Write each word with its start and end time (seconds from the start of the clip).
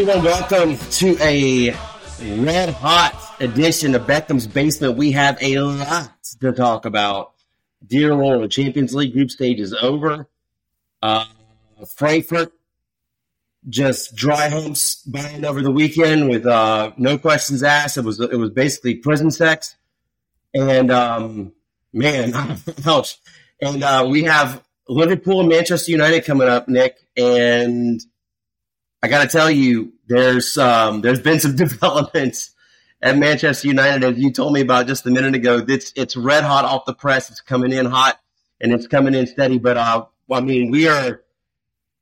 Everyone, 0.00 0.24
welcome 0.24 0.78
to 0.92 1.14
a 1.20 1.76
red 2.40 2.70
hot 2.70 3.36
edition 3.38 3.94
of 3.94 4.06
Beckham's 4.06 4.46
Basement. 4.46 4.96
We 4.96 5.12
have 5.12 5.36
a 5.42 5.58
lot 5.58 6.10
to 6.40 6.52
talk 6.52 6.86
about. 6.86 7.34
Dear 7.86 8.14
Lord, 8.14 8.40
the 8.40 8.48
Champions 8.48 8.94
League 8.94 9.12
group 9.12 9.30
stage 9.30 9.60
is 9.60 9.74
over. 9.74 10.26
Uh, 11.02 11.26
Frankfurt 11.96 12.50
just 13.68 14.16
dry 14.16 14.48
home 14.48 14.74
buying 15.06 15.44
over 15.44 15.60
the 15.60 15.70
weekend 15.70 16.30
with 16.30 16.46
uh, 16.46 16.92
no 16.96 17.18
questions 17.18 17.62
asked. 17.62 17.98
It 17.98 18.04
was 18.04 18.18
it 18.20 18.38
was 18.38 18.48
basically 18.52 18.94
prison 18.94 19.30
sex, 19.30 19.76
and 20.54 20.90
um, 20.90 21.52
man, 21.92 22.32
ouch. 22.86 23.18
And 23.60 23.84
uh, 23.84 24.06
we 24.08 24.22
have 24.22 24.64
Liverpool 24.88 25.40
and 25.40 25.50
Manchester 25.50 25.92
United 25.92 26.24
coming 26.24 26.48
up, 26.48 26.68
Nick, 26.68 26.96
and 27.18 28.00
I 29.02 29.08
got 29.08 29.22
to 29.22 29.28
tell 29.28 29.50
you, 29.50 29.92
there's 30.08 30.58
um, 30.58 31.00
there's 31.00 31.20
been 31.20 31.40
some 31.40 31.56
developments 31.56 32.50
at 33.02 33.16
Manchester 33.16 33.68
United, 33.68 34.04
as 34.04 34.18
you 34.18 34.30
told 34.30 34.52
me 34.52 34.60
about 34.60 34.86
just 34.86 35.06
a 35.06 35.10
minute 35.10 35.34
ago. 35.34 35.64
It's 35.66 35.92
it's 35.96 36.16
red 36.16 36.44
hot 36.44 36.64
off 36.64 36.84
the 36.84 36.94
press. 36.94 37.30
It's 37.30 37.40
coming 37.40 37.72
in 37.72 37.86
hot 37.86 38.20
and 38.60 38.72
it's 38.72 38.86
coming 38.86 39.14
in 39.14 39.26
steady. 39.26 39.58
But 39.58 39.76
uh, 39.76 40.04
I 40.30 40.40
mean, 40.40 40.70
we 40.70 40.86
are 40.88 41.22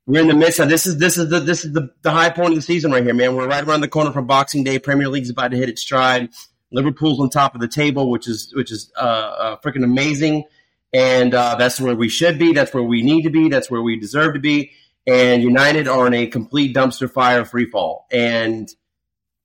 we're 0.07 0.23
in 0.23 0.29
the 0.29 0.35
midst 0.35 0.59
of 0.59 0.69
this 0.69 0.87
is 0.87 0.99
this 0.99 1.17
is 1.17 1.29
the 1.31 1.39
this 1.39 1.65
is 1.65 1.73
the, 1.73 1.91
the 2.03 2.11
high 2.11 2.31
point 2.31 2.51
of 2.51 2.57
the 2.57 2.63
season 2.63 2.91
right 2.91 3.05
here, 3.05 3.15
man. 3.15 3.37
We're 3.37 3.47
right 3.47 3.65
around 3.65 3.83
the 3.83 3.89
corner 3.89 4.11
from 4.11 4.27
Boxing 4.27 4.65
Day. 4.65 4.79
Premier 4.79 5.09
League's 5.09 5.31
about 5.31 5.53
to 5.53 5.57
hit 5.57 5.69
its 5.69 5.83
stride. 5.83 6.31
Liverpool's 6.73 7.21
on 7.21 7.31
top 7.31 7.55
of 7.55 7.61
the 7.61 7.69
table, 7.69 8.11
which 8.11 8.27
is 8.27 8.53
which 8.55 8.73
is 8.73 8.91
uh, 8.97 9.01
uh, 9.01 9.57
freaking 9.59 9.85
amazing, 9.85 10.45
and 10.93 11.33
uh, 11.33 11.55
that's 11.55 11.81
where 11.81 11.95
we 11.95 12.09
should 12.09 12.39
be. 12.39 12.53
That's 12.53 12.75
where 12.75 12.83
we 12.83 13.03
need 13.03 13.23
to 13.23 13.31
be. 13.31 13.49
That's 13.49 13.71
where 13.71 13.83
we 13.83 13.99
deserve 14.01 14.35
to 14.35 14.41
be 14.41 14.73
and 15.09 15.43
United 15.43 15.89
are 15.89 16.07
in 16.07 16.13
a 16.13 16.27
complete 16.27 16.77
dumpster 16.77 17.11
fire 17.11 17.45
free 17.47 17.65
fall. 17.65 18.07
And 18.13 18.69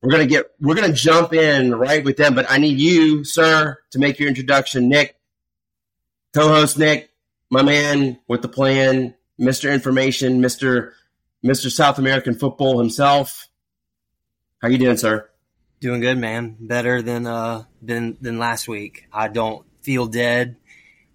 we're 0.02 0.12
gonna 0.12 0.26
get 0.26 0.48
we're 0.60 0.76
gonna 0.76 0.92
jump 0.92 1.34
in 1.34 1.74
right 1.74 2.04
with 2.04 2.18
them. 2.18 2.36
But 2.36 2.46
I 2.50 2.58
need 2.58 2.78
you, 2.80 3.24
sir, 3.24 3.78
to 3.92 4.00
make 4.00 4.20
your 4.20 4.28
introduction. 4.28 4.90
Nick, 4.90 5.16
co-host 6.34 6.78
Nick, 6.78 7.12
my 7.50 7.62
man 7.62 8.20
with 8.28 8.42
the 8.42 8.50
plan, 8.50 9.16
Mr. 9.40 9.74
Information, 9.74 10.42
Mr. 10.42 10.92
Mr. 11.46 11.72
South 11.72 11.98
American 11.98 12.36
football 12.36 12.80
himself. 12.80 13.48
How 14.62 14.68
you 14.68 14.78
doing, 14.78 14.98
sir? 14.98 15.30
Doing 15.80 16.02
good, 16.02 16.18
man. 16.18 16.58
Better 16.60 17.02
than 17.02 17.26
uh 17.26 17.64
than 17.82 18.18
than 18.20 18.38
last 18.38 18.68
week. 18.68 19.08
I 19.14 19.30
don't 19.30 19.66
feel 19.82 20.08
dead. 20.08 20.58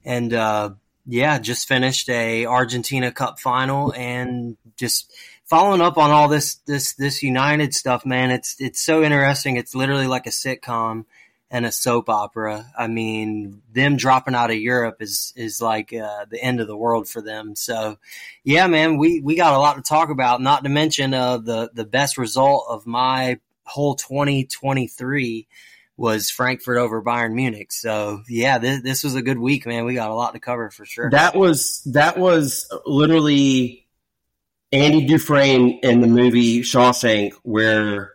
And 0.07 0.33
uh 0.33 0.71
yeah, 1.11 1.39
just 1.39 1.67
finished 1.67 2.11
a 2.11 2.45
Argentina 2.45 3.11
Cup 3.11 3.41
final 3.41 3.95
and 3.95 4.59
just 4.77 5.11
following 5.47 5.81
up 5.81 5.97
on 5.97 6.11
all 6.11 6.28
this 6.28 6.56
this 6.67 6.92
this 6.95 7.23
United 7.23 7.73
stuff, 7.73 8.05
man. 8.05 8.31
It's 8.31 8.56
it's 8.59 8.84
so 8.84 9.03
interesting. 9.03 9.56
It's 9.56 9.75
literally 9.75 10.06
like 10.06 10.27
a 10.27 10.31
sitcom 10.31 11.06
and 11.51 11.64
a 11.64 11.73
soap 11.73 12.11
opera. 12.11 12.67
I 12.79 12.89
mean, 12.89 13.62
them 13.73 13.97
dropping 13.97 14.34
out 14.34 14.51
of 14.51 14.59
Europe 14.59 14.97
is 15.01 15.33
is 15.34 15.62
like 15.62 15.95
uh, 15.95 16.27
the 16.31 16.42
end 16.42 16.61
of 16.61 16.67
the 16.67 16.77
world 16.77 17.09
for 17.09 17.23
them. 17.23 17.56
So, 17.56 17.97
yeah, 18.45 18.67
man, 18.67 18.98
we 18.98 19.23
we 19.23 19.34
got 19.34 19.55
a 19.55 19.59
lot 19.59 19.77
to 19.77 19.83
talk 19.83 20.11
about. 20.11 20.42
Not 20.42 20.64
to 20.64 20.69
mention 20.69 21.14
uh, 21.14 21.39
the 21.39 21.70
the 21.73 21.86
best 21.86 22.19
result 22.19 22.67
of 22.69 22.86
my 22.86 23.40
whole 23.64 23.95
2023 23.95 25.46
was 25.98 26.31
Frankfurt 26.31 26.79
over 26.79 27.03
Bayern 27.03 27.35
Munich. 27.35 27.73
So 27.73 28.23
yeah, 28.29 28.59
this, 28.59 28.83
this 28.83 29.05
was 29.05 29.17
a 29.17 29.20
good 29.20 29.39
week, 29.39 29.67
man. 29.67 29.85
We 29.85 29.95
got 29.95 30.11
a 30.11 30.14
lot 30.14 30.33
to 30.33 30.41
cover 30.41 30.70
for 30.70 30.86
sure. 30.86 31.11
That 31.11 31.35
was 31.35 31.83
that 31.86 32.17
was 32.17 32.67
literally 32.86 33.86
Andy 34.73 35.07
Dufresne 35.07 35.81
in 35.83 36.01
the 36.01 36.07
movie 36.07 36.61
Shawshank, 36.61 37.33
where 37.42 38.13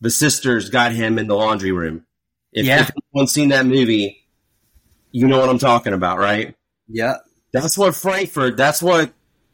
the 0.00 0.10
sisters 0.10 0.68
got 0.68 0.92
him 0.92 1.18
in 1.18 1.26
the 1.26 1.34
laundry 1.34 1.72
room. 1.72 2.04
If, 2.52 2.66
yeah. 2.66 2.82
if 2.82 2.90
anyone's 3.14 3.32
seen 3.32 3.48
that 3.48 3.66
movie, 3.66 4.22
you 5.10 5.26
know 5.26 5.40
what 5.40 5.48
I'm 5.48 5.58
talking 5.58 5.94
about, 5.94 6.18
right? 6.18 6.54
Yeah. 6.86 7.16
That's 7.52 7.78
what 7.78 7.94
Frankfurt. 7.94 8.56
That's 8.58 8.82
what 8.82 9.12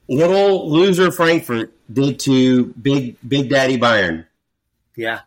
little 0.08 0.70
loser 0.70 1.12
Frankfurt 1.12 1.72
did 1.92 2.18
to 2.20 2.66
big 2.74 3.16
Big 3.26 3.48
Daddy 3.48 3.78
Bayern. 3.78 4.26
Yeah. 4.96 5.20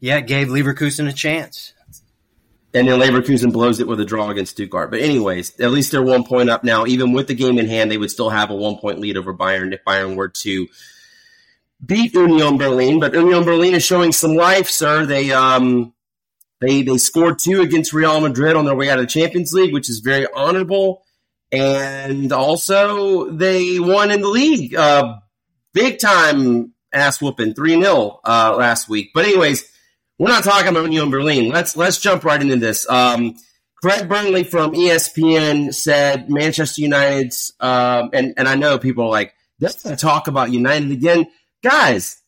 Yeah, 0.00 0.18
it 0.18 0.26
gave 0.26 0.48
Leverkusen 0.48 1.08
a 1.08 1.12
chance. 1.12 1.74
And 2.74 2.86
then 2.86 3.00
Leverkusen 3.00 3.52
blows 3.52 3.80
it 3.80 3.88
with 3.88 3.98
a 3.98 4.04
draw 4.04 4.30
against 4.30 4.52
Stuttgart. 4.52 4.90
But 4.90 5.00
anyways, 5.00 5.58
at 5.58 5.70
least 5.70 5.90
they're 5.90 6.02
one 6.02 6.24
point 6.24 6.50
up 6.50 6.64
now. 6.64 6.86
Even 6.86 7.12
with 7.12 7.26
the 7.26 7.34
game 7.34 7.58
in 7.58 7.66
hand, 7.66 7.90
they 7.90 7.96
would 7.96 8.10
still 8.10 8.30
have 8.30 8.50
a 8.50 8.54
one 8.54 8.76
point 8.76 9.00
lead 9.00 9.16
over 9.16 9.34
Bayern 9.34 9.72
if 9.72 9.84
Bayern 9.84 10.16
were 10.16 10.28
to 10.28 10.68
beat 11.84 12.12
Union 12.12 12.58
Berlin. 12.58 13.00
But 13.00 13.14
Union 13.14 13.44
Berlin 13.44 13.74
is 13.74 13.84
showing 13.84 14.12
some 14.12 14.34
life, 14.34 14.68
sir. 14.68 15.06
They 15.06 15.32
um 15.32 15.94
they 16.60 16.82
they 16.82 16.98
scored 16.98 17.38
two 17.38 17.62
against 17.62 17.92
Real 17.92 18.20
Madrid 18.20 18.54
on 18.54 18.66
their 18.66 18.76
way 18.76 18.90
out 18.90 18.98
of 18.98 19.04
the 19.04 19.10
Champions 19.10 19.52
League, 19.52 19.72
which 19.72 19.88
is 19.88 20.00
very 20.00 20.26
honorable. 20.34 21.02
And 21.50 22.30
also 22.32 23.30
they 23.30 23.80
won 23.80 24.10
in 24.10 24.20
the 24.20 24.28
league. 24.28 24.74
Uh, 24.74 25.16
big 25.72 25.98
time 25.98 26.74
ass 26.92 27.20
whooping, 27.20 27.54
3 27.54 27.82
0 27.82 28.20
uh, 28.24 28.54
last 28.56 28.88
week. 28.88 29.10
But 29.14 29.24
anyways, 29.24 29.64
we're 30.18 30.28
not 30.28 30.44
talking 30.44 30.68
about 30.68 30.84
Union 30.84 31.10
Berlin. 31.10 31.50
Let's 31.50 31.76
let's 31.76 31.98
jump 31.98 32.24
right 32.24 32.40
into 32.40 32.56
this. 32.56 32.88
Um, 32.90 33.36
Craig 33.80 34.08
Burley 34.08 34.42
from 34.42 34.72
ESPN 34.72 35.72
said 35.72 36.28
Manchester 36.28 36.82
United's, 36.82 37.52
um, 37.60 38.10
and 38.12 38.34
and 38.36 38.48
I 38.48 38.56
know 38.56 38.78
people 38.78 39.04
are 39.04 39.10
like, 39.10 39.34
let's 39.60 39.84
talk 40.00 40.26
about 40.26 40.50
United 40.50 40.90
again, 40.90 41.26
guys, 41.62 42.20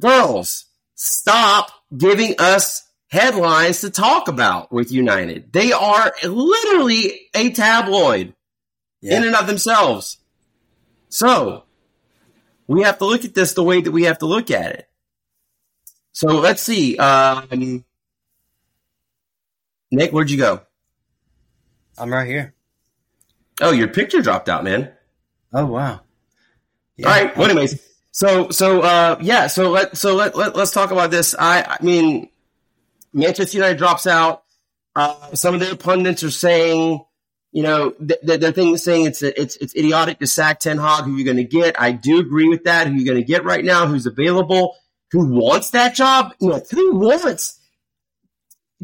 girls, 0.00 0.66
stop 0.94 1.70
giving 1.96 2.34
us 2.38 2.86
headlines 3.08 3.80
to 3.80 3.90
talk 3.90 4.28
about 4.28 4.70
with 4.70 4.92
United. 4.92 5.52
They 5.52 5.72
are 5.72 6.12
literally 6.22 7.28
a 7.34 7.50
tabloid 7.50 8.34
yeah. 9.00 9.16
in 9.16 9.26
and 9.26 9.36
of 9.36 9.46
themselves. 9.46 10.18
So 11.08 11.64
we 12.66 12.82
have 12.82 12.98
to 12.98 13.06
look 13.06 13.24
at 13.24 13.34
this 13.34 13.54
the 13.54 13.62
way 13.62 13.80
that 13.80 13.90
we 13.90 14.04
have 14.04 14.18
to 14.18 14.26
look 14.26 14.50
at 14.50 14.72
it. 14.72 14.88
So 16.16 16.28
let's 16.28 16.62
see. 16.62 16.96
Um, 16.96 17.84
Nick, 19.90 20.12
where'd 20.12 20.30
you 20.30 20.38
go? 20.38 20.62
I'm 21.98 22.10
right 22.10 22.26
here. 22.26 22.54
Oh, 23.60 23.70
your 23.70 23.88
picture 23.88 24.22
dropped 24.22 24.48
out, 24.48 24.64
man. 24.64 24.92
Oh 25.52 25.66
wow. 25.66 26.00
Yeah. 26.96 27.08
All 27.08 27.12
right. 27.12 27.36
Well, 27.36 27.50
anyways, 27.50 27.86
so 28.12 28.48
so 28.48 28.80
uh, 28.80 29.18
yeah. 29.20 29.46
So 29.48 29.68
let 29.68 29.98
so 29.98 30.14
let, 30.14 30.34
let 30.34 30.56
us 30.56 30.72
talk 30.72 30.90
about 30.90 31.10
this. 31.10 31.34
I 31.38 31.76
I 31.78 31.84
mean, 31.84 32.30
Manchester 33.12 33.58
United 33.58 33.76
drops 33.76 34.06
out. 34.06 34.44
Uh, 34.94 35.34
some 35.34 35.52
of 35.52 35.60
their 35.60 35.76
pundits 35.76 36.22
are 36.22 36.30
saying, 36.30 37.04
you 37.52 37.62
know, 37.62 37.90
th- 37.90 38.20
th- 38.26 38.40
their 38.40 38.52
thing 38.52 38.72
is 38.72 38.82
saying 38.82 39.04
it's 39.04 39.20
it's 39.20 39.56
it's 39.56 39.76
idiotic 39.76 40.18
to 40.20 40.26
sack 40.26 40.60
Ten 40.60 40.78
Hag. 40.78 41.04
Who 41.04 41.14
you're 41.16 41.26
going 41.26 41.36
to 41.36 41.44
get? 41.44 41.78
I 41.78 41.92
do 41.92 42.20
agree 42.20 42.48
with 42.48 42.64
that. 42.64 42.86
Who 42.86 42.94
you're 42.94 43.04
going 43.04 43.22
to 43.22 43.32
get 43.32 43.44
right 43.44 43.62
now? 43.62 43.86
Who's 43.86 44.06
available? 44.06 44.76
Who 45.10 45.26
wants 45.34 45.70
that 45.70 45.94
job? 45.94 46.34
You 46.40 46.48
know, 46.50 46.62
who 46.70 46.98
wants 46.98 47.60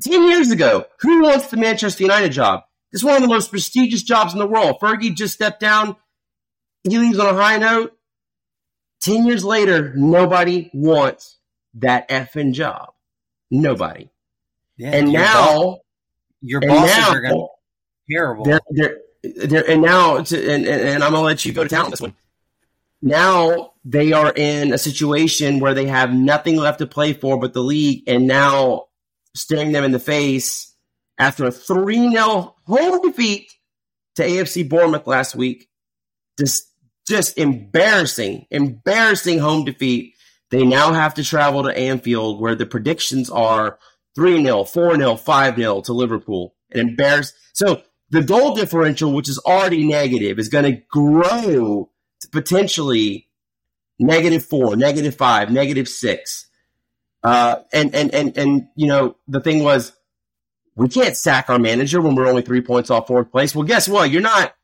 10 0.03 0.29
years 0.29 0.51
ago, 0.51 0.87
who 1.01 1.23
wants 1.23 1.49
the 1.49 1.57
Manchester 1.57 2.03
United 2.03 2.33
job? 2.33 2.63
It's 2.93 3.05
one 3.05 3.17
of 3.17 3.23
the 3.23 3.29
most 3.29 3.51
prestigious 3.51 4.03
jobs 4.03 4.33
in 4.33 4.39
the 4.39 4.47
world. 4.47 4.79
Fergie 4.81 5.15
just 5.15 5.35
stepped 5.35 5.61
down. 5.61 5.97
He 6.85 6.99
leaves 6.99 7.19
on 7.19 7.35
a 7.35 7.39
high 7.39 7.59
note. 7.59 7.97
10 9.01 9.27
years 9.27 9.45
later, 9.45 9.93
nobody 9.95 10.71
wants 10.73 11.39
that 11.75 12.09
effing 12.09 12.53
job. 12.53 12.93
Nobody. 13.51 14.11
Yeah, 14.77 14.91
and 14.91 15.13
your 15.13 15.23
now, 15.23 15.57
boss, 15.57 15.79
your 16.41 16.61
bosses 16.61 16.97
now, 16.97 17.11
are 17.11 17.21
going 17.21 17.35
to 17.35 17.47
terrible. 18.15 18.45
They're, 18.45 18.61
they're, 18.71 18.97
they're, 19.23 19.71
and 19.71 19.83
now, 19.83 20.23
to, 20.23 20.53
and, 20.53 20.67
and, 20.67 20.81
and 20.83 21.05
I'm 21.05 21.13
going 21.13 21.23
to 21.23 21.27
let 21.27 21.45
you 21.45 21.53
go 21.53 21.63
to 21.63 21.69
town 21.69 21.91
this 21.91 22.01
one. 22.01 22.15
Now 23.03 23.73
they 23.85 24.13
are 24.13 24.33
in 24.35 24.73
a 24.73 24.79
situation 24.79 25.59
where 25.59 25.75
they 25.75 25.87
have 25.87 26.15
nothing 26.15 26.57
left 26.57 26.79
to 26.79 26.87
play 26.87 27.13
for 27.13 27.39
but 27.39 27.53
the 27.53 27.63
league, 27.63 28.05
and 28.07 28.29
now 28.29 28.87
staring 29.35 29.73
them 29.73 29.85
in 29.85 29.91
the 29.91 29.99
face 29.99 30.75
after 31.19 31.45
a 31.45 31.51
3 31.51 32.11
0 32.11 32.55
home 32.65 33.03
defeat 33.03 33.53
to 34.15 34.23
AFC 34.23 34.69
Bournemouth 34.69 35.07
last 35.07 35.35
week. 35.35 35.69
Just, 36.39 36.69
just 37.07 37.37
embarrassing, 37.37 38.47
embarrassing 38.51 39.41
home 39.41 39.65
defeat. 39.65 40.15
They 40.51 40.65
now 40.65 40.93
have 40.93 41.15
to 41.15 41.25
travel 41.25 41.65
to 41.65 41.77
Anfield 41.77 42.41
where 42.41 42.55
the 42.55 42.67
predictions 42.67 43.31
are 43.31 43.79
3 44.15 44.45
0, 44.45 44.65
4 44.65 44.97
0, 44.97 45.17
5 45.17 45.57
0 45.57 45.81
to 45.83 45.93
Liverpool. 45.93 46.55
And 46.71 46.91
embarrass. 46.91 47.33
So 47.53 47.83
the 48.11 48.23
goal 48.23 48.55
differential, 48.55 49.13
which 49.13 49.29
is 49.29 49.39
already 49.39 49.85
negative, 49.85 50.39
is 50.39 50.49
going 50.49 50.65
to 50.65 50.83
grow 50.91 51.91
potentially 52.27 53.29
negative 53.99 54.45
four, 54.45 54.77
negative 54.77 55.17
five, 55.17 55.51
negative 55.51 55.89
six. 55.89 56.47
Uh, 57.23 57.57
and, 57.73 57.95
and, 57.95 58.13
and, 58.15 58.37
and, 58.37 58.69
you 58.75 58.87
know, 58.87 59.17
the 59.29 59.41
thing 59.41 59.63
was, 59.63 59.93
we 60.75 60.89
can't 60.89 61.17
sack 61.17 61.51
our 61.51 61.59
manager 61.59 62.01
when 62.01 62.15
we're 62.15 62.27
only 62.27 62.43
three 62.43 62.63
points 62.63 62.91
off 62.91 63.07
fourth 63.07 63.31
place. 63.31 63.55
Well, 63.55 63.67
guess 63.67 63.87
what? 63.89 64.11
You're 64.11 64.23
not 64.23 64.55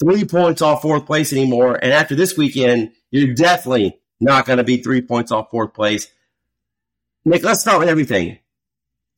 three 0.00 0.24
points 0.24 0.62
off 0.62 0.82
fourth 0.82 1.06
place 1.06 1.32
anymore. 1.32 1.74
And 1.74 1.92
after 1.92 2.14
this 2.14 2.36
weekend, 2.36 2.92
you're 3.10 3.34
definitely 3.34 3.98
not 4.20 4.46
going 4.46 4.58
to 4.58 4.64
be 4.64 4.78
three 4.78 5.02
points 5.02 5.32
off 5.32 5.50
fourth 5.50 5.74
place. 5.74 6.08
Nick, 7.24 7.42
let's 7.42 7.60
start 7.60 7.80
with 7.80 7.88
everything. 7.88 8.38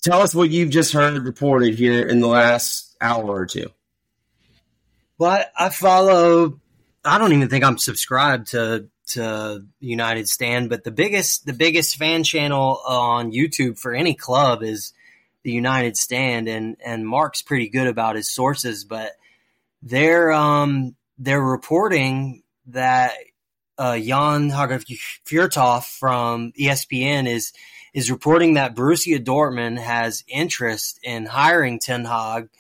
Tell 0.03 0.23
us 0.23 0.35
what 0.35 0.51
you've 0.51 0.71
just 0.71 0.93
heard 0.93 1.23
reported 1.25 1.75
here 1.75 2.07
in 2.07 2.21
the 2.21 2.29
last 2.29 2.97
hour 3.01 3.27
or 3.27 3.47
two. 3.47 3.71
Well, 5.19 5.33
I, 5.33 5.67
I 5.67 5.69
follow. 5.69 6.61
I 7.09 7.19
don't 7.19 7.33
even 7.33 7.49
think 7.49 7.65
I'm 7.65 7.79
subscribed 7.79 8.49
to 8.49 8.89
to 9.09 9.65
United 9.81 10.29
Stand, 10.29 10.69
but 10.69 10.85
the 10.85 10.91
biggest 10.91 11.47
the 11.47 11.53
biggest 11.55 11.97
fan 11.97 12.23
channel 12.25 12.81
on 12.87 13.33
YouTube 13.33 13.79
for 13.79 13.95
any 13.95 14.15
club 14.15 14.63
is 14.63 14.93
the 15.43 15.53
United 15.53 15.97
Stand, 15.97 16.49
and 16.49 16.77
and 16.85 17.07
Mark's 17.07 17.43
pretty 17.43 17.69
good 17.69 17.87
about 17.87 18.17
his 18.17 18.31
sources, 18.31 18.85
but 18.85 19.13
they're 19.83 20.33
um 20.33 20.95
they're 21.19 21.41
reporting 21.43 22.43
that 22.67 23.15
uh, 23.79 23.99
Jan 23.99 24.51
Fjørtoft 24.51 25.99
from 25.99 26.53
ESPN 26.61 27.27
is 27.27 27.53
is 27.95 28.11
reporting 28.11 28.55
that 28.55 28.75
Borussia 28.75 29.25
Dortmund 29.25 29.79
has 29.79 30.25
interest 30.29 31.01
in 31.03 31.25
hiring 31.25 31.79
Ten 31.79 32.05
Hag, 32.05 32.51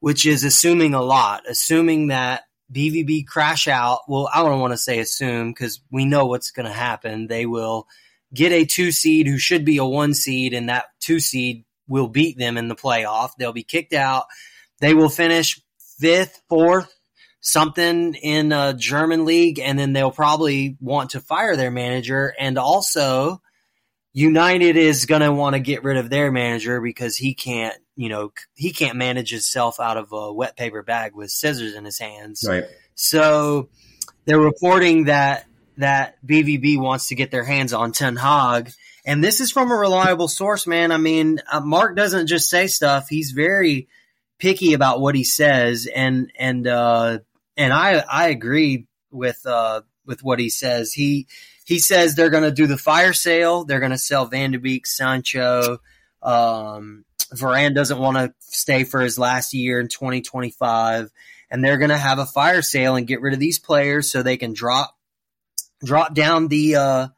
which 0.00 0.26
is 0.26 0.44
assuming 0.44 0.94
a 0.94 1.02
lot, 1.02 1.44
assuming 1.48 2.08
that 2.08 2.42
BVB 2.72 3.26
crash 3.26 3.68
out. 3.68 4.00
Well, 4.08 4.28
I 4.32 4.42
don't 4.42 4.60
want 4.60 4.72
to 4.72 4.78
say 4.78 4.98
assume 4.98 5.50
because 5.50 5.80
we 5.90 6.04
know 6.04 6.26
what's 6.26 6.50
going 6.50 6.66
to 6.66 6.72
happen. 6.72 7.26
They 7.26 7.46
will 7.46 7.86
get 8.32 8.52
a 8.52 8.64
two 8.64 8.92
seed 8.92 9.26
who 9.26 9.38
should 9.38 9.64
be 9.64 9.78
a 9.78 9.84
one 9.84 10.14
seed, 10.14 10.54
and 10.54 10.68
that 10.68 10.86
two 11.00 11.20
seed 11.20 11.64
will 11.86 12.08
beat 12.08 12.38
them 12.38 12.56
in 12.56 12.68
the 12.68 12.76
playoff. 12.76 13.30
They'll 13.38 13.52
be 13.52 13.62
kicked 13.62 13.94
out. 13.94 14.26
They 14.80 14.94
will 14.94 15.08
finish 15.08 15.60
fifth, 15.98 16.42
fourth, 16.48 16.94
something 17.40 18.14
in 18.14 18.52
a 18.52 18.74
German 18.74 19.24
league, 19.24 19.58
and 19.58 19.78
then 19.78 19.92
they'll 19.92 20.10
probably 20.10 20.76
want 20.80 21.10
to 21.10 21.20
fire 21.20 21.56
their 21.56 21.70
manager. 21.70 22.34
And 22.38 22.58
also, 22.58 23.40
United 24.18 24.76
is 24.76 25.06
going 25.06 25.20
to 25.20 25.32
want 25.32 25.54
to 25.54 25.60
get 25.60 25.84
rid 25.84 25.96
of 25.96 26.10
their 26.10 26.32
manager 26.32 26.80
because 26.80 27.16
he 27.16 27.34
can't, 27.34 27.76
you 27.94 28.08
know, 28.08 28.32
he 28.56 28.72
can't 28.72 28.96
manage 28.96 29.30
himself 29.30 29.78
out 29.78 29.96
of 29.96 30.10
a 30.10 30.32
wet 30.32 30.56
paper 30.56 30.82
bag 30.82 31.14
with 31.14 31.30
scissors 31.30 31.76
in 31.76 31.84
his 31.84 32.00
hands. 32.00 32.44
Right. 32.46 32.64
So 32.96 33.68
they're 34.24 34.40
reporting 34.40 35.04
that 35.04 35.46
that 35.76 36.16
BVB 36.26 36.80
wants 36.80 37.08
to 37.08 37.14
get 37.14 37.30
their 37.30 37.44
hands 37.44 37.72
on 37.72 37.92
Ten 37.92 38.16
Hag. 38.16 38.72
And 39.04 39.22
this 39.22 39.40
is 39.40 39.52
from 39.52 39.70
a 39.70 39.76
reliable 39.76 40.26
source, 40.26 40.66
man. 40.66 40.90
I 40.90 40.96
mean, 40.96 41.38
uh, 41.52 41.60
Mark 41.60 41.94
doesn't 41.94 42.26
just 42.26 42.50
say 42.50 42.66
stuff; 42.66 43.08
he's 43.08 43.30
very 43.30 43.86
picky 44.40 44.72
about 44.72 45.00
what 45.00 45.14
he 45.14 45.22
says, 45.22 45.86
and 45.86 46.32
and 46.36 46.66
uh, 46.66 47.20
and 47.56 47.72
I 47.72 47.98
I 48.00 48.30
agree 48.30 48.88
with 49.12 49.46
uh, 49.46 49.82
with 50.04 50.24
what 50.24 50.40
he 50.40 50.50
says. 50.50 50.92
He 50.92 51.28
he 51.68 51.80
says 51.80 52.14
they're 52.14 52.30
going 52.30 52.44
to 52.44 52.50
do 52.50 52.66
the 52.66 52.78
fire 52.78 53.12
sale. 53.12 53.64
They're 53.64 53.78
going 53.78 53.92
to 53.92 53.98
sell 53.98 54.24
Van 54.24 54.52
de 54.52 54.58
Beek, 54.58 54.86
Sancho. 54.86 55.82
Um, 56.22 57.04
Varane 57.34 57.74
doesn't 57.74 57.98
want 57.98 58.16
to 58.16 58.32
stay 58.40 58.84
for 58.84 59.02
his 59.02 59.18
last 59.18 59.52
year 59.52 59.78
in 59.78 59.88
2025, 59.88 61.10
and 61.50 61.62
they're 61.62 61.76
going 61.76 61.90
to 61.90 61.98
have 61.98 62.18
a 62.18 62.24
fire 62.24 62.62
sale 62.62 62.96
and 62.96 63.06
get 63.06 63.20
rid 63.20 63.34
of 63.34 63.38
these 63.38 63.58
players 63.58 64.10
so 64.10 64.22
they 64.22 64.38
can 64.38 64.54
drop 64.54 64.96
drop 65.84 66.14
down 66.14 66.48
the 66.48 66.76
uh, 66.76 67.08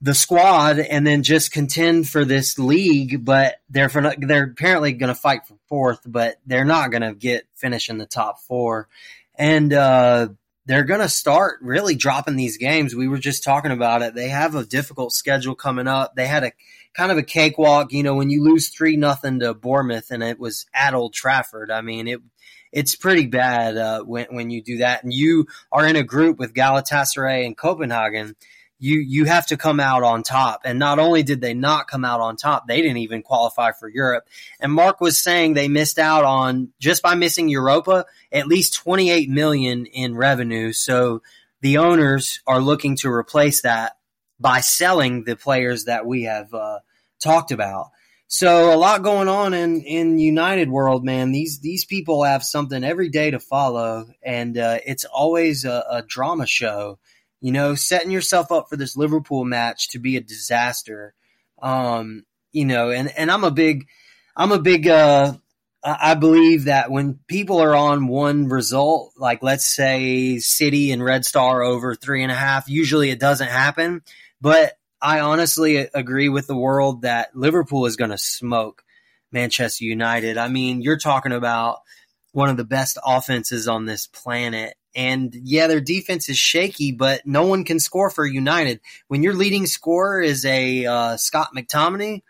the 0.00 0.14
squad 0.14 0.78
and 0.78 1.04
then 1.04 1.24
just 1.24 1.50
contend 1.50 2.08
for 2.08 2.24
this 2.24 2.60
league. 2.60 3.24
But 3.24 3.56
they're 3.68 3.88
for, 3.88 4.14
they're 4.16 4.44
apparently 4.44 4.92
going 4.92 5.12
to 5.12 5.20
fight 5.20 5.44
for 5.44 5.56
fourth, 5.68 6.02
but 6.06 6.36
they're 6.46 6.64
not 6.64 6.92
going 6.92 7.02
to 7.02 7.14
get 7.14 7.48
finish 7.56 7.90
in 7.90 7.98
the 7.98 8.06
top 8.06 8.38
four 8.42 8.86
and 9.34 9.72
uh, 9.72 10.28
they're 10.66 10.84
going 10.84 11.00
to 11.00 11.08
start 11.08 11.58
really 11.62 11.94
dropping 11.94 12.36
these 12.36 12.58
games. 12.58 12.94
We 12.94 13.08
were 13.08 13.18
just 13.18 13.44
talking 13.44 13.70
about 13.70 14.02
it. 14.02 14.14
They 14.14 14.28
have 14.28 14.54
a 14.54 14.64
difficult 14.64 15.12
schedule 15.12 15.54
coming 15.54 15.86
up. 15.86 16.14
They 16.16 16.26
had 16.26 16.44
a 16.44 16.52
kind 16.94 17.12
of 17.12 17.18
a 17.18 17.22
cakewalk, 17.22 17.92
you 17.92 18.02
know, 18.02 18.14
when 18.14 18.30
you 18.30 18.42
lose 18.42 18.68
three 18.68 18.96
nothing 18.96 19.40
to 19.40 19.54
Bournemouth 19.54 20.10
and 20.10 20.22
it 20.22 20.38
was 20.38 20.66
at 20.74 20.94
Old 20.94 21.14
Trafford. 21.14 21.70
I 21.70 21.82
mean, 21.82 22.08
it 22.08 22.20
it's 22.72 22.96
pretty 22.96 23.26
bad 23.26 23.76
uh, 23.76 24.02
when 24.02 24.26
when 24.30 24.50
you 24.50 24.62
do 24.62 24.78
that, 24.78 25.02
and 25.02 25.12
you 25.12 25.46
are 25.72 25.86
in 25.86 25.96
a 25.96 26.02
group 26.02 26.38
with 26.38 26.52
Galatasaray 26.52 27.46
and 27.46 27.56
Copenhagen 27.56 28.36
you 28.78 28.98
you 28.98 29.24
have 29.24 29.46
to 29.46 29.56
come 29.56 29.80
out 29.80 30.02
on 30.02 30.22
top. 30.22 30.62
And 30.64 30.78
not 30.78 30.98
only 30.98 31.22
did 31.22 31.40
they 31.40 31.54
not 31.54 31.88
come 31.88 32.04
out 32.04 32.20
on 32.20 32.36
top, 32.36 32.66
they 32.66 32.82
didn't 32.82 32.98
even 32.98 33.22
qualify 33.22 33.72
for 33.72 33.88
Europe. 33.88 34.28
And 34.60 34.72
Mark 34.72 35.00
was 35.00 35.18
saying 35.18 35.54
they 35.54 35.68
missed 35.68 35.98
out 35.98 36.24
on 36.24 36.70
just 36.78 37.02
by 37.02 37.14
missing 37.14 37.48
Europa 37.48 38.06
at 38.32 38.46
least 38.46 38.74
28 38.74 39.30
million 39.30 39.86
in 39.86 40.16
revenue. 40.16 40.72
So 40.72 41.22
the 41.62 41.78
owners 41.78 42.40
are 42.46 42.60
looking 42.60 42.96
to 42.96 43.10
replace 43.10 43.62
that 43.62 43.96
by 44.38 44.60
selling 44.60 45.24
the 45.24 45.36
players 45.36 45.84
that 45.84 46.06
we 46.06 46.24
have 46.24 46.52
uh, 46.52 46.80
talked 47.18 47.52
about. 47.52 47.90
So 48.28 48.74
a 48.74 48.76
lot 48.76 49.02
going 49.02 49.28
on 49.28 49.54
in 49.54 49.82
in 49.82 50.18
United 50.18 50.68
world, 50.68 51.04
man. 51.04 51.30
These 51.30 51.60
these 51.60 51.84
people 51.84 52.24
have 52.24 52.42
something 52.42 52.82
every 52.82 53.08
day 53.08 53.30
to 53.30 53.38
follow, 53.38 54.08
and 54.20 54.58
uh, 54.58 54.78
it's 54.84 55.04
always 55.04 55.64
a, 55.64 55.84
a 55.88 56.02
drama 56.02 56.46
show 56.46 56.98
you 57.40 57.52
know, 57.52 57.74
setting 57.74 58.10
yourself 58.10 58.50
up 58.50 58.68
for 58.68 58.76
this 58.76 58.96
Liverpool 58.96 59.44
match 59.44 59.88
to 59.90 59.98
be 59.98 60.16
a 60.16 60.20
disaster. 60.20 61.14
Um, 61.60 62.24
you 62.52 62.64
know, 62.64 62.90
and, 62.90 63.12
and 63.16 63.30
I'm 63.30 63.44
a 63.44 63.50
big, 63.50 63.86
I'm 64.36 64.52
a 64.52 64.58
big, 64.58 64.88
uh, 64.88 65.34
I 65.82 66.14
believe 66.14 66.64
that 66.64 66.90
when 66.90 67.20
people 67.28 67.58
are 67.58 67.76
on 67.76 68.08
one 68.08 68.48
result, 68.48 69.12
like 69.16 69.42
let's 69.42 69.68
say 69.68 70.38
City 70.38 70.90
and 70.90 71.04
Red 71.04 71.24
Star 71.24 71.62
over 71.62 71.94
three 71.94 72.22
and 72.22 72.32
a 72.32 72.36
half, 72.36 72.68
usually 72.68 73.10
it 73.10 73.20
doesn't 73.20 73.48
happen. 73.48 74.02
But 74.40 74.76
I 75.00 75.20
honestly 75.20 75.76
agree 75.94 76.28
with 76.28 76.46
the 76.46 76.56
world 76.56 77.02
that 77.02 77.36
Liverpool 77.36 77.86
is 77.86 77.96
going 77.96 78.10
to 78.10 78.18
smoke 78.18 78.82
Manchester 79.30 79.84
United. 79.84 80.38
I 80.38 80.48
mean, 80.48 80.80
you're 80.80 80.98
talking 80.98 81.32
about 81.32 81.78
one 82.32 82.48
of 82.48 82.56
the 82.56 82.64
best 82.64 82.98
offenses 83.04 83.68
on 83.68 83.86
this 83.86 84.06
planet. 84.06 84.74
And 84.96 85.36
yeah, 85.44 85.66
their 85.66 85.82
defense 85.82 86.30
is 86.30 86.38
shaky, 86.38 86.90
but 86.90 87.26
no 87.26 87.44
one 87.46 87.64
can 87.64 87.78
score 87.78 88.08
for 88.08 88.24
United. 88.24 88.80
When 89.08 89.22
your 89.22 89.34
leading 89.34 89.66
scorer 89.66 90.22
is 90.22 90.46
a 90.46 90.86
uh, 90.86 91.16
Scott 91.18 91.50
McTominay, 91.54 92.22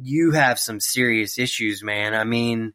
you 0.00 0.30
have 0.30 0.60
some 0.60 0.78
serious 0.78 1.36
issues, 1.36 1.82
man. 1.82 2.14
I 2.14 2.22
mean, 2.22 2.74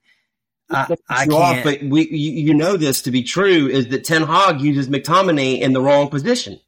I, 0.69 0.97
I 1.07 1.27
can't. 1.27 1.33
Off, 1.33 1.63
but 1.63 1.81
we, 1.81 2.09
you, 2.09 2.31
you, 2.47 2.53
know 2.53 2.75
this 2.75 3.03
to 3.03 3.11
be 3.11 3.23
true 3.23 3.67
is 3.67 3.87
that 3.87 4.03
Ten 4.03 4.23
Hag 4.23 4.59
uses 4.59 4.89
McTominay 4.89 5.61
in 5.61 5.71
the 5.71 5.81
wrong 5.81 6.09
position. 6.09 6.59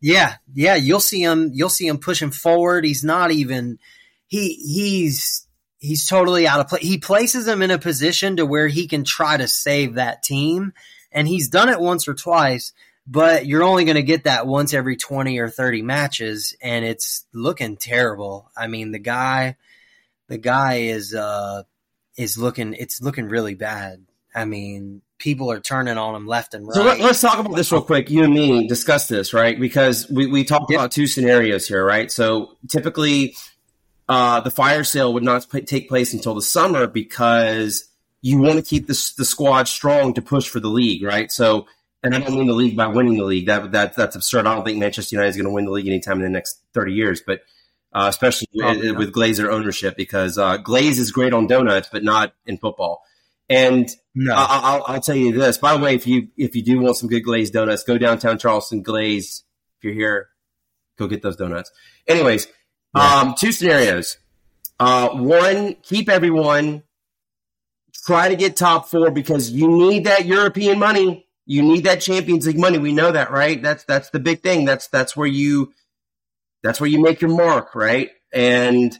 Yeah, 0.00 0.34
yeah, 0.54 0.76
you'll 0.76 1.00
see 1.00 1.20
him. 1.20 1.50
You'll 1.52 1.68
see 1.68 1.88
him 1.88 1.98
pushing 1.98 2.30
forward. 2.30 2.84
He's 2.84 3.02
not 3.02 3.32
even. 3.32 3.80
He 4.28 4.54
he's 4.54 5.48
he's 5.78 6.06
totally 6.06 6.46
out 6.46 6.60
of 6.60 6.68
play. 6.68 6.80
He 6.80 6.98
places 6.98 7.48
him 7.48 7.60
in 7.60 7.72
a 7.72 7.78
position 7.78 8.36
to 8.36 8.46
where 8.46 8.68
he 8.68 8.86
can 8.86 9.02
try 9.02 9.36
to 9.36 9.48
save 9.48 9.94
that 9.94 10.22
team 10.22 10.72
and 11.16 11.26
he's 11.26 11.48
done 11.48 11.70
it 11.70 11.80
once 11.80 12.06
or 12.06 12.14
twice, 12.14 12.74
but 13.06 13.46
you're 13.46 13.64
only 13.64 13.84
going 13.84 13.96
to 13.96 14.02
get 14.02 14.24
that 14.24 14.46
once 14.46 14.74
every 14.74 14.96
20 14.96 15.38
or 15.38 15.48
30 15.48 15.82
matches 15.82 16.54
and 16.62 16.84
it's 16.84 17.24
looking 17.32 17.76
terrible. 17.76 18.50
I 18.56 18.68
mean, 18.68 18.92
the 18.92 19.00
guy 19.00 19.56
the 20.28 20.38
guy 20.38 20.74
is 20.74 21.14
uh 21.14 21.62
is 22.16 22.36
looking 22.36 22.74
it's 22.74 23.00
looking 23.00 23.28
really 23.28 23.54
bad. 23.54 24.04
I 24.34 24.44
mean, 24.44 25.00
people 25.18 25.50
are 25.50 25.60
turning 25.60 25.96
on 25.96 26.14
him 26.14 26.26
left 26.26 26.52
and 26.52 26.66
right. 26.66 26.74
So 26.74 26.84
let, 26.84 27.00
us 27.00 27.22
talk 27.22 27.38
about 27.38 27.56
this 27.56 27.72
real 27.72 27.80
quick. 27.80 28.10
You 28.10 28.24
and 28.24 28.34
me 28.34 28.68
discuss 28.68 29.08
this, 29.08 29.32
right? 29.32 29.58
Because 29.58 30.10
we, 30.10 30.26
we 30.26 30.44
talked 30.44 30.70
about 30.70 30.92
two 30.92 31.06
scenarios 31.06 31.66
here, 31.66 31.82
right? 31.82 32.12
So 32.12 32.58
typically, 32.68 33.34
uh, 34.06 34.40
the 34.40 34.50
fire 34.50 34.84
sale 34.84 35.14
would 35.14 35.22
not 35.22 35.46
p- 35.50 35.62
take 35.62 35.88
place 35.88 36.12
until 36.12 36.34
the 36.34 36.42
summer 36.42 36.86
because 36.86 37.88
you 38.26 38.38
want 38.38 38.56
to 38.56 38.62
keep 38.62 38.88
the, 38.88 39.12
the 39.18 39.24
squad 39.24 39.68
strong 39.68 40.12
to 40.14 40.20
push 40.20 40.48
for 40.48 40.58
the 40.58 40.68
league, 40.68 41.04
right? 41.04 41.30
So, 41.30 41.68
and 42.02 42.12
I 42.12 42.18
don't 42.18 42.34
mean 42.34 42.48
the 42.48 42.54
league 42.54 42.76
by 42.76 42.88
winning 42.88 43.18
the 43.18 43.24
league. 43.24 43.46
That, 43.46 43.70
that 43.70 43.94
that's 43.94 44.16
absurd. 44.16 44.46
I 44.46 44.54
don't 44.54 44.64
think 44.64 44.78
Manchester 44.78 45.14
United 45.14 45.30
is 45.30 45.36
going 45.36 45.46
to 45.46 45.52
win 45.52 45.64
the 45.64 45.70
league 45.70 45.86
anytime 45.86 46.16
in 46.16 46.24
the 46.24 46.30
next 46.30 46.60
thirty 46.74 46.92
years, 46.92 47.22
but 47.24 47.42
uh, 47.92 48.06
especially 48.08 48.48
with, 48.52 48.96
with 48.96 49.14
Glazer 49.14 49.48
ownership, 49.48 49.96
because 49.96 50.38
uh, 50.38 50.56
Glaze 50.56 50.98
is 50.98 51.12
great 51.12 51.32
on 51.32 51.46
donuts, 51.46 51.88
but 51.90 52.02
not 52.02 52.34
in 52.46 52.58
football. 52.58 53.04
And 53.48 53.88
no. 54.12 54.34
I, 54.36 54.76
will 54.76 54.84
I'll 54.88 55.00
tell 55.00 55.14
you 55.14 55.30
this. 55.30 55.56
By 55.58 55.76
the 55.76 55.82
way, 55.82 55.94
if 55.94 56.04
you 56.08 56.26
if 56.36 56.56
you 56.56 56.62
do 56.62 56.80
want 56.80 56.96
some 56.96 57.08
good 57.08 57.20
glazed 57.20 57.52
donuts, 57.52 57.84
go 57.84 57.96
downtown 57.96 58.38
Charleston 58.38 58.82
Glaze. 58.82 59.44
If 59.78 59.84
you're 59.84 59.94
here, 59.94 60.30
go 60.98 61.06
get 61.06 61.22
those 61.22 61.36
donuts. 61.36 61.70
Anyways, 62.08 62.48
yeah. 62.96 63.20
um, 63.20 63.34
two 63.38 63.52
scenarios. 63.52 64.18
Uh, 64.80 65.10
one, 65.10 65.76
keep 65.82 66.08
everyone 66.08 66.82
try 68.06 68.28
to 68.28 68.36
get 68.36 68.56
top 68.56 68.88
four 68.88 69.10
because 69.10 69.50
you 69.50 69.68
need 69.68 70.04
that 70.04 70.24
European 70.24 70.78
money. 70.78 71.26
You 71.44 71.62
need 71.62 71.84
that 71.84 72.00
Champions 72.00 72.46
League 72.46 72.58
money. 72.58 72.78
We 72.78 72.92
know 72.92 73.12
that, 73.12 73.30
right? 73.30 73.62
That's 73.62 73.84
that's 73.84 74.10
the 74.10 74.20
big 74.20 74.42
thing. 74.42 74.64
That's 74.64 74.88
that's 74.88 75.16
where 75.16 75.26
you 75.26 75.72
that's 76.62 76.80
where 76.80 76.90
you 76.90 77.02
make 77.02 77.20
your 77.20 77.30
mark, 77.30 77.74
right? 77.74 78.10
And 78.32 78.96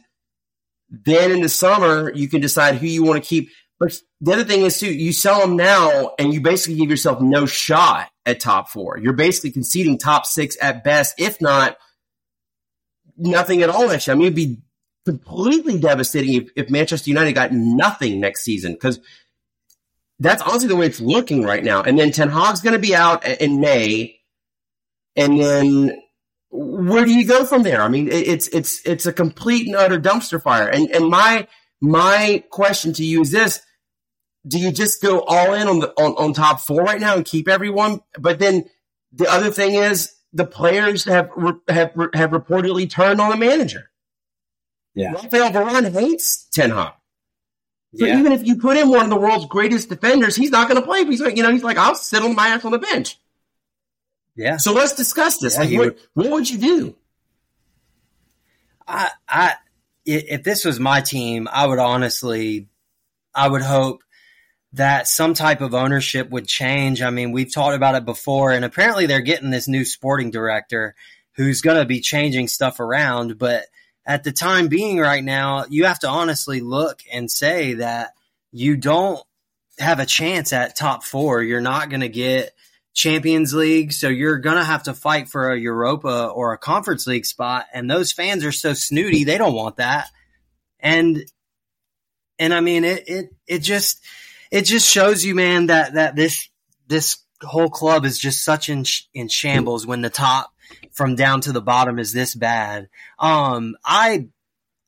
then 0.89 1.31
in 1.31 1.41
the 1.41 1.49
summer, 1.49 2.11
you 2.13 2.29
can 2.29 2.41
decide 2.41 2.75
who 2.75 2.87
you 2.87 3.03
want 3.03 3.21
to 3.21 3.27
keep. 3.27 3.49
But 3.79 3.93
the 4.21 4.33
other 4.33 4.43
thing 4.43 4.61
is 4.61 4.79
too, 4.79 4.91
you 4.91 5.13
sell 5.13 5.41
them 5.41 5.55
now, 5.55 6.13
and 6.17 6.33
you 6.33 6.41
basically 6.41 6.77
give 6.77 6.89
yourself 6.89 7.21
no 7.21 7.45
shot 7.45 8.09
at 8.25 8.39
top 8.39 8.69
four. 8.69 8.97
You're 8.97 9.13
basically 9.13 9.51
conceding 9.51 9.97
top 9.97 10.25
six 10.25 10.57
at 10.61 10.83
best, 10.83 11.15
if 11.19 11.41
not 11.41 11.77
nothing 13.17 13.61
at 13.61 13.69
all 13.69 13.89
Actually. 13.89 14.11
I 14.11 14.15
mean, 14.15 14.25
it'd 14.27 14.35
be 14.35 14.61
completely 15.07 15.79
devastating 15.79 16.33
if, 16.33 16.49
if 16.57 16.69
Manchester 16.69 17.09
United 17.09 17.31
got 17.31 17.53
nothing 17.53 18.19
next 18.19 18.43
season 18.43 18.73
because 18.73 18.99
that's 20.19 20.41
honestly 20.41 20.67
the 20.67 20.75
way 20.75 20.85
it's 20.85 20.99
looking 20.99 21.43
right 21.43 21.63
now. 21.63 21.81
And 21.81 21.97
then 21.97 22.11
Ten 22.11 22.29
Hag's 22.29 22.59
going 22.59 22.73
to 22.73 22.79
be 22.79 22.93
out 22.93 23.25
in 23.25 23.61
May, 23.61 24.19
and 25.15 25.39
then 25.39 26.01
where 26.49 27.05
do 27.05 27.13
you 27.13 27.25
go 27.25 27.45
from 27.45 27.63
there? 27.63 27.81
I 27.81 27.87
mean, 27.87 28.09
it's 28.11 28.49
it's 28.49 28.85
it's 28.85 29.05
a 29.05 29.13
complete 29.13 29.65
and 29.65 29.77
utter 29.77 29.97
dumpster 29.99 30.41
fire. 30.41 30.67
And 30.67 30.89
and 30.91 31.07
my 31.07 31.47
my 31.79 32.43
question 32.49 32.91
to 32.93 33.05
you 33.05 33.21
is 33.21 33.31
this: 33.31 33.61
Do 34.45 34.59
you 34.59 34.73
just 34.73 35.01
go 35.01 35.21
all 35.21 35.53
in 35.53 35.69
on 35.69 35.79
the 35.79 35.89
on, 35.97 36.15
on 36.17 36.33
top 36.33 36.59
four 36.59 36.83
right 36.83 36.99
now 36.99 37.15
and 37.15 37.23
keep 37.23 37.47
everyone? 37.47 38.01
But 38.19 38.39
then 38.39 38.65
the 39.13 39.29
other 39.29 39.51
thing 39.51 39.75
is 39.75 40.13
the 40.33 40.45
players 40.45 41.05
have 41.05 41.29
have 41.69 41.93
have 42.13 42.31
reportedly 42.31 42.89
turned 42.89 43.21
on 43.21 43.29
the 43.29 43.37
manager. 43.37 43.89
Yeah, 44.97 45.11
Rafael 45.13 45.51
Varane 45.51 45.91
hates 45.93 46.45
Ten 46.51 46.71
Hag. 46.71 46.93
So 47.95 48.05
yeah. 48.05 48.19
even 48.19 48.31
if 48.31 48.45
you 48.45 48.57
put 48.57 48.77
in 48.77 48.89
one 48.89 49.05
of 49.05 49.09
the 49.09 49.15
world's 49.15 49.45
greatest 49.45 49.89
defenders, 49.89 50.35
he's 50.35 50.51
not 50.51 50.67
going 50.67 50.79
to 50.79 50.85
play. 50.85 51.05
He's 51.05 51.21
like, 51.21 51.37
you 51.37 51.43
know, 51.43 51.51
he's 51.51 51.63
like, 51.63 51.77
I'll 51.77 51.95
sit 51.95 52.21
on 52.21 52.35
my 52.35 52.49
ass 52.49 52.65
on 52.65 52.71
the 52.71 52.79
bench. 52.79 53.17
Yeah. 54.35 54.57
So 54.57 54.73
let's 54.73 54.93
discuss 54.93 55.37
this. 55.37 55.55
Yeah, 55.55 55.61
like, 55.61 55.71
what, 55.71 55.85
would, 55.85 55.97
what 56.13 56.31
would 56.31 56.49
you 56.49 56.57
do? 56.57 56.95
I, 58.87 59.09
I, 59.27 59.53
if 60.05 60.43
this 60.43 60.63
was 60.63 60.79
my 60.79 61.01
team, 61.01 61.47
I 61.51 61.65
would 61.65 61.79
honestly, 61.79 62.67
I 63.33 63.47
would 63.47 63.63
hope 63.63 64.03
that 64.73 65.07
some 65.07 65.33
type 65.33 65.61
of 65.61 65.73
ownership 65.73 66.29
would 66.29 66.47
change. 66.47 67.01
I 67.01 67.09
mean, 67.09 67.31
we've 67.31 67.51
talked 67.51 67.75
about 67.75 67.95
it 67.95 68.05
before, 68.05 68.51
and 68.51 68.63
apparently 68.63 69.05
they're 69.05 69.21
getting 69.21 69.49
this 69.49 69.67
new 69.67 69.85
sporting 69.85 70.29
director 70.29 70.93
who's 71.33 71.61
going 71.61 71.77
to 71.77 71.85
be 71.85 72.01
changing 72.01 72.47
stuff 72.47 72.79
around. 72.79 73.37
But 73.37 73.65
at 74.07 74.23
the 74.23 74.31
time 74.31 74.69
being 74.69 74.97
right 74.99 75.23
now, 75.23 75.65
you 75.69 75.85
have 75.85 75.99
to 75.99 76.07
honestly 76.07 76.61
look 76.61 77.01
and 77.11 77.29
say 77.29 77.73
that 77.73 78.13
you 78.53 78.77
don't 78.77 79.21
have 79.77 79.99
a 79.99 80.05
chance 80.05 80.53
at 80.53 80.77
top 80.77 81.03
four. 81.03 81.43
You're 81.43 81.59
not 81.59 81.89
going 81.89 82.01
to 82.01 82.09
get 82.09 82.53
Champions 82.93 83.53
League, 83.53 83.91
so 83.91 84.07
you're 84.07 84.39
going 84.39 84.55
to 84.55 84.63
have 84.63 84.83
to 84.83 84.93
fight 84.93 85.27
for 85.27 85.51
a 85.51 85.59
Europa 85.59 86.27
or 86.27 86.53
a 86.53 86.57
Conference 86.57 87.05
League 87.05 87.25
spot. 87.25 87.65
And 87.73 87.91
those 87.91 88.13
fans 88.13 88.45
are 88.45 88.53
so 88.53 88.73
snooty, 88.73 89.25
they 89.25 89.37
don't 89.37 89.53
want 89.53 89.75
that. 89.75 90.09
And, 90.79 91.25
and 92.39 92.53
I 92.53 92.61
mean, 92.61 92.85
it, 92.85 93.03
it, 93.07 93.29
it 93.45 93.59
just, 93.59 94.01
it 94.51 94.61
just 94.61 94.89
shows 94.89 95.25
you, 95.25 95.35
man, 95.35 95.67
that, 95.67 95.95
that 95.95 96.15
this, 96.15 96.47
this 96.87 97.17
whole 97.41 97.69
club 97.69 98.05
is 98.05 98.17
just 98.17 98.45
such 98.45 98.69
in, 98.69 98.85
in 99.13 99.27
shambles 99.27 99.85
when 99.85 100.01
the 100.01 100.09
top 100.09 100.49
from 100.97 101.15
down 101.15 101.41
to 101.41 101.51
the 101.51 101.61
bottom 101.61 101.99
is 101.99 102.11
this 102.11 102.33
bad. 102.33 102.89
Um, 103.19 103.75
I 103.85 104.27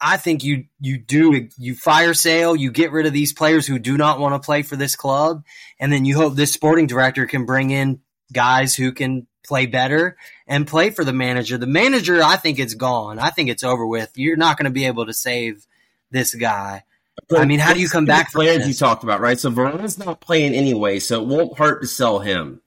I 0.02 0.18
think 0.18 0.44
you 0.44 0.66
you 0.80 0.98
do 0.98 1.48
you 1.58 1.76
fire 1.76 2.16
sale, 2.16 2.56
you 2.56 2.72
get 2.72 2.92
rid 2.92 3.06
of 3.06 3.14
these 3.14 3.32
players 3.32 3.68
who 3.68 3.78
do 3.78 3.96
not 3.96 4.20
want 4.20 4.34
to 4.34 4.46
play 4.46 4.64
for 4.64 4.76
this 4.76 4.96
club, 4.96 5.44
and 5.80 5.94
then 5.94 6.06
you 6.06 6.16
hope 6.16 6.36
this 6.36 6.52
sporting 6.52 6.88
director 6.88 7.28
can 7.28 7.46
bring 7.46 7.70
in 7.70 8.00
guys 8.34 8.76
who 8.76 8.92
can 8.92 9.28
play 9.46 9.68
better 9.68 10.18
and 10.48 10.68
play 10.68 10.90
for 10.90 11.04
the 11.04 11.14
manager. 11.14 11.58
The 11.58 11.68
manager, 11.68 12.24
I 12.24 12.38
think 12.38 12.60
it's 12.60 12.74
gone. 12.74 13.20
I 13.20 13.30
think 13.30 13.50
it's 13.50 13.64
over 13.64 13.86
with. 13.86 14.12
You're 14.16 14.36
not 14.36 14.58
going 14.58 14.66
to 14.66 14.72
be 14.72 14.86
able 14.86 15.06
to 15.06 15.14
save 15.14 15.66
this 16.12 16.34
guy. 16.34 16.84
But 17.30 17.42
I 17.42 17.46
mean, 17.46 17.60
how 17.60 17.74
do 17.74 17.82
you 17.82 17.90
come 17.90 18.06
back 18.06 18.32
from 18.32 18.40
players 18.40 18.68
you 18.68 18.74
talked 18.74 19.04
about, 19.04 19.20
right? 19.20 19.40
So 19.40 19.52
Varane's 19.52 19.98
not 19.98 20.22
playing 20.22 20.54
anyway, 20.54 21.00
so 21.00 21.22
it 21.22 21.28
won't 21.28 21.58
hurt 21.58 21.82
to 21.82 21.88
sell 21.88 22.20
him. 22.20 22.62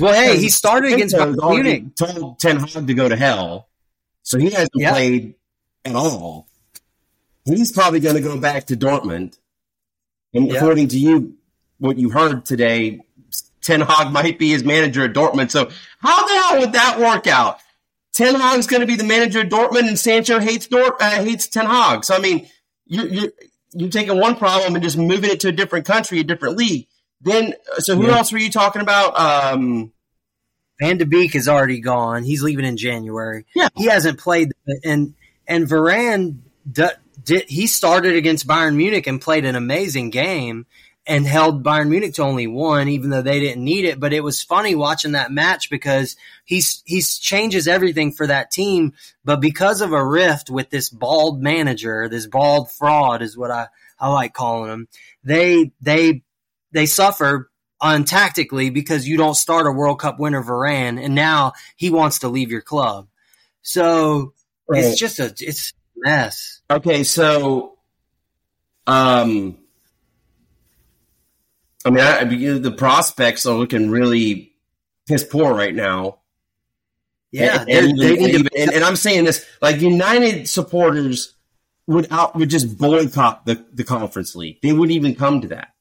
Well, 0.00 0.14
hey, 0.14 0.38
he 0.38 0.48
started 0.48 0.94
against 0.94 1.14
Bayern 1.14 1.36
Munich. 1.50 1.94
Told 1.96 2.38
Ten 2.38 2.58
Hag 2.58 2.86
to 2.86 2.94
go 2.94 3.08
to 3.08 3.16
hell, 3.16 3.68
so 4.22 4.38
he 4.38 4.50
hasn't 4.50 4.72
played 4.74 5.34
at 5.84 5.94
all. 5.94 6.48
He's 7.44 7.72
probably 7.72 8.00
going 8.00 8.14
to 8.16 8.22
go 8.22 8.38
back 8.38 8.66
to 8.66 8.76
Dortmund. 8.76 9.38
And 10.32 10.50
according 10.50 10.88
to 10.88 10.98
you, 10.98 11.36
what 11.78 11.98
you 11.98 12.10
heard 12.10 12.46
today, 12.46 13.00
Ten 13.60 13.80
Hag 13.82 14.12
might 14.12 14.38
be 14.38 14.50
his 14.50 14.64
manager 14.64 15.04
at 15.04 15.12
Dortmund. 15.12 15.50
So 15.50 15.68
how 15.98 16.26
the 16.26 16.42
hell 16.42 16.60
would 16.60 16.72
that 16.72 16.98
work 16.98 17.26
out? 17.26 17.58
Ten 18.14 18.34
Hag's 18.34 18.66
going 18.66 18.80
to 18.80 18.86
be 18.86 18.96
the 18.96 19.04
manager 19.04 19.40
at 19.40 19.50
Dortmund, 19.50 19.88
and 19.88 19.98
Sancho 19.98 20.38
hates 20.38 20.66
Dort 20.66 20.96
uh, 21.00 21.22
hates 21.22 21.48
Ten 21.48 21.66
Hag. 21.66 22.04
So 22.04 22.14
I 22.14 22.18
mean, 22.18 22.48
you 22.86 23.06
you 23.08 23.32
you're 23.72 23.90
taking 23.90 24.18
one 24.18 24.36
problem 24.36 24.74
and 24.74 24.82
just 24.82 24.96
moving 24.96 25.30
it 25.30 25.40
to 25.40 25.48
a 25.48 25.52
different 25.52 25.86
country, 25.86 26.20
a 26.20 26.24
different 26.24 26.56
league. 26.56 26.86
Then, 27.22 27.54
so 27.78 27.96
who 27.96 28.06
yeah. 28.06 28.16
else 28.16 28.32
were 28.32 28.38
you 28.38 28.50
talking 28.50 28.82
about? 28.82 29.18
Um, 29.18 29.92
Van 30.80 30.98
de 30.98 31.06
Beek 31.06 31.34
is 31.34 31.48
already 31.48 31.80
gone. 31.80 32.24
He's 32.24 32.42
leaving 32.42 32.64
in 32.64 32.76
January. 32.76 33.46
Yeah, 33.54 33.68
he 33.76 33.86
hasn't 33.86 34.18
played, 34.18 34.52
and 34.84 35.14
and 35.46 35.66
Varane 35.66 36.38
did, 37.24 37.48
he 37.48 37.66
started 37.66 38.16
against 38.16 38.46
Bayern 38.46 38.76
Munich 38.76 39.06
and 39.06 39.20
played 39.20 39.44
an 39.44 39.54
amazing 39.54 40.10
game 40.10 40.66
and 41.06 41.26
held 41.26 41.64
Bayern 41.64 41.88
Munich 41.88 42.14
to 42.14 42.22
only 42.22 42.46
one, 42.46 42.88
even 42.88 43.10
though 43.10 43.22
they 43.22 43.40
didn't 43.40 43.64
need 43.64 43.84
it. 43.84 43.98
But 43.98 44.12
it 44.12 44.22
was 44.22 44.42
funny 44.42 44.74
watching 44.74 45.12
that 45.12 45.32
match 45.32 45.70
because 45.70 46.16
he's 46.44 46.82
he's 46.84 47.18
changes 47.18 47.66
everything 47.66 48.12
for 48.12 48.26
that 48.26 48.50
team. 48.50 48.94
But 49.24 49.40
because 49.40 49.80
of 49.80 49.92
a 49.92 50.04
rift 50.04 50.50
with 50.50 50.70
this 50.70 50.88
bald 50.88 51.42
manager, 51.42 52.08
this 52.08 52.26
bald 52.26 52.70
fraud 52.70 53.22
is 53.22 53.36
what 53.36 53.50
I, 53.50 53.68
I 53.98 54.08
like 54.08 54.32
calling 54.32 54.70
him. 54.70 54.88
They 55.24 55.72
they 55.80 56.22
they 56.72 56.86
suffer 56.86 57.50
untactically 57.80 58.70
because 58.70 59.08
you 59.08 59.16
don't 59.16 59.34
start 59.34 59.66
a 59.66 59.72
World 59.72 59.98
Cup 59.98 60.18
winner 60.18 60.42
Varane, 60.42 61.02
and 61.02 61.14
now 61.14 61.52
he 61.76 61.90
wants 61.90 62.20
to 62.20 62.28
leave 62.28 62.50
your 62.50 62.62
club. 62.62 63.08
So 63.62 64.34
right. 64.68 64.84
it's 64.84 64.98
just 64.98 65.18
a 65.18 65.34
it's 65.38 65.72
a 65.96 66.00
mess. 66.08 66.60
Okay, 66.70 67.04
so 67.04 67.78
um, 68.86 69.58
I 71.84 71.90
mean, 71.90 72.04
I, 72.04 72.24
the 72.58 72.70
prospects 72.72 73.46
are 73.46 73.56
looking 73.56 73.90
really 73.90 74.54
piss 75.06 75.24
poor 75.24 75.54
right 75.54 75.74
now. 75.74 76.18
Yeah, 77.30 77.64
and, 77.66 77.98
and, 77.98 78.50
and, 78.54 78.72
and, 78.74 78.84
I'm 78.84 78.96
saying 78.96 79.24
this 79.24 79.46
like 79.62 79.80
United 79.80 80.50
supporters 80.50 81.34
would 81.86 82.06
out 82.12 82.36
would 82.36 82.50
just 82.50 82.76
boycott 82.76 83.46
the, 83.46 83.64
the 83.72 83.84
conference 83.84 84.36
league. 84.36 84.60
They 84.60 84.72
wouldn't 84.72 84.94
even 84.94 85.14
come 85.14 85.40
to 85.40 85.48
that. 85.48 85.71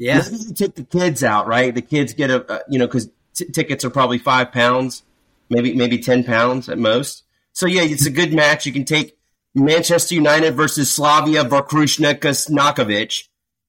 Yeah. 0.00 0.22
Maybe 0.22 0.44
you 0.44 0.54
take 0.54 0.74
the 0.76 0.84
kids 0.84 1.22
out, 1.22 1.46
right? 1.46 1.74
The 1.74 1.82
kids 1.82 2.14
get 2.14 2.30
a, 2.30 2.64
you 2.70 2.78
know, 2.78 2.86
because 2.86 3.10
t- 3.34 3.44
tickets 3.44 3.84
are 3.84 3.90
probably 3.90 4.16
five 4.16 4.50
pounds, 4.50 5.02
maybe 5.50 5.74
maybe 5.74 5.98
ten 5.98 6.24
pounds 6.24 6.70
at 6.70 6.78
most. 6.78 7.24
So 7.52 7.66
yeah, 7.66 7.82
it's 7.82 8.06
a 8.06 8.10
good 8.10 8.32
match. 8.32 8.64
You 8.64 8.72
can 8.72 8.86
take 8.86 9.18
Manchester 9.54 10.14
United 10.14 10.52
versus 10.52 10.90
Slavia 10.90 11.44
Vrhbosna 11.44 12.18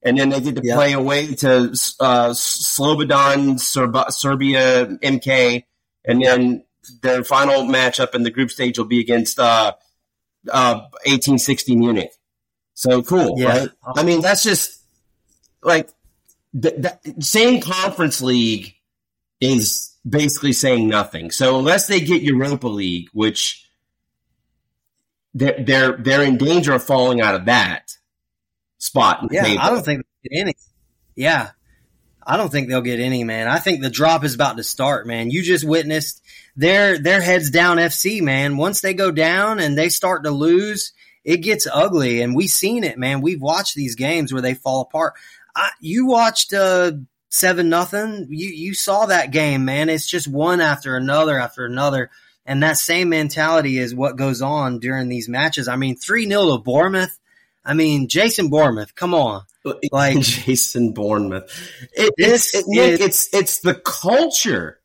and 0.04 0.18
then 0.18 0.30
they 0.30 0.40
get 0.40 0.56
to 0.56 0.62
play 0.62 0.94
away 0.94 1.36
to 1.36 1.76
uh, 2.00 2.30
Slobodan 2.30 3.60
Serb- 3.60 4.12
Serbia 4.12 4.86
MK, 4.86 5.66
and 6.06 6.24
then 6.24 6.64
their 7.02 7.26
final 7.26 7.64
matchup 7.64 8.16
in 8.16 8.24
the 8.24 8.32
group 8.32 8.52
stage 8.52 8.78
will 8.78 8.86
be 8.86 9.02
against 9.02 9.38
uh, 9.38 9.74
uh, 10.50 10.76
1860 11.04 11.76
Munich. 11.76 12.12
So 12.74 13.04
cool, 13.04 13.36
yeah. 13.38 13.48
right? 13.48 13.70
I 13.98 14.04
mean, 14.04 14.22
that's 14.22 14.44
just 14.44 14.82
like 15.62 15.90
the, 16.53 17.00
the 17.03 17.22
same 17.22 17.62
conference 17.62 18.22
league 18.22 18.74
is 19.39 19.96
basically 20.08 20.53
saying 20.53 20.88
nothing. 20.88 21.31
So 21.31 21.58
unless 21.60 21.88
they 21.88 22.00
get 22.00 22.22
Europa 22.22 22.67
League, 22.67 23.10
which 23.13 23.65
they're 25.34 25.63
they're 25.63 25.98
they're 25.98 26.24
in 26.24 26.38
danger 26.38 26.74
of 26.74 26.84
falling 26.84 27.22
out 27.22 27.36
of 27.36 27.46
that 27.46 27.98
spot. 28.77 29.27
Yeah, 29.31 29.55
I 29.60 29.70
don't 29.70 29.84
think 29.84 30.05
any. 30.31 30.55
Yeah, 31.15 31.51
I 32.25 32.38
don't 32.38 32.51
think 32.51 32.67
they'll 32.67 32.81
get 32.81 33.00
any. 33.00 33.24
Man, 33.24 33.48
I 33.48 33.60
think 33.60 33.81
the 33.81 33.89
drop 33.89 34.24
is 34.24 34.36
about 34.36 34.58
to 34.58 34.63
start. 34.63 35.08
Man, 35.08 35.31
you 35.31 35.43
just 35.43 35.65
witnessed 35.65 36.22
their 36.55 36.98
their 36.98 37.22
heads 37.22 37.50
down 37.50 37.77
FC. 37.77 38.22
Man, 38.22 38.58
once 38.58 38.81
they 38.81 38.93
go 38.93 39.12
down 39.12 39.60
and 39.60 39.77
they 39.77 39.89
start 39.89 40.24
to 40.25 40.31
lose, 40.31 40.93
it 41.24 41.38
gets 41.38 41.67
ugly, 41.72 42.22
and 42.22 42.36
we've 42.36 42.50
seen 42.50 42.84
it. 42.84 42.98
Man, 42.98 43.22
we've 43.22 43.41
watched 43.41 43.75
these 43.75 43.96
games 43.96 44.34
where 44.34 44.41
they 44.41 44.53
fall 44.53 44.81
apart. 44.81 45.13
I, 45.55 45.70
you 45.79 46.05
watched 46.05 46.53
uh, 46.53 46.93
seven 47.29 47.70
nothing. 47.70 48.27
You 48.29 48.50
you 48.50 48.74
saw 48.74 49.05
that 49.08 49.31
game, 49.31 49.65
man. 49.65 49.89
It's 49.89 50.08
just 50.08 50.27
one 50.27 50.62
after 50.62 50.96
another 50.96 51.38
after 51.39 51.65
another, 51.65 52.10
and 52.46 52.63
that 52.63 52.77
same 52.77 53.10
mentality 53.10 53.77
is 53.77 53.93
what 53.96 54.15
goes 54.17 54.41
on 54.41 54.79
during 54.79 55.10
these 55.10 55.29
matches. 55.29 55.67
I 55.67 55.75
mean, 55.75 55.96
three 55.96 56.27
0 56.27 56.58
to 56.58 56.63
Bournemouth. 56.63 57.17
I 57.63 57.74
mean, 57.74 58.08
Jason 58.08 58.50
Bournemouth. 58.50 58.96
Come 58.96 59.13
on, 59.13 59.43
like 59.91 60.20
Jason 60.20 60.93
Bournemouth. 60.93 61.50
It, 61.93 62.13
it's 62.17 62.55
it, 62.55 62.65
Nick, 62.67 63.00
it's 63.00 63.34
it's 63.34 63.60
the 63.60 63.75
culture. 63.75 64.79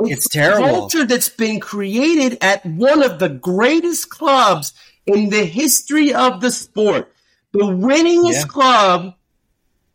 It's, 0.00 0.26
it's 0.26 0.28
terrible. 0.28 0.68
culture 0.68 1.06
that's 1.06 1.30
been 1.30 1.58
created 1.58 2.36
at 2.42 2.66
one 2.66 3.02
of 3.02 3.18
the 3.18 3.30
greatest 3.30 4.10
clubs 4.10 4.74
in 5.06 5.30
the 5.30 5.44
history 5.46 6.12
of 6.12 6.42
the 6.42 6.50
sport 6.50 7.10
the 7.52 7.64
winningest 7.64 8.32
Yeah. 8.34 8.44
club 8.44 9.14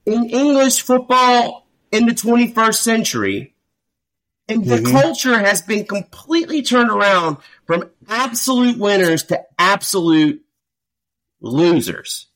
in 0.06 0.26
English 0.30 0.82
football 0.82 1.68
in 1.92 2.06
the 2.06 2.14
21st 2.14 2.84
century. 2.84 3.56
And 4.48 4.66
the 4.66 4.78
Mhm. 4.78 4.92
culture 4.92 5.40
has 5.40 5.62
been 5.62 5.86
completely 5.86 6.62
turned 6.62 6.90
around 6.90 7.38
from 7.66 7.90
absolute 8.10 8.78
winners 8.78 9.24
to 9.26 9.40
absolute 9.58 10.44
losers. 11.40 12.28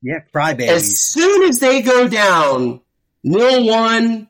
Yeah, 0.00 0.20
crybabies. 0.34 0.68
As 0.68 0.98
soon 0.98 1.48
as 1.48 1.58
they 1.60 1.82
go 1.82 2.08
down 2.08 2.80
nil 3.22 3.66
one, 3.66 4.28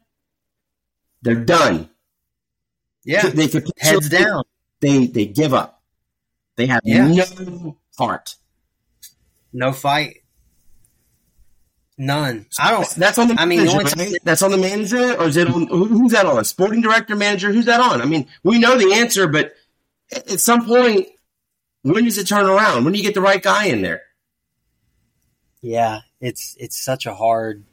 they're 1.23 1.45
done. 1.45 1.91
yeah, 3.05 3.29
They 3.29 3.49
heads 3.79 4.09
down. 4.09 4.45
They 4.81 5.07
they 5.07 5.27
give 5.27 5.55
up. 5.55 5.83
They 6.57 6.67
have 6.67 6.81
Yeah. 6.85 7.07
no 7.09 7.79
heart. 7.99 8.37
No 9.53 9.73
fight. 9.73 10.24
None. 11.97 12.47
I 12.59 12.73
don't. 12.73 12.89
That's 12.97 13.19
on 13.19 13.29
the 13.29 13.37
I 13.39 13.45
mean, 13.47 13.61
the 13.61 13.67
manager, 13.67 14.01
only- 14.01 14.13
right? 14.13 14.21
That's 14.25 14.43
on 14.43 14.51
the 14.51 14.59
manager, 14.59 15.15
or 15.15 15.29
is 15.29 15.37
it 15.37 15.47
on 15.49 15.69
who- 15.69 15.87
who's 15.87 16.13
that 16.13 16.27
on? 16.27 16.39
A 16.39 16.45
sporting 16.45 16.81
director, 16.81 17.15
manager? 17.15 17.53
Who's 17.53 17.67
that 17.67 17.81
on? 17.81 18.03
I 18.03 18.05
mean, 18.07 18.27
we 18.43 18.59
know 18.59 18.77
the 18.77 18.95
answer, 18.95 19.29
but 19.29 19.55
at 20.11 20.29
at 20.33 20.41
some 20.41 20.67
point, 20.67 21.07
when 21.83 22.05
does 22.05 22.19
it 22.19 22.27
turn 22.27 22.47
around? 22.47 22.85
When 22.85 22.93
do 22.93 22.99
you 22.99 23.05
get 23.05 23.15
the 23.15 23.21
right 23.21 23.41
guy 23.43 23.67
in 23.67 23.83
there? 23.83 24.03
Yeah, 25.61 26.01
it's 26.21 26.57
it's 26.59 26.83
such 26.83 27.07
a 27.07 27.15
hard 27.15 27.65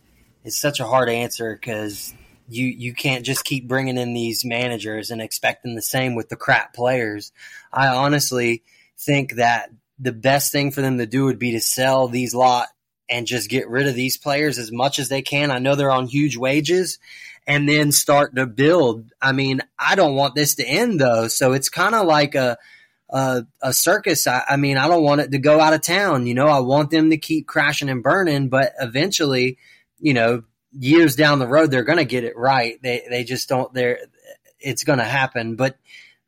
it's 0.43 0.59
such 0.59 0.79
a 0.79 0.85
hard 0.85 1.09
answer 1.09 1.55
because 1.55 2.13
you 2.47 2.65
you 2.67 2.93
can't 2.93 3.25
just 3.25 3.43
keep 3.43 3.67
bringing 3.67 3.97
in 3.97 4.13
these 4.13 4.45
managers 4.45 5.11
and 5.11 5.21
expecting 5.21 5.75
the 5.75 5.81
same 5.81 6.15
with 6.15 6.29
the 6.29 6.35
crap 6.35 6.73
players. 6.73 7.31
I 7.73 7.87
honestly 7.87 8.63
think 8.97 9.33
that 9.35 9.71
the 9.99 10.11
best 10.11 10.51
thing 10.51 10.71
for 10.71 10.81
them 10.81 10.99
to 10.99 11.05
do 11.05 11.25
would 11.25 11.39
be 11.39 11.51
to 11.51 11.59
sell 11.61 12.07
these 12.07 12.33
lot 12.35 12.67
and 13.12 13.27
just 13.27 13.50
get 13.50 13.70
rid 13.70 13.88
of 13.88 13.94
these 13.94 14.18
players 14.18 14.58
as 14.58 14.72
much 14.72 14.98
as 14.98 15.10
they 15.10 15.22
can. 15.22 15.51
I 15.51 15.60
know 15.60 15.75
they're 15.75 15.91
on 15.91 16.08
huge 16.08 16.38
wages 16.38 16.98
and 17.46 17.68
then 17.68 17.91
start 17.91 18.36
to 18.36 18.46
build. 18.48 19.12
I 19.22 19.34
mean, 19.34 19.62
I 19.77 19.96
don't 19.96 20.15
want 20.15 20.34
this 20.34 20.56
to 20.56 20.65
end 20.65 21.00
though, 21.00 21.27
so 21.27 21.51
it's 21.51 21.70
kind 21.70 21.94
of 21.94 22.08
like 22.08 22.34
a 22.36 22.58
a, 23.10 23.46
a 23.62 23.74
circus. 23.74 24.25
I, 24.25 24.44
I 24.48 24.56
mean, 24.56 24.77
I 24.77 24.88
don't 24.88 25.03
want 25.03 25.20
it 25.20 25.32
to 25.32 25.38
go 25.38 25.60
out 25.60 25.74
of 25.74 25.82
town. 25.82 26.25
You 26.27 26.34
know, 26.34 26.48
I 26.48 26.60
want 26.60 26.91
them 26.91 27.10
to 27.10 27.18
keep 27.18 27.46
crashing 27.46 27.89
and 27.89 28.01
burning, 28.01 28.48
but 28.48 28.72
eventually, 28.80 29.58
you 30.00 30.13
know, 30.13 30.44
years 30.72 31.18
down 31.18 31.39
the 31.39 31.48
road, 31.48 31.72
they're 31.72 31.84
going 31.84 31.98
to 31.98 32.06
get 32.06 32.24
it 32.24 32.38
right. 32.38 32.82
They 32.82 33.03
they 33.10 33.25
just 33.25 33.50
don't. 33.50 33.74
They're 33.74 34.00
it's 34.60 34.84
going 34.84 35.00
to 35.00 35.06
happen, 35.06 35.56
but. 35.56 35.77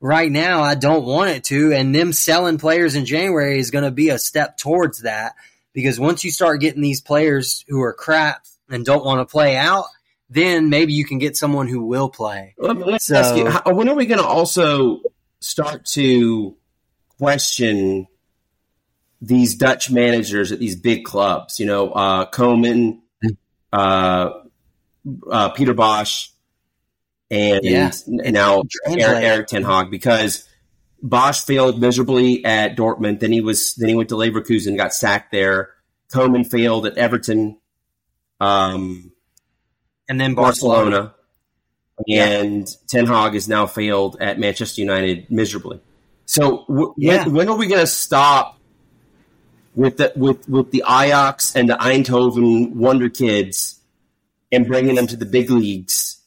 Right 0.06 0.30
now, 0.30 0.62
I 0.62 0.76
don't 0.76 1.06
want 1.06 1.30
it 1.30 1.46
to, 1.46 1.72
and 1.72 1.96
them 1.96 2.12
selling 2.12 2.58
players 2.58 2.96
in 2.96 3.06
January 3.06 3.58
is 3.58 3.72
going 3.72 3.86
to 3.86 3.90
be 3.92 4.10
a 4.10 4.20
step 4.20 4.58
towards 4.58 5.04
that 5.04 5.34
because 5.74 6.00
once 6.00 6.24
you 6.24 6.32
start 6.32 6.62
getting 6.62 6.82
these 6.82 7.02
players 7.02 7.66
who 7.68 7.82
are 7.82 7.94
crap 7.94 8.46
and 8.70 8.86
don't 8.86 9.04
want 9.04 9.28
to 9.28 9.32
play 9.32 9.56
out, 9.58 9.86
then 10.30 10.70
maybe 10.70 10.94
you 10.94 11.06
can 11.06 11.18
get 11.20 11.36
someone 11.38 11.68
who 11.68 11.86
will 11.86 12.10
play. 12.10 12.56
Let 12.58 12.78
me, 12.78 12.98
So- 13.00 13.16
ask 13.16 13.36
you: 13.36 13.48
how, 13.50 13.74
when 13.74 13.90
are 13.90 13.96
we 13.96 14.06
going 14.06 14.20
to 14.22 14.26
also 14.26 15.02
start 15.40 15.86
to 15.88 16.56
question 17.20 18.08
these 19.22 19.56
Dutch 19.56 19.90
managers 19.92 20.52
at 20.52 20.60
these 20.60 20.76
big 20.76 21.04
clubs? 21.06 21.60
You 21.60 21.66
know, 21.66 21.90
uh, 21.92 22.30
Koeman, 22.32 23.00
uh, 23.72 24.30
uh, 25.30 25.50
Peter 25.50 25.74
Bosz, 25.74 26.30
and 27.30 27.64
Yeah. 27.64 27.92
now 28.08 28.64
Erik, 28.88 29.24
Erik 29.24 29.48
Ten 29.48 29.64
Hag 29.64 29.90
because 29.92 30.48
Bosz 31.04 31.46
failed 31.46 31.82
miserably 31.82 32.44
at 32.46 32.78
Dortmund. 32.78 33.20
Then 33.20 33.32
he 33.34 33.42
was 33.42 33.76
then 33.76 33.90
he 33.90 33.96
went 33.96 34.10
to 34.10 34.16
Leverkusen, 34.16 34.78
got 34.78 34.94
sacked 34.94 35.32
there. 35.32 35.72
Koeman 36.14 36.50
failed 36.50 36.86
at 36.86 36.98
Everton, 36.98 37.58
um, 38.40 39.12
And 40.08 40.20
then 40.22 40.34
Barcelona. 40.36 40.82
Barcelona, 40.82 41.14
and 42.08 42.68
Ten 42.88 43.06
Hag 43.08 43.34
has 43.34 43.48
now 43.48 43.66
failed 43.68 44.18
at 44.22 44.40
Manchester 44.40 44.82
United 44.82 45.30
miserably. 45.30 45.80
So 46.26 46.66
w- 46.68 46.94
Yeah. 46.98 47.26
when, 47.26 47.34
when 47.34 47.50
are 47.50 47.58
we 47.58 47.68
going 47.68 47.82
to 47.82 47.88
stop 47.88 48.58
with 49.76 49.98
the 49.98 50.14
with 50.16 50.48
with 50.48 50.72
the 50.72 50.84
Ajax 50.88 51.56
and 51.56 51.70
the 51.70 51.74
Eindhoven 51.76 52.74
Wonder 52.76 53.10
Kids 53.10 53.80
and 54.52 54.66
bringing 54.68 54.96
them 54.96 55.08
to 55.08 55.18
the 55.18 55.26
big 55.26 55.50
leagues 55.50 56.22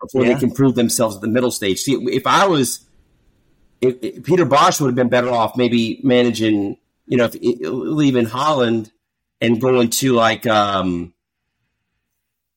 before 0.00 0.24
Yeah. 0.24 0.34
they 0.34 0.40
can 0.40 0.50
prove 0.50 0.74
themselves 0.74 1.14
at 1.16 1.22
the 1.22 1.28
middle 1.28 1.50
stage? 1.50 1.80
See, 1.82 1.94
if 1.94 2.26
I 2.26 2.46
was 2.46 2.80
if, 3.82 3.96
if 4.02 4.24
Peter 4.24 4.46
Bosz 4.46 4.80
would 4.80 4.86
have 4.88 4.94
been 4.94 5.08
better 5.08 5.28
off 5.28 5.56
maybe 5.56 6.00
managing, 6.04 6.78
you 7.06 7.16
know, 7.18 7.24
if, 7.24 7.34
leaving 7.40 8.24
Holland 8.24 8.90
and 9.40 9.60
going 9.60 9.90
to 9.90 10.12
like, 10.12 10.46
um, 10.46 11.12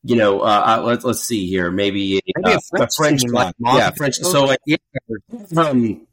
you 0.04 0.16
know, 0.16 0.42
uh, 0.42 0.78
uh, 0.78 0.84
let's 0.84 1.04
let's 1.04 1.24
see 1.24 1.48
here, 1.48 1.72
maybe, 1.72 2.22
Maybe 2.38 2.56
uh, 2.56 2.60
a 2.80 2.88
French 2.96 3.26
club. 3.26 3.56
like 3.60 3.78
yeah, 3.78 3.90
French. 3.90 4.18
So 4.18 4.46
like 4.46 4.60
Yeah. 4.68 4.78
from 5.52 6.06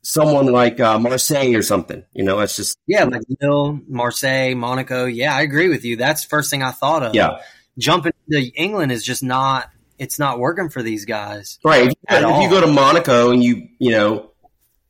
someone 0.00 0.46
like 0.46 0.80
uh, 0.80 0.98
Marseille 0.98 1.54
or 1.54 1.62
something, 1.62 2.02
you 2.14 2.24
know, 2.24 2.40
it's 2.40 2.56
just 2.56 2.78
Yeah, 2.86 3.04
like 3.04 3.20
Lille, 3.42 3.78
Marseille, 3.86 4.54
Monaco. 4.54 5.04
Yeah, 5.04 5.36
I 5.36 5.42
agree 5.42 5.68
with 5.68 5.84
you. 5.84 5.96
That's 5.96 6.22
the 6.22 6.28
first 6.30 6.50
thing 6.50 6.62
I 6.62 6.70
thought 6.70 7.02
of. 7.02 7.14
yeah, 7.14 7.42
Jumping 7.76 8.12
to 8.30 8.40
England 8.54 8.90
is 8.90 9.04
just 9.04 9.22
not 9.22 9.68
it's 10.02 10.18
not 10.18 10.40
working 10.40 10.68
for 10.68 10.82
these 10.82 11.04
guys. 11.04 11.60
right. 11.64 11.96
If, 12.08 12.24
all. 12.24 12.42
you 12.42 12.50
go 12.50 12.60
to 12.60 12.66
Monaco 12.66 13.30
and 13.30 13.42
you 13.42 13.68
you 13.78 13.92
know 13.92 14.32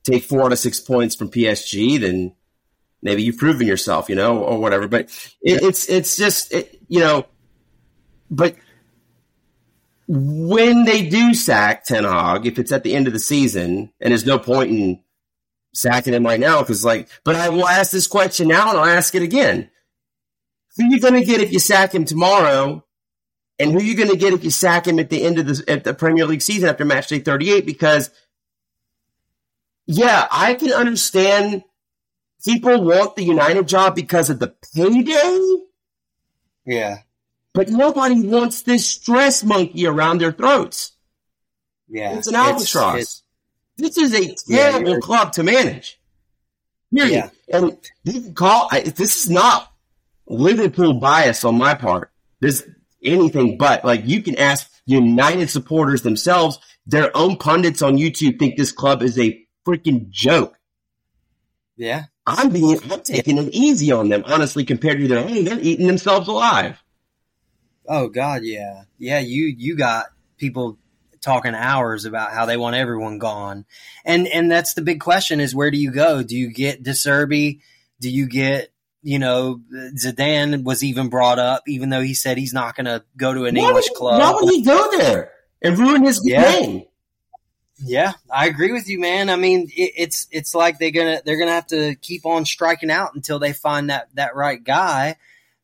take 0.05 0.25
four 0.25 0.42
out 0.42 0.53
of 0.53 0.59
six 0.59 0.81
points 0.81 1.14
from 1.14 1.31
PSG, 1.31 2.01
then 2.01 2.35
maybe 3.03 3.22
you've 3.22 3.37
proven 3.37 3.66
yourself, 3.66 4.09
you 4.09 4.14
know, 4.14 4.38
or 4.38 4.59
whatever. 4.59 4.88
But 4.88 5.05
it, 5.42 5.62
it's 5.62 5.88
it's 5.88 6.16
just 6.16 6.53
it, 6.53 6.81
you 6.88 7.01
know, 7.01 7.27
but 8.31 8.57
when 10.09 10.87
they 10.87 11.07
do 11.09 11.35
sack 11.35 11.85
Ten 11.85 12.05
Hag, 12.05 12.46
if 12.46 12.59
it's 12.59 12.72
at 12.72 12.83
the 12.83 12.94
end 12.94 13.07
of 13.07 13.12
the 13.12 13.18
season, 13.18 13.92
and 14.01 14.11
there's 14.12 14.27
no 14.27 14.38
point 14.38 14.70
in 14.70 15.01
sacking 15.75 16.14
him 16.14 16.25
right 16.25 16.40
now, 16.40 16.61
because 16.61 16.87
like, 16.87 17.09
but 17.22 17.37
I 17.37 17.51
will 17.51 17.68
ask 17.68 17.92
this 17.92 18.07
question 18.07 18.48
now, 18.48 18.70
and 18.70 18.79
I'll 18.79 18.87
ask 18.87 19.14
it 19.14 19.22
again: 19.22 19.70
Who 20.79 20.87
are 20.87 20.88
you 20.88 21.01
going 21.01 21.20
to 21.20 21.25
get 21.25 21.42
if 21.42 21.53
you 21.53 21.59
sack 21.59 21.94
him 21.94 22.07
tomorrow? 22.07 22.83
And 23.59 23.71
who 23.73 23.79
are 23.79 23.83
you 23.83 23.95
going 23.97 24.11
to 24.11 24.17
get 24.17 24.33
if 24.33 24.43
you 24.45 24.51
sack 24.51 24.87
him 24.87 24.99
at 24.99 25.11
the 25.11 25.23
end 25.25 25.38
of 25.38 25.47
the 25.47 25.65
at 25.69 25.85
the 25.85 25.95
Premier 25.95 26.27
League 26.27 26.43
season 26.43 26.69
after 26.69 26.85
match 26.85 27.09
day 27.09 27.19
38? 27.21 27.65
Because 27.67 28.11
yeah, 29.87 30.27
I 30.31 30.55
can 30.55 30.73
understand 30.73 31.62
people 32.45 32.83
want 32.85 33.17
the 33.17 33.23
United 33.25 33.69
job 33.69 33.95
because 33.95 34.31
of 34.31 34.38
the 34.38 34.55
payday, 34.75 35.57
Yeah. 36.67 36.99
but 37.53 37.69
nobody 37.69 38.21
wants 38.27 38.62
this 38.62 38.87
stress 38.87 39.45
monkey 39.45 39.87
around 39.87 40.19
their 40.21 40.33
throats. 40.33 40.93
Yeah. 41.88 42.17
It's 42.17 42.27
an 42.29 42.35
albatross. 42.37 42.95
it's- 42.95 43.23
this 43.77 43.97
is 43.99 44.15
a 44.15 44.35
terrible 44.51 44.91
you're- 44.91 45.01
club 45.03 45.33
to 45.33 45.43
manage. 45.43 46.01
Period. 46.95 47.12
Yeah. 47.49 47.57
And 47.59 47.77
you 48.05 48.21
can 48.23 48.35
call 48.35 48.69
I, 48.71 48.81
this 48.81 49.25
is 49.25 49.31
not 49.31 49.73
Liverpool 50.27 50.95
bias 50.95 51.43
on 51.45 51.57
my 51.57 51.75
part. 51.75 52.11
This 52.41 52.67
anything 53.05 53.59
but 53.59 53.85
like 53.85 54.03
you 54.07 54.23
can 54.23 54.37
ask 54.38 54.71
United 54.87 55.51
supporters 55.51 56.03
themselves. 56.03 56.59
Their 56.87 57.17
own 57.17 57.37
pundits 57.37 57.83
on 57.83 57.97
YouTube 57.97 58.38
think 58.38 58.57
this 58.57 58.73
club 58.73 59.03
is 59.03 59.19
a 59.19 59.47
freaking 59.67 60.09
joke. 60.11 60.59
yeah. 61.77 62.05
I'm 62.27 62.51
being 62.51 62.79
I'm 62.91 63.03
taking 63.03 63.38
it 63.38 63.53
easy 63.53 63.91
on 63.91 64.09
them, 64.09 64.23
honestly, 64.27 64.65
compared 64.65 64.99
to 64.99 65.09
their 65.09 65.19
own. 65.19 65.45
They're 65.45 65.59
eating 65.61 65.88
themselves 65.88 66.29
alive. 66.29 66.81
Oh 67.88 68.09
God, 68.09 68.43
yeah. 68.45 68.85
Yeah, 68.99 69.19
you 69.19 69.47
you 69.47 69.77
got 69.77 70.07
people 70.37 70.79
talking 71.21 71.55
hours 71.55 72.05
about 72.05 72.33
how 72.33 72.47
they 72.47 72.57
want 72.57 72.77
everyone 72.77 73.19
gone. 73.19 73.65
And 74.05 74.29
and 74.29 74.51
that's 74.51 74.75
the 74.75 74.83
big 74.83 75.01
question 75.01 75.41
is 75.41 75.55
where 75.55 75.71
do 75.71 75.79
you 75.79 75.91
go? 75.91 76.23
Do 76.23 76.37
you 76.37 76.53
get 76.53 76.83
De 76.83 76.91
Zerbi? 76.91 77.61
Do 78.01 78.11
you 78.11 78.27
get 78.29 78.72
you 79.03 79.19
know, 79.19 79.61
Zidane 79.97 80.62
was 80.65 80.83
even 80.85 81.09
brought 81.09 81.38
up, 81.38 81.62
even 81.67 81.91
though 81.91 82.03
he 82.03 82.15
said 82.15 82.38
he's 82.38 82.53
not 82.55 82.77
going 82.77 82.87
to 82.87 83.03
go 83.17 83.35
to 83.35 83.45
an 83.45 83.55
Why 83.57 83.69
English 83.69 83.88
would- 83.91 83.97
club. 83.99 84.21
Why 84.21 84.33
would 84.41 84.53
he 84.55 84.62
go 84.62 84.97
there 84.99 85.33
and 85.61 85.79
ruin 85.79 86.05
his 86.05 86.21
Yeah. 86.25 86.43
name? 86.43 86.83
Yeah, 87.85 88.12
I 88.33 88.47
agree 88.47 88.71
with 88.71 88.88
you, 88.88 89.01
man. 89.01 89.29
I 89.29 89.35
mean, 89.35 89.62
it, 89.75 89.93
it's 89.97 90.29
it's 90.31 90.55
like 90.55 90.79
they're 90.79 90.93
gonna 90.93 91.21
they're 91.25 91.38
gonna 91.38 91.51
have 91.51 91.67
to 91.69 91.97
keep 91.97 92.25
on 92.27 92.45
striking 92.45 92.93
out 92.93 93.15
until 93.17 93.41
they 93.41 93.53
find 93.53 93.91
that 93.91 94.09
that 94.15 94.37
right 94.37 94.62
guy. 94.62 95.17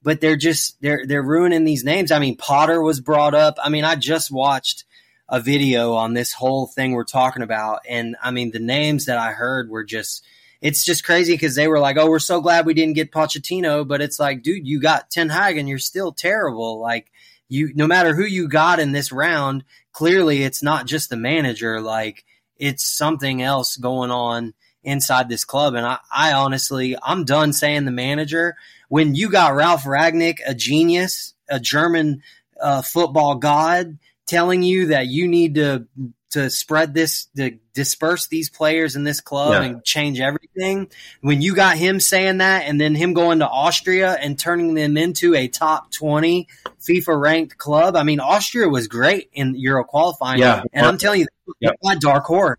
But 0.03 0.21
they're 0.21 0.35
just 0.37 0.81
they're 0.81 1.05
they're 1.07 1.23
ruining 1.23 1.63
these 1.65 1.85
names. 1.85 2.11
I 2.11 2.19
mean, 2.19 2.37
Potter 2.37 2.83
was 2.83 2.99
brought 3.01 3.35
up. 3.35 3.57
I 3.63 3.69
mean, 3.69 3.85
I 3.85 3.95
just 3.95 4.33
watched 4.33 4.83
a 5.29 5.39
video 5.41 5.93
on 5.93 6.15
this 6.15 6.33
whole 6.33 6.67
thing 6.67 6.91
we're 6.93 7.05
talking 7.05 7.43
about, 7.45 7.81
and 7.89 8.17
I 8.21 8.33
mean, 8.33 8.51
the 8.51 8.59
names 8.59 9.05
that 9.05 9.19
I 9.19 9.31
heard 9.31 9.71
were 9.71 9.85
just 9.85 10.25
it's 10.61 10.85
just 10.85 11.05
crazy 11.05 11.35
because 11.35 11.55
they 11.55 11.69
were 11.69 11.79
like, 11.79 11.97
"Oh, 11.97 12.09
we're 12.09 12.19
so 12.19 12.41
glad 12.41 12.67
we 12.67 12.75
didn't 12.75 12.95
get 12.95 13.13
Pochettino," 13.13 13.87
but 13.87 14.01
it's 14.01 14.19
like, 14.19 14.43
dude, 14.43 14.67
you 14.67 14.81
got 14.81 15.11
Ten 15.11 15.29
Hag 15.29 15.57
and 15.57 15.69
you're 15.69 15.79
still 15.79 16.13
terrible. 16.13 16.81
Like 16.81 17.11
you, 17.49 17.73
no 17.75 17.87
matter 17.87 18.15
who 18.15 18.25
you 18.25 18.49
got 18.49 18.81
in 18.81 18.93
this 18.93 19.13
round, 19.13 19.65
clearly 19.93 20.43
it's 20.43 20.63
not 20.63 20.87
just 20.87 21.11
the 21.11 21.17
manager. 21.17 21.81
Like 21.81 22.25
it's 22.57 22.85
something 22.85 23.43
else 23.43 23.77
going 23.77 24.11
on 24.11 24.55
inside 24.83 25.29
this 25.29 25.45
club. 25.45 25.75
And 25.75 25.87
I, 25.87 25.99
I 26.13 26.33
honestly, 26.33 26.97
I'm 27.03 27.25
done 27.25 27.53
saying 27.53 27.85
the 27.85 27.91
manager. 27.91 28.57
When 28.89 29.15
you 29.15 29.31
got 29.31 29.55
Ralf 29.55 29.85
Rangnick, 29.85 30.39
a 30.47 30.55
genius, 30.55 31.35
a 31.49 31.61
German 31.61 32.23
uh, 32.61 32.83
football 32.83 33.37
god, 33.37 33.99
telling 34.27 34.63
you 34.63 34.87
that 34.87 35.07
you 35.07 35.29
need 35.29 35.55
to 35.57 35.87
to 36.31 36.51
spread 36.51 36.95
this 36.95 37.27
to 37.37 37.59
disperse 37.75 38.27
these 38.29 38.51
players 38.51 38.97
in 38.97 39.05
this 39.05 39.21
club 39.21 39.53
yeah. 39.53 39.63
and 39.63 39.85
change 39.85 40.21
everything. 40.21 40.91
When 41.21 41.41
you 41.41 41.55
got 41.55 41.77
him 41.77 42.01
saying 42.01 42.39
that 42.39 42.65
and 42.65 42.81
then 42.81 42.95
him 42.95 43.15
going 43.15 43.39
to 43.39 43.49
Austria 43.49 44.13
and 44.13 44.39
turning 44.39 44.75
them 44.75 44.97
into 44.97 45.35
a 45.35 45.49
top 45.49 45.91
20 45.93 46.49
FIFA 46.81 47.21
ranked 47.21 47.59
club. 47.59 47.97
I 47.97 48.03
mean, 48.03 48.21
Austria 48.21 48.69
was 48.69 48.89
great 48.89 49.31
in 49.33 49.55
Euro 49.57 49.85
qualifying. 49.85 50.41
Yeah. 50.41 50.63
And 50.73 50.87
I'm 50.87 50.99
telling 50.99 51.21
you, 51.21 51.27
yeah. 51.61 51.71
my 51.83 51.95
dark 51.95 52.25
horse. 52.25 52.59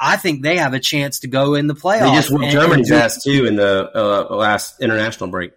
I 0.00 0.16
think 0.16 0.42
they 0.42 0.58
have 0.58 0.74
a 0.74 0.80
chance 0.80 1.20
to 1.20 1.28
go 1.28 1.54
in 1.54 1.66
the 1.66 1.74
playoffs. 1.74 2.10
They 2.10 2.16
just 2.16 2.30
whooped 2.30 2.52
Germany's 2.52 2.92
ass 2.92 3.22
too 3.22 3.46
in 3.46 3.56
the 3.56 3.90
uh, 3.92 4.34
last 4.34 4.80
international 4.80 5.28
break. 5.28 5.52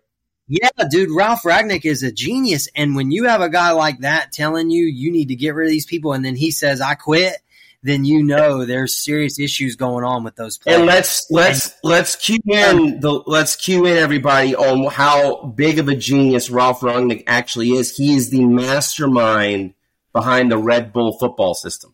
Yeah, 0.51 0.67
dude, 0.89 1.11
Ralf 1.11 1.43
Rangnick 1.43 1.85
is 1.85 2.03
a 2.03 2.11
genius. 2.11 2.67
And 2.75 2.93
when 2.93 3.09
you 3.09 3.23
have 3.23 3.39
a 3.39 3.47
guy 3.47 3.71
like 3.71 3.99
that 3.99 4.33
telling 4.33 4.69
you 4.69 4.83
you 4.83 5.09
need 5.09 5.29
to 5.29 5.35
get 5.35 5.55
rid 5.55 5.67
of 5.67 5.71
these 5.71 5.85
people, 5.85 6.11
and 6.11 6.25
then 6.25 6.35
he 6.35 6.51
says, 6.51 6.81
I 6.81 6.95
quit, 6.95 7.37
then 7.83 8.03
you 8.03 8.21
know 8.21 8.65
there's 8.65 8.93
serious 8.93 9.39
issues 9.39 9.77
going 9.77 10.03
on 10.03 10.25
with 10.25 10.35
those 10.35 10.57
players. 10.57 10.79
And 10.79 10.87
let's 10.87 11.31
let's 11.31 11.67
and, 11.67 11.75
let's 11.85 12.17
cue 12.17 12.41
in 12.45 12.99
the 12.99 13.23
let's 13.25 13.55
cue 13.55 13.85
in 13.85 13.95
everybody 13.95 14.53
on 14.53 14.91
how 14.91 15.41
big 15.43 15.79
of 15.79 15.87
a 15.87 15.95
genius 15.95 16.49
Ralf 16.49 16.81
Rangnick 16.81 17.23
actually 17.27 17.69
is. 17.69 17.95
He 17.95 18.13
is 18.13 18.29
the 18.29 18.43
mastermind 18.43 19.73
behind 20.11 20.51
the 20.51 20.57
Red 20.57 20.91
Bull 20.91 21.17
football 21.17 21.53
system. 21.53 21.93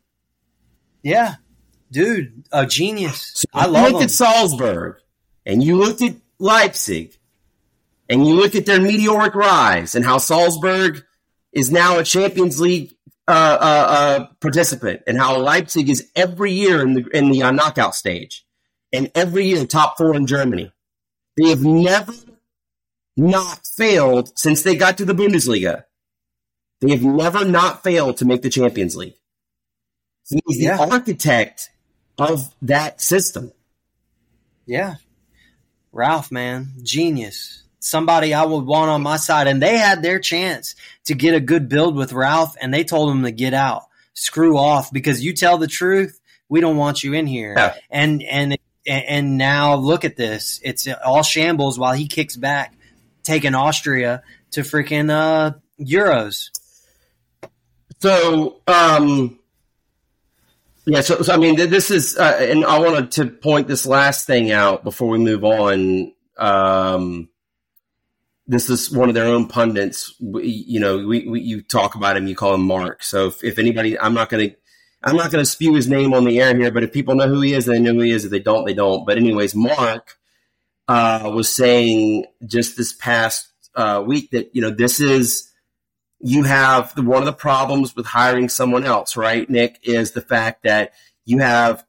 Yeah, 1.04 1.36
dude, 1.92 2.44
a 2.52 2.66
genius. 2.66 3.34
So 3.36 3.46
I 3.54 3.68
love. 3.68 3.92
Look 3.92 4.02
him. 4.02 4.06
at 4.06 4.12
Salzburg, 4.12 4.98
and 5.46 5.64
you 5.64 5.78
looked 5.78 6.02
at 6.02 6.16
Leipzig 6.40 7.17
and 8.10 8.26
you 8.26 8.36
look 8.36 8.56
at 8.56 8.66
their 8.66 8.82
meteoric 8.82 9.36
rise 9.36 9.96
and 9.96 10.06
how 10.06 10.18
Salzburg 10.18 11.04
is 11.52 11.72
now 11.72 12.00
a 12.00 12.04
Champions 12.04 12.60
League 12.60 12.94
uh, 13.28 13.58
uh, 13.60 13.88
uh, 13.90 14.28
participant, 14.40 15.02
and 15.06 15.18
how 15.18 15.38
Leipzig 15.38 15.90
is 15.90 16.10
every 16.16 16.54
year 16.54 16.82
in 16.82 16.94
the 16.94 17.06
in 17.14 17.30
the 17.30 17.44
uh, 17.44 17.52
knockout 17.52 17.94
stage, 17.94 18.46
and 18.94 19.12
every 19.16 19.48
year 19.48 19.66
top 19.66 19.98
four 19.98 20.16
in 20.16 20.28
Germany. 20.28 20.72
They 21.36 21.50
have 21.50 21.64
never 21.64 22.14
not 23.18 23.68
failed 23.76 24.32
since 24.40 24.64
they 24.64 24.76
got 24.76 24.98
to 25.00 25.06
the 25.06 25.14
Bundesliga. 25.14 25.84
They 26.80 26.92
have 26.92 27.04
never 27.04 27.44
not 27.44 27.84
failed 27.84 28.18
to 28.18 28.26
make 28.26 28.44
the 28.44 28.50
Champions 28.50 28.96
League. 28.96 29.16
He's 30.30 30.62
yeah. 30.62 30.78
the 30.78 30.94
architect 30.94 31.70
of 32.18 32.56
that 32.62 33.02
system. 33.02 33.52
Yeah. 34.66 34.96
Ralf, 35.92 36.32
man, 36.32 36.74
genius 36.82 37.67
somebody 37.80 38.34
I 38.34 38.44
would 38.44 38.66
want 38.66 38.90
on 38.90 39.02
my 39.02 39.18
side. 39.18 39.48
And 39.48 39.62
they 39.62 39.78
had 39.78 40.02
their 40.02 40.20
chance 40.20 40.76
to 41.06 41.14
get 41.14 41.36
a 41.36 41.40
good 41.40 41.70
build 41.70 41.96
with 41.96 42.14
Ralf, 42.14 42.56
and 42.60 42.74
they 42.74 42.84
told 42.84 43.12
him 43.12 43.24
to 43.24 43.32
get 43.32 43.54
out, 43.54 43.84
screw 44.14 44.58
off, 44.58 44.92
because 44.92 45.24
you 45.24 45.34
tell 45.34 45.58
the 45.58 45.68
truth, 45.68 46.20
we 46.50 46.62
don't 46.62 46.78
want 46.78 47.04
you 47.04 47.14
in 47.14 47.28
here. 47.28 47.54
Yeah. 47.58 47.76
And 47.90 48.24
and 48.24 48.58
and 48.86 49.38
now 49.38 49.76
look 49.76 50.06
at 50.06 50.16
this, 50.16 50.62
it's 50.64 50.88
all 51.06 51.24
shambles 51.24 51.78
while 51.78 51.94
he 51.94 52.08
kicks 52.08 52.38
back, 52.38 52.74
taking 53.24 53.54
Austria 53.54 54.24
to 54.52 54.62
freaking 54.62 55.10
uh, 55.10 55.58
Euros. 55.80 56.50
So, 58.00 58.62
um, 58.68 59.40
yeah, 60.86 61.02
so, 61.02 61.22
so 61.22 61.34
I 61.34 61.38
mean, 61.38 61.58
this 61.58 61.92
is, 61.92 62.16
uh, 62.16 62.38
and 62.40 62.64
I 62.64 62.80
wanted 62.80 63.12
to 63.14 63.26
point 63.26 63.68
this 63.68 63.86
last 63.86 64.26
thing 64.26 64.52
out 64.52 64.86
before 64.86 65.10
we 65.10 65.18
move 65.18 65.44
on. 65.44 66.14
Um, 66.38 67.28
this 68.48 68.70
is 68.70 68.92
one 68.92 69.10
of 69.10 69.16
their 69.16 69.26
own 69.26 69.48
pundits. 69.48 70.16
We, 70.22 70.48
you 70.48 70.80
know, 70.80 71.06
we, 71.06 71.28
we, 71.28 71.42
you 71.42 71.62
talk 71.62 71.96
about 71.96 72.16
him, 72.16 72.28
you 72.28 72.36
call 72.36 72.54
him 72.54 72.64
Mark. 72.64 73.04
So 73.04 73.28
if, 73.28 73.44
if 73.44 73.60
anybody, 73.60 74.00
I'm 74.00 74.14
not 74.14 74.30
going 74.30 74.50
to, 74.50 74.56
I'm 75.04 75.16
not 75.16 75.32
going 75.32 75.44
to 75.44 75.50
spew 75.50 75.76
his 75.76 75.88
name 75.88 76.14
on 76.14 76.24
the 76.24 76.40
air 76.42 76.56
here, 76.56 76.72
but 76.72 76.84
if 76.84 76.92
people 76.92 77.16
know 77.16 77.28
who 77.28 77.42
he 77.42 77.54
is, 77.54 77.66
they 77.66 77.80
know 77.80 77.94
who 77.94 78.02
he 78.02 78.12
is. 78.12 78.26
If 78.26 78.32
they 78.32 78.40
don't, 78.40 78.66
they 78.66 78.74
don't. 78.74 79.06
But 79.06 79.18
anyways, 79.18 79.54
Mark 79.54 80.18
uh, 80.88 81.32
was 81.34 81.54
saying 81.54 82.26
just 82.46 82.78
this 82.78 82.94
past 82.94 83.50
uh, 83.76 84.04
week 84.06 84.32
that 84.32 84.56
you 84.56 84.62
know 84.62 84.72
this 84.72 85.00
is 85.00 85.52
you 86.20 86.44
have 86.44 86.96
the, 86.96 87.04
one 87.04 87.22
of 87.22 87.26
the 87.28 87.34
problems 87.34 87.96
with 87.96 88.08
hiring 88.08 88.50
someone 88.50 88.84
else, 88.84 89.16
right? 89.16 89.48
Nick 89.50 89.80
is 89.84 90.12
the 90.12 90.22
fact 90.22 90.64
that 90.64 90.94
you 91.26 91.40
have 91.40 91.86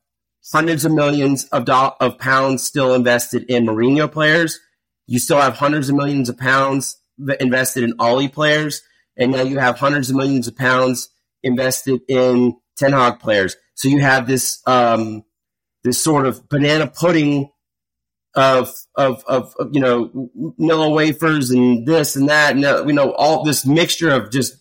hundreds 0.53 0.85
of 0.85 0.92
millions 0.92 1.47
of 1.47 1.64
do- 1.64 1.73
of 1.73 2.18
pounds 2.18 2.62
still 2.62 2.94
invested 2.94 3.44
in 3.44 3.64
Mourinho 3.64 4.11
players 4.11 4.61
you 5.09 5.18
still 5.18 5.40
have 5.40 5.57
hundreds 5.57 5.88
of 5.88 5.97
millions 5.97 6.29
of 6.29 6.38
pounds 6.38 6.99
invested 7.40 7.83
in 7.83 7.94
Ole 7.99 8.29
players, 8.29 8.83
and 9.16 9.33
now 9.33 9.42
you 9.42 9.59
have 9.59 9.79
hundreds 9.79 10.11
of 10.11 10.16
millions 10.16 10.47
of 10.47 10.57
pounds 10.57 11.09
invested 11.42 12.03
in 12.09 12.55
Ten 12.77 12.92
Hag 12.92 13.18
players. 13.18 13.57
So 13.75 13.88
you 13.88 14.01
have 14.01 14.27
this 14.27 14.62
um, 14.66 15.25
this 15.83 16.03
sort 16.03 16.27
of 16.27 16.49
banana 16.49 16.87
pudding 16.87 17.51
of, 18.35 18.71
of 18.94 19.25
of, 19.27 19.55
of 19.59 19.75
you 19.75 19.81
know 19.81 20.31
Nilla 20.61 20.94
wafers 20.94 21.51
and 21.51 21.87
this 21.87 22.14
and 22.14 22.29
that, 22.29 22.55
and 22.55 22.64
uh, 22.64 22.85
you 22.87 22.92
know 22.92 23.12
all 23.14 23.44
this 23.44 23.64
mixture 23.64 24.11
of 24.11 24.31
just 24.31 24.57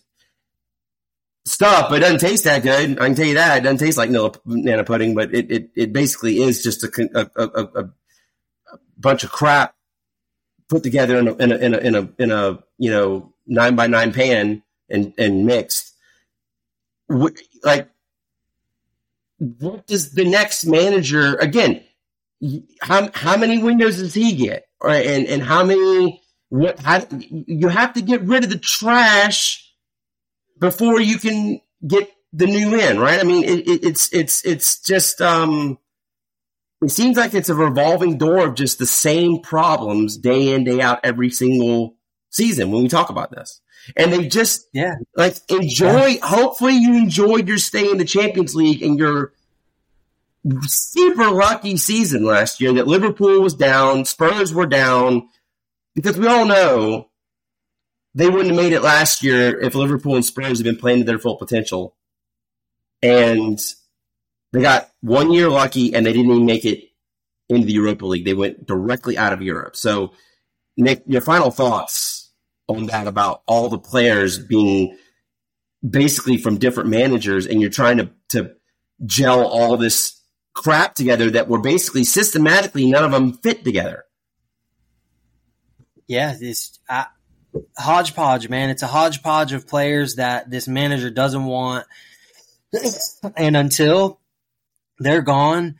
stuff, 1.44 1.90
but 1.90 1.96
it 1.96 2.00
doesn't 2.00 2.20
taste 2.20 2.44
that 2.44 2.62
good. 2.62 2.98
I 2.98 3.06
can 3.06 3.14
tell 3.14 3.26
you 3.26 3.34
that 3.34 3.58
it 3.58 3.60
doesn't 3.64 3.78
taste 3.78 3.98
like 3.98 4.08
Nilla 4.08 4.34
banana 4.46 4.82
pudding, 4.82 5.14
but 5.14 5.34
it 5.34 5.50
it, 5.50 5.70
it 5.76 5.92
basically 5.92 6.38
is 6.38 6.62
just 6.62 6.82
a, 6.84 7.30
a, 7.36 7.42
a, 7.44 7.84
a 7.84 7.90
bunch 8.96 9.24
of 9.24 9.30
crap 9.30 9.74
put 10.68 10.82
together 10.82 11.18
in 11.18 11.28
a, 11.28 11.34
in 11.36 11.52
a, 11.52 11.56
in 11.56 11.74
a, 11.74 11.78
in 11.78 11.94
a, 11.94 12.08
in 12.18 12.30
a 12.30 12.58
you 12.78 12.90
know, 12.90 13.32
nine 13.46 13.74
by 13.74 13.86
nine 13.86 14.12
pan 14.12 14.62
and, 14.88 15.14
and 15.18 15.46
mixed. 15.46 15.94
Like, 17.08 17.88
what 19.38 19.86
does 19.86 20.12
the 20.12 20.24
next 20.24 20.64
manager, 20.64 21.36
again, 21.36 21.82
how, 22.80 23.10
how 23.14 23.36
many 23.36 23.62
windows 23.62 23.98
does 23.98 24.14
he 24.14 24.36
get? 24.36 24.66
Right. 24.82 25.06
And, 25.06 25.26
and 25.26 25.42
how 25.42 25.64
many, 25.64 26.22
what, 26.50 26.78
how, 26.78 27.04
you 27.20 27.68
have 27.68 27.94
to 27.94 28.02
get 28.02 28.22
rid 28.22 28.44
of 28.44 28.50
the 28.50 28.58
trash 28.58 29.72
before 30.58 31.00
you 31.00 31.18
can 31.18 31.60
get 31.86 32.10
the 32.32 32.46
new 32.46 32.78
in, 32.78 33.00
right? 33.00 33.20
I 33.20 33.22
mean, 33.22 33.44
it, 33.44 33.66
it, 33.66 33.84
it's, 33.84 34.12
it's, 34.12 34.44
it's 34.44 34.80
just, 34.80 35.20
um, 35.20 35.78
it 36.82 36.90
seems 36.90 37.16
like 37.16 37.34
it's 37.34 37.48
a 37.48 37.54
revolving 37.54 38.18
door 38.18 38.46
of 38.46 38.54
just 38.54 38.78
the 38.78 38.86
same 38.86 39.40
problems 39.40 40.16
day 40.16 40.54
in 40.54 40.64
day 40.64 40.80
out 40.80 41.00
every 41.02 41.30
single 41.30 41.96
season 42.30 42.70
when 42.70 42.82
we 42.82 42.88
talk 42.88 43.10
about 43.10 43.30
this. 43.30 43.60
And 43.96 44.12
they 44.12 44.28
just 44.28 44.66
yeah. 44.72 44.96
like 45.16 45.36
enjoy 45.48 46.06
yeah. 46.06 46.26
hopefully 46.26 46.74
you 46.74 46.94
enjoyed 46.94 47.48
your 47.48 47.58
stay 47.58 47.90
in 47.90 47.98
the 47.98 48.04
champions 48.04 48.54
league 48.54 48.82
and 48.82 48.98
your 48.98 49.32
super 50.62 51.30
lucky 51.30 51.76
season 51.76 52.24
last 52.24 52.60
year 52.60 52.74
that 52.74 52.86
liverpool 52.86 53.40
was 53.40 53.54
down 53.54 54.04
spurs 54.04 54.54
were 54.54 54.66
down 54.66 55.28
because 55.94 56.16
we 56.16 56.26
all 56.26 56.44
know 56.44 57.08
they 58.14 58.28
wouldn't 58.28 58.48
have 58.48 58.56
made 58.56 58.72
it 58.72 58.82
last 58.82 59.22
year 59.22 59.60
if 59.60 59.74
liverpool 59.74 60.16
and 60.16 60.24
spurs 60.24 60.58
had 60.58 60.64
been 60.64 60.76
playing 60.76 60.98
to 60.98 61.04
their 61.04 61.18
full 61.18 61.36
potential. 61.36 61.94
And 63.02 63.58
they 64.52 64.62
got 64.62 64.90
one 65.00 65.32
year 65.32 65.48
lucky 65.48 65.94
and 65.94 66.04
they 66.04 66.12
didn't 66.12 66.30
even 66.30 66.46
make 66.46 66.64
it 66.64 66.84
into 67.48 67.66
the 67.66 67.72
Europa 67.72 68.06
League. 68.06 68.24
They 68.24 68.34
went 68.34 68.66
directly 68.66 69.16
out 69.16 69.32
of 69.32 69.42
Europe. 69.42 69.76
So, 69.76 70.12
Nick, 70.76 71.02
your 71.06 71.20
final 71.20 71.50
thoughts 71.50 72.30
on 72.66 72.86
that 72.86 73.06
about 73.06 73.42
all 73.46 73.68
the 73.68 73.78
players 73.78 74.38
being 74.38 74.96
basically 75.88 76.36
from 76.36 76.58
different 76.58 76.90
managers 76.90 77.46
and 77.46 77.60
you're 77.60 77.70
trying 77.70 77.98
to, 77.98 78.10
to 78.30 78.52
gel 79.06 79.46
all 79.46 79.76
this 79.76 80.20
crap 80.54 80.94
together 80.94 81.30
that 81.30 81.48
were 81.48 81.60
basically 81.60 82.04
systematically 82.04 82.90
none 82.90 83.04
of 83.04 83.12
them 83.12 83.32
fit 83.32 83.64
together. 83.64 84.04
Yeah, 86.06 86.34
this 86.38 86.78
hodgepodge, 87.76 88.48
man. 88.48 88.70
It's 88.70 88.82
a 88.82 88.86
hodgepodge 88.86 89.52
of 89.52 89.68
players 89.68 90.16
that 90.16 90.50
this 90.50 90.66
manager 90.66 91.10
doesn't 91.10 91.44
want. 91.44 91.86
and 93.36 93.56
until 93.56 94.20
they're 94.98 95.22
gone. 95.22 95.76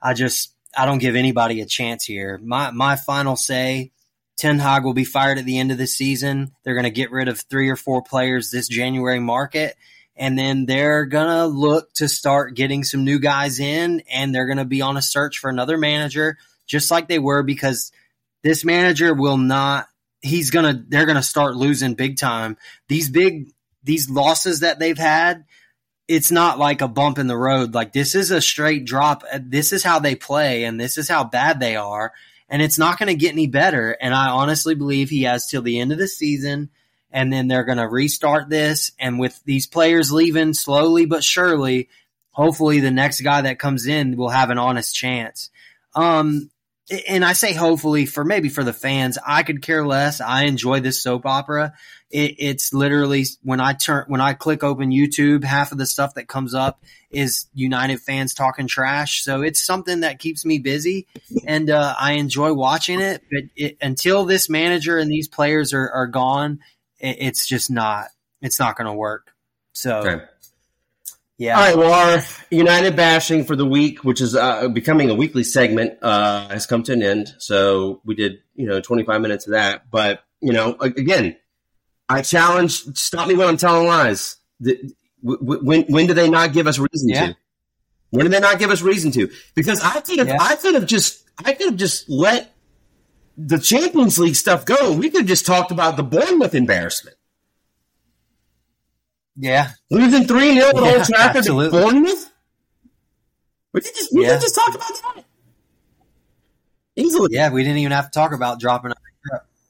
I 0.00 0.14
just 0.14 0.54
I 0.76 0.86
don't 0.86 0.98
give 0.98 1.16
anybody 1.16 1.60
a 1.60 1.66
chance 1.66 2.04
here. 2.04 2.38
My 2.42 2.70
my 2.70 2.96
final 2.96 3.36
say, 3.36 3.92
Ten 4.36 4.58
Hag 4.58 4.84
will 4.84 4.94
be 4.94 5.04
fired 5.04 5.38
at 5.38 5.44
the 5.44 5.58
end 5.58 5.70
of 5.70 5.78
the 5.78 5.86
season. 5.86 6.52
They're 6.64 6.74
going 6.74 6.84
to 6.84 6.90
get 6.90 7.10
rid 7.10 7.28
of 7.28 7.40
three 7.40 7.68
or 7.68 7.76
four 7.76 8.02
players 8.02 8.50
this 8.50 8.68
January 8.68 9.20
market, 9.20 9.76
and 10.16 10.38
then 10.38 10.66
they're 10.66 11.04
going 11.06 11.28
to 11.28 11.46
look 11.46 11.92
to 11.94 12.08
start 12.08 12.54
getting 12.54 12.84
some 12.84 13.04
new 13.04 13.18
guys 13.18 13.60
in, 13.60 14.02
and 14.10 14.34
they're 14.34 14.46
going 14.46 14.58
to 14.58 14.64
be 14.64 14.82
on 14.82 14.96
a 14.96 15.02
search 15.02 15.38
for 15.38 15.50
another 15.50 15.76
manager, 15.76 16.38
just 16.66 16.90
like 16.90 17.08
they 17.08 17.18
were, 17.18 17.42
because 17.42 17.92
this 18.42 18.64
manager 18.64 19.14
will 19.14 19.38
not. 19.38 19.86
He's 20.20 20.50
gonna. 20.50 20.84
They're 20.88 21.06
gonna 21.06 21.22
start 21.22 21.56
losing 21.56 21.94
big 21.94 22.16
time. 22.16 22.56
These 22.88 23.10
big 23.10 23.50
these 23.82 24.08
losses 24.08 24.60
that 24.60 24.78
they've 24.78 24.98
had 24.98 25.44
it's 26.12 26.30
not 26.30 26.58
like 26.58 26.82
a 26.82 26.88
bump 26.88 27.18
in 27.18 27.26
the 27.26 27.36
road. 27.36 27.74
Like 27.74 27.94
this 27.94 28.14
is 28.14 28.30
a 28.30 28.42
straight 28.42 28.84
drop. 28.84 29.24
This 29.40 29.72
is 29.72 29.82
how 29.82 29.98
they 29.98 30.14
play, 30.14 30.64
and 30.64 30.78
this 30.78 30.98
is 30.98 31.08
how 31.08 31.24
bad 31.24 31.58
they 31.58 31.74
are, 31.74 32.12
and 32.50 32.60
it's 32.60 32.78
not 32.78 32.98
going 32.98 33.08
to 33.08 33.14
get 33.14 33.32
any 33.32 33.46
better. 33.46 33.96
And 33.98 34.14
I 34.14 34.28
honestly 34.28 34.74
believe 34.74 35.08
he 35.08 35.22
has 35.22 35.46
till 35.46 35.62
the 35.62 35.80
end 35.80 35.90
of 35.90 35.98
the 35.98 36.06
season, 36.06 36.68
and 37.10 37.32
then 37.32 37.48
they're 37.48 37.64
going 37.64 37.78
to 37.78 37.88
restart 37.88 38.50
this. 38.50 38.92
And 38.98 39.18
with 39.18 39.40
these 39.46 39.66
players 39.66 40.12
leaving 40.12 40.52
slowly 40.52 41.06
but 41.06 41.24
surely, 41.24 41.88
hopefully 42.30 42.80
the 42.80 42.90
next 42.90 43.22
guy 43.22 43.42
that 43.42 43.58
comes 43.58 43.86
in 43.86 44.16
will 44.16 44.28
have 44.28 44.50
an 44.50 44.58
honest 44.58 44.94
chance. 44.94 45.48
Um, 45.94 46.50
and 47.08 47.24
I 47.24 47.32
say 47.32 47.54
hopefully 47.54 48.04
for 48.04 48.22
maybe 48.22 48.50
for 48.50 48.64
the 48.64 48.74
fans, 48.74 49.16
I 49.26 49.44
could 49.44 49.62
care 49.62 49.86
less. 49.86 50.20
I 50.20 50.44
enjoy 50.44 50.80
this 50.80 51.02
soap 51.02 51.24
opera. 51.24 51.72
It, 52.12 52.36
it's 52.38 52.74
literally 52.74 53.24
when 53.42 53.58
I 53.58 53.72
turn 53.72 54.04
when 54.06 54.20
I 54.20 54.34
click 54.34 54.62
open 54.62 54.90
YouTube, 54.90 55.44
half 55.44 55.72
of 55.72 55.78
the 55.78 55.86
stuff 55.86 56.14
that 56.14 56.28
comes 56.28 56.54
up 56.54 56.84
is 57.10 57.46
United 57.54 58.00
fans 58.00 58.34
talking 58.34 58.66
trash. 58.66 59.22
So 59.22 59.40
it's 59.40 59.64
something 59.64 60.00
that 60.00 60.18
keeps 60.18 60.44
me 60.44 60.58
busy, 60.58 61.06
and 61.46 61.70
uh, 61.70 61.94
I 61.98 62.12
enjoy 62.12 62.52
watching 62.52 63.00
it. 63.00 63.22
But 63.30 63.44
it, 63.56 63.78
until 63.80 64.26
this 64.26 64.50
manager 64.50 64.98
and 64.98 65.10
these 65.10 65.26
players 65.26 65.72
are, 65.72 65.90
are 65.90 66.06
gone, 66.06 66.60
it, 67.00 67.16
it's 67.18 67.46
just 67.46 67.70
not 67.70 68.08
it's 68.42 68.58
not 68.58 68.76
going 68.76 68.88
to 68.88 68.94
work. 68.94 69.32
So. 69.72 70.00
Okay. 70.00 70.24
Yeah. 71.38 71.58
All 71.58 71.64
right. 71.64 71.76
Well, 71.76 71.92
our 71.92 72.22
United 72.50 72.94
bashing 72.94 73.44
for 73.44 73.56
the 73.56 73.66
week, 73.66 74.04
which 74.04 74.20
is 74.20 74.36
uh, 74.36 74.68
becoming 74.68 75.10
a 75.10 75.14
weekly 75.14 75.42
segment, 75.42 75.98
uh, 76.00 76.48
has 76.48 76.66
come 76.66 76.84
to 76.84 76.92
an 76.92 77.02
end. 77.02 77.34
So 77.38 78.00
we 78.04 78.14
did, 78.14 78.42
you 78.54 78.66
know, 78.66 78.80
25 78.80 79.20
minutes 79.20 79.46
of 79.46 79.52
that. 79.52 79.90
But, 79.90 80.22
you 80.40 80.52
know, 80.52 80.76
again, 80.80 81.36
I 82.12 82.22
challenge, 82.22 82.84
stop 82.96 83.26
me 83.26 83.34
when 83.34 83.48
I'm 83.48 83.56
telling 83.56 83.86
lies. 83.86 84.36
The, 84.60 84.92
when, 85.22 85.82
when 85.84 86.06
do 86.06 86.14
they 86.14 86.28
not 86.28 86.52
give 86.52 86.66
us 86.66 86.78
reason 86.78 87.08
yeah. 87.08 87.28
to? 87.28 87.36
When 88.10 88.26
do 88.26 88.28
they 88.28 88.40
not 88.40 88.58
give 88.58 88.70
us 88.70 88.82
reason 88.82 89.10
to? 89.12 89.30
Because 89.54 89.80
I 89.80 90.00
could 90.00 90.18
have, 90.18 90.28
yeah. 90.28 90.36
I 90.38 90.56
could 90.56 90.74
have 90.74 90.86
just, 90.86 91.24
I 91.42 91.54
could 91.54 91.68
have 91.68 91.76
just 91.76 92.10
let 92.10 92.54
the 93.38 93.58
Champions 93.58 94.18
League 94.18 94.36
stuff 94.36 94.66
go. 94.66 94.92
We 94.92 95.08
could 95.08 95.22
have 95.22 95.28
just 95.28 95.46
talked 95.46 95.70
about 95.70 95.96
the 95.96 96.02
Bournemouth 96.02 96.54
embarrassment. 96.54 97.16
Yeah. 99.36 99.70
Losing 99.90 100.26
3 100.26 100.54
0 100.54 100.68
at 100.68 100.74
yeah, 100.74 100.80
Old 100.82 101.04
Trafford 101.04 101.44
to 101.44 101.70
Bournemouth? 101.70 102.30
We 103.72 103.80
could 103.80 103.94
just, 103.94 104.14
we 104.14 104.26
yeah. 104.26 104.38
just 104.38 104.54
talk 104.54 104.74
about 104.74 104.88
that. 105.14 105.24
Easily. 106.94 107.28
Yeah, 107.32 107.50
we 107.50 107.62
didn't 107.62 107.78
even 107.78 107.92
have 107.92 108.10
to 108.10 108.10
talk 108.10 108.32
about 108.34 108.60
dropping. 108.60 108.92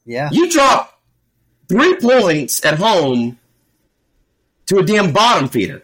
Yeah. 0.04 0.28
You 0.32 0.50
drop 0.50 1.00
three 1.68 1.96
points 1.96 2.64
at 2.64 2.78
home 2.78 3.38
to 4.66 4.78
a 4.78 4.82
damn 4.82 5.12
bottom 5.12 5.48
feeder. 5.48 5.82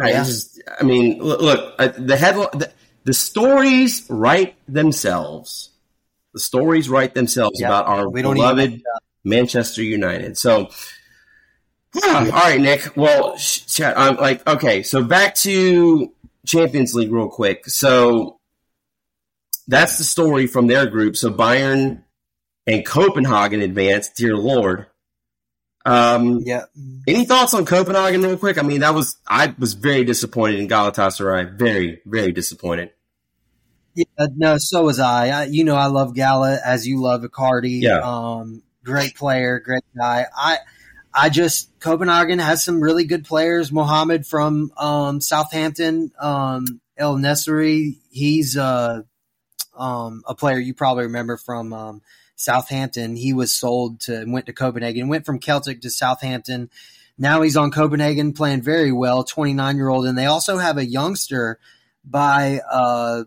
Yeah. 0.00 0.24
Just, 0.24 0.62
I 0.80 0.84
mean, 0.84 1.18
look, 1.18 1.40
look 1.40 1.74
uh, 1.78 1.88
the 1.96 2.16
headline, 2.16 2.50
the, 2.52 2.72
the, 3.04 3.12
stories 3.12 4.06
write 4.08 4.54
themselves. 4.68 5.70
The 6.34 6.40
stories 6.40 6.88
write 6.88 7.14
themselves 7.14 7.60
about 7.60 7.86
our 7.86 8.08
beloved 8.08 8.82
Manchester 9.24 9.82
United. 9.82 10.38
So, 10.38 10.70
all 12.04 12.26
right, 12.26 12.60
Nick. 12.60 12.96
Well, 12.96 13.36
I'm 13.80 14.16
like, 14.16 14.46
okay, 14.46 14.82
so 14.82 15.02
back 15.02 15.34
to 15.36 16.12
Champions 16.46 16.94
League 16.94 17.10
real 17.10 17.28
quick. 17.28 17.66
So 17.66 18.38
that's 19.66 19.98
the 19.98 20.04
story 20.04 20.46
from 20.46 20.66
their 20.66 20.86
group. 20.86 21.16
So 21.16 21.30
Bayern 21.30 22.02
and 22.68 22.86
Copenhagen 22.86 23.62
advanced. 23.62 24.14
Dear 24.14 24.36
Lord. 24.36 24.86
Um, 25.86 26.40
yeah. 26.44 26.64
Any 27.06 27.24
thoughts 27.24 27.54
on 27.54 27.64
Copenhagen 27.64 28.22
real 28.22 28.36
quick? 28.36 28.58
I 28.58 28.62
mean, 28.62 28.80
that 28.80 28.94
was 28.94 29.16
I 29.26 29.54
was 29.58 29.72
very 29.72 30.04
disappointed 30.04 30.60
in 30.60 30.68
Galatasaray. 30.68 31.58
Very, 31.58 32.02
very 32.04 32.30
disappointed. 32.30 32.90
Yeah, 33.94 34.26
no, 34.36 34.58
so 34.58 34.84
was 34.84 35.00
I. 35.00 35.28
I 35.30 35.44
you 35.44 35.64
know, 35.64 35.74
I 35.74 35.86
love 35.86 36.14
Gala 36.14 36.58
as 36.64 36.86
you 36.86 37.00
love 37.00 37.22
Icardi. 37.22 37.80
Yeah. 37.80 38.00
Um, 38.00 38.62
great 38.84 39.16
player, 39.16 39.60
great 39.60 39.82
guy. 39.96 40.26
I 40.36 40.58
I 41.12 41.30
just 41.30 41.80
Copenhagen 41.80 42.38
has 42.38 42.62
some 42.62 42.80
really 42.82 43.04
good 43.04 43.24
players. 43.24 43.72
Mohamed 43.72 44.26
from 44.26 44.70
um, 44.76 45.20
Southampton, 45.22 46.12
um, 46.20 46.80
Elyounoussi, 47.00 47.98
he's 48.10 48.58
uh, 48.58 49.02
um, 49.76 50.22
a 50.28 50.34
player 50.34 50.58
you 50.58 50.74
probably 50.74 51.04
remember 51.04 51.38
from 51.38 51.72
um, 51.72 52.02
Southampton. 52.38 53.16
He 53.16 53.32
was 53.32 53.54
sold 53.54 54.00
to 54.02 54.24
went 54.26 54.46
to 54.46 54.52
Copenhagen, 54.52 55.08
went 55.08 55.26
from 55.26 55.40
Celtic 55.40 55.82
to 55.82 55.90
Southampton. 55.90 56.70
Now 57.18 57.42
he's 57.42 57.56
on 57.56 57.72
Copenhagen 57.72 58.32
playing 58.32 58.62
very 58.62 58.92
well, 58.92 59.24
29 59.24 59.76
year 59.76 59.88
old, 59.88 60.06
and 60.06 60.16
they 60.16 60.26
also 60.26 60.56
have 60.56 60.78
a 60.78 60.86
youngster 60.86 61.58
by 62.04 62.60
uh, 62.70 63.24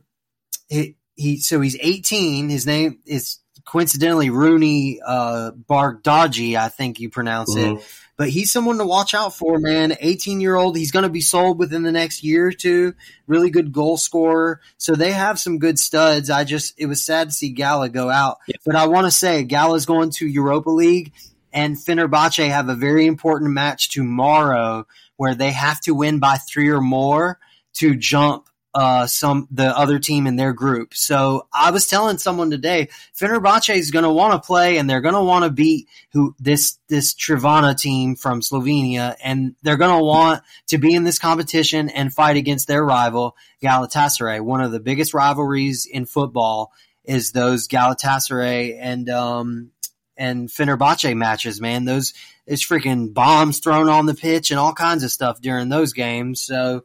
he, 0.70 0.96
he 1.16 1.38
so 1.38 1.60
he's 1.60 1.78
18. 1.80 2.50
His 2.50 2.66
name 2.66 3.00
is 3.06 3.40
coincidentally 3.66 4.30
Roony 4.30 4.98
uh, 5.06 5.52
Bardghji, 5.52 6.56
I 6.56 6.70
think 6.70 7.00
you 7.00 7.10
pronounce 7.10 7.54
mm-hmm. 7.54 7.78
it. 7.78 7.86
But 8.22 8.30
he's 8.30 8.52
someone 8.52 8.78
to 8.78 8.86
watch 8.86 9.16
out 9.16 9.36
for, 9.36 9.58
man. 9.58 9.98
18 10.00 10.42
year 10.42 10.56
old. 10.56 10.78
He's 10.78 10.92
going 10.92 11.02
to 11.02 11.10
be 11.10 11.22
sold 11.22 11.58
within 11.58 11.82
the 11.82 11.92
next 11.92 12.24
year 12.24 12.46
or 12.46 12.52
two. 12.52 12.94
Really 13.26 13.50
good 13.50 13.74
goal 13.74 13.98
scorer. 13.98 14.62
So 14.78 14.94
they 14.94 15.12
have 15.12 15.40
some 15.40 15.58
good 15.58 15.80
studs. 15.80 16.30
I 16.30 16.44
just, 16.44 16.76
it 16.78 16.86
was 16.86 17.04
sad 17.04 17.30
to 17.30 17.34
see 17.34 17.50
Gala 17.50 17.90
go 17.90 18.12
out. 18.12 18.38
Yeah. 18.48 18.58
But 18.64 18.76
I 18.76 18.86
want 18.86 19.08
to 19.08 19.12
say 19.12 19.44
Gala's 19.44 19.88
going 19.88 20.12
to 20.12 20.28
Europa 20.28 20.70
League 20.70 21.14
and 21.52 21.76
Fenerbahce 21.76 22.48
have 22.48 22.70
a 22.70 22.76
very 22.76 23.08
important 23.08 23.54
match 23.54 23.90
tomorrow 23.90 24.86
where 25.18 25.34
they 25.34 25.50
have 25.50 25.82
to 25.82 25.96
win 25.96 26.20
by 26.20 26.36
three 26.36 26.70
or 26.70 26.80
more 26.80 27.40
to 27.78 27.96
jump 27.96 28.50
uh, 28.74 29.06
some 29.06 29.48
the 29.52 29.78
other 29.78 30.00
team 30.00 30.28
in 30.28 30.36
their 30.38 30.54
group. 30.54 30.94
So 30.94 31.48
I 31.54 31.72
was 31.72 31.88
telling 31.88 32.18
someone 32.18 32.50
today, 32.50 32.88
Fenerbahce 33.20 33.76
is 33.76 33.92
going 33.92 34.04
to 34.04 34.12
want 34.12 34.34
to 34.34 34.46
play 34.46 34.78
and 34.78 34.90
they're 34.90 35.02
going 35.02 35.16
to 35.16 35.24
want 35.24 35.44
to 35.44 35.52
beat 35.52 35.88
who 36.14 36.36
this 36.40 36.78
this 36.88 37.14
Trivana 37.14 37.78
team 37.78 38.16
from 38.16 38.42
Slovenia, 38.42 39.16
and 39.24 39.56
they're 39.62 39.78
going 39.78 39.98
to 39.98 40.04
want 40.04 40.44
to 40.68 40.78
be 40.78 40.96
in 40.96 41.04
this 41.04 41.20
competition 41.20 41.90
and 41.90 42.14
fight 42.14 42.38
against 42.38 42.68
their 42.68 42.84
rival 42.84 43.36
Galatasaray. 43.62 44.42
One 44.42 44.62
of 44.62 44.72
the 44.72 44.80
biggest 44.80 45.14
rivalries 45.14 45.86
in 45.86 46.06
football 46.06 46.72
is 47.04 47.32
those 47.32 47.68
Galatasaray 47.68 48.78
and 48.80 49.10
um, 49.10 49.72
and 50.16 50.50
Fenerbahce 50.50 51.16
matches. 51.16 51.60
Man, 51.60 51.86
those 51.86 52.14
it's 52.48 52.66
freaking 52.66 53.14
bombs 53.14 53.60
thrown 53.60 53.90
on 53.90 54.06
the 54.06 54.14
pitch 54.14 54.52
and 54.52 54.60
all 54.60 54.74
kinds 54.74 55.04
of 55.04 55.12
stuff 55.12 55.42
during 55.42 55.70
those 55.70 55.94
games. 55.94 56.42
So 56.42 56.84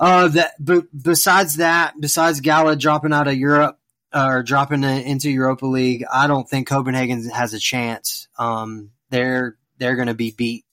uh, 0.00 0.28
that, 0.28 0.52
but 0.58 0.86
besides 0.96 1.56
that, 1.56 1.92
besides 2.00 2.40
Gala 2.40 2.74
dropping 2.74 3.12
out 3.12 3.28
of 3.28 3.36
Europe 3.36 3.78
or 4.14 4.42
dropping 4.42 4.82
into 4.82 5.30
Europa 5.30 5.66
League, 5.66 6.06
I 6.10 6.26
don't 6.26 6.48
think 6.48 6.68
Copenhagen 6.68 7.28
has 7.28 7.52
a 7.52 7.58
chance. 7.58 8.26
Um, 8.38 8.92
they're 9.10 9.56
they're 9.76 9.96
going 9.96 10.08
to 10.08 10.14
be 10.14 10.30
beat 10.30 10.64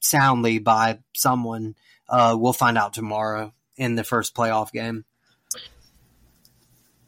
soundly 0.00 0.58
by 0.58 0.98
someone. 1.16 1.76
Uh, 2.10 2.36
we'll 2.38 2.52
find 2.52 2.76
out 2.76 2.92
tomorrow 2.92 3.54
in 3.78 3.94
the 3.94 4.04
first 4.04 4.34
playoff 4.34 4.70
game. 4.70 5.06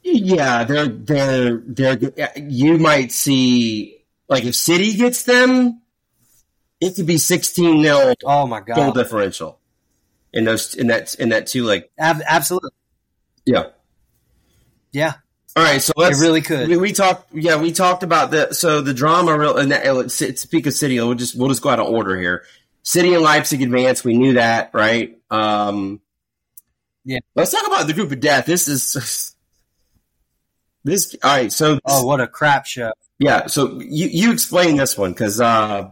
Yeah, 0.01 0.63
they're 0.63 0.87
they're 0.87 1.57
they're. 1.57 2.31
You 2.37 2.79
might 2.79 3.11
see 3.11 4.03
like 4.27 4.45
if 4.45 4.55
City 4.55 4.93
gets 4.93 5.23
them, 5.23 5.83
it 6.81 6.95
could 6.95 7.05
be 7.05 7.19
sixteen 7.19 7.83
0 7.83 8.15
Oh 8.23 8.47
my 8.47 8.61
god, 8.61 8.75
goal 8.77 8.91
differential 8.93 9.59
in 10.33 10.45
those 10.45 10.75
in 10.75 10.87
that 10.87 11.15
in 11.15 11.29
that 11.29 11.47
too. 11.47 11.63
like 11.63 11.91
Ab- 11.97 12.21
absolutely 12.25 12.71
yeah 13.45 13.67
yeah 14.91 15.13
all 15.55 15.63
right 15.63 15.81
so 15.81 15.93
let's 15.95 16.19
it 16.19 16.21
really 16.21 16.41
could 16.41 16.67
we, 16.67 16.77
we, 16.77 16.91
talked 16.91 17.33
yeah 17.33 17.59
we 17.59 17.71
talked 17.71 18.03
about 18.03 18.31
the 18.31 18.53
so 18.53 18.81
the 18.81 18.93
drama 18.93 19.37
real 19.37 19.57
and 19.57 19.71
that, 19.71 20.11
speak 20.11 20.67
of 20.67 20.73
city 20.73 20.99
we'll 20.99 21.15
just 21.15 21.37
we'll 21.37 21.49
just 21.49 21.61
go 21.61 21.69
out 21.69 21.79
of 21.79 21.87
order 21.87 22.19
here 22.19 22.43
city 22.83 23.13
and 23.13 23.23
leipzig 23.23 23.61
advance 23.61 24.03
we 24.03 24.17
knew 24.17 24.33
that 24.33 24.69
right 24.73 25.17
um 25.31 25.99
yeah 27.05 27.19
let's 27.35 27.51
talk 27.51 27.65
about 27.67 27.87
the 27.87 27.93
group 27.93 28.11
of 28.11 28.19
death 28.19 28.45
this 28.45 28.67
is 28.67 29.35
this 30.83 31.15
all 31.23 31.35
right 31.35 31.51
so 31.51 31.79
oh 31.85 32.05
what 32.05 32.21
a 32.21 32.27
crap 32.27 32.65
show 32.65 32.91
yeah 33.19 33.47
so 33.47 33.79
you 33.81 34.07
you 34.07 34.31
explain 34.31 34.77
this 34.77 34.97
one 34.97 35.11
because 35.11 35.41
uh 35.41 35.91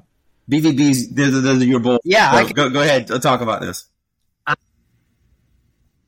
BVB's 0.50 1.10
those 1.14 1.62
are 1.62 1.66
your 1.66 1.80
boys. 1.80 2.00
Yeah, 2.04 2.32
so 2.32 2.46
can, 2.46 2.56
go 2.56 2.70
go 2.70 2.82
ahead. 2.82 3.08
talk 3.08 3.42
about 3.42 3.62
this. 3.62 3.86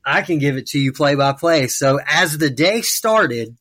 I 0.04 0.22
can 0.22 0.38
give 0.38 0.56
it 0.56 0.68
to 0.68 0.78
you 0.78 0.92
play 0.92 1.14
by 1.14 1.32
play. 1.32 1.68
So 1.68 2.00
as 2.06 2.38
the 2.38 2.50
day 2.50 2.82
started, 2.82 3.56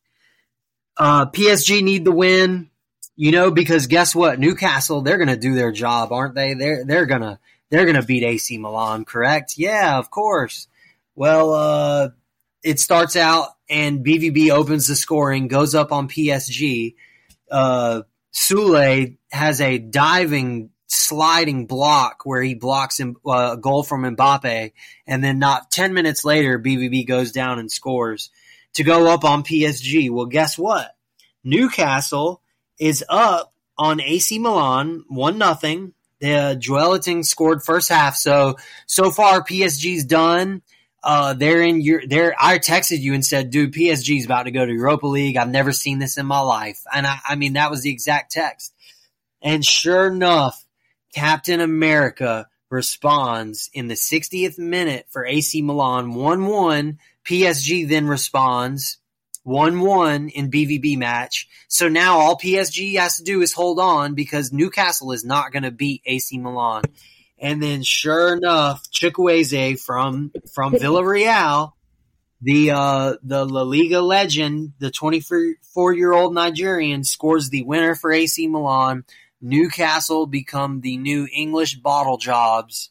uh, 0.97 1.27
PSG 1.27 1.83
need 1.83 2.05
the 2.05 2.11
win, 2.11 2.69
you 3.15 3.31
know, 3.31 3.51
because 3.51 3.87
guess 3.87 4.15
what? 4.15 4.39
Newcastle, 4.39 5.01
they're 5.01 5.17
going 5.17 5.27
to 5.27 5.37
do 5.37 5.55
their 5.55 5.71
job, 5.71 6.11
aren't 6.11 6.35
they? 6.35 6.53
They're, 6.53 6.85
they're 6.85 7.05
going 7.05 7.21
to, 7.21 7.39
they're 7.69 7.85
going 7.85 7.99
to 7.99 8.03
beat 8.05 8.23
AC 8.23 8.57
Milan, 8.57 9.05
correct? 9.05 9.55
Yeah, 9.57 9.97
of 9.97 10.09
course. 10.09 10.67
Well, 11.15 11.53
uh, 11.53 12.09
it 12.63 12.79
starts 12.79 13.15
out 13.15 13.49
and 13.69 14.05
BVB 14.05 14.51
opens 14.51 14.87
the 14.87 14.95
scoring, 14.95 15.47
goes 15.47 15.75
up 15.75 15.91
on 15.91 16.07
PSG. 16.07 16.95
Uh, 17.49 18.01
Soulé 18.33 19.17
has 19.31 19.61
a 19.61 19.77
diving 19.77 20.69
sliding 20.87 21.67
block 21.67 22.21
where 22.23 22.41
he 22.41 22.55
blocks 22.55 22.99
uh, 22.99 23.11
a 23.25 23.57
goal 23.57 23.83
from 23.83 24.03
Mbappe, 24.03 24.71
and 25.05 25.23
then 25.23 25.39
not 25.39 25.69
ten 25.71 25.93
minutes 25.93 26.25
later, 26.25 26.59
BVB 26.59 27.07
goes 27.07 27.31
down 27.31 27.59
and 27.59 27.71
scores 27.71 28.29
to 28.73 28.83
go 28.83 29.07
up 29.07 29.23
on 29.23 29.43
PSG. 29.43 30.09
Well, 30.09 30.25
guess 30.25 30.57
what? 30.57 30.95
Newcastle 31.43 32.41
is 32.79 33.03
up 33.07 33.53
on 33.77 34.01
AC 34.01 34.39
Milan 34.39 35.03
one 35.07 35.37
nothing. 35.37 35.93
The 36.19 36.59
Joelinton 36.59 37.23
scored 37.23 37.63
first 37.63 37.89
half, 37.89 38.15
so 38.15 38.57
so 38.87 39.11
far 39.11 39.43
PSG's 39.43 40.05
done. 40.05 40.63
Uh, 41.03 41.33
they're 41.33 41.61
in 41.61 41.79
your. 41.79 42.01
They're. 42.07 42.35
I 42.39 42.57
texted 42.57 42.99
you 42.99 43.13
and 43.13 43.25
said, 43.25 43.51
"Dude, 43.51 43.73
PSG's 43.73 44.25
about 44.25 44.43
to 44.43 44.51
go 44.51 44.65
to 44.65 44.73
Europa 44.73 45.07
League. 45.07 45.37
I've 45.37 45.49
never 45.49 45.71
seen 45.71 45.99
this 45.99 46.17
in 46.17 46.25
my 46.25 46.39
life." 46.39 46.81
And 46.93 47.05
I, 47.05 47.19
I 47.23 47.35
mean, 47.35 47.53
that 47.53 47.69
was 47.69 47.83
the 47.83 47.91
exact 47.91 48.31
text. 48.31 48.73
And 49.41 49.63
sure 49.63 50.07
enough, 50.07 50.65
Captain 51.13 51.59
America 51.59 52.47
responds 52.69 53.69
in 53.73 53.87
the 53.87 53.95
60th 53.95 54.57
minute 54.57 55.05
for 55.09 55.25
AC 55.25 55.61
Milan 55.61 56.13
1 56.13 56.45
1. 56.45 56.99
PSG 57.25 57.87
then 57.87 58.07
responds 58.07 58.97
1 59.43 59.79
1 59.79 60.29
in 60.29 60.51
BVB 60.51 60.97
match. 60.97 61.47
So 61.67 61.87
now 61.87 62.19
all 62.19 62.37
PSG 62.37 62.97
has 62.97 63.17
to 63.17 63.23
do 63.23 63.41
is 63.41 63.53
hold 63.53 63.79
on 63.79 64.13
because 64.13 64.51
Newcastle 64.51 65.11
is 65.11 65.23
not 65.23 65.51
going 65.51 65.63
to 65.63 65.71
beat 65.71 66.01
AC 66.05 66.37
Milan. 66.37 66.83
And 67.39 67.61
then 67.61 67.83
sure 67.83 68.35
enough, 68.35 68.83
Chukwueze 68.91 69.79
from, 69.79 70.31
from 70.53 70.73
Villarreal, 70.73 71.73
the, 72.41 72.71
uh, 72.71 73.13
the 73.23 73.45
La 73.45 73.61
Liga 73.61 74.01
legend, 74.01 74.73
the 74.79 74.91
24 74.91 75.93
year 75.93 76.13
old 76.13 76.33
Nigerian 76.33 77.03
scores 77.03 77.49
the 77.49 77.63
winner 77.63 77.95
for 77.95 78.11
AC 78.11 78.47
Milan 78.47 79.05
Newcastle 79.41 80.25
become 80.25 80.81
the 80.81 80.97
new 80.97 81.27
English 81.31 81.75
bottle 81.75 82.17
jobs, 82.17 82.89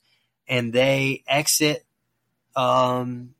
and 0.48 0.72
they 0.72 1.22
exit. 1.26 1.84
Um, 2.54 3.34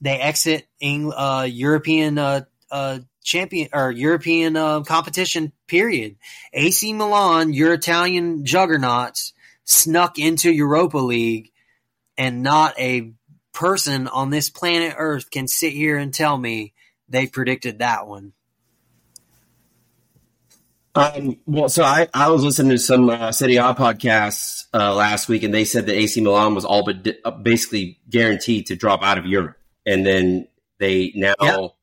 they 0.00 0.20
exit 0.20 0.66
Eng- 0.80 1.12
uh, 1.12 1.46
European 1.50 2.18
uh, 2.18 2.42
uh, 2.70 3.00
champion 3.22 3.68
or 3.72 3.90
European 3.90 4.56
uh, 4.56 4.82
competition. 4.82 5.52
Period. 5.66 6.16
AC 6.52 6.92
Milan, 6.92 7.52
your 7.52 7.72
Italian 7.72 8.44
juggernauts, 8.44 9.32
snuck 9.64 10.18
into 10.18 10.52
Europa 10.52 10.98
League, 10.98 11.52
and 12.16 12.42
not 12.42 12.78
a 12.78 13.12
person 13.52 14.08
on 14.08 14.30
this 14.30 14.50
planet 14.50 14.94
Earth 14.98 15.30
can 15.30 15.48
sit 15.48 15.72
here 15.72 15.96
and 15.96 16.12
tell 16.12 16.36
me 16.36 16.74
they 17.08 17.26
predicted 17.26 17.78
that 17.78 18.06
one. 18.06 18.32
Um, 20.96 21.38
well, 21.46 21.68
so 21.68 21.82
I, 21.82 22.08
I 22.14 22.30
was 22.30 22.44
listening 22.44 22.70
to 22.70 22.78
some 22.78 23.10
uh, 23.10 23.32
Serie 23.32 23.56
A 23.56 23.74
podcasts 23.74 24.66
uh, 24.72 24.94
last 24.94 25.28
week, 25.28 25.42
and 25.42 25.52
they 25.52 25.64
said 25.64 25.86
that 25.86 25.94
AC 25.96 26.20
Milan 26.20 26.54
was 26.54 26.64
all 26.64 26.84
but 26.84 27.02
di- 27.02 27.18
uh, 27.24 27.32
basically 27.32 27.98
guaranteed 28.08 28.66
to 28.66 28.76
drop 28.76 29.02
out 29.02 29.18
of 29.18 29.26
Europe, 29.26 29.56
and 29.84 30.06
then 30.06 30.46
they 30.78 31.12
now 31.16 31.74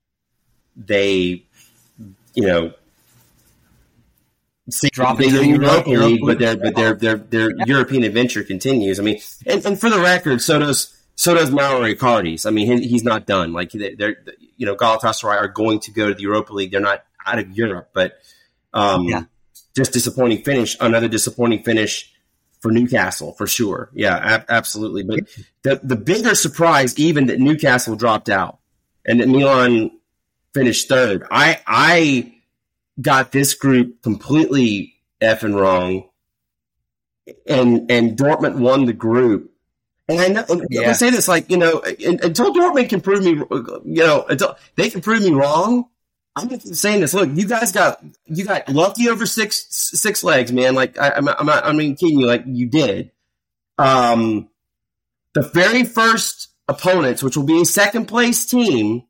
they, 0.78 1.46
you 2.36 2.48
know, 2.48 2.74
see 4.70 4.88
drop 4.94 5.20
in 5.20 5.34
the 5.34 5.46
Europa 5.46 5.90
League, 5.90 6.00
League, 6.00 6.22
but 6.26 6.40
their 6.40 6.56
but 6.56 6.76
their 6.76 6.94
their 6.94 7.18
their. 7.18 7.52
European 7.66 8.04
adventure 8.04 8.44
continues. 8.44 8.98
I 8.98 9.04
mean, 9.04 9.20
and, 9.46 9.66
and, 9.66 9.80
for 9.80 9.90
the 9.90 10.00
record, 10.00 10.42
so 10.42 10.58
does 10.60 10.98
so 11.16 11.34
does 11.34 11.52
Mauro 11.52 11.82
Icardi's. 11.82 12.46
I 12.46 12.52
mean, 12.52 12.80
he, 12.80 12.88
he's 12.88 13.04
not 13.04 13.26
done. 13.28 13.52
Like 13.52 13.72
they're 13.72 14.24
you 14.56 14.66
know 14.66 14.78
Galatasaray 14.78 15.36
are 15.36 15.50
going 15.50 15.82
to 15.82 15.92
go 15.92 16.08
to 16.08 16.14
the 16.14 16.22
Europa 16.22 16.54
League. 16.54 16.72
They're 16.72 16.80
not 16.80 17.04
out 17.26 17.40
of 17.40 17.52
Europe, 17.52 17.90
but 17.94 18.14
um, 18.74 19.04
yeah. 19.06 19.24
Just 19.76 19.94
disappointing 19.94 20.44
finish. 20.44 20.76
Another 20.80 21.08
disappointing 21.08 21.64
finish 21.64 22.12
for 22.60 22.72
Newcastle 22.72 23.34
for 23.34 23.48
sure. 23.48 23.90
Yeah, 23.94 24.18
ab- 24.18 24.46
absolutely. 24.50 25.04
But 25.04 25.20
the 25.64 25.80
the 25.84 25.96
bigger 25.96 26.36
surprise, 26.36 26.98
even 27.00 27.28
that 27.28 27.40
Newcastle 27.40 27.96
dropped 27.96 28.30
out 28.30 28.60
and 29.06 29.20
that 29.20 29.28
Milan 29.28 29.92
finished 30.54 30.88
third. 30.88 31.26
I 31.32 31.60
I 31.66 32.34
got 33.02 33.32
this 33.32 33.54
group 33.54 34.02
completely 34.02 34.94
effing 35.22 35.60
wrong, 35.60 36.10
and 37.48 37.90
and 37.90 38.18
Dortmund 38.18 38.58
won 38.60 38.86
the 38.86 38.94
group. 38.94 39.52
And 40.08 40.20
I 40.20 40.28
know 40.28 40.66
yeah. 40.70 40.90
I 40.90 40.94
say 40.94 41.10
this 41.10 41.28
like 41.28 41.50
you 41.50 41.58
know 41.58 41.82
until 41.82 42.54
Dortmund 42.54 42.90
can 42.90 43.02
prove 43.02 43.24
me, 43.24 43.32
you 43.86 44.04
know, 44.04 44.26
until 44.28 44.56
they 44.76 44.90
can 44.90 45.02
prove 45.02 45.24
me 45.24 45.32
wrong. 45.32 45.86
I'm 46.36 46.50
just 46.50 46.76
saying 46.76 47.02
this. 47.02 47.14
Look, 47.14 47.30
you 47.34 47.48
guys 47.48 47.72
got 47.72 48.04
you 48.26 48.46
got 48.46 48.70
lucky 48.70 49.10
over 49.10 49.26
six 49.26 49.66
six 49.70 50.24
legs, 50.24 50.52
man. 50.52 50.76
Like 50.76 50.98
I, 50.98 51.18
am 51.18 51.28
I'm 51.28 51.46
not, 51.46 51.66
I'm 51.66 51.78
not 51.78 51.98
kidding 51.98 52.20
you. 52.20 52.26
Like 52.26 52.44
you 52.46 52.68
did. 52.68 53.12
Um, 53.78 54.50
the 55.34 55.42
very 55.42 55.84
first 55.84 56.50
opponents, 56.68 57.22
which 57.22 57.36
will 57.36 57.44
be 57.46 57.62
a 57.62 57.66
second 57.66 58.06
place 58.06 58.46
team. 58.46 59.04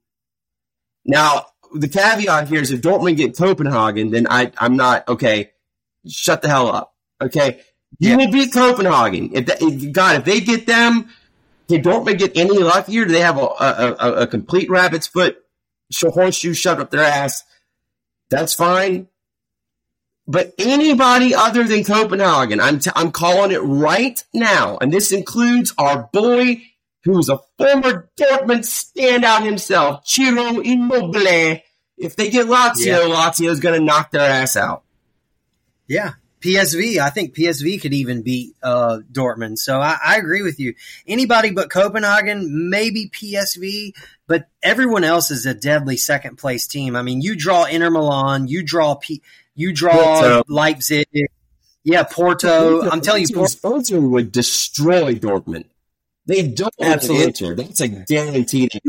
Now, 1.05 1.47
the 1.73 1.87
caveat 1.87 2.47
here 2.47 2.61
is 2.61 2.71
if 2.71 2.81
Dortmund 2.81 3.17
get 3.17 3.37
Copenhagen, 3.37 4.09
then 4.09 4.25
I 4.29 4.51
I'm 4.57 4.75
not 4.75 5.07
okay. 5.07 5.51
Shut 6.07 6.41
the 6.41 6.47
hell 6.47 6.69
up. 6.69 6.95
Okay, 7.21 7.61
you 7.99 8.11
yeah. 8.11 8.15
will 8.15 8.31
beat 8.31 8.51
Copenhagen. 8.51 9.29
If, 9.33 9.47
if 9.61 9.91
God, 9.91 10.17
if 10.17 10.25
they 10.25 10.41
get 10.41 10.65
them, 10.65 11.09
did 11.67 11.83
Dortmund 11.83 12.17
get 12.17 12.35
any 12.35 12.57
luckier? 12.57 13.05
Do 13.05 13.11
they 13.11 13.21
have 13.21 13.37
a, 13.37 13.45
a, 13.45 13.95
a, 13.99 14.13
a 14.23 14.27
complete 14.27 14.71
rabbit's 14.71 15.05
foot 15.05 15.40
horseshoe 15.99 16.53
shoved 16.53 16.81
up 16.81 16.91
their 16.91 17.03
ass. 17.03 17.43
That's 18.29 18.53
fine. 18.53 19.07
But 20.27 20.53
anybody 20.57 21.35
other 21.35 21.63
than 21.63 21.83
Copenhagen, 21.83 22.59
I'm, 22.61 22.79
t- 22.79 22.91
I'm 22.95 23.11
calling 23.11 23.51
it 23.51 23.59
right 23.59 24.23
now. 24.33 24.77
And 24.77 24.93
this 24.93 25.11
includes 25.11 25.73
our 25.77 26.09
boy 26.13 26.61
who's 27.03 27.27
a 27.29 27.39
former 27.57 28.09
Dortmund 28.17 28.63
standout 28.63 29.43
himself, 29.43 30.07
Ciro 30.07 30.59
Immobile. 30.59 31.59
If 31.97 32.15
they 32.15 32.29
get 32.29 32.47
Lazio, 32.47 32.85
yeah. 32.85 32.97
Lazio's 32.99 33.59
going 33.59 33.79
to 33.79 33.85
knock 33.85 34.11
their 34.11 34.29
ass 34.29 34.55
out. 34.55 34.83
Yeah. 35.87 36.13
PSV, 36.41 36.97
I 36.97 37.09
think 37.09 37.35
PSV 37.35 37.81
could 37.81 37.93
even 37.93 38.23
beat 38.23 38.55
uh, 38.63 38.99
Dortmund. 39.11 39.59
So 39.59 39.79
I, 39.79 39.97
I, 40.03 40.17
agree 40.17 40.41
with 40.41 40.59
you. 40.59 40.73
Anybody 41.07 41.51
but 41.51 41.69
Copenhagen, 41.69 42.69
maybe 42.69 43.09
PSV, 43.09 43.93
but 44.27 44.49
everyone 44.63 45.03
else 45.03 45.29
is 45.29 45.45
a 45.45 45.53
deadly 45.53 45.97
second 45.97 46.37
place 46.37 46.67
team. 46.67 46.95
I 46.95 47.03
mean, 47.03 47.21
you 47.21 47.35
draw 47.35 47.65
Inter 47.65 47.91
Milan, 47.91 48.47
you 48.47 48.63
draw 48.63 48.95
P, 48.95 49.21
you 49.55 49.73
draw 49.73 49.93
Porto. 49.93 50.43
Leipzig, 50.47 51.07
yeah, 51.83 52.03
Porto. 52.03 52.89
I'm 52.89 53.01
telling 53.01 53.25
you, 53.27 53.35
Porto 53.35 54.01
would 54.01 54.31
destroy 54.31 55.13
Dortmund. 55.13 55.65
They 56.25 56.47
don't 56.47 56.73
absolutely. 56.81 57.25
Enter. 57.25 57.55
That's 57.55 57.81
a 57.81 57.87
guaranteed. 57.87 58.79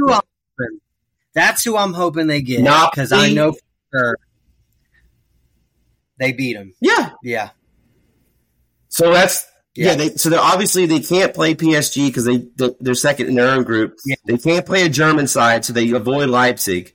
That's 1.34 1.64
who 1.64 1.76
I'm 1.76 1.92
hoping 1.92 2.26
they 2.26 2.42
get 2.42 2.58
because 2.58 3.12
I 3.12 3.32
know 3.32 3.52
for 3.52 3.58
sure 3.94 4.16
they 6.22 6.32
beat 6.32 6.54
them. 6.54 6.72
Yeah, 6.80 7.10
yeah. 7.22 7.50
So 8.88 9.12
that's 9.12 9.44
yeah. 9.74 9.88
yeah 9.88 9.94
they, 9.96 10.08
so 10.10 10.30
they're 10.30 10.38
obviously 10.38 10.86
they 10.86 11.00
can't 11.00 11.34
play 11.34 11.54
PSG 11.54 12.06
because 12.06 12.24
they, 12.24 12.46
they 12.56 12.90
are 12.90 12.94
second 12.94 13.28
in 13.28 13.34
their 13.34 13.48
own 13.48 13.64
group. 13.64 13.96
Yeah. 14.06 14.16
They 14.24 14.38
can't 14.38 14.64
play 14.64 14.84
a 14.84 14.88
German 14.88 15.26
side, 15.26 15.64
so 15.64 15.72
they 15.72 15.90
avoid 15.90 16.28
Leipzig. 16.28 16.94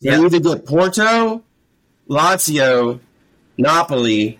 They 0.00 0.10
yeah. 0.10 0.20
either 0.20 0.40
get 0.40 0.66
Porto, 0.66 1.42
Lazio, 2.08 3.00
Napoli, 3.58 4.38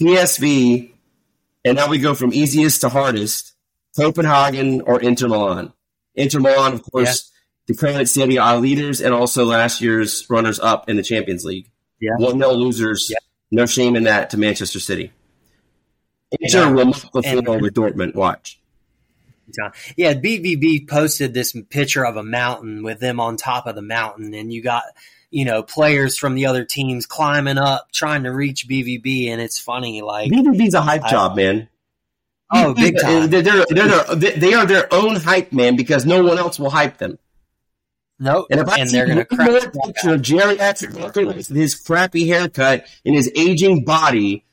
PSV, 0.00 0.92
and 1.64 1.76
now 1.76 1.88
we 1.88 1.98
go 1.98 2.14
from 2.14 2.32
easiest 2.32 2.80
to 2.80 2.88
hardest: 2.88 3.54
Copenhagen 3.94 4.80
or 4.82 5.00
Inter 5.00 5.28
Milan. 5.28 5.72
Inter 6.14 6.40
Milan, 6.40 6.72
of 6.72 6.82
course, 6.90 7.30
yeah. 7.30 7.74
the 7.74 7.78
current 7.78 8.08
Serie 8.08 8.36
A 8.36 8.56
leaders 8.56 9.00
and 9.02 9.12
also 9.12 9.44
last 9.44 9.82
year's 9.82 10.26
runners 10.30 10.58
up 10.58 10.88
in 10.88 10.96
the 10.96 11.02
Champions 11.02 11.44
League. 11.44 11.70
Yeah. 12.00 12.16
One 12.18 12.38
nil 12.38 12.56
losers. 12.56 13.08
Yeah. 13.10 13.18
No 13.50 13.66
shame 13.66 13.96
in 13.96 14.04
that 14.04 14.30
to 14.30 14.36
Manchester 14.36 14.80
City. 14.80 15.12
Inter 16.40 16.72
will 16.72 16.86
not 16.86 17.12
the 17.12 17.22
floor 17.22 17.58
with 17.58 17.74
Dortmund. 17.74 18.14
Watch. 18.14 18.60
Yeah, 19.96 20.14
BVB 20.14 20.88
posted 20.88 21.32
this 21.32 21.56
picture 21.70 22.04
of 22.04 22.16
a 22.16 22.22
mountain 22.22 22.82
with 22.82 23.00
them 23.00 23.18
on 23.18 23.36
top 23.36 23.66
of 23.66 23.74
the 23.74 23.82
mountain, 23.82 24.34
and 24.34 24.52
you 24.52 24.62
got 24.62 24.84
you 25.30 25.44
know 25.44 25.62
players 25.62 26.18
from 26.18 26.34
the 26.34 26.46
other 26.46 26.64
teams 26.64 27.06
climbing 27.06 27.58
up 27.58 27.90
trying 27.92 28.24
to 28.24 28.30
reach 28.30 28.68
BVB, 28.68 29.28
and 29.28 29.40
it's 29.40 29.58
funny. 29.58 30.02
Like 30.02 30.30
BVB's 30.30 30.74
a 30.74 30.82
hype 30.82 31.04
I, 31.04 31.10
job, 31.10 31.36
man. 31.36 31.68
Oh, 32.50 32.74
big 32.74 32.98
time! 33.00 33.28
They're, 33.30 33.42
they're, 33.42 33.64
they're, 33.68 34.14
they 34.36 34.54
are 34.54 34.66
their 34.66 34.92
own 34.92 35.16
hype 35.16 35.52
man 35.52 35.76
because 35.76 36.06
no 36.06 36.22
one 36.22 36.38
else 36.38 36.58
will 36.58 36.70
hype 36.70 36.98
them. 36.98 37.18
No, 38.20 38.46
and 38.50 38.60
if 38.60 38.68
I 38.68 38.78
and 38.78 38.90
see 38.90 38.96
they're 38.96 39.06
going 39.06 39.18
to 39.18 39.24
crack 39.24 39.72
picture 39.72 40.14
of 40.14 40.22
geriatric 40.22 40.98
Walker 40.98 41.24
with 41.24 41.46
his 41.46 41.76
crappy 41.76 42.26
haircut 42.26 42.84
and 43.04 43.14
his 43.14 43.30
aging 43.36 43.84
body, 43.84 44.44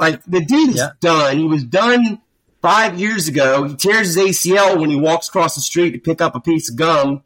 like 0.00 0.22
the 0.24 0.44
dude 0.44 0.70
is 0.70 0.76
yeah. 0.76 0.90
done. 1.00 1.38
He 1.38 1.44
was 1.44 1.64
done 1.64 2.20
five 2.62 2.98
years 2.98 3.26
ago. 3.26 3.64
He 3.64 3.74
tears 3.74 4.14
his 4.14 4.16
ACL 4.16 4.78
when 4.78 4.90
he 4.90 4.96
walks 4.96 5.28
across 5.28 5.56
the 5.56 5.60
street 5.60 5.92
to 5.92 5.98
pick 5.98 6.20
up 6.20 6.36
a 6.36 6.40
piece 6.40 6.70
of 6.70 6.76
gum. 6.76 7.24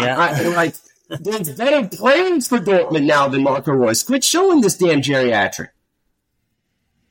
Yeah, 0.00 0.18
I, 0.18 0.28
I, 0.28 0.48
like 0.48 0.74
there's 1.08 1.50
better 1.52 1.86
plans 1.88 2.48
for 2.48 2.58
Dortmund 2.58 3.04
now 3.04 3.28
than 3.28 3.42
Marco 3.42 3.72
Reus. 3.72 4.02
Quit 4.02 4.24
showing 4.24 4.60
this 4.60 4.76
damn 4.76 5.00
geriatric. 5.00 5.68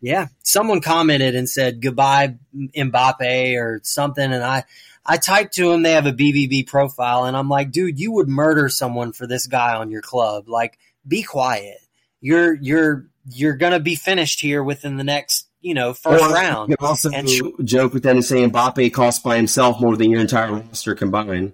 Yeah, 0.01 0.27
someone 0.43 0.81
commented 0.81 1.35
and 1.35 1.49
said 1.49 1.81
goodbye 1.81 2.35
Mbappe 2.55 3.59
or 3.59 3.79
something, 3.83 4.31
and 4.31 4.43
I 4.43 4.65
I 5.05 5.17
typed 5.17 5.53
to 5.55 5.71
him 5.71 5.83
they 5.83 5.91
have 5.91 6.05
a 6.07 6.13
BVB 6.13 6.65
profile, 6.67 7.25
and 7.25 7.37
I'm 7.37 7.47
like, 7.49 7.71
dude, 7.71 7.99
you 7.99 8.11
would 8.13 8.27
murder 8.27 8.69
someone 8.69 9.11
for 9.13 9.27
this 9.27 9.45
guy 9.47 9.75
on 9.75 9.91
your 9.91 10.01
club. 10.01 10.49
Like, 10.49 10.79
be 11.07 11.21
quiet. 11.23 11.77
You're 12.21 12.55
you're 12.55 13.07
you're 13.29 13.55
gonna 13.55 13.79
be 13.79 13.95
finished 13.95 14.39
here 14.41 14.63
within 14.63 14.97
the 14.97 15.03
next 15.03 15.47
you 15.61 15.73
know 15.75 15.93
first 15.93 16.23
Or 16.23 16.33
round. 16.33 16.71
You 16.71 16.77
can 16.77 16.87
also 16.87 17.11
And 17.11 17.29
sh- 17.29 17.41
joke 17.63 17.93
with 17.93 18.01
them 18.03 18.17
and 18.17 18.25
say 18.25 18.37
Mbappe 18.47 18.93
costs 18.93 19.21
by 19.21 19.35
himself 19.35 19.79
more 19.79 19.95
than 19.95 20.09
your 20.09 20.21
entire 20.21 20.51
roster 20.53 20.95
combined. 20.95 21.53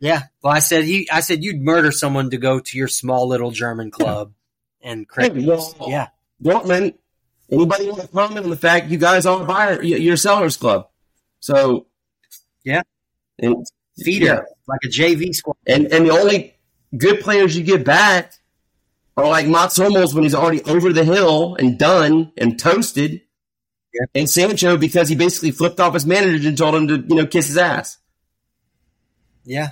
Yeah. 0.00 0.22
Well, 0.42 0.52
I 0.52 0.58
said 0.58 0.84
he. 0.84 1.08
I 1.10 1.20
said 1.20 1.42
you'd 1.44 1.60
murder 1.60 1.92
someone 1.92 2.30
to 2.30 2.36
go 2.38 2.58
to 2.60 2.78
your 2.78 2.88
small 2.88 3.28
little 3.28 3.50
German 3.50 3.90
club, 3.90 4.32
and 4.82 5.00
Hey, 5.00 5.30
Craig. 5.30 5.46
well, 5.46 5.74
Yeah. 5.88 6.08
Dortmund, 6.42 6.94
anybody 7.50 7.88
want 7.88 8.02
to 8.02 8.08
comment 8.08 8.44
on 8.44 8.50
the 8.50 8.56
fact 8.56 8.88
you 8.88 8.98
guys 8.98 9.24
are 9.24 9.44
buyer, 9.44 9.82
your 9.82 10.16
sellers 10.16 10.56
club? 10.56 10.88
So, 11.40 11.86
Yeah. 12.64 12.82
and 13.38 13.64
Feeder 13.98 14.26
yeah. 14.26 14.40
like 14.66 14.80
a 14.84 14.88
JV 14.88 15.34
squad. 15.34 15.56
and 15.66 15.86
and 15.92 16.06
the 16.06 16.12
only 16.12 16.56
good 16.96 17.20
players 17.20 17.56
you 17.56 17.62
get 17.62 17.84
back 17.84 18.32
are 19.16 19.28
like 19.28 19.46
Mats 19.46 19.76
Hummels 19.76 20.14
when 20.14 20.24
he's 20.24 20.34
already 20.34 20.62
over 20.64 20.92
the 20.92 21.04
hill 21.04 21.54
and 21.56 21.78
done 21.78 22.32
and 22.36 22.58
toasted, 22.58 23.20
Yeah. 23.92 24.06
and 24.14 24.28
Sancho 24.28 24.76
because 24.76 25.08
he 25.08 25.14
basically 25.14 25.52
flipped 25.52 25.78
off 25.78 25.94
his 25.94 26.04
manager 26.06 26.48
and 26.48 26.58
told 26.58 26.74
him 26.74 26.88
to 26.88 26.96
you 27.08 27.14
know 27.16 27.26
kiss 27.26 27.46
his 27.46 27.56
ass. 27.56 27.98
Yeah. 29.44 29.68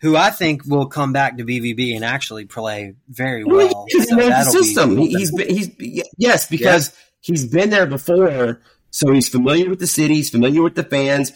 Who 0.00 0.16
I 0.16 0.30
think 0.30 0.64
will 0.64 0.86
come 0.86 1.12
back 1.12 1.36
to 1.38 1.44
BVB 1.44 1.94
and 1.96 2.04
actually 2.04 2.44
play 2.46 2.94
very 3.08 3.42
well. 3.44 3.84
Because 3.88 4.04
he 4.08 4.10
So 4.10 4.16
knows 4.16 4.52
the 4.52 4.58
be- 4.58 4.64
system. 4.64 4.96
He, 4.96 5.08
he's 5.08 5.32
been, 5.36 5.48
he's 5.48 5.70
yes, 6.16 6.46
because 6.48 6.92
he's 7.20 7.44
been 7.46 7.70
there 7.70 7.86
before, 7.86 8.60
so 8.90 9.12
he's 9.12 9.28
familiar 9.28 9.68
with 9.68 9.80
the 9.80 9.88
city. 9.88 10.14
He's 10.14 10.30
familiar 10.30 10.62
with 10.62 10.76
the 10.76 10.84
fans. 10.84 11.32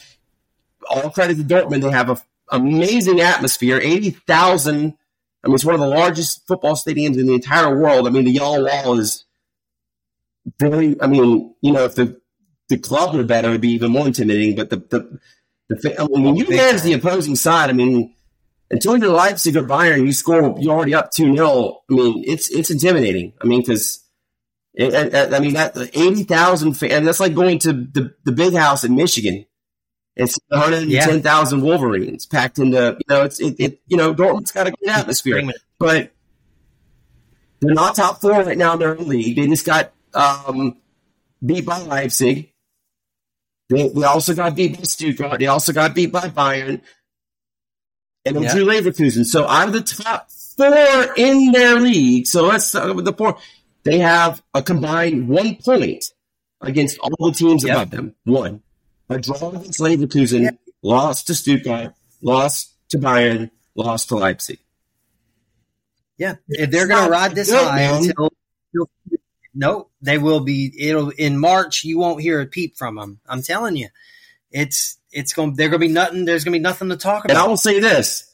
All 0.89 1.11
credit 1.11 1.37
to 1.37 1.45
Dortmund; 1.45 1.83
they 1.83 1.91
have 1.91 2.11
an 2.11 2.19
amazing 2.51 3.21
atmosphere. 3.21 3.79
Eighty 3.83 4.11
thousand. 4.11 4.95
I 5.45 5.49
mean, 5.49 5.55
it's 5.55 5.65
one 5.65 5.75
of 5.75 5.81
the 5.81 5.89
largest 5.89 6.47
football 6.47 6.75
stadiums 6.75 7.19
in 7.19 7.27
the 7.27 7.35
entire 7.35 7.77
world. 7.77 8.07
I 8.07 8.11
mean, 8.11 8.25
the 8.25 8.31
Yellow 8.31 8.65
Wall 8.65 8.99
is 8.99 9.25
very. 10.59 11.01
I 11.01 11.07
mean, 11.07 11.55
you 11.61 11.73
know, 11.73 11.85
if 11.85 11.95
the 11.95 12.21
the 12.69 12.79
club 12.79 13.15
were 13.15 13.25
better, 13.25 13.49
it'd 13.49 13.61
be 13.61 13.73
even 13.73 13.93
more 13.93 14.07
intimidating. 14.07 14.57
But 14.57 14.71
the 14.71 14.77
the, 14.77 15.21
the 15.69 16.01
I 16.01 16.07
mean, 16.07 16.23
when 16.23 16.37
you 16.37 16.49
manage 16.49 16.83
the 16.83 16.93
opposing 16.95 17.37
side, 17.37 17.71
I 17.71 17.73
mean, 17.73 18.15
until 18.73 18.97
you're 18.97 19.11
Leipzig 19.11 19.57
or 19.57 19.63
Bayern, 19.63 20.07
you 20.07 20.13
score, 20.13 20.57
you're 20.59 20.75
already 20.75 20.95
up 20.95 21.11
2 21.11 21.37
0. 21.37 21.83
I 21.91 21.95
mean, 21.95 22.25
it's 22.27 22.51
it's 22.51 22.71
intimidating. 22.71 23.35
I 23.41 23.47
mean, 23.47 23.61
because, 23.61 24.03
I 24.81 25.39
mean, 25.41 25.53
that 25.55 25.77
80,000 25.77 26.73
fans, 26.73 27.05
that's 27.05 27.21
like 27.21 27.35
going 27.35 27.59
to 27.61 27.73
the, 27.73 28.15
the 28.25 28.33
big 28.33 28.55
house 28.55 28.83
in 28.83 28.97
Michigan. 28.97 29.45
It's 30.15 30.39
110,000 30.49 31.63
Wolverines 31.63 32.27
packed 32.27 32.59
into, 32.59 32.99
you 32.99 33.05
know, 33.15 33.23
it's, 33.23 33.41
it, 33.41 33.57
it 33.59 33.81
you 33.87 33.97
know, 33.97 34.13
Dortmund's 34.15 34.53
got 34.53 34.67
a 34.67 34.71
good 34.73 34.89
atmosphere, 34.91 35.43
but 35.79 36.13
they're 37.61 37.75
not 37.75 37.95
top 37.95 38.21
four 38.21 38.33
right 38.33 38.59
now 38.59 38.75
in 38.75 38.79
their 38.81 38.99
own 38.99 39.09
league. 39.09 39.37
They 39.37 39.47
just 39.47 39.65
got 39.65 39.93
um, 40.13 40.77
beat 41.45 41.65
by 41.65 41.79
Leipzig. 41.81 42.53
They, 43.71 43.89
they 43.89 44.03
also 44.05 44.35
got 44.35 44.55
beat 44.55 44.77
by 44.77 44.83
Stuttgart. 44.83 45.39
They 45.41 45.47
also 45.47 45.73
got 45.73 45.95
beat 45.95 46.13
by 46.13 46.29
Bayern 46.29 46.83
and 48.27 48.43
Yeah. 48.43 48.53
drew 48.53 48.65
Leverkusen. 48.67 49.25
So 49.25 49.47
out 49.47 49.69
of 49.69 49.73
the 49.73 49.81
top 49.81 50.31
four 50.31 51.15
in 51.17 51.53
their 51.53 51.81
league, 51.81 52.27
so 52.27 52.45
let's 52.45 52.67
start 52.67 52.95
with 52.95 53.07
the 53.07 53.15
four. 53.15 53.39
They 53.85 53.99
have 53.99 54.43
a 54.53 54.63
combined 54.63 55.29
one 55.29 55.57
point 55.57 56.05
against 56.61 56.99
all 56.99 57.31
the 57.31 57.33
teams 57.33 57.65
Yep. 57.65 57.75
above 57.77 57.91
them. 57.91 58.15
One. 58.25 58.63
A 59.15 59.21
draw 59.21 59.51
against 59.51 59.81
Leverkusen, 59.81 60.59
lost 60.83 61.27
to 61.29 61.35
Stuttgart, 61.35 61.95
lost 62.21 62.75
to 62.91 62.99
Bayern, 62.99 63.51
lost 63.75 64.09
to 64.09 64.17
Leipzig. 64.17 64.59
Yeah, 66.19 66.37
if 66.49 66.71
they're 66.71 66.87
going 66.87 67.05
to 67.05 67.11
ride 67.11 67.35
this 67.35 67.51
good, 67.51 67.67
high 67.67 67.77
man. 67.77 68.05
until, 68.05 68.33
until 68.75 68.91
no, 69.55 69.89
they 70.01 70.19
will 70.19 70.41
be. 70.41 70.73
It'll 70.79 71.11
in 71.11 71.39
March. 71.39 71.85
You 71.85 71.99
won't 71.99 72.23
hear 72.23 72.41
a 72.41 72.47
peep 72.47 72.77
from 72.77 72.97
them. 72.97 73.21
I'm 73.27 73.43
telling 73.43 73.77
you, 73.77 73.89
it's 74.51 74.99
it's 75.11 75.33
going. 75.33 75.55
They're 75.55 75.69
going 75.69 75.81
to 75.81 75.87
be 75.89 75.93
nothing. 75.93 76.25
There's 76.25 76.45
going 76.45 76.53
to 76.53 76.59
be 76.59 76.63
nothing 76.63 76.91
to 76.91 76.97
talk 76.97 77.25
about. 77.25 77.37
And 77.37 77.39
I 77.39 77.47
will 77.49 77.57
say 77.57 77.81
this. 77.81 78.29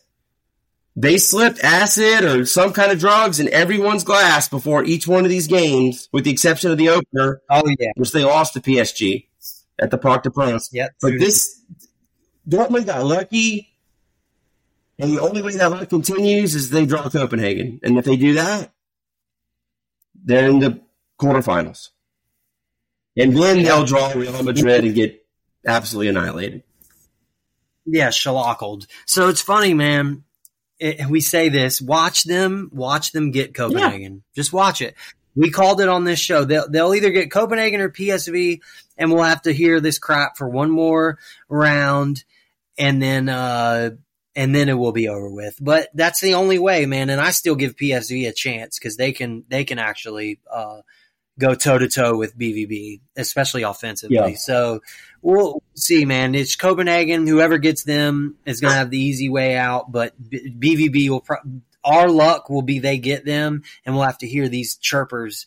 They 0.96 1.16
slipped 1.16 1.62
acid 1.62 2.24
or 2.24 2.44
some 2.44 2.72
kind 2.72 2.90
of 2.90 2.98
drugs 2.98 3.38
in 3.38 3.48
everyone's 3.50 4.02
glass 4.02 4.48
before 4.48 4.82
each 4.82 5.06
one 5.06 5.24
of 5.24 5.30
these 5.30 5.46
games, 5.46 6.08
with 6.12 6.24
the 6.24 6.32
exception 6.32 6.72
of 6.72 6.78
the 6.78 6.88
opener, 6.88 7.40
Oh 7.48 7.62
yeah, 7.78 7.92
which 7.94 8.10
they 8.10 8.24
lost 8.24 8.54
to 8.54 8.60
PSG 8.60 9.27
at 9.80 9.90
the 9.90 9.98
Parc 9.98 10.22
de 10.24 10.30
France. 10.30 10.70
yeah. 10.72 10.88
But 11.00 11.12
this 11.18 11.62
Dortmund 12.48 12.86
got 12.86 13.04
lucky, 13.04 13.74
and 14.98 15.10
the 15.12 15.20
only 15.20 15.42
way 15.42 15.56
that 15.56 15.70
luck 15.70 15.88
continues 15.88 16.54
is 16.54 16.70
they 16.70 16.86
draw 16.86 17.08
Copenhagen, 17.08 17.80
and 17.82 17.98
if 17.98 18.04
they 18.04 18.16
do 18.16 18.34
that, 18.34 18.72
they're 20.24 20.48
in 20.48 20.58
the 20.58 20.80
quarterfinals, 21.20 21.90
and 23.16 23.36
then 23.36 23.62
they'll 23.62 23.84
draw 23.84 24.12
Real 24.12 24.42
Madrid 24.42 24.84
and 24.84 24.94
get 24.94 25.24
absolutely 25.66 26.08
annihilated. 26.08 26.62
yeah, 27.84 28.08
shellackled. 28.08 28.86
So 29.06 29.28
it's 29.28 29.42
funny, 29.42 29.74
man. 29.74 30.24
It, 30.78 31.06
we 31.06 31.20
say 31.20 31.48
this: 31.48 31.80
watch 31.82 32.24
them, 32.24 32.70
watch 32.72 33.12
them 33.12 33.30
get 33.30 33.54
Copenhagen. 33.54 34.22
Just 34.34 34.52
watch 34.52 34.80
it. 34.80 34.94
We 35.36 35.50
called 35.50 35.80
it 35.80 35.88
on 35.88 36.04
this 36.04 36.18
show. 36.18 36.44
They'll 36.44 36.68
they'll 36.68 36.94
either 36.94 37.10
get 37.10 37.30
Copenhagen 37.30 37.80
or 37.80 37.90
PSV, 37.90 38.60
and 38.96 39.12
we'll 39.12 39.22
have 39.22 39.42
to 39.42 39.52
hear 39.52 39.80
this 39.80 39.98
crap 39.98 40.36
for 40.36 40.48
one 40.48 40.70
more 40.70 41.18
round, 41.48 42.24
and 42.76 43.00
then 43.00 43.28
uh 43.28 43.90
and 44.34 44.54
then 44.54 44.68
it 44.68 44.74
will 44.74 44.92
be 44.92 45.08
over 45.08 45.28
with. 45.28 45.56
But 45.60 45.88
that's 45.94 46.20
the 46.20 46.34
only 46.34 46.58
way, 46.58 46.86
man. 46.86 47.10
And 47.10 47.20
I 47.20 47.30
still 47.30 47.56
give 47.56 47.76
PSV 47.76 48.28
a 48.28 48.32
chance 48.32 48.78
because 48.78 48.96
they 48.96 49.12
can 49.12 49.44
they 49.48 49.64
can 49.64 49.78
actually 49.78 50.40
uh 50.50 50.80
go 51.38 51.54
toe 51.54 51.78
to 51.78 51.88
toe 51.88 52.16
with 52.16 52.36
BVB, 52.36 53.00
especially 53.16 53.62
offensively. 53.62 54.16
Yeah. 54.16 54.34
So 54.34 54.80
we'll 55.22 55.62
see, 55.74 56.04
man. 56.04 56.34
It's 56.34 56.56
Copenhagen. 56.56 57.26
Whoever 57.26 57.58
gets 57.58 57.84
them 57.84 58.36
is 58.44 58.60
going 58.60 58.72
to 58.72 58.78
have 58.78 58.90
the 58.90 58.98
easy 58.98 59.28
way 59.28 59.56
out, 59.56 59.90
but 59.90 60.20
BVB 60.20 61.08
will. 61.08 61.20
Pro- 61.20 61.36
our 61.84 62.08
luck 62.08 62.50
will 62.50 62.62
be 62.62 62.78
they 62.78 62.98
get 62.98 63.24
them, 63.24 63.62
and 63.84 63.94
we'll 63.94 64.04
have 64.04 64.18
to 64.18 64.28
hear 64.28 64.48
these 64.48 64.76
chirpers 64.76 65.46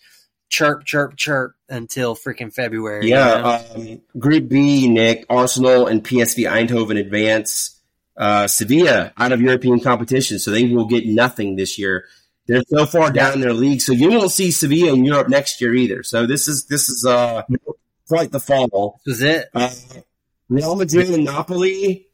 chirp, 0.51 0.83
chirp, 0.85 1.15
chirp 1.15 1.55
until 1.69 2.15
freaking 2.15 2.53
February. 2.53 3.07
you 3.07 3.15
know? 3.15 3.37
Yeah, 3.37 3.73
um, 3.75 4.01
Group 4.19 4.49
B, 4.49 4.87
Nick, 4.87 5.25
Arsenal 5.29 5.87
and 5.87 6.03
PSV 6.03 6.47
Eindhoven 6.47 6.99
advance. 6.99 7.77
Uh, 8.17 8.45
Sevilla 8.45 9.13
out 9.17 9.31
of 9.31 9.41
European 9.41 9.79
competition, 9.79 10.37
so 10.37 10.51
they 10.51 10.65
will 10.65 10.85
get 10.85 11.07
nothing 11.07 11.55
this 11.55 11.79
year. 11.79 12.05
They're 12.45 12.61
so 12.67 12.85
far 12.85 13.09
down 13.09 13.33
in 13.33 13.41
their 13.41 13.53
league, 13.53 13.81
so 13.81 13.93
you 13.93 14.09
won't 14.09 14.31
see 14.31 14.51
Sevilla 14.51 14.93
in 14.93 15.05
Europe 15.05 15.29
next 15.29 15.61
year 15.61 15.73
either. 15.73 16.03
So 16.03 16.27
this 16.27 16.47
is 16.47 16.65
this 16.65 16.89
is 16.89 17.05
uh 17.05 17.43
quite 18.07 18.31
the 18.31 18.39
fall. 18.39 18.99
this 19.05 19.13
was 19.13 19.23
it. 19.23 19.49
Uh, 19.53 19.73
Real 20.49 20.75
Madrid 20.75 21.09
and 21.09 21.23
Napoli, 21.23 22.09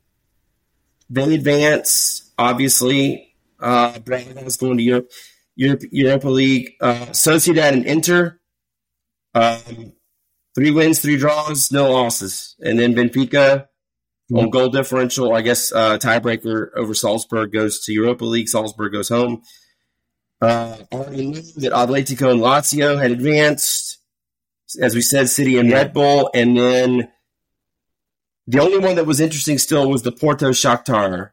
they 1.09 1.33
advance. 1.33 2.31
Obviously, 2.37 3.26
uh, 3.59 3.99
Braga's 3.99 4.57
going 4.57 4.77
to 4.77 4.83
Europe, 4.83 5.11
Europe, 5.55 5.81
Europa 5.91 6.29
League. 6.29 6.73
Uh, 6.81 7.07
Sociedad 7.07 7.73
and 7.73 7.85
Inter, 7.85 8.39
um, 9.33 9.93
three 10.55 10.71
wins, 10.71 10.99
three 10.99 11.17
draws, 11.17 11.71
no 11.71 11.91
losses, 11.91 12.55
and 12.59 12.79
then 12.79 12.93
Benfica 12.93 13.67
on 14.33 14.49
goal 14.49 14.69
differential. 14.69 15.33
I 15.33 15.41
guess 15.41 15.71
uh, 15.71 15.97
tiebreaker 15.97 16.69
over 16.75 16.93
Salzburg 16.93 17.51
goes 17.53 17.79
to 17.85 17.93
Europa 17.93 18.25
League. 18.25 18.49
Salzburg 18.49 18.91
goes 18.91 19.09
home. 19.09 19.41
Uh, 20.41 20.77
already 20.91 21.25
knew 21.25 21.41
that 21.41 21.71
Atletico 21.71 22.31
and 22.31 22.41
Lazio 22.41 23.01
had 23.01 23.11
advanced. 23.11 23.99
As 24.81 24.93
we 24.93 25.01
said, 25.01 25.29
City 25.29 25.57
and 25.57 25.69
Yeah. 25.69 25.75
Red 25.75 25.93
Bull, 25.93 26.29
and 26.33 26.57
then 26.57 27.09
the 28.47 28.59
only 28.59 28.79
one 28.79 28.95
that 28.95 29.05
was 29.05 29.21
interesting 29.21 29.57
still 29.57 29.89
was 29.89 30.03
the 30.03 30.11
Porto 30.11 30.49
Shakhtar 30.51 31.31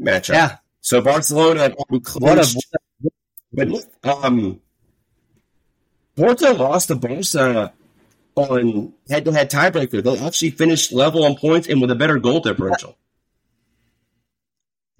matchup. 0.00 0.34
Yeah. 0.34 0.56
So 0.86 1.00
Barcelona 1.00 1.74
What 1.88 2.04
clinched, 2.04 2.64
a 3.02 3.08
but 3.52 3.68
um, 4.04 4.60
Porto 6.14 6.54
lost 6.54 6.86
to 6.88 6.94
Barca 6.94 7.72
on 8.36 8.92
head-to-head 9.10 9.50
tiebreaker. 9.50 10.00
They 10.00 10.16
actually 10.24 10.50
finished 10.50 10.92
level 10.92 11.24
on 11.24 11.34
points 11.34 11.66
and 11.66 11.80
with 11.80 11.90
a 11.90 11.96
better 11.96 12.20
goal 12.20 12.38
differential. 12.38 12.96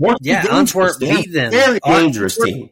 Porto's 0.01 0.19
Yeah, 0.23 0.43
dangerous. 0.43 0.59
Antwerp 0.59 0.99
beat 0.99 1.33
them. 1.33 1.53
Very 1.53 1.79
dangerous 1.85 2.37
Antwerp- 2.37 2.49
team. 2.53 2.71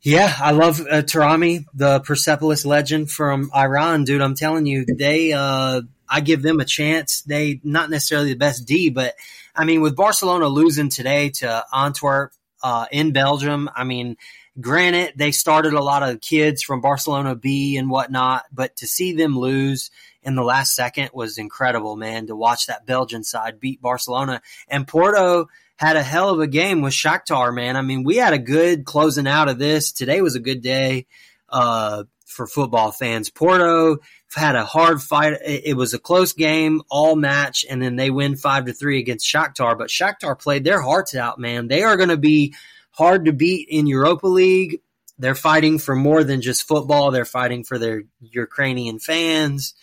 Yeah, 0.00 0.34
I 0.40 0.50
love 0.50 0.80
uh, 0.80 1.02
Taremi, 1.02 1.66
the 1.72 2.00
Persepolis 2.00 2.66
legend 2.66 3.12
from 3.12 3.52
Iran, 3.54 4.02
dude. 4.02 4.22
I'm 4.22 4.34
telling 4.34 4.66
you, 4.66 4.84
they, 4.84 5.32
uh, 5.32 5.82
I 6.08 6.20
give 6.20 6.42
them 6.42 6.58
a 6.58 6.64
chance. 6.64 7.22
They 7.22 7.60
not 7.62 7.90
necessarily 7.90 8.30
the 8.30 8.38
best 8.38 8.66
D, 8.66 8.90
but 8.90 9.14
I 9.54 9.64
mean, 9.64 9.80
with 9.80 9.96
Barcelona 9.96 10.48
losing 10.48 10.88
today 10.88 11.30
to 11.30 11.64
Antwerp 11.72 12.32
uh, 12.62 12.86
in 12.90 13.12
Belgium, 13.12 13.68
I 13.74 13.84
mean, 13.84 14.16
Granted, 14.60 15.14
they 15.16 15.32
started 15.32 15.72
a 15.72 15.82
lot 15.82 16.02
of 16.02 16.20
kids 16.20 16.62
from 16.62 16.82
Barcelona 16.82 17.34
B 17.34 17.78
and 17.78 17.88
whatnot, 17.88 18.44
but 18.52 18.76
to 18.76 18.86
see 18.86 19.14
them 19.14 19.38
lose 19.38 19.90
in 20.22 20.34
the 20.34 20.42
last 20.42 20.74
second 20.74 21.08
was 21.14 21.38
incredible, 21.38 21.96
man. 21.96 22.26
To 22.26 22.36
watch 22.36 22.66
that 22.66 22.84
Belgian 22.84 23.24
side 23.24 23.60
beat 23.60 23.80
Barcelona 23.80 24.42
and 24.68 24.86
Porto 24.86 25.48
had 25.76 25.96
a 25.96 26.02
hell 26.02 26.28
of 26.28 26.40
a 26.40 26.46
game 26.46 26.82
with 26.82 26.92
Shakhtar, 26.92 27.54
man. 27.54 27.76
I 27.76 27.82
mean, 27.82 28.04
we 28.04 28.16
had 28.16 28.34
a 28.34 28.38
good 28.38 28.84
closing 28.84 29.26
out 29.26 29.48
of 29.48 29.58
this. 29.58 29.90
Today 29.90 30.20
was 30.20 30.36
a 30.36 30.40
good 30.40 30.60
day 30.60 31.06
uh, 31.48 32.04
for 32.32 32.46
football 32.46 32.90
fans. 32.90 33.30
Porto 33.30 33.98
had 34.34 34.56
a 34.56 34.64
hard 34.64 35.02
fight. 35.02 35.38
It 35.44 35.76
was 35.76 35.94
a 35.94 35.98
close 35.98 36.32
game, 36.32 36.82
all 36.90 37.16
match, 37.16 37.64
and 37.68 37.80
then 37.82 37.96
they 37.96 38.10
win 38.10 38.36
five 38.36 38.64
to 38.66 38.72
three 38.72 38.98
against 38.98 39.30
Shakhtar. 39.30 39.76
But 39.76 39.88
Shakhtar 39.88 40.38
played 40.38 40.64
their 40.64 40.80
hearts 40.80 41.14
out, 41.14 41.38
man. 41.38 41.68
They 41.68 41.82
are 41.82 41.96
going 41.96 42.08
to 42.08 42.16
be 42.16 42.54
hard 42.92 43.26
to 43.26 43.32
beat 43.32 43.68
in 43.68 43.86
Europa 43.86 44.26
League. 44.26 44.80
They're 45.18 45.34
fighting 45.34 45.78
for 45.78 45.94
more 45.94 46.24
than 46.24 46.40
just 46.40 46.66
football. 46.66 47.10
They're 47.10 47.24
fighting 47.24 47.64
for 47.64 47.78
their 47.78 48.02
Ukrainian 48.20 48.98
fans. 48.98 49.74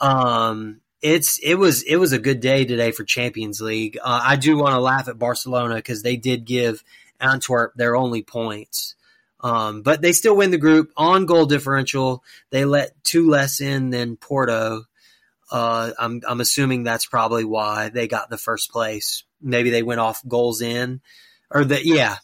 Um, 0.00 0.80
it's 1.02 1.38
it 1.38 1.54
was 1.54 1.82
it 1.82 1.96
was 1.96 2.12
a 2.12 2.18
good 2.18 2.40
day 2.40 2.64
today 2.64 2.90
for 2.90 3.04
Champions 3.04 3.60
League. 3.60 3.98
Uh, 4.02 4.20
I 4.22 4.36
do 4.36 4.56
want 4.56 4.74
to 4.74 4.80
laugh 4.80 5.08
at 5.08 5.18
Barcelona 5.18 5.76
because 5.76 6.02
they 6.02 6.16
did 6.16 6.44
give 6.44 6.82
Antwerp 7.20 7.74
their 7.74 7.96
only 7.96 8.22
points, 8.22 8.95
um, 9.40 9.82
but 9.82 10.00
they 10.00 10.12
still 10.12 10.36
win 10.36 10.50
the 10.50 10.58
group 10.58 10.90
on 10.96 11.26
goal 11.26 11.46
differential. 11.46 12.24
They 12.50 12.64
let 12.64 13.02
two 13.04 13.28
less 13.28 13.60
in 13.60 13.90
than 13.90 14.16
Porto. 14.16 14.84
Uh, 15.50 15.92
I'm 15.98 16.22
I'm 16.26 16.40
assuming 16.40 16.82
that's 16.82 17.06
probably 17.06 17.44
why 17.44 17.88
they 17.88 18.08
got 18.08 18.30
the 18.30 18.38
first 18.38 18.70
place. 18.70 19.24
Maybe 19.40 19.70
they 19.70 19.82
went 19.82 20.00
off 20.00 20.26
goals 20.26 20.60
in, 20.60 21.00
or 21.50 21.64
the 21.64 21.84
yeah, 21.86 22.16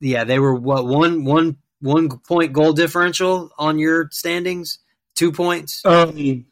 yeah, 0.00 0.24
they 0.24 0.38
were 0.38 0.54
what 0.54 0.86
one 0.86 1.24
one 1.24 1.58
one 1.80 2.08
point 2.08 2.52
goal 2.52 2.72
differential 2.72 3.50
on 3.58 3.78
your 3.78 4.08
standings, 4.10 4.78
two 5.14 5.30
points. 5.30 5.84
Um, 5.84 6.46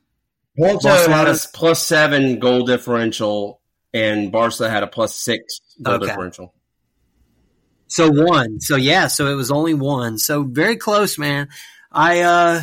Porto 0.56 0.88
had 0.88 1.26
a 1.26 1.36
plus 1.52 1.84
seven 1.84 2.38
goal 2.38 2.64
differential, 2.64 3.60
and 3.92 4.30
Barca 4.30 4.70
had 4.70 4.84
a 4.84 4.86
plus 4.86 5.14
six 5.16 5.60
goal 5.82 5.94
okay. 5.94 6.06
differential. 6.06 6.53
So 7.94 8.10
one, 8.10 8.60
so 8.60 8.74
yeah, 8.74 9.06
so 9.06 9.28
it 9.28 9.36
was 9.36 9.52
only 9.52 9.72
one. 9.72 10.18
So 10.18 10.42
very 10.42 10.76
close, 10.76 11.16
man. 11.16 11.48
I 11.92 12.22
uh, 12.22 12.62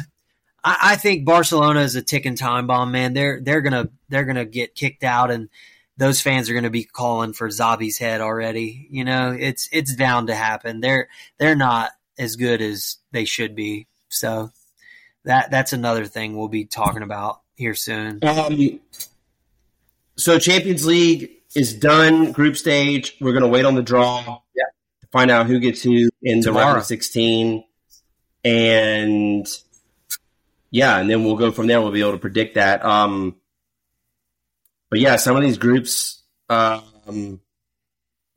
I, 0.61 0.77
I 0.82 0.95
think 0.97 1.25
Barcelona 1.25 1.79
is 1.79 1.95
a 1.95 2.01
ticking 2.01 2.36
time 2.36 2.67
bomb, 2.67 2.91
man. 2.91 3.13
They're 3.13 3.39
they're 3.41 3.61
gonna 3.61 3.88
they're 4.09 4.25
gonna 4.25 4.43
get 4.43 4.75
kicked 4.75 5.05
out 5.05 5.32
and 5.32 5.47
those 5.95 6.19
fans 6.19 6.49
are 6.49 6.53
going 6.53 6.65
to 6.65 6.69
be 6.69 6.84
calling 6.84 7.32
for 7.32 7.47
Xavi's 7.47 7.97
head 7.97 8.19
already. 8.19 8.88
You 8.89 9.05
know, 9.05 9.32
it's 9.39 9.69
it's 9.71 9.95
bound 9.95 10.27
to 10.27 10.36
happen. 10.36 10.82
They're 10.82 11.07
they're 11.38 11.55
not 11.55 11.91
as 12.19 12.36
good 12.36 12.61
as 12.61 12.97
they 13.13 13.23
should 13.23 13.55
be. 13.55 13.88
So 14.09 14.51
that 15.23 15.49
that's 15.49 15.71
another 15.71 16.03
thing 16.07 16.36
we'll 16.36 16.49
be 16.49 16.65
talking 16.65 17.03
about 17.03 17.39
here 17.55 17.75
soon. 17.75 18.19
Um, 18.21 18.82
so 20.17 20.39
Champions 20.39 20.86
League 20.86 21.29
is 21.55 21.73
done. 21.73 22.34
Group 22.34 22.57
stage. 22.57 23.15
We're 23.21 23.32
going 23.32 23.43
to 23.43 23.49
wait 23.49 23.63
on 23.63 23.75
the 23.75 23.82
draw. 23.82 24.41
Yeah. 24.53 24.63
Find 25.12 25.30
out 25.30 25.45
who 25.45 25.59
gets 25.59 25.82
who 25.82 26.09
in 26.22 26.41
Tomorrow. 26.41 26.64
the 26.64 26.68
round 26.68 26.78
of 26.80 26.86
sixteen, 26.86 27.66
and 28.43 29.47
yeah, 30.70 30.97
and 30.99 31.09
then 31.09 31.26
we'll 31.26 31.36
go 31.36 31.51
from 31.51 31.68
there. 31.68 31.82
We'll 31.82 31.91
be 31.91 32.01
able 32.01 32.14
to 32.14 32.18
predict 32.18 32.55
that. 32.55 32.84
Um, 32.86 33.36
but 34.89 34.99
yeah, 34.99 35.18
some 35.18 35.36
of 35.36 35.41
these 35.41 35.57
groups 35.57 36.22
um, 36.49 37.39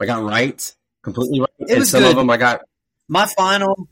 I 0.01 0.07
got 0.07 0.23
right, 0.23 0.75
completely 1.03 1.41
right. 1.41 1.49
It 1.59 1.77
and 1.79 1.87
some 1.87 2.03
good. 2.03 2.11
of 2.11 2.17
them 2.17 2.31
I 2.31 2.37
got. 2.37 2.63
My 3.09 3.27
final, 3.27 3.89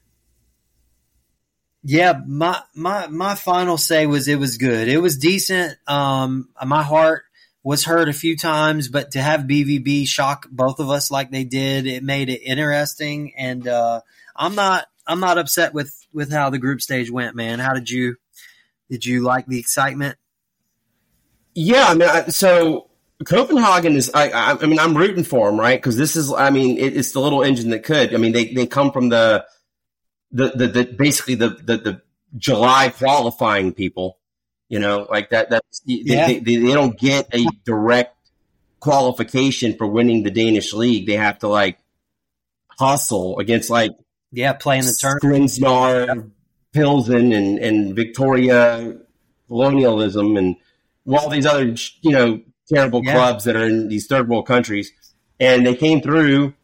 yeah, 1.83 2.21
my 2.27 2.61
my 2.75 3.09
my 3.09 3.35
final 3.35 3.77
say 3.79 4.07
was 4.07 4.29
it 4.29 4.39
was 4.39 4.57
good. 4.57 4.89
It 4.89 4.99
was 4.99 5.19
decent. 5.19 5.77
Um, 5.87 6.49
my 6.65 6.83
heart 6.83 7.25
was 7.65 7.85
hurt 7.85 8.09
a 8.09 8.13
few 8.13 8.37
times, 8.37 8.89
but 8.89 9.13
to 9.13 9.23
have 9.23 9.43
BVB 9.43 10.07
shock 10.07 10.47
both 10.51 10.81
of 10.81 10.91
us 10.91 11.11
like 11.11 11.31
they 11.31 11.45
did, 11.45 11.87
it 11.87 12.03
made 12.03 12.29
it 12.29 12.43
interesting. 12.43 13.33
And 13.37 13.67
uh, 13.69 14.01
I'm 14.35 14.55
not 14.55 14.87
I'm 15.07 15.21
not 15.21 15.39
upset 15.39 15.75
with 15.75 15.97
with 16.13 16.33
how 16.33 16.51
the 16.51 16.59
group 16.59 16.81
stage 16.81 17.11
went, 17.11 17.37
man. 17.37 17.59
How 17.59 17.73
did 17.75 17.89
you 17.89 18.17
did 18.91 19.05
you 19.05 19.23
like 19.23 19.47
the 19.47 19.59
excitement? 19.59 20.19
Yeah, 21.55 21.87
I 21.89 21.95
mean, 21.95 22.31
so 22.31 22.91
Copenhagen 23.25 23.97
is. 23.97 24.11
I, 24.15 24.31
I, 24.31 24.59
I 24.61 24.67
mean, 24.67 24.79
I'm 24.79 24.97
rooting 24.97 25.25
for 25.25 25.51
them, 25.51 25.61
right? 25.61 25.79
Because 25.79 25.97
this 25.97 26.17
is. 26.17 26.33
I 26.33 26.51
mean, 26.51 26.79
it, 26.79 26.97
it's 26.97 27.13
the 27.13 27.21
little 27.21 27.43
engine 27.43 27.71
that 27.71 27.85
could. 27.85 28.15
I 28.15 28.19
mean, 28.19 28.33
they 28.33 28.53
they 28.53 28.67
come 28.67 28.91
from 28.93 29.09
the 29.11 29.47
the 30.31 30.49
the, 30.51 30.67
the 30.67 30.85
basically 30.85 31.35
the, 31.35 31.51
the 31.51 31.77
the 31.77 32.03
July 32.37 32.89
qualifying 32.91 33.73
people. 33.73 34.19
You 34.73 34.79
know, 34.79 35.07
like 35.11 35.29
that. 35.31 35.51
That's 35.51 35.83
yeah. 35.85 36.29
they, 36.29 36.39
they, 36.39 36.57
they 36.57 36.73
don't 36.73 36.99
get 36.99 37.29
a 37.35 37.45
direct 37.67 38.17
qualification 38.81 39.77
for 39.77 39.87
winning 39.87 40.23
the 40.23 40.31
Danish 40.31 40.73
league. 40.73 41.07
They 41.07 41.17
have 41.17 41.41
to 41.41 41.49
like 41.49 41.79
hustle 42.79 43.39
against 43.39 43.69
like 43.69 43.91
yeah, 44.31 44.55
playing 44.55 44.85
the 44.87 44.97
turn. 44.99 45.19
Skrinsnar, 45.21 46.31
Pilsen, 46.73 47.35
and 47.35 47.59
and 47.59 47.95
Victoria 47.95 48.97
colonialism 49.53 50.39
and 50.39 50.57
all 51.07 51.29
these 51.29 51.45
other, 51.45 51.75
you 52.01 52.11
know, 52.11 52.41
terrible 52.73 53.05
yeah. 53.05 53.13
clubs 53.13 53.45
that 53.45 53.57
are 53.57 53.67
in 53.67 53.89
these 53.89 54.07
third 54.07 54.27
world 54.27 54.47
countries. 54.47 54.91
And 55.39 55.67
they 55.67 55.75
came 55.75 56.01
through, 56.01 56.55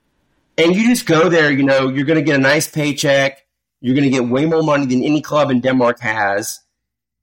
and 0.57 0.75
you 0.75 0.89
just 0.89 1.05
go 1.05 1.29
there, 1.29 1.53
you 1.53 1.65
know, 1.65 1.91
you're 1.91 2.07
going 2.07 2.19
to 2.19 2.25
get 2.25 2.37
a 2.37 2.43
nice 2.43 2.67
paycheck. 2.67 3.45
You're 3.83 3.95
going 3.95 4.11
to 4.11 4.17
get 4.17 4.27
way 4.27 4.47
more 4.47 4.63
money 4.63 4.87
than 4.87 5.05
any 5.05 5.21
club 5.21 5.51
in 5.51 5.61
Denmark 5.61 6.01
has. 6.01 6.61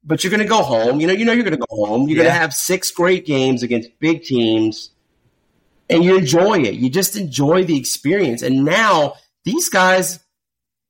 But 0.06 0.24
you're 0.24 0.32
going 0.32 0.44
to 0.44 0.48
go 0.48 0.62
home. 0.62 1.00
You 1.00 1.08
know, 1.08 1.14
you 1.14 1.26
know 1.26 1.32
you're 1.32 1.44
going 1.44 1.60
to 1.60 1.66
go 1.68 1.86
home. 1.86 2.08
You're 2.08 2.18
yeah. 2.18 2.24
going 2.24 2.34
to 2.34 2.40
have 2.40 2.54
six 2.54 2.92
great 2.92 3.26
games 3.26 3.64
against 3.64 3.90
big 4.00 4.24
teams, 4.24 4.92
and 5.90 6.04
you 6.04 6.18
enjoy 6.18 6.60
it. 6.60 6.76
You 6.76 6.90
just 6.90 7.16
enjoy 7.16 7.64
the 7.64 7.78
experience. 7.78 8.42
And 8.44 8.64
now 8.64 9.16
these 9.46 9.70
guys 9.70 10.20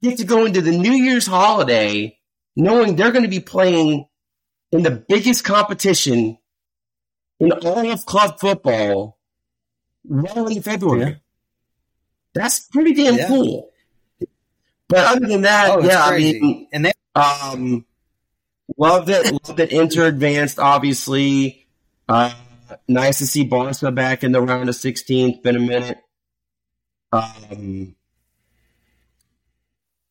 get 0.04 0.18
to 0.18 0.26
go 0.26 0.46
into 0.46 0.62
the 0.62 0.72
New 0.72 0.92
Year's 0.92 1.28
holiday 1.28 2.18
knowing 2.56 2.96
they're 2.96 3.12
going 3.12 3.24
to 3.24 3.30
be 3.30 3.40
playing 3.40 4.08
in 4.72 4.84
the 4.84 4.92
biggest 4.92 5.44
competition 5.44 6.38
in 7.40 7.52
all 7.52 7.90
of 7.90 8.06
club 8.06 8.40
football 8.40 9.18
well 10.04 10.48
in 10.48 10.62
February. 10.62 11.02
Yeah. 11.02 11.16
That's 12.34 12.60
pretty 12.60 12.94
damn 12.94 13.16
yeah. 13.16 13.28
cool. 13.28 13.70
But 14.88 15.00
other 15.00 15.28
than 15.28 15.42
that, 15.42 15.72
oh, 15.72 15.82
yeah, 15.82 16.08
crazy. 16.08 16.38
I 16.38 16.42
mean, 16.42 16.68
and 16.72 16.86
they 16.86 16.92
um, 17.16 17.86
loved 18.78 19.10
it. 19.10 19.32
loved 19.32 19.60
it. 19.60 19.72
Inter 19.72 20.08
advanced, 20.08 20.60
obviously. 20.60 21.68
Uh, 22.08 22.34
nice 22.88 23.20
to 23.20 23.28
see 23.28 23.44
Barca 23.44 23.92
back 23.92 24.24
in 24.24 24.32
the 24.32 24.42
round 24.42 24.70
of 24.70 24.76
16. 24.76 25.30
It's 25.30 25.40
been 25.40 25.56
a 25.56 25.60
minute. 25.60 26.00
Um, 27.12 27.96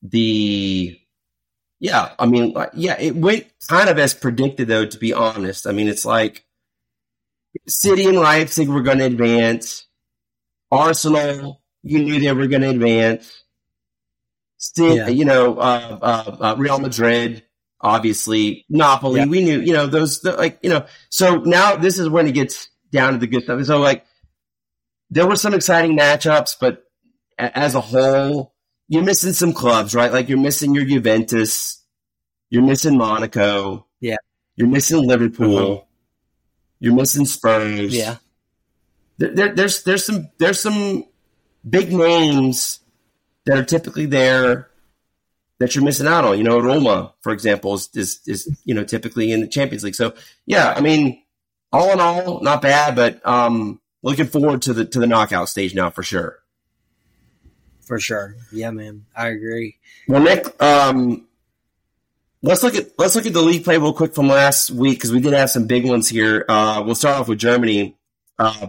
the 0.03 0.99
yeah, 1.81 2.15
I 2.19 2.27
mean, 2.27 2.55
yeah, 2.73 2.99
it 2.99 3.15
went 3.15 3.47
kind 3.69 3.91
of 3.91 3.99
as 3.99 4.15
predicted, 4.15 4.69
though. 4.69 4.87
To 4.87 4.99
be 4.99 5.13
honest, 5.13 5.67
I 5.67 5.73
mean, 5.73 5.89
it's 5.89 6.05
like 6.07 6.45
City 7.67 8.07
and 8.07 8.17
Leipzig 8.17 8.69
were 8.69 8.83
going 8.83 8.99
to 8.99 9.05
advance. 9.05 9.87
Arsenal, 10.71 11.63
you 11.83 12.03
knew 12.03 12.21
they 12.21 12.33
were 12.33 12.47
going 12.47 12.63
to 12.63 12.71
advance. 12.71 13.43
Still, 14.57 14.97
yeah. 14.97 15.09
you 15.09 15.25
know, 15.25 15.59
uh, 15.59 15.99
uh, 16.01 16.37
uh, 16.41 16.55
Real 16.57 16.79
Madrid, 16.79 17.43
obviously, 17.85 18.65
Napoli. 18.69 19.21
Yeah. 19.21 19.27
We 19.27 19.45
knew, 19.45 19.61
you 19.61 19.75
know, 19.75 19.87
those 19.87 20.23
the, 20.23 20.33
like, 20.33 20.59
you 20.63 20.71
know. 20.71 20.87
So 21.11 21.37
now 21.37 21.77
this 21.77 21.99
is 21.99 22.09
when 22.09 22.27
it 22.27 22.33
gets 22.33 22.69
down 22.91 23.13
to 23.13 23.19
the 23.19 23.27
good 23.27 23.45
stuff. 23.45 23.63
So 23.65 23.79
like, 23.79 24.05
there 25.11 25.27
were 25.27 25.37
some 25.37 25.55
exciting 25.55 25.97
matchups, 25.97 26.57
but 26.59 26.83
as 27.39 27.75
a 27.75 27.81
whole, 27.81 28.55
you're 28.89 29.05
missing 29.05 29.33
some 29.33 29.53
clubs, 29.53 29.95
right? 29.95 30.13
Like 30.13 30.29
you're 30.29 30.39
missing 30.39 30.75
your 30.75 30.85
Juventus, 30.85 31.85
you're 32.51 32.63
missing 32.63 32.97
Monaco, 32.97 33.87
yeah, 34.01 34.17
you're 34.57 34.69
missing 34.69 35.07
Liverpool, 35.07 35.73
uh-huh. 35.73 35.85
you're 36.81 36.95
missing 36.95 37.27
Spurs, 37.27 37.95
yeah. 37.95 38.17
There, 39.19 39.55
there's 39.55 39.85
there's 39.85 40.05
some 40.05 40.31
there's 40.39 40.61
some 40.61 41.05
big 41.69 41.93
names 41.93 42.81
that 43.47 43.59
are 43.59 43.65
typically 43.65 44.07
there 44.07 44.71
that 45.59 45.75
you're 45.75 45.85
missing 45.85 46.07
out 46.07 46.25
on. 46.25 46.39
You 46.39 46.45
know, 46.45 46.59
Roma, 46.59 47.15
for 47.21 47.33
example, 47.33 47.75
is, 47.75 47.89
is, 47.95 48.21
is 48.27 48.63
you 48.65 48.75
know 48.75 48.85
typically 48.85 49.33
in 49.33 49.41
the 49.41 49.49
Champions 49.49 49.85
League. 49.85 49.95
So 49.95 50.15
yeah, 50.47 50.73
I 50.77 50.81
mean, 50.81 51.23
all 51.73 51.91
in 51.93 52.01
all, 52.01 52.41
not 52.41 52.63
bad, 52.63 52.97
but 52.97 53.27
um, 53.27 53.81
looking 54.03 54.27
forward 54.27 54.63
to 54.63 54.73
the 54.73 54.85
to 54.85 54.99
the 55.01 55.07
knockout 55.07 55.49
stage 55.49 55.75
now 55.75 55.91
for 55.91 56.03
sure 56.03 56.39
for 57.85 57.99
sure. 58.01 58.37
Yeah, 58.53 58.71
man, 58.71 59.07
I 59.17 59.29
agree. 59.29 59.77
Well, 60.09 60.23
Nick, 60.23 60.61
um, 60.63 61.27
let's 62.43 62.63
look 62.63 62.75
at 62.75 62.91
let's 62.99 63.15
look 63.15 63.27
at 63.27 63.33
the 63.33 63.43
league 63.43 63.65
play 63.65 63.79
real 63.79 63.93
quick 63.93 64.15
from 64.15 64.29
last 64.29 64.71
week 64.71 64.99
because 64.99 65.13
we 65.13 65.21
did 65.21 65.33
have 65.33 65.51
some 65.51 65.67
big 65.67 65.87
ones 65.87 66.09
here. 66.09 66.45
Uh, 66.49 66.83
we'll 66.85 66.95
start 66.95 67.19
off 67.21 67.29
with 67.29 67.39
Germany. 67.39 67.97
Uh, 68.39 68.69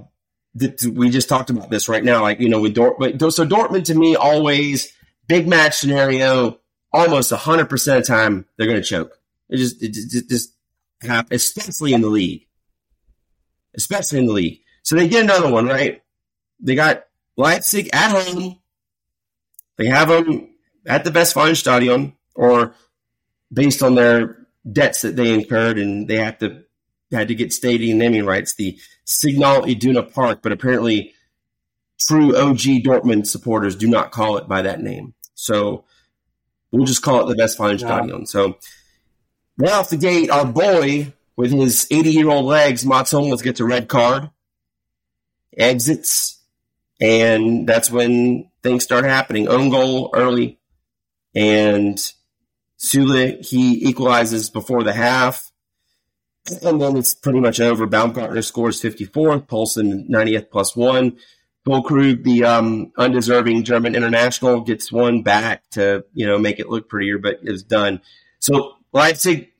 th- 0.59 0.83
we 0.83 1.09
just 1.09 1.29
talked 1.29 1.49
about 1.49 1.69
this 1.69 1.89
right 1.89 2.03
now, 2.03 2.21
like 2.21 2.39
you 2.39 2.49
know, 2.49 2.61
with 2.61 2.75
Dortmund. 2.75 3.19
So 3.31 3.45
Dortmund 3.45 3.85
to 3.85 3.95
me 3.95 4.15
always 4.15 4.91
big 5.27 5.47
match 5.47 5.77
scenario, 5.77 6.59
almost 6.91 7.31
100% 7.31 7.71
of 7.97 8.03
the 8.03 8.07
time, 8.07 8.45
they're 8.57 8.67
going 8.67 8.81
to 8.81 8.87
choke. 8.87 9.19
It 9.49 9.57
just, 9.57 9.81
it 9.83 9.93
just, 9.93 10.29
just 10.29 10.53
happens, 11.01 11.43
especially 11.43 11.93
in 11.93 12.01
the 12.01 12.09
league. 12.09 12.47
Especially 13.75 14.19
in 14.19 14.27
the 14.27 14.33
league. 14.33 14.61
So 14.83 14.95
they 14.95 15.07
get 15.07 15.23
another 15.23 15.51
one, 15.51 15.67
right? 15.67 16.01
They 16.59 16.75
got 16.75 17.05
Leipzig 17.37 17.89
at 17.93 18.11
home. 18.11 18.59
They 19.77 19.87
have 19.87 20.07
them 20.09 20.49
at 20.85 21.03
the 21.03 21.11
best 21.11 21.35
Westfalenstadion, 21.35 22.13
or 22.35 22.75
based 23.51 23.83
on 23.83 23.95
their 23.95 24.47
debts 24.71 25.01
that 25.01 25.15
they 25.15 25.33
incurred, 25.33 25.77
and 25.77 26.07
they 26.07 26.17
have 26.17 26.37
to 26.39 26.63
had 27.11 27.27
to 27.27 27.35
get 27.35 27.53
stadium 27.53 27.97
naming 27.97 28.25
rights, 28.25 28.55
the 28.55 28.77
Signal 29.05 29.63
Iduna 29.65 30.03
Park, 30.03 30.39
but 30.41 30.51
apparently 30.51 31.13
true 31.99 32.35
OG 32.35 32.83
Dortmund 32.83 33.27
supporters 33.27 33.75
do 33.75 33.87
not 33.87 34.11
call 34.11 34.37
it 34.37 34.47
by 34.47 34.61
that 34.61 34.81
name. 34.81 35.13
So 35.33 35.85
we'll 36.75 36.85
just 36.85 37.01
call 37.01 37.21
it 37.23 37.27
the 37.27 37.35
best 37.35 37.57
Westfalenstadion. 37.57 38.19
Wow. 38.19 38.23
So 38.25 38.57
right 39.57 39.71
off 39.71 39.89
the 39.89 39.97
gate, 39.97 40.29
our 40.29 40.45
boy 40.45 41.13
with 41.35 41.51
his 41.51 41.87
80 41.89 42.11
year 42.11 42.29
old 42.29 42.45
legs, 42.45 42.85
Mats 42.85 43.11
Hummels 43.11 43.41
gets 43.41 43.59
a 43.59 43.65
red 43.65 43.87
card, 43.87 44.29
exits, 45.57 46.41
and 46.99 47.67
that's 47.67 47.89
when 47.89 48.49
things 48.61 48.83
start 48.83 49.05
happening. 49.05 49.47
Own 49.47 49.69
goal 49.69 50.09
early, 50.13 50.59
and 51.33 51.97
Sule, 52.77 53.45
he 53.45 53.87
equalizes 53.87 54.49
before 54.49 54.83
the 54.83 54.93
half. 54.93 55.51
And 56.61 56.79
then 56.79 56.95
it's 56.95 57.15
pretty 57.15 57.39
much 57.39 57.59
over. 57.59 57.87
Baumgartner 57.87 58.43
scores 58.43 58.79
54th, 58.79 59.47
Poulsen 59.47 60.07
90th 60.07 60.51
plus 60.51 60.75
one. 60.75 61.17
Füllkrug, 61.65 62.23
the 62.23 62.43
um, 62.43 62.91
undeserving 62.97 63.63
German 63.63 63.95
international, 63.95 64.61
gets 64.61 64.91
one 64.91 65.23
back 65.23 65.67
to 65.71 66.05
you 66.13 66.25
know 66.27 66.37
make 66.37 66.59
it 66.59 66.69
look 66.69 66.87
prettier, 66.87 67.17
but 67.17 67.39
it's 67.41 67.63
done. 67.63 68.01
So 68.39 68.75
Leipzig, 68.93 69.51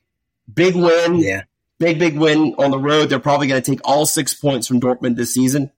big 0.52 0.76
win, 0.76 1.16
yeah, 1.16 1.44
big 1.78 1.98
big 1.98 2.16
win 2.16 2.54
on 2.58 2.70
the 2.70 2.78
road. 2.78 3.08
They're 3.08 3.18
probably 3.18 3.48
going 3.48 3.60
to 3.60 3.70
take 3.70 3.80
all 3.84 4.06
six 4.06 4.34
points 4.34 4.68
from 4.68 4.80
Dortmund 4.80 5.16
this 5.16 5.34
season. 5.34 5.72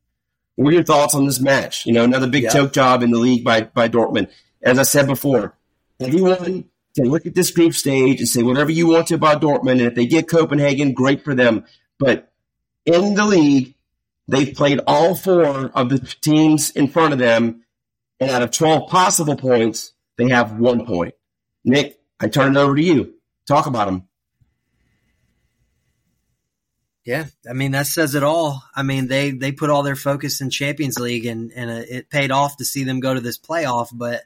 What 0.57 0.71
are 0.71 0.75
your 0.75 0.85
thoughts 0.85 1.15
on 1.15 1.25
this 1.25 1.41
match? 1.41 1.87
You 1.87 1.93
know, 1.95 2.05
another 2.05 2.27
big 2.27 2.43
yeah. 2.43 2.51
choke 2.51 2.73
job 2.73 3.03
in 3.03 3.11
the 3.11 3.19
league 3.19 3.45
by 3.45 3.63
by 3.63 3.89
Dortmund. 3.89 4.29
As 4.63 4.79
I 4.79 4.83
said 4.83 5.07
before, 5.07 5.57
everyone 5.99 6.69
can 6.95 7.09
look 7.09 7.25
at 7.25 7.35
this 7.35 7.53
group 7.53 7.73
stage 7.73 8.19
and 8.19 8.29
say 8.29 8.43
whatever 8.43 8.71
you 8.71 8.89
want 8.89 9.07
to 9.07 9.15
about 9.15 9.41
Dortmund, 9.41 9.79
and 9.79 9.83
if 9.83 9.95
they 9.95 10.07
get 10.07 10.29
Copenhagen, 10.29 10.93
great 10.93 11.25
for 11.25 11.35
them. 11.35 11.65
But 11.99 12.31
in 12.85 13.15
the 13.15 13.25
league, 13.25 13.75
they've 14.29 14.55
played 14.55 14.81
all 14.87 15.15
four 15.15 15.71
of 15.75 15.89
the 15.89 15.99
teams 16.21 16.71
in 16.71 16.87
front 16.87 17.13
of 17.13 17.19
them, 17.19 17.65
and 18.21 18.31
out 18.31 18.43
of 18.43 18.51
12 18.51 18.89
possible 18.89 19.37
points, 19.37 19.93
they 20.17 20.29
have 20.29 20.59
one 20.59 20.87
point. 20.87 21.15
Nick, 21.65 21.99
I 22.21 22.29
turn 22.29 22.57
it 22.57 22.61
over 22.61 22.77
to 22.77 22.83
you. 22.83 23.15
Talk 23.47 23.67
about 23.67 23.87
them. 23.87 24.09
Yeah, 27.05 27.25
I 27.49 27.55
mean 27.55 27.71
that 27.71 27.87
says 27.87 28.15
it 28.15 28.23
all. 28.23 28.63
I 28.77 28.83
mean 28.83 29.09
they 29.09 29.31
they 29.31 29.51
put 29.51 29.71
all 29.71 29.83
their 29.83 29.97
focus 29.97 30.43
in 30.43 30.51
Champions 30.51 30.99
League 30.99 31.25
and 31.25 31.51
and 31.53 31.71
uh, 31.71 31.83
it 31.89 32.11
paid 32.11 32.31
off 32.31 32.59
to 32.59 32.67
see 32.67 32.85
them 32.85 33.01
go 33.01 33.15
to 33.15 33.21
this 33.21 33.39
playoff, 33.39 33.89
but 33.91 34.25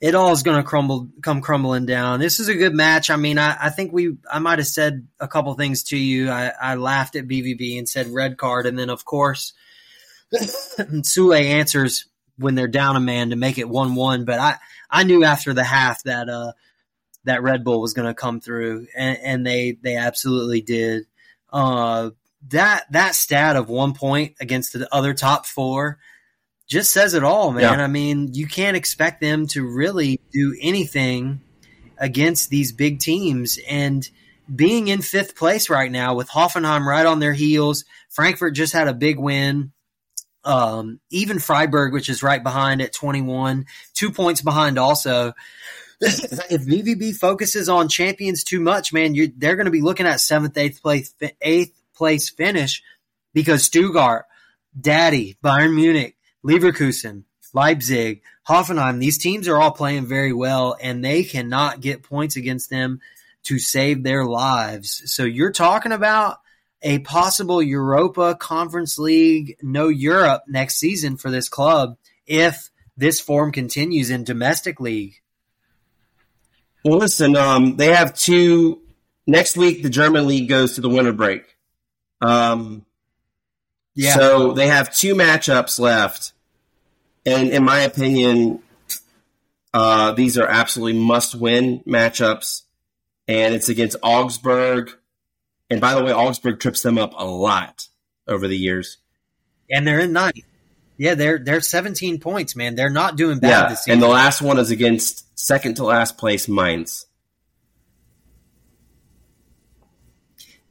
it 0.00 0.14
all 0.14 0.32
is 0.32 0.42
going 0.42 0.56
to 0.56 0.62
crumble, 0.62 1.08
come 1.22 1.40
crumbling 1.40 1.86
down. 1.86 2.20
This 2.20 2.38
is 2.38 2.48
a 2.48 2.54
good 2.54 2.74
match. 2.74 3.10
I 3.10 3.16
mean, 3.16 3.38
I, 3.38 3.56
I 3.60 3.70
think 3.70 3.92
we, 3.92 4.16
I 4.30 4.38
might 4.38 4.58
have 4.58 4.68
said 4.68 5.06
a 5.18 5.26
couple 5.26 5.52
things 5.54 5.82
to 5.84 5.96
you. 5.96 6.30
I, 6.30 6.52
I 6.60 6.74
laughed 6.76 7.16
at 7.16 7.26
BVB 7.26 7.78
and 7.78 7.88
said 7.88 8.08
red 8.08 8.36
card. 8.36 8.66
And 8.66 8.78
then, 8.78 8.90
of 8.90 9.04
course, 9.04 9.54
Sule 10.32 11.40
answers 11.40 12.06
when 12.36 12.54
they're 12.54 12.68
down 12.68 12.96
a 12.96 13.00
man 13.00 13.30
to 13.30 13.36
make 13.36 13.58
it 13.58 13.68
1 13.68 13.94
1. 13.96 14.24
But 14.24 14.38
I, 14.38 14.56
I 14.88 15.02
knew 15.02 15.24
after 15.24 15.52
the 15.52 15.64
half 15.64 16.04
that, 16.04 16.28
uh, 16.28 16.52
that 17.24 17.42
Red 17.42 17.64
Bull 17.64 17.80
was 17.80 17.94
going 17.94 18.08
to 18.08 18.14
come 18.14 18.40
through, 18.40 18.86
and, 18.96 19.18
and, 19.22 19.46
they 19.46 19.76
they 19.82 19.96
absolutely 19.96 20.60
did. 20.60 21.04
Uh, 21.52 22.10
that 22.48 22.84
that 22.92 23.14
stat 23.14 23.56
of 23.56 23.68
one 23.68 23.92
point 23.92 24.34
against 24.40 24.72
the 24.72 24.88
other 24.92 25.14
top 25.14 25.44
four, 25.44 25.98
just 26.68 26.90
says 26.90 27.14
it 27.14 27.24
all, 27.24 27.50
man. 27.50 27.62
Yeah. 27.62 27.84
I 27.84 27.86
mean, 27.86 28.34
you 28.34 28.46
can't 28.46 28.76
expect 28.76 29.20
them 29.20 29.46
to 29.48 29.66
really 29.66 30.20
do 30.32 30.54
anything 30.60 31.40
against 31.96 32.50
these 32.50 32.72
big 32.72 33.00
teams. 33.00 33.58
And 33.68 34.08
being 34.54 34.88
in 34.88 35.00
fifth 35.00 35.34
place 35.34 35.70
right 35.70 35.90
now 35.90 36.14
with 36.14 36.28
Hoffenheim 36.28 36.84
right 36.84 37.06
on 37.06 37.20
their 37.20 37.32
heels, 37.32 37.84
Frankfurt 38.10 38.54
just 38.54 38.74
had 38.74 38.86
a 38.86 38.94
big 38.94 39.18
win. 39.18 39.72
Um, 40.44 41.00
even 41.10 41.38
Freiburg, 41.38 41.92
which 41.92 42.08
is 42.08 42.22
right 42.22 42.42
behind 42.42 42.80
at 42.80 42.92
21, 42.92 43.66
two 43.94 44.10
points 44.10 44.42
behind 44.42 44.78
also. 44.78 45.32
if 46.00 46.66
BVB 46.66 47.16
focuses 47.16 47.68
on 47.68 47.88
champions 47.88 48.44
too 48.44 48.60
much, 48.60 48.92
man, 48.92 49.16
they're 49.36 49.56
going 49.56 49.64
to 49.64 49.72
be 49.72 49.80
looking 49.80 50.06
at 50.06 50.20
seventh, 50.20 50.56
eighth 50.56 50.80
place, 50.82 51.12
eighth 51.40 51.72
place 51.94 52.28
finish 52.30 52.82
because 53.34 53.64
Stuttgart, 53.64 54.26
Daddy, 54.78 55.36
Bayern 55.42 55.74
Munich, 55.74 56.16
Leverkusen, 56.48 57.24
Leipzig, 57.52 58.22
Hoffenheim, 58.48 58.98
these 58.98 59.18
teams 59.18 59.46
are 59.48 59.60
all 59.60 59.70
playing 59.70 60.06
very 60.06 60.32
well 60.32 60.76
and 60.80 61.04
they 61.04 61.22
cannot 61.22 61.80
get 61.80 62.02
points 62.02 62.36
against 62.36 62.70
them 62.70 63.00
to 63.44 63.58
save 63.58 64.02
their 64.02 64.24
lives. 64.24 65.02
So 65.12 65.24
you're 65.24 65.52
talking 65.52 65.92
about 65.92 66.38
a 66.80 67.00
possible 67.00 67.62
Europa 67.62 68.34
Conference 68.34 68.98
League, 68.98 69.56
no 69.62 69.88
Europe 69.88 70.44
next 70.48 70.76
season 70.76 71.16
for 71.16 71.30
this 71.30 71.48
club 71.48 71.98
if 72.26 72.70
this 72.96 73.20
form 73.20 73.52
continues 73.52 74.10
in 74.10 74.24
domestic 74.24 74.80
league. 74.80 75.14
Well, 76.84 76.98
listen, 76.98 77.36
um, 77.36 77.76
they 77.76 77.92
have 77.92 78.14
two. 78.14 78.82
Next 79.26 79.56
week, 79.56 79.82
the 79.82 79.90
German 79.90 80.26
league 80.26 80.48
goes 80.48 80.76
to 80.76 80.80
the 80.80 80.88
winter 80.88 81.12
break. 81.12 81.56
Um, 82.22 82.86
yeah. 83.94 84.14
So 84.14 84.52
they 84.52 84.68
have 84.68 84.94
two 84.94 85.14
matchups 85.14 85.78
left. 85.78 86.32
And 87.28 87.50
in 87.50 87.62
my 87.62 87.80
opinion, 87.80 88.62
uh, 89.74 90.12
these 90.12 90.38
are 90.38 90.46
absolutely 90.46 90.98
must 90.98 91.34
win 91.34 91.80
matchups. 91.80 92.62
And 93.26 93.54
it's 93.54 93.68
against 93.68 93.96
Augsburg. 94.02 94.92
And 95.68 95.80
by 95.80 95.94
the 95.94 96.02
way, 96.02 96.12
Augsburg 96.12 96.58
trips 96.58 96.80
them 96.80 96.96
up 96.96 97.12
a 97.14 97.26
lot 97.26 97.88
over 98.26 98.48
the 98.48 98.56
years. 98.56 98.96
And 99.70 99.86
they're 99.86 100.00
in 100.00 100.14
ninth. 100.14 100.40
Yeah, 100.96 101.14
they're 101.14 101.38
they're 101.38 101.60
17 101.60 102.18
points, 102.18 102.56
man. 102.56 102.74
They're 102.74 102.90
not 102.90 103.16
doing 103.16 103.38
bad 103.38 103.48
yeah, 103.50 103.68
this 103.68 103.84
season. 103.84 103.92
And 103.92 104.02
the 104.02 104.08
last 104.08 104.40
one 104.40 104.58
is 104.58 104.70
against 104.70 105.38
second 105.38 105.76
to 105.76 105.84
last 105.84 106.16
place 106.16 106.48
Mainz. 106.48 107.06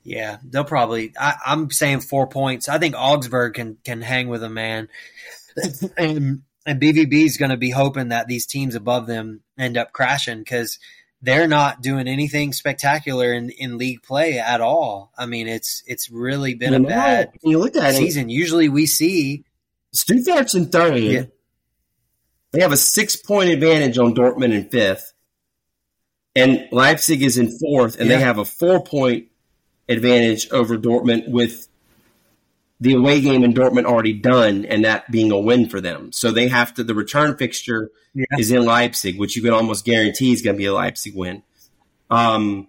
Yeah, 0.04 0.38
they'll 0.44 0.64
probably. 0.64 1.14
I, 1.20 1.36
am 1.46 1.70
saying 1.70 2.00
four 2.00 2.28
points. 2.28 2.68
I 2.68 2.80
think 2.80 2.96
Augsburg 2.98 3.54
can 3.54 3.78
can 3.84 4.02
hang 4.02 4.28
with 4.28 4.42
them, 4.42 4.56
man. 4.56 4.90
and 5.98 6.44
and 6.66 6.82
BVB 6.82 7.26
is 7.26 7.38
going 7.38 7.52
to 7.52 7.58
be 7.58 7.70
hoping 7.70 8.10
that 8.10 8.28
these 8.28 8.46
teams 8.46 8.76
above 8.76 9.08
them 9.08 9.42
end 9.58 9.78
up 9.78 9.94
crashing 9.94 10.40
because 10.40 10.80
they're 11.22 11.48
not 11.48 11.82
doing 11.82 12.08
anything 12.08 12.54
spectacular 12.54 13.34
in, 13.34 13.50
in 13.50 13.78
league 13.78 14.04
play 14.04 14.38
at 14.38 14.62
all. 14.62 15.12
I 15.18 15.26
mean, 15.26 15.48
it's 15.48 15.82
it's 15.88 16.10
really 16.10 16.54
been 16.54 16.72
you 16.72 16.76
a 16.76 16.80
know, 16.80 16.90
bad 16.90 17.32
you 17.42 17.58
look 17.58 17.76
at 17.76 17.96
season. 17.96 18.30
It, 18.30 18.34
Usually, 18.34 18.70
we 18.70 18.86
see 18.86 19.46
Stuttgart's 19.96 20.56
in 20.56 20.68
third. 20.68 21.00
Yeah. 21.00 21.24
They 22.52 22.62
have 22.62 22.72
a 22.72 22.78
six 22.78 23.16
point 23.16 23.50
advantage 23.50 23.98
on 23.98 24.14
Dortmund 24.14 24.54
in 24.54 24.70
fifth, 24.70 25.14
and 26.36 26.68
Leipzig 26.72 27.24
is 27.24 27.38
in 27.38 27.58
fourth, 27.58 28.00
and 28.00 28.10
yeah. 28.10 28.18
they 28.18 28.24
have 28.24 28.38
a 28.38 28.46
four 28.46 28.84
point 28.84 29.28
advantage 29.90 30.50
over 30.52 30.78
Dortmund 30.78 31.30
with 31.30 31.68
the 32.80 32.94
away 32.94 33.22
game 33.22 33.44
in 33.44 33.54
Dortmund 33.54 33.86
already 33.86 34.14
done 34.14 34.66
and 34.66 34.86
that 34.86 35.10
being 35.10 35.32
a 35.32 35.40
win 35.40 35.68
for 35.68 35.82
them. 35.82 36.12
So 36.12 36.32
they 36.32 36.48
have 36.48 36.74
to, 36.76 36.84
the 36.84 36.94
return 36.94 37.36
fixture 37.36 37.92
yeah. 38.14 38.26
is 38.38 38.52
in 38.52 38.66
Leipzig, 38.66 39.20
which 39.20 39.36
you 39.36 39.42
can 39.42 39.54
almost 39.54 39.86
guarantee 39.86 40.32
is 40.32 40.42
going 40.42 40.56
to 40.56 40.58
be 40.58 40.66
a 40.66 40.74
Leipzig 40.74 41.16
win. 41.16 41.44
Um, 42.10 42.68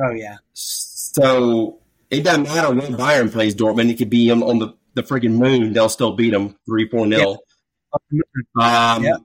oh, 0.00 0.12
yeah. 0.12 0.36
So 0.54 1.78
it 2.10 2.22
doesn't 2.22 2.44
matter 2.44 2.74
when 2.74 2.94
Bayern 2.94 3.30
plays 3.30 3.54
Dortmund. 3.54 3.90
It 3.90 3.98
could 3.98 4.10
be 4.10 4.30
on, 4.30 4.42
on 4.42 4.58
the, 4.58 4.74
the 4.94 5.02
freaking 5.02 5.38
moon. 5.38 5.74
They'll 5.74 5.90
still 5.90 6.12
beat 6.12 6.30
them 6.30 6.56
3 6.66 6.88
4 6.88 7.08
0. 7.08 7.36
Um, 8.60 9.04
yeah. 9.04 9.16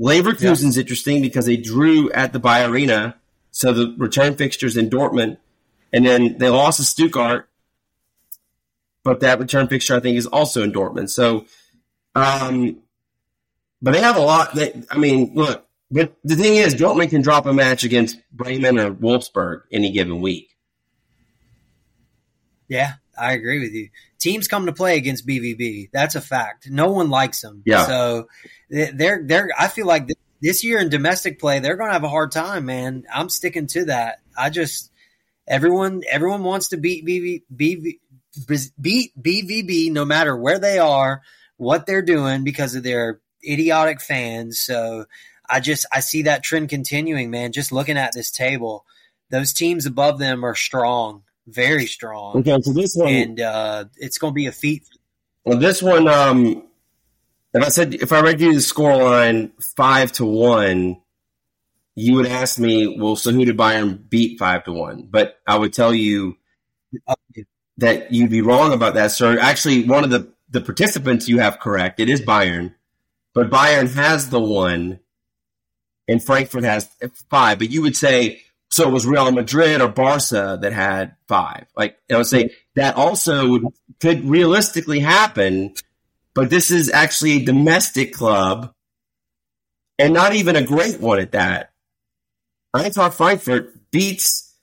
Leverkusen's 0.00 0.76
yeah. 0.76 0.80
interesting 0.80 1.20
because 1.20 1.46
they 1.46 1.56
drew 1.56 2.10
at 2.12 2.32
the 2.32 2.38
Bayer 2.38 2.70
Arena. 2.70 3.16
So 3.50 3.72
the 3.72 3.94
return 3.98 4.36
fixtures 4.36 4.76
in 4.76 4.88
Dortmund 4.88 5.36
and 5.92 6.06
then 6.06 6.38
they 6.38 6.48
lost 6.48 6.78
to 6.78 6.84
Stuttgart, 6.84 7.48
but 9.04 9.20
that 9.20 9.38
return 9.38 9.68
fixture 9.68 9.96
I 9.96 10.00
think 10.00 10.16
is 10.16 10.26
also 10.26 10.62
in 10.62 10.72
Dortmund. 10.72 11.10
So, 11.10 11.46
um, 12.14 12.78
but 13.80 13.92
they 13.92 14.00
have 14.00 14.16
a 14.16 14.20
lot. 14.20 14.54
That 14.54 14.86
I 14.90 14.98
mean, 14.98 15.32
look, 15.34 15.66
but 15.90 16.14
the 16.24 16.36
thing 16.36 16.56
is, 16.56 16.74
Dortmund 16.74 17.10
can 17.10 17.22
drop 17.22 17.46
a 17.46 17.52
match 17.52 17.84
against 17.84 18.18
Bremen 18.32 18.78
or 18.78 18.92
Wolfsburg 18.92 19.62
any 19.70 19.90
given 19.92 20.20
week. 20.20 20.48
Yeah, 22.68 22.94
I 23.18 23.32
agree 23.32 23.60
with 23.60 23.72
you. 23.72 23.90
Teams 24.18 24.48
come 24.48 24.66
to 24.66 24.72
play 24.72 24.96
against 24.96 25.26
BVB. 25.26 25.90
That's 25.92 26.14
a 26.14 26.20
fact. 26.20 26.70
No 26.70 26.90
one 26.92 27.10
likes 27.10 27.40
them. 27.40 27.62
Yeah. 27.66 27.86
So 27.86 28.28
they're 28.70 29.22
they're. 29.24 29.50
I 29.58 29.68
feel 29.68 29.86
like 29.86 30.08
this 30.40 30.64
year 30.64 30.78
in 30.78 30.88
domestic 30.88 31.38
play, 31.38 31.60
they're 31.60 31.76
going 31.76 31.88
to 31.88 31.92
have 31.94 32.04
a 32.04 32.08
hard 32.08 32.32
time, 32.32 32.66
man. 32.66 33.04
I'm 33.12 33.28
sticking 33.28 33.66
to 33.68 33.86
that. 33.86 34.20
I 34.36 34.50
just 34.50 34.90
everyone 35.46 36.02
everyone 36.10 36.44
wants 36.44 36.68
to 36.68 36.76
beat 36.76 37.06
BV, 37.06 37.42
BV, 37.54 37.98
beat 38.80 39.12
BVB 39.20 39.92
no 39.92 40.04
matter 40.04 40.36
where 40.36 40.58
they 40.58 40.78
are, 40.78 41.22
what 41.56 41.86
they're 41.86 42.02
doing 42.02 42.44
because 42.44 42.74
of 42.74 42.82
their 42.82 43.20
idiotic 43.46 44.00
fans. 44.00 44.60
So 44.60 45.06
I 45.48 45.60
just 45.60 45.86
I 45.92 46.00
see 46.00 46.22
that 46.22 46.42
trend 46.42 46.68
continuing, 46.68 47.30
man. 47.30 47.52
Just 47.52 47.72
looking 47.72 47.98
at 47.98 48.12
this 48.14 48.30
table, 48.30 48.84
those 49.30 49.52
teams 49.52 49.86
above 49.86 50.18
them 50.18 50.44
are 50.44 50.54
strong, 50.54 51.22
very 51.46 51.86
strong. 51.86 52.38
Okay, 52.38 52.60
so 52.62 52.72
this 52.72 52.94
one, 52.94 53.08
and 53.08 53.40
uh, 53.40 53.84
it's 53.96 54.18
going 54.18 54.32
to 54.32 54.34
be 54.34 54.46
a 54.46 54.52
feat. 54.52 54.84
Well, 55.44 55.58
this 55.58 55.82
one, 55.82 56.08
um, 56.08 56.64
if 57.52 57.62
I 57.62 57.68
said 57.68 57.94
if 57.94 58.12
I 58.12 58.20
read 58.20 58.40
you 58.40 58.54
the 58.54 58.60
score 58.60 58.96
line 58.96 59.52
five 59.76 60.12
to 60.12 60.24
one, 60.24 61.00
you 61.94 62.14
would 62.14 62.26
ask 62.26 62.58
me, 62.58 62.96
well, 62.98 63.16
so 63.16 63.32
who 63.32 63.44
did 63.44 63.56
Bayern 63.56 64.08
beat 64.08 64.38
five 64.38 64.64
to 64.64 64.72
one? 64.72 65.08
But 65.10 65.38
I 65.46 65.58
would 65.58 65.72
tell 65.72 65.92
you 65.92 66.36
that 67.82 68.12
you'd 68.12 68.30
be 68.30 68.40
wrong 68.40 68.72
about 68.72 68.94
that, 68.94 69.12
sir. 69.12 69.38
Actually, 69.38 69.84
one 69.84 70.04
of 70.04 70.10
the 70.10 70.32
the 70.50 70.60
participants 70.60 71.28
you 71.28 71.38
have 71.38 71.60
correct. 71.60 72.00
It 72.00 72.08
is 72.08 72.20
Bayern, 72.20 72.74
but 73.34 73.50
Bayern 73.50 73.92
has 73.94 74.30
the 74.30 74.40
one, 74.40 75.00
and 76.08 76.22
Frankfurt 76.22 76.64
has 76.64 76.88
five. 77.30 77.58
But 77.58 77.70
you 77.70 77.82
would 77.82 77.96
say 77.96 78.42
so 78.70 78.88
it 78.88 78.92
was 78.92 79.06
Real 79.06 79.30
Madrid 79.30 79.80
or 79.80 79.88
Barca 79.88 80.58
that 80.60 80.72
had 80.72 81.16
five. 81.28 81.66
Like 81.76 81.98
I 82.10 82.16
would 82.16 82.26
say 82.26 82.54
that 82.74 82.96
also 82.96 83.72
could 84.00 84.24
realistically 84.24 85.00
happen 85.00 85.74
but 86.34 86.50
this 86.50 86.70
is 86.70 86.90
actually 86.90 87.32
a 87.32 87.44
domestic 87.44 88.12
club 88.12 88.72
and 89.98 90.14
not 90.14 90.34
even 90.34 90.56
a 90.56 90.64
great 90.64 91.00
one 91.00 91.20
at 91.20 91.32
that. 91.32 91.72
Eintracht 92.74 93.14
Frankfurt 93.14 93.90
beats 93.90 94.54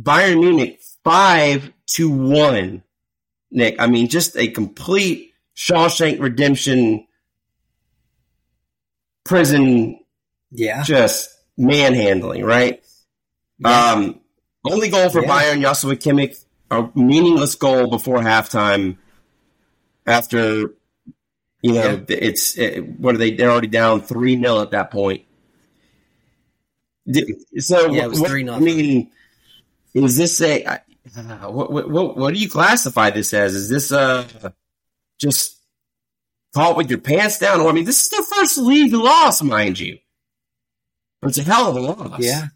Bayern 0.00 0.40
Munich 0.40 0.80
five 1.04 1.72
to 1.94 2.10
one. 2.10 2.82
Nick, 3.50 3.76
I 3.78 3.86
mean, 3.86 4.08
just 4.08 4.36
a 4.36 4.48
complete 4.48 5.34
Shawshank 5.56 6.20
Redemption 6.20 7.06
prison. 9.24 9.98
Yeah, 10.50 10.82
just 10.82 11.30
manhandling, 11.56 12.44
right? 12.44 12.82
Yeah. 13.58 13.92
Um, 13.92 14.20
only 14.64 14.88
goal 14.88 15.10
for 15.10 15.22
yeah. 15.22 15.28
Bayern, 15.28 15.62
Joshua 15.62 15.96
Kimmich, 15.96 16.44
a 16.70 16.88
meaningless 16.94 17.54
goal 17.54 17.88
before 17.88 18.18
halftime 18.18 18.96
after 20.06 20.74
you 21.62 21.74
know, 21.74 22.04
yeah. 22.08 22.16
it's 22.16 22.58
it, 22.58 22.80
what 22.98 23.14
are 23.14 23.18
they? 23.18 23.30
They're 23.32 23.50
already 23.50 23.68
down 23.68 24.02
three 24.02 24.36
0 24.36 24.62
at 24.62 24.72
that 24.72 24.90
point. 24.90 25.22
So 27.58 27.86
yeah, 27.90 28.04
it 28.04 28.10
was 28.10 28.20
three 28.20 28.48
I 28.48 28.58
mean, 28.58 29.10
is 29.94 30.16
this 30.16 30.40
a 30.40 30.80
uh, 31.16 31.50
what, 31.50 31.72
what 31.72 32.16
what 32.16 32.34
do 32.34 32.40
you 32.40 32.48
classify 32.48 33.10
this 33.10 33.34
as? 33.34 33.54
Is 33.54 33.68
this 33.68 33.90
a 33.90 34.54
just 35.18 35.60
caught 36.54 36.76
with 36.76 36.90
your 36.90 37.00
pants 37.00 37.38
down? 37.38 37.60
Or 37.60 37.68
I 37.68 37.72
mean, 37.72 37.84
this 37.84 38.04
is 38.04 38.10
their 38.10 38.22
first 38.22 38.58
league 38.58 38.92
loss, 38.92 39.42
mind 39.42 39.78
you. 39.78 39.98
It's 41.22 41.38
a 41.38 41.42
hell 41.42 41.68
of 41.68 41.76
a 41.76 41.80
loss. 41.80 42.20
Yeah. 42.20 42.46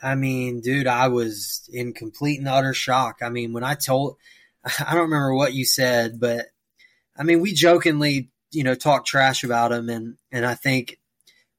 I 0.00 0.14
mean, 0.14 0.60
dude, 0.60 0.86
I 0.86 1.08
was 1.08 1.68
in 1.72 1.92
complete 1.92 2.38
and 2.38 2.48
utter 2.48 2.72
shock. 2.72 3.18
I 3.20 3.30
mean, 3.30 3.52
when 3.52 3.64
I 3.64 3.74
told, 3.74 4.16
I 4.64 4.94
don't 4.94 5.10
remember 5.10 5.34
what 5.34 5.54
you 5.54 5.64
said, 5.64 6.20
but 6.20 6.46
I 7.16 7.24
mean, 7.24 7.40
we 7.40 7.52
jokingly, 7.52 8.30
you 8.52 8.62
know, 8.62 8.74
talk 8.74 9.04
trash 9.04 9.42
about 9.42 9.72
him, 9.72 9.88
and 9.88 10.16
and 10.30 10.46
I 10.46 10.54
think 10.54 10.98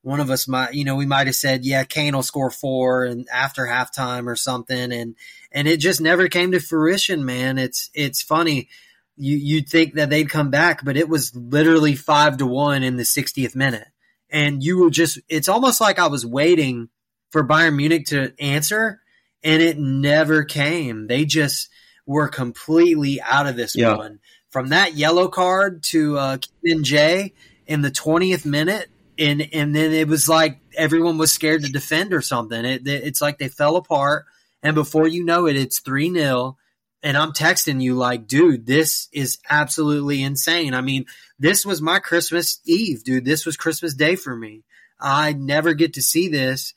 one 0.02 0.20
of 0.20 0.30
us 0.30 0.48
might, 0.48 0.74
you 0.74 0.86
know, 0.86 0.96
we 0.96 1.06
might 1.06 1.28
have 1.28 1.36
said, 1.36 1.66
yeah, 1.66 1.84
Kane 1.84 2.16
will 2.16 2.24
score 2.24 2.50
four 2.50 3.04
and 3.04 3.28
after 3.32 3.66
halftime 3.66 4.28
or 4.28 4.36
something, 4.36 4.92
and 4.92 5.16
and 5.52 5.68
it 5.68 5.78
just 5.78 6.00
never 6.00 6.28
came 6.28 6.52
to 6.52 6.60
fruition, 6.60 7.26
man. 7.26 7.58
It's 7.58 7.90
it's 7.94 8.22
funny. 8.22 8.70
You 9.18 9.36
you'd 9.36 9.70
think 9.70 9.96
that 9.96 10.10
they'd 10.10 10.30
come 10.30 10.50
back, 10.50 10.86
but 10.86 10.98
it 10.98 11.10
was 11.10 11.36
literally 11.36 11.96
five 11.96 12.38
to 12.38 12.46
one 12.46 12.84
in 12.84 12.96
the 12.96 13.04
60th 13.04 13.56
minute, 13.56 13.88
and 14.30 14.64
you 14.64 14.80
were 14.80 14.90
just. 14.90 15.20
It's 15.28 15.50
almost 15.50 15.82
like 15.82 16.00
I 16.00 16.08
was 16.08 16.26
waiting 16.26 16.90
for 17.30 17.46
Bayern 17.46 17.76
Munich 17.76 18.08
to 18.08 18.34
answer, 18.40 19.02
and 19.44 19.62
it 19.62 19.78
never 19.78 20.46
came. 20.46 21.08
They 21.08 21.26
just 21.26 21.70
were 22.06 22.28
completely 22.28 23.22
out 23.22 23.48
of 23.48 23.56
this 23.56 23.76
yeah. 23.76 23.96
one 23.96 24.20
from 24.50 24.70
that 24.70 24.96
yellow 24.96 25.28
card 25.28 25.84
to 25.84 26.18
uh, 26.18 26.38
Ken 26.66 26.84
Jay 26.84 27.34
in 27.68 27.82
the 27.82 27.92
20th 27.92 28.46
minute. 28.46 28.90
And, 29.20 29.48
and 29.54 29.76
then 29.76 29.92
it 29.92 30.08
was 30.08 30.30
like 30.30 30.60
everyone 30.76 31.18
was 31.18 31.32
scared 31.32 31.64
to 31.64 31.72
defend 31.72 32.14
or 32.14 32.22
something. 32.22 32.64
It, 32.64 32.88
it's 32.88 33.22
like 33.22 33.38
they 33.38 33.50
fell 33.50 33.76
apart. 33.76 34.26
And 34.64 34.76
before 34.76 35.08
you 35.08 35.24
know 35.26 35.46
it, 35.46 35.58
it's 35.58 35.80
3 35.80 36.14
0. 36.14 36.58
And 37.02 37.18
I'm 37.18 37.32
texting 37.32 37.82
you 37.82 37.96
like, 37.96 38.28
dude, 38.28 38.66
this 38.66 39.08
is 39.14 39.38
absolutely 39.50 40.22
insane. 40.22 40.74
I 40.74 40.82
mean, 40.82 41.06
this 41.38 41.66
was 41.66 41.82
my 41.82 42.00
Christmas 42.00 42.60
Eve, 42.66 43.04
dude. 43.04 43.26
This 43.26 43.46
was 43.46 43.56
Christmas 43.56 43.94
Day 43.94 44.16
for 44.16 44.36
me. 44.36 44.64
I 45.00 45.34
never 45.34 45.74
get 45.74 45.94
to 45.94 46.02
see 46.02 46.28
this. 46.28 46.74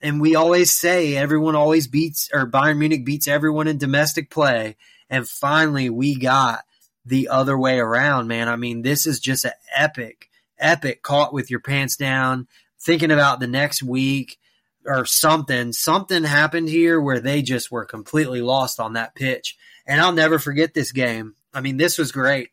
And 0.00 0.20
we 0.20 0.34
always 0.34 0.72
say 0.72 1.16
everyone 1.16 1.54
always 1.54 1.86
beats, 1.86 2.30
or 2.32 2.50
Bayern 2.50 2.78
Munich 2.78 3.04
beats 3.04 3.28
everyone 3.28 3.68
in 3.68 3.78
domestic 3.78 4.30
play. 4.30 4.76
And 5.08 5.28
finally, 5.28 5.90
we 5.90 6.18
got 6.18 6.64
the 7.04 7.28
other 7.28 7.58
way 7.58 7.78
around, 7.78 8.28
man. 8.28 8.48
I 8.48 8.56
mean, 8.56 8.82
this 8.82 9.06
is 9.06 9.20
just 9.20 9.44
an 9.44 9.52
epic, 9.74 10.29
epic 10.60 11.02
caught 11.02 11.32
with 11.32 11.50
your 11.50 11.60
pants 11.60 11.96
down, 11.96 12.48
thinking 12.80 13.10
about 13.10 13.40
the 13.40 13.46
next 13.46 13.82
week 13.82 14.38
or 14.86 15.04
something. 15.04 15.72
Something 15.72 16.24
happened 16.24 16.68
here 16.68 17.00
where 17.00 17.20
they 17.20 17.42
just 17.42 17.70
were 17.70 17.84
completely 17.84 18.40
lost 18.40 18.80
on 18.80 18.94
that 18.94 19.14
pitch. 19.14 19.56
And 19.86 20.00
I'll 20.00 20.12
never 20.12 20.38
forget 20.38 20.74
this 20.74 20.92
game. 20.92 21.34
I 21.52 21.60
mean, 21.60 21.76
this 21.76 21.98
was 21.98 22.12
great. 22.12 22.50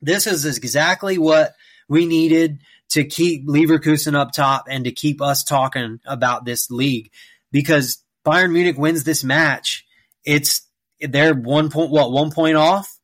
This 0.00 0.26
is 0.26 0.44
exactly 0.44 1.18
what 1.18 1.54
we 1.88 2.06
needed 2.06 2.60
to 2.90 3.04
keep 3.04 3.46
Leverkusen 3.46 4.14
up 4.14 4.32
top 4.32 4.66
and 4.68 4.84
to 4.84 4.92
keep 4.92 5.20
us 5.20 5.44
talking 5.44 6.00
about 6.06 6.44
this 6.44 6.70
league 6.70 7.10
because 7.52 8.02
Bayern 8.24 8.52
Munich 8.52 8.78
wins 8.78 9.04
this 9.04 9.24
match. 9.24 9.86
It's 10.24 10.62
they're 11.00 11.34
one 11.34 11.70
point, 11.70 11.90
what, 11.90 12.10
one 12.12 12.30
point 12.30 12.56
off? 12.56 12.98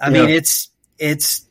I 0.00 0.10
yeah. 0.10 0.22
mean, 0.22 0.30
it's 0.30 0.70
it's 0.98 1.43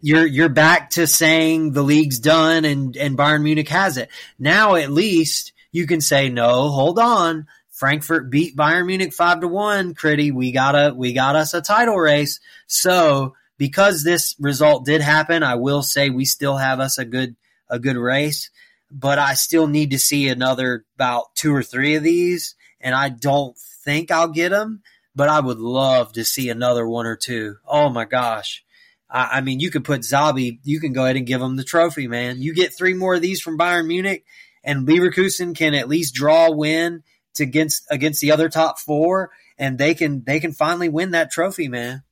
you're 0.00 0.26
you're 0.26 0.48
back 0.48 0.90
to 0.90 1.06
saying 1.06 1.72
the 1.72 1.82
league's 1.82 2.18
done 2.18 2.64
and 2.64 2.96
and 2.96 3.16
Bayern 3.16 3.42
Munich 3.42 3.68
has 3.68 3.96
it. 3.96 4.10
Now 4.38 4.74
at 4.74 4.90
least 4.90 5.52
you 5.72 5.86
can 5.86 6.00
say 6.00 6.28
no, 6.28 6.68
hold 6.68 6.98
on. 6.98 7.46
Frankfurt 7.70 8.30
beat 8.30 8.56
Bayern 8.56 8.86
Munich 8.86 9.14
5 9.14 9.40
to 9.40 9.48
1, 9.48 9.94
Critty. 9.94 10.32
We 10.32 10.52
got 10.52 10.74
a 10.74 10.94
we 10.94 11.12
got 11.12 11.36
us 11.36 11.54
a 11.54 11.62
title 11.62 11.96
race. 11.96 12.40
So, 12.66 13.34
because 13.56 14.04
this 14.04 14.36
result 14.38 14.84
did 14.84 15.00
happen, 15.00 15.42
I 15.42 15.54
will 15.54 15.82
say 15.82 16.10
we 16.10 16.26
still 16.26 16.56
have 16.56 16.80
us 16.80 16.98
a 16.98 17.04
good 17.04 17.36
a 17.68 17.78
good 17.78 17.96
race, 17.96 18.50
but 18.90 19.18
I 19.18 19.34
still 19.34 19.66
need 19.66 19.92
to 19.92 19.98
see 19.98 20.28
another 20.28 20.84
about 20.96 21.34
two 21.34 21.54
or 21.54 21.62
three 21.62 21.94
of 21.94 22.02
these 22.02 22.54
and 22.80 22.94
I 22.94 23.08
don't 23.10 23.56
think 23.56 24.10
I'll 24.10 24.28
get 24.28 24.50
them 24.50 24.82
but 25.14 25.28
I 25.28 25.40
would 25.40 25.58
love 25.58 26.12
to 26.14 26.24
see 26.24 26.48
another 26.48 26.86
one 26.86 27.06
or 27.06 27.16
two. 27.16 27.56
Oh 27.66 27.88
my 27.88 28.04
gosh. 28.04 28.64
I, 29.10 29.38
I 29.38 29.40
mean, 29.40 29.60
you 29.60 29.70
could 29.70 29.84
put 29.84 30.02
Xabi, 30.02 30.60
you 30.64 30.80
can 30.80 30.92
go 30.92 31.04
ahead 31.04 31.16
and 31.16 31.26
give 31.26 31.40
him 31.40 31.56
the 31.56 31.64
trophy, 31.64 32.06
man. 32.06 32.40
You 32.40 32.54
get 32.54 32.74
three 32.76 32.94
more 32.94 33.14
of 33.14 33.22
these 33.22 33.40
from 33.40 33.58
Bayern 33.58 33.86
Munich, 33.86 34.24
and 34.62 34.86
Leverkusen 34.86 35.56
can 35.56 35.74
at 35.74 35.88
least 35.88 36.14
draw 36.14 36.50
win 36.50 37.02
to 37.34 37.42
against 37.44 37.86
against 37.90 38.20
the 38.20 38.32
other 38.32 38.48
top 38.48 38.78
four, 38.78 39.30
and 39.58 39.78
they 39.78 39.94
can 39.94 40.22
they 40.24 40.40
can 40.40 40.52
finally 40.52 40.88
win 40.88 41.12
that 41.12 41.30
trophy, 41.30 41.68
man. 41.68 42.02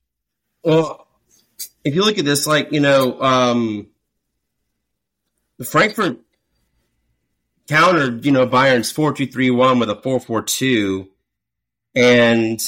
Well, 0.63 1.07
if 1.83 1.95
you 1.95 2.03
look 2.03 2.17
at 2.17 2.25
this, 2.25 2.47
like 2.47 2.71
you 2.71 2.79
know, 2.79 3.21
um, 3.21 3.87
Frankfurt 5.63 6.19
countered, 7.67 8.25
you 8.25 8.31
know, 8.31 8.47
Bayern's 8.47 8.91
four 8.91 9.13
two 9.13 9.27
three 9.27 9.51
one 9.51 9.79
with 9.79 9.89
a 9.89 9.95
four 9.95 10.19
four 10.19 10.41
two, 10.41 11.09
and 11.95 12.59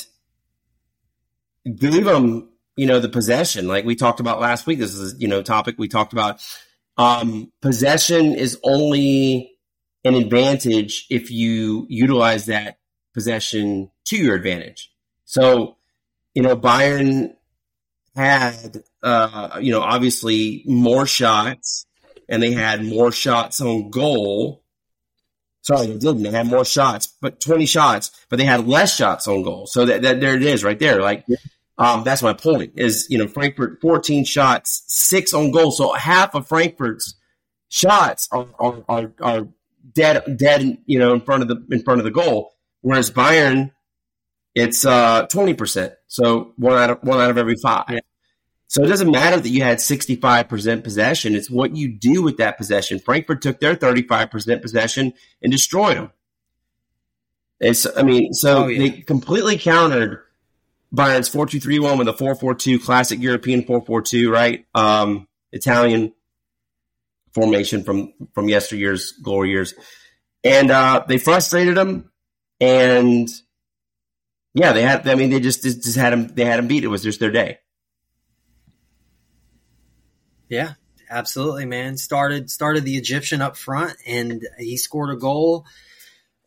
gave 1.63 2.05
them, 2.05 2.49
you 2.81 2.87
know, 2.87 2.99
the 2.99 3.09
possession 3.09 3.67
like 3.67 3.85
we 3.85 3.95
talked 3.95 4.19
about 4.19 4.41
last 4.41 4.65
week. 4.65 4.79
This 4.79 4.95
is, 4.95 5.13
you 5.19 5.27
know, 5.27 5.43
topic 5.43 5.75
we 5.77 5.87
talked 5.87 6.13
about. 6.13 6.41
Um, 6.97 7.51
possession 7.61 8.33
is 8.33 8.59
only 8.63 9.51
an 10.03 10.15
advantage 10.15 11.05
if 11.11 11.29
you 11.29 11.85
utilize 11.89 12.47
that 12.47 12.79
possession 13.13 13.91
to 14.05 14.17
your 14.17 14.33
advantage. 14.33 14.91
So, 15.25 15.77
you 16.33 16.41
know, 16.41 16.57
Bayern 16.57 17.35
had, 18.15 18.81
uh, 19.03 19.59
you 19.61 19.71
know, 19.71 19.81
obviously 19.81 20.63
more 20.65 21.05
shots 21.05 21.85
and 22.27 22.41
they 22.41 22.53
had 22.53 22.83
more 22.83 23.11
shots 23.11 23.61
on 23.61 23.91
goal. 23.91 24.63
Sorry, 25.61 25.85
they 25.85 25.99
didn't. 25.99 26.23
They 26.23 26.31
had 26.31 26.47
more 26.47 26.65
shots, 26.65 27.13
but 27.21 27.39
20 27.41 27.67
shots, 27.67 28.09
but 28.27 28.37
they 28.37 28.45
had 28.45 28.67
less 28.67 28.95
shots 28.95 29.27
on 29.27 29.43
goal. 29.43 29.67
So 29.67 29.85
that, 29.85 30.01
that 30.01 30.19
there 30.19 30.35
it 30.35 30.41
is 30.41 30.63
right 30.63 30.79
there. 30.79 30.99
Like, 30.99 31.25
um, 31.77 32.03
that's 32.03 32.21
my 32.21 32.33
point 32.33 32.73
is, 32.75 33.07
you 33.09 33.17
know, 33.17 33.27
Frankfurt 33.27 33.81
14 33.81 34.25
shots, 34.25 34.83
six 34.87 35.33
on 35.33 35.51
goal. 35.51 35.71
So 35.71 35.93
half 35.93 36.35
of 36.35 36.47
Frankfurt's 36.47 37.15
shots 37.69 38.27
are 38.31 38.47
are, 38.59 38.83
are, 38.87 39.13
are 39.21 39.47
dead 39.93 40.37
dead 40.37 40.77
you 40.85 40.99
know 40.99 41.13
in 41.13 41.21
front 41.21 41.41
of 41.41 41.47
the 41.47 41.65
in 41.73 41.81
front 41.81 41.99
of 41.99 42.05
the 42.05 42.11
goal. 42.11 42.53
Whereas 42.81 43.11
Bayern, 43.11 43.71
it's 44.53 44.85
uh, 44.85 45.25
twenty 45.27 45.53
uh, 45.53 45.57
percent, 45.57 45.93
so 46.07 46.53
one 46.57 46.77
out 46.77 46.89
of 46.91 46.99
one 47.01 47.19
out 47.19 47.31
of 47.31 47.37
every 47.37 47.55
five. 47.55 47.85
Yeah. 47.89 47.99
So 48.67 48.83
it 48.83 48.87
doesn't 48.87 49.11
matter 49.11 49.37
that 49.37 49.49
you 49.49 49.63
had 49.63 49.81
sixty 49.81 50.15
five 50.15 50.49
percent 50.49 50.83
possession; 50.83 51.35
it's 51.35 51.49
what 51.49 51.75
you 51.75 51.87
do 51.87 52.21
with 52.21 52.37
that 52.37 52.57
possession. 52.57 52.99
Frankfurt 52.99 53.41
took 53.41 53.59
their 53.59 53.75
thirty 53.75 54.03
five 54.03 54.29
percent 54.29 54.61
possession 54.61 55.13
and 55.41 55.51
destroyed 55.51 55.97
them. 55.97 56.11
It's, 57.59 57.85
I 57.95 58.01
mean, 58.01 58.33
so 58.33 58.63
oh, 58.63 58.67
yeah. 58.67 58.79
they 58.79 59.01
completely 59.01 59.55
countered 59.55 60.23
Three 60.95 61.79
one 61.79 61.97
with 61.97 62.07
a 62.07 62.13
four 62.13 62.35
four 62.35 62.55
two 62.55 62.79
classic 62.79 63.21
European 63.21 63.63
four 63.63 63.81
four 63.85 64.01
two, 64.01 64.31
right? 64.31 64.65
Um, 64.75 65.27
Italian 65.51 66.13
formation 67.33 67.83
from 67.83 68.13
from 68.33 68.49
yesteryear's 68.49 69.13
glory 69.13 69.51
years, 69.51 69.73
and 70.43 70.71
uh, 70.71 71.03
they 71.07 71.17
frustrated 71.17 71.75
them, 71.75 72.11
and 72.59 73.29
yeah, 74.53 74.73
they 74.73 74.81
had. 74.81 75.07
I 75.07 75.15
mean, 75.15 75.29
they 75.29 75.39
just 75.39 75.63
just 75.63 75.95
had 75.95 76.11
them. 76.11 76.27
They 76.27 76.45
had 76.45 76.57
them 76.57 76.67
beat. 76.67 76.83
It 76.83 76.87
was 76.87 77.03
just 77.03 77.19
their 77.19 77.31
day. 77.31 77.59
Yeah, 80.49 80.73
absolutely, 81.09 81.65
man. 81.65 81.95
Started 81.95 82.49
started 82.51 82.83
the 82.83 82.97
Egyptian 82.97 83.41
up 83.41 83.55
front, 83.55 83.95
and 84.05 84.45
he 84.57 84.75
scored 84.75 85.15
a 85.15 85.19
goal. 85.19 85.65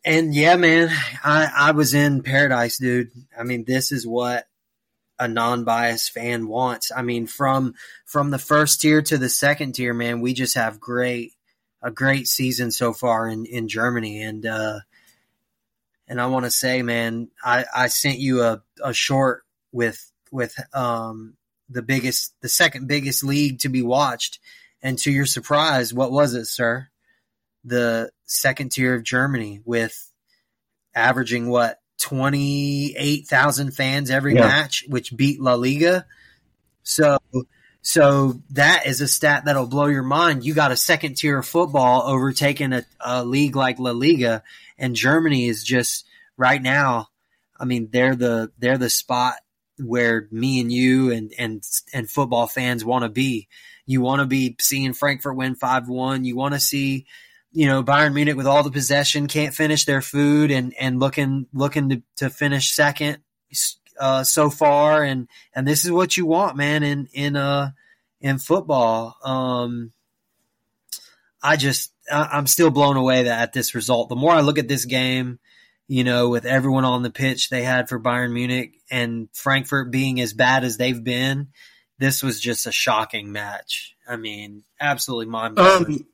And 0.05 0.35
yeah, 0.35 0.57
man, 0.57 0.91
I 1.23 1.51
I 1.57 1.71
was 1.71 1.95
in 1.95 2.23
paradise, 2.23 2.79
dude. 2.79 3.11
I 3.39 3.43
mean, 3.43 3.65
this 3.65 3.91
is 3.91 4.07
what 4.07 4.47
a 5.19 5.29
non-biased 5.29 6.11
fan 6.11 6.47
wants. 6.49 6.93
I 6.95 7.03
mean, 7.03 7.27
from 7.27 7.75
from 8.05 8.31
the 8.31 8.39
first 8.39 8.81
tier 8.81 9.01
to 9.03 9.17
the 9.17 9.31
second 9.31 9.75
tier, 9.75 9.95
man, 9.95 10.21
we 10.21 10.35
just 10.35 10.57
have 10.57 10.79
great 10.81 11.33
a 11.83 11.91
great 11.91 12.29
season 12.29 12.71
so 12.71 12.93
far 12.93 13.29
in 13.29 13.47
in 13.47 13.69
Germany, 13.69 14.23
and 14.23 14.45
uh, 14.45 14.81
and 16.07 16.21
I 16.21 16.27
want 16.27 16.45
to 16.45 16.51
say, 16.51 16.83
man, 16.83 17.29
I 17.43 17.65
I 17.75 17.87
sent 17.87 18.19
you 18.19 18.43
a 18.43 18.63
a 18.83 18.93
short 18.93 19.45
with 19.73 20.11
with 20.31 20.55
um 20.75 21.37
the 21.71 21.83
biggest 21.83 22.35
the 22.43 22.49
second 22.49 22.89
biggest 22.89 23.25
league 23.25 23.61
to 23.61 23.71
be 23.71 23.83
watched, 23.83 24.39
and 24.83 24.99
to 24.99 25.11
your 25.11 25.27
surprise, 25.27 25.95
what 25.95 26.13
was 26.13 26.35
it, 26.35 26.45
sir? 26.45 26.89
The 27.65 28.11
second 28.25 28.73
tier 28.73 28.95
of 28.95 29.03
Germany 29.03 29.61
with 29.65 30.11
averaging 30.95 31.49
what 31.49 31.81
28,000 31.99 33.71
fans 33.73 34.11
every 34.11 34.35
yeah. 34.35 34.43
match, 34.43 34.85
which 34.89 35.17
beat 35.17 35.41
La 35.41 35.55
Liga. 35.55 36.07
So, 36.83 37.19
so 37.81 38.41
that 38.51 38.87
is 38.87 39.01
a 39.01 39.09
stat 39.09 39.45
that'll 39.47 39.67
blow 39.67 39.87
your 39.87 40.03
mind. 40.03 40.45
You 40.45 40.55
got 40.55 40.73
a 40.73 40.77
second 40.77 41.17
tier 41.17 41.39
of 41.39 41.47
football 41.47 42.03
overtaking 42.03 42.73
a, 42.73 42.85
a 43.01 43.25
league 43.25 43.57
like 43.57 43.79
La 43.79 43.93
Liga, 43.93 44.43
and 44.79 44.95
Germany 44.95 45.47
is 45.47 45.65
just 45.65 46.07
right 46.37 46.61
now. 46.61 47.09
I 47.59 47.65
mean, 47.65 47.89
they're 47.91 48.17
the 48.17 48.53
they're 48.59 48.79
the 48.79 48.91
spot 48.91 49.37
where 49.79 50.29
me 50.31 50.61
and 50.61 50.71
you 50.71 51.11
and 51.11 51.33
and 51.39 51.63
and 51.93 52.11
football 52.11 52.47
fans 52.47 52.85
want 52.85 53.05
to 53.05 53.09
be. 53.09 53.49
You 53.87 54.01
want 54.01 54.21
to 54.21 54.27
be 54.27 54.57
seeing 54.61 54.93
Frankfurt 54.93 55.37
win 55.37 55.55
five 55.55 55.89
one. 55.89 56.25
You 56.25 56.37
want 56.37 56.55
to 56.55 56.61
see 56.61 57.07
you 57.55 57.67
know 57.67 57.83
Bayern 57.83 58.13
Munich 58.13 58.37
with 58.37 58.47
all 58.47 58.63
the 58.63 58.71
possession 58.71 59.29
can't 59.29 59.55
finish 59.55 59.85
their 59.85 60.03
food 60.03 60.51
and 60.51 60.75
and 60.79 61.01
looking 61.01 61.47
looking 61.55 61.89
to, 61.89 62.03
to 62.17 62.29
finish 62.29 62.73
second 62.73 63.19
uh, 63.99 64.25
so 64.25 64.51
far. 64.51 65.05
And 65.05 65.29
and 65.55 65.67
this 65.67 65.85
is 65.85 65.93
what 65.93 66.17
you 66.17 66.27
want 66.27 66.57
man 66.57 66.83
in 66.83 67.09
in 67.13 67.37
uh 67.37 67.71
in 68.21 68.39
football. 68.39 69.17
Um 69.23 69.93
I 71.43 71.57
just 71.57 71.93
I'm 72.11 72.47
still 72.47 72.71
blown 72.71 72.97
away 72.97 73.25
that 73.25 73.41
at 73.41 73.53
this 73.53 73.75
result. 73.75 74.09
The 74.09 74.17
more 74.17 74.33
I 74.33 74.41
look 74.41 74.59
at 74.59 74.69
this 74.69 74.85
game 74.85 75.39
you 75.87 76.03
know 76.03 76.31
with 76.31 76.47
everyone 76.47 76.85
on 76.85 77.03
the 77.03 77.11
pitch 77.11 77.51
they 77.51 77.63
had 77.63 77.89
for 77.89 78.01
Bayern 78.01 78.33
Munich 78.33 78.81
and 78.91 79.29
Frankfurt 79.33 79.91
being 79.91 80.21
as 80.21 80.33
bad 80.33 80.65
as 80.65 80.77
they've 80.77 81.03
been 81.05 81.49
this 81.99 82.25
was 82.25 82.41
just 82.41 82.67
a 82.67 82.73
shocking 82.73 83.31
match. 83.31 83.95
I 84.09 84.17
mean 84.17 84.65
absolutely 84.81 85.27
mind 85.27 85.55
blowing 85.55 85.85
um, 85.87 86.07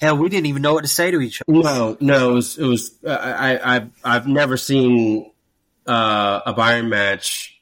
Hell, 0.00 0.16
we 0.16 0.30
didn't 0.30 0.46
even 0.46 0.62
know 0.62 0.72
what 0.72 0.82
to 0.82 0.88
say 0.88 1.10
to 1.10 1.20
each 1.20 1.42
other. 1.42 1.58
No, 1.58 1.96
no, 2.00 2.30
it 2.30 2.34
was. 2.34 2.58
It 2.58 2.64
was 2.64 2.98
uh, 3.04 3.10
I, 3.10 3.76
I, 3.76 3.86
I've 4.02 4.26
never 4.26 4.56
seen 4.56 5.30
uh, 5.86 6.40
a 6.46 6.54
Bayern 6.54 6.88
match 6.88 7.60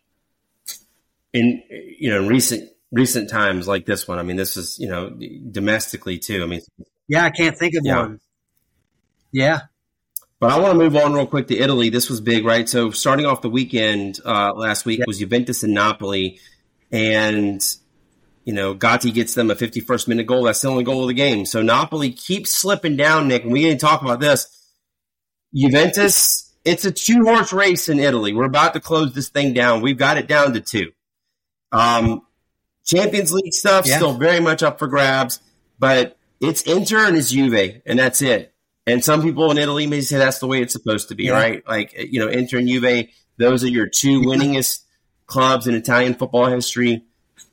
in 1.32 1.62
you 1.98 2.10
know 2.10 2.26
recent 2.26 2.70
recent 2.92 3.28
times 3.28 3.66
like 3.66 3.86
this 3.86 4.06
one. 4.06 4.18
I 4.18 4.22
mean, 4.22 4.36
this 4.36 4.56
is 4.56 4.78
you 4.78 4.88
know 4.88 5.10
domestically 5.10 6.18
too. 6.18 6.44
I 6.44 6.46
mean, 6.46 6.60
yeah, 7.08 7.24
I 7.24 7.30
can't 7.30 7.58
think 7.58 7.74
of 7.74 7.82
yeah. 7.84 8.00
one. 8.00 8.20
Yeah, 9.32 9.60
but 10.38 10.52
I 10.52 10.60
want 10.60 10.72
to 10.72 10.78
move 10.78 10.94
on 10.94 11.14
real 11.14 11.26
quick 11.26 11.48
to 11.48 11.58
Italy. 11.58 11.90
This 11.90 12.08
was 12.08 12.20
big, 12.20 12.44
right? 12.44 12.68
So 12.68 12.92
starting 12.92 13.26
off 13.26 13.42
the 13.42 13.50
weekend 13.50 14.20
uh, 14.24 14.52
last 14.54 14.86
week 14.86 15.00
yeah. 15.00 15.06
was 15.08 15.18
Juventus 15.18 15.64
and 15.64 15.74
Napoli, 15.74 16.38
and 16.92 17.60
you 18.48 18.54
know, 18.54 18.72
Gatti 18.72 19.10
gets 19.10 19.34
them 19.34 19.50
a 19.50 19.54
51st 19.54 20.08
minute 20.08 20.26
goal. 20.26 20.44
That's 20.44 20.62
the 20.62 20.68
only 20.68 20.82
goal 20.82 21.02
of 21.02 21.08
the 21.08 21.12
game. 21.12 21.44
So 21.44 21.60
Napoli 21.60 22.10
keeps 22.10 22.50
slipping 22.50 22.96
down, 22.96 23.28
Nick. 23.28 23.42
And 23.42 23.52
we 23.52 23.60
didn't 23.60 23.82
talk 23.82 24.00
about 24.00 24.20
this. 24.20 24.46
Juventus, 25.54 26.50
it's 26.64 26.86
a 26.86 26.90
two 26.90 27.24
horse 27.24 27.52
race 27.52 27.90
in 27.90 27.98
Italy. 27.98 28.32
We're 28.32 28.46
about 28.46 28.72
to 28.72 28.80
close 28.80 29.12
this 29.12 29.28
thing 29.28 29.52
down. 29.52 29.82
We've 29.82 29.98
got 29.98 30.16
it 30.16 30.28
down 30.28 30.54
to 30.54 30.62
two. 30.62 30.92
Um, 31.72 32.22
Champions 32.86 33.34
League 33.34 33.52
stuff 33.52 33.86
yeah. 33.86 33.96
still 33.96 34.14
very 34.14 34.40
much 34.40 34.62
up 34.62 34.78
for 34.78 34.86
grabs, 34.86 35.40
but 35.78 36.16
it's 36.40 36.62
Inter 36.62 37.06
and 37.06 37.18
it's 37.18 37.30
Juve, 37.30 37.82
and 37.84 37.98
that's 37.98 38.22
it. 38.22 38.54
And 38.86 39.04
some 39.04 39.20
people 39.20 39.50
in 39.50 39.58
Italy 39.58 39.86
may 39.86 40.00
say 40.00 40.16
that's 40.16 40.38
the 40.38 40.46
way 40.46 40.62
it's 40.62 40.72
supposed 40.72 41.10
to 41.10 41.14
be, 41.14 41.24
yeah. 41.24 41.32
right? 41.32 41.68
Like 41.68 41.92
you 42.10 42.18
know, 42.18 42.28
Inter 42.28 42.56
and 42.56 42.68
Juve, 42.68 43.08
those 43.36 43.62
are 43.62 43.68
your 43.68 43.88
two 43.88 44.20
winningest 44.22 44.84
clubs 45.26 45.66
in 45.66 45.74
Italian 45.74 46.14
football 46.14 46.46
history. 46.46 47.04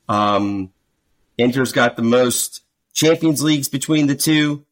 Um, 0.08 0.72
Inter's 1.38 1.72
got 1.72 1.96
the 1.96 2.04
most 2.04 2.62
Champions 2.94 3.44
Leagues 3.44 3.68
between 3.68 4.08
the 4.08 4.16
two. 4.16 4.66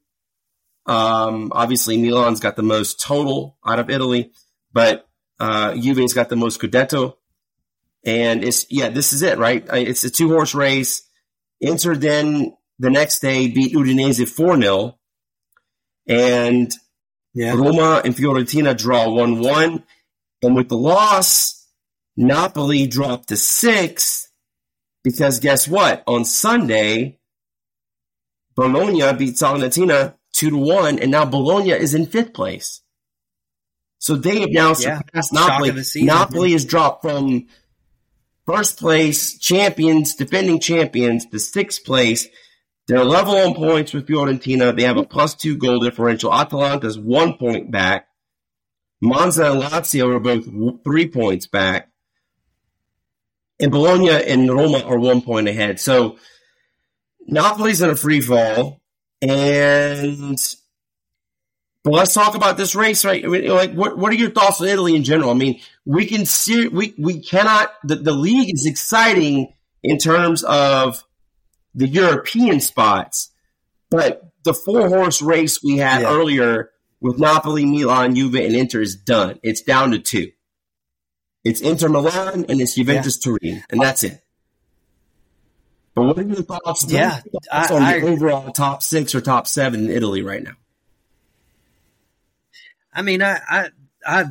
Um, 0.85 1.51
obviously, 1.53 1.97
Milan's 1.97 2.39
got 2.39 2.55
the 2.55 2.63
most 2.63 2.99
total 2.99 3.57
out 3.65 3.79
of 3.79 3.89
Italy, 3.89 4.31
but 4.71 5.07
uh, 5.39 5.73
Juve's 5.75 6.13
got 6.13 6.29
the 6.29 6.35
most 6.35 6.59
Scudetto. 6.59 7.15
And 8.05 8.43
it's 8.43 8.65
yeah, 8.69 8.89
this 8.89 9.13
is 9.13 9.21
it, 9.21 9.37
right? 9.37 9.65
It's 9.71 10.03
a 10.03 10.09
two 10.09 10.29
horse 10.29 10.53
race. 10.53 11.03
Inter 11.61 11.95
then 11.95 12.55
the 12.79 12.89
next 12.89 13.19
day 13.19 13.47
beat 13.47 13.73
Udinese 13.73 14.27
four 14.27 14.59
0 14.59 14.97
and 16.07 16.71
yeah. 17.33 17.53
Roma 17.53 18.01
and 18.03 18.15
Fiorentina 18.15 18.77
draw 18.77 19.09
one 19.09 19.39
one, 19.39 19.83
and 20.41 20.55
with 20.55 20.69
the 20.69 20.77
loss, 20.77 21.67
Napoli 22.15 22.87
dropped 22.87 23.29
to 23.29 23.37
six 23.37 24.22
because 25.03 25.39
guess 25.39 25.67
what? 25.67 26.03
On 26.07 26.25
Sunday, 26.25 27.19
Bologna 28.55 29.13
beat 29.17 29.35
Salernitana 29.35 30.15
two 30.31 30.49
to 30.49 30.57
one, 30.57 30.99
and 30.99 31.11
now 31.11 31.25
Bologna 31.25 31.71
is 31.71 31.93
in 31.93 32.05
fifth 32.05 32.33
place. 32.33 32.81
So 33.99 34.15
they 34.15 34.41
have 34.41 34.49
now 34.51 34.69
yeah. 34.69 34.99
surpassed 34.99 35.33
Napoli. 35.33 35.83
Season, 35.83 36.07
Napoli 36.07 36.51
has 36.53 36.65
dropped 36.65 37.03
from 37.03 37.47
first 38.45 38.77
place 38.79 39.37
champions, 39.37 40.15
defending 40.15 40.59
champions, 40.59 41.25
to 41.27 41.39
sixth 41.39 41.85
place. 41.85 42.27
They're 42.87 43.05
level 43.05 43.35
on 43.35 43.55
points 43.55 43.93
with 43.93 44.07
Fiorentina. 44.07 44.75
They 44.75 44.83
have 44.83 44.97
a 44.97 45.05
plus 45.05 45.35
two 45.35 45.57
goal 45.57 45.79
differential. 45.79 46.31
Atalanta's 46.31 46.99
one 46.99 47.37
point 47.37 47.71
back. 47.71 48.07
Monza 49.01 49.51
and 49.51 49.61
Lazio 49.61 50.13
are 50.15 50.19
both 50.19 50.83
three 50.83 51.07
points 51.07 51.47
back 51.47 51.92
and 53.63 53.71
Bologna 53.71 54.09
and 54.09 54.53
Roma 54.53 54.79
are 54.79 54.99
one 54.99 55.21
point 55.21 55.47
ahead. 55.47 55.79
So 55.79 56.17
Napoli's 57.27 57.81
in 57.81 57.89
a 57.89 57.95
free 57.95 58.19
fall, 58.19 58.81
and 59.21 60.37
but 61.85 61.93
let's 61.93 62.13
talk 62.13 62.35
about 62.35 62.57
this 62.57 62.75
race, 62.75 63.05
right? 63.05 63.23
I 63.23 63.27
mean, 63.29 63.47
like, 63.47 63.71
what 63.73 63.97
what 63.97 64.11
are 64.11 64.15
your 64.15 64.31
thoughts 64.31 64.59
on 64.59 64.67
Italy 64.67 64.97
in 64.97 65.05
general? 65.05 65.31
I 65.31 65.35
mean, 65.35 65.61
we 65.85 66.05
can 66.05 66.25
see 66.25 66.67
we 66.67 66.93
we 66.97 67.21
cannot 67.21 67.71
the, 67.85 67.95
the 67.95 68.11
league 68.11 68.53
is 68.53 68.65
exciting 68.65 69.53
in 69.81 69.97
terms 69.97 70.43
of 70.43 71.01
the 71.73 71.87
European 71.87 72.59
spots, 72.59 73.31
but 73.89 74.23
the 74.43 74.53
four 74.53 74.89
horse 74.89 75.21
race 75.21 75.63
we 75.63 75.77
had 75.77 76.01
yeah. 76.01 76.11
earlier 76.11 76.71
with 76.99 77.17
Napoli, 77.17 77.65
Milan, 77.65 78.13
Juve, 78.13 78.35
and 78.35 78.55
Inter 78.55 78.81
is 78.81 78.97
done. 78.97 79.39
It's 79.41 79.61
down 79.61 79.91
to 79.91 79.99
two. 79.99 80.31
It's 81.43 81.61
Inter 81.61 81.89
Milan 81.89 82.45
and 82.47 82.61
it's 82.61 82.75
Juventus 82.75 83.17
yeah. 83.17 83.23
Turin, 83.23 83.63
and 83.69 83.81
that's 83.81 84.03
it. 84.03 84.21
But 85.95 86.03
what 86.03 86.17
are 86.17 86.23
your 86.23 86.41
thoughts, 86.41 86.85
yeah, 86.91 87.19
thoughts 87.51 87.71
I, 87.71 87.75
on 87.75 87.81
I, 87.83 87.99
the 87.99 88.07
overall 88.07 88.51
top 88.51 88.81
six 88.81 89.13
or 89.13 89.21
top 89.21 89.47
seven 89.47 89.85
in 89.85 89.91
Italy 89.91 90.21
right 90.21 90.41
now? 90.41 90.55
I 92.93 93.01
mean, 93.01 93.21
I, 93.21 93.39
I, 93.47 93.69
I, 94.05 94.25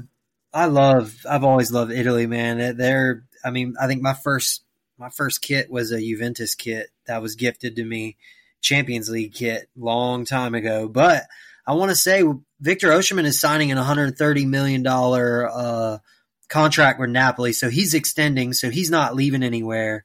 I 0.52 0.64
love. 0.66 1.14
I've 1.28 1.44
always 1.44 1.70
loved 1.70 1.92
Italy, 1.92 2.26
man. 2.26 2.76
They're. 2.76 3.24
I 3.44 3.50
mean, 3.50 3.74
I 3.80 3.86
think 3.86 4.02
my 4.02 4.14
first 4.14 4.62
my 4.98 5.10
first 5.10 5.42
kit 5.42 5.70
was 5.70 5.92
a 5.92 6.00
Juventus 6.00 6.54
kit 6.54 6.88
that 7.06 7.22
was 7.22 7.34
gifted 7.34 7.76
to 7.76 7.84
me 7.84 8.16
Champions 8.60 9.08
League 9.08 9.34
kit 9.34 9.68
long 9.76 10.24
time 10.24 10.54
ago. 10.54 10.88
But 10.88 11.24
I 11.66 11.74
want 11.74 11.90
to 11.90 11.96
say 11.96 12.24
Victor 12.60 12.88
Osimhen 12.88 13.24
is 13.24 13.40
signing 13.40 13.70
an 13.70 13.78
130 13.78 14.46
million 14.46 14.82
dollar 14.82 15.48
uh, 15.48 15.98
contract 16.52 17.00
with 17.00 17.10
Napoli, 17.10 17.52
so 17.52 17.70
he's 17.70 17.94
extending, 17.94 18.52
so 18.52 18.70
he's 18.70 18.90
not 18.90 19.16
leaving 19.16 19.42
anywhere. 19.42 20.04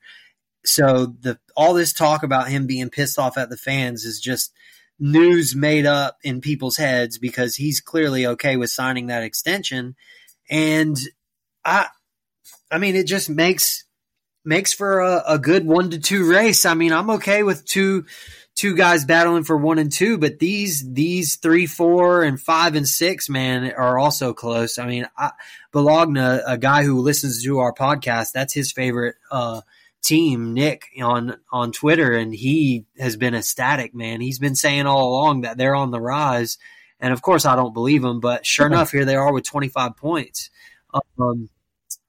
So 0.66 1.14
the 1.20 1.38
all 1.56 1.74
this 1.74 1.93
talk 1.93 2.24
about 2.24 2.48
him 2.48 2.66
being 2.68 2.89
pissed 2.89 3.20
off 3.20 3.38
at 3.38 3.50
the 3.50 3.58
fans 3.58 4.06
is 4.06 4.20
just 4.20 4.54
news 5.00 5.56
made 5.56 5.86
up 5.86 6.18
in 6.24 6.41
people's 6.41 6.78
heads 6.78 7.18
because 7.18 7.56
he's 7.56 7.82
clearly 7.82 8.26
okay 8.26 8.58
with 8.58 8.72
signing 8.72 9.08
that 9.08 9.24
extension. 9.24 9.95
And 10.50 10.98
I 11.64 11.88
I 12.72 12.78
mean 12.78 12.95
it 12.95 13.08
just 13.08 13.30
makes 13.30 13.84
makes 14.45 14.72
for 14.72 15.02
a, 15.02 15.24
a 15.28 15.39
good 15.39 15.66
one 15.66 15.89
to 15.91 16.00
two 16.00 16.30
race. 16.30 16.66
I 16.66 16.74
mean, 16.74 16.93
I'm 16.93 17.10
okay 17.12 17.43
with 17.43 17.66
two 17.66 18.06
two 18.58 18.76
guys 18.76 19.05
battling 19.05 19.43
for 19.43 19.55
one 19.55 19.78
and 19.78 19.91
two, 19.91 20.18
but 20.18 20.39
these 20.39 20.84
these 20.91 21.38
three, 21.38 21.68
four, 21.68 22.24
and 22.24 22.41
five 22.41 22.76
and 22.76 22.88
six, 22.88 23.30
man, 23.30 23.72
are 23.72 23.97
also 23.97 24.34
close. 24.34 24.78
I 24.78 24.88
mean, 24.88 25.08
I, 25.18 25.32
Bologna, 25.72 26.20
a 26.20 26.58
guy 26.58 26.84
who 26.84 26.99
listens 26.99 27.43
to 27.43 27.60
our 27.60 27.74
podcast, 27.74 28.32
that's 28.34 28.53
his 28.53 28.72
favorite 28.72 29.16
uh, 29.32 29.62
team, 30.01 30.53
Nick, 30.53 30.88
on 31.01 31.38
on 31.51 31.72
Twitter, 31.72 32.14
and 32.14 32.34
he 32.34 32.86
has 32.99 33.16
been 33.16 33.36
ecstatic, 33.36 33.95
man. 33.95 34.20
He's 34.20 34.39
been 34.39 34.55
saying 34.55 34.88
all 34.88 35.10
along 35.10 35.41
that 35.41 35.58
they're 35.58 35.76
on 35.76 35.91
the 35.91 36.01
rise, 36.01 36.58
and 36.99 37.14
of 37.14 37.22
course, 37.22 37.45
I 37.45 37.55
don't 37.55 37.74
believe 37.74 38.03
him, 38.03 38.20
but 38.20 38.45
sure 38.45 38.66
enough, 38.66 38.91
here 38.91 39.05
they 39.05 39.16
are 39.16 39.32
with 39.32 39.45
25 39.45 39.95
points. 39.95 40.49
Um, 41.20 41.49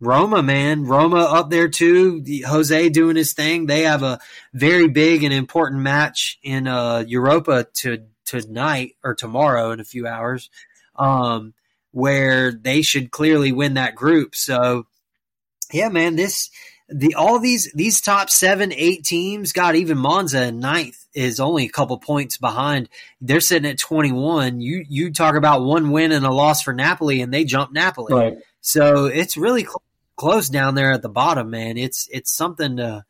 Roma, 0.01 0.43
man, 0.43 0.85
Roma 0.85 1.23
up 1.23 1.51
there 1.51 1.69
too. 1.69 2.25
Jose 2.47 2.89
doing 2.91 3.17
his 3.17 3.33
thing. 3.33 3.67
They 3.67 3.83
have 3.83 4.03
a 4.03 4.21
very 4.55 4.89
big 4.89 5.25
and 5.25 5.35
important 5.35 5.83
match 5.83 6.39
in 6.43 6.69
uh, 6.69 7.05
Europa 7.07 7.67
to 7.75 8.07
tonight 8.25 8.97
or 9.03 9.15
tomorrow 9.15 9.73
in 9.73 9.81
a 9.81 9.85
few 9.85 10.07
hours, 10.07 10.51
um, 10.97 11.55
where 11.91 12.53
they 12.53 12.83
should 12.83 13.11
clearly 13.11 13.51
win 13.51 13.75
that 13.75 13.97
group. 13.97 14.37
So, 14.37 14.87
yeah, 15.73 15.89
man, 15.89 16.15
this 16.15 16.51
the 16.89 17.15
all 17.15 17.39
these 17.41 17.71
these 17.73 18.01
top 18.01 18.31
seven, 18.31 18.73
eight 18.73 19.05
teams 19.05 19.53
got 19.53 19.75
even 19.75 19.99
Monza 19.99 20.45
in 20.45 20.61
ninth 20.61 21.07
is 21.13 21.41
only 21.41 21.67
a 21.67 21.71
couple 21.71 21.99
points 21.99 22.39
behind. 22.39 22.89
They're 23.21 23.41
sitting 23.41 23.69
at 23.69 23.79
twenty 23.79 24.13
one. 24.13 24.61
You 24.61 24.85
you 24.89 25.13
talk 25.13 25.35
about 25.35 25.65
one 25.65 25.91
win 25.91 26.13
and 26.13 26.25
a 26.25 26.33
loss 26.33 26.63
for 26.63 26.73
Napoli, 26.73 27.21
and 27.21 27.35
they 27.35 27.45
jump 27.45 27.73
Napoli. 27.73 28.15
Right. 28.15 28.39
So 28.61 29.07
it's 29.07 29.37
really 29.37 29.63
cl- 29.63 29.83
close 30.19 30.51
down 30.51 30.75
there 30.75 30.93
at 30.93 31.01
the 31.01 31.09
bottom, 31.09 31.49
man. 31.49 31.79
It's 31.79 32.07
it's 32.13 32.31
something 32.31 32.77
to 32.77 33.05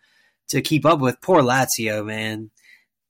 to 0.49 0.61
keep 0.63 0.87
up 0.87 1.01
with. 1.01 1.21
Poor 1.21 1.43
Lazio, 1.43 2.07
man. 2.07 2.51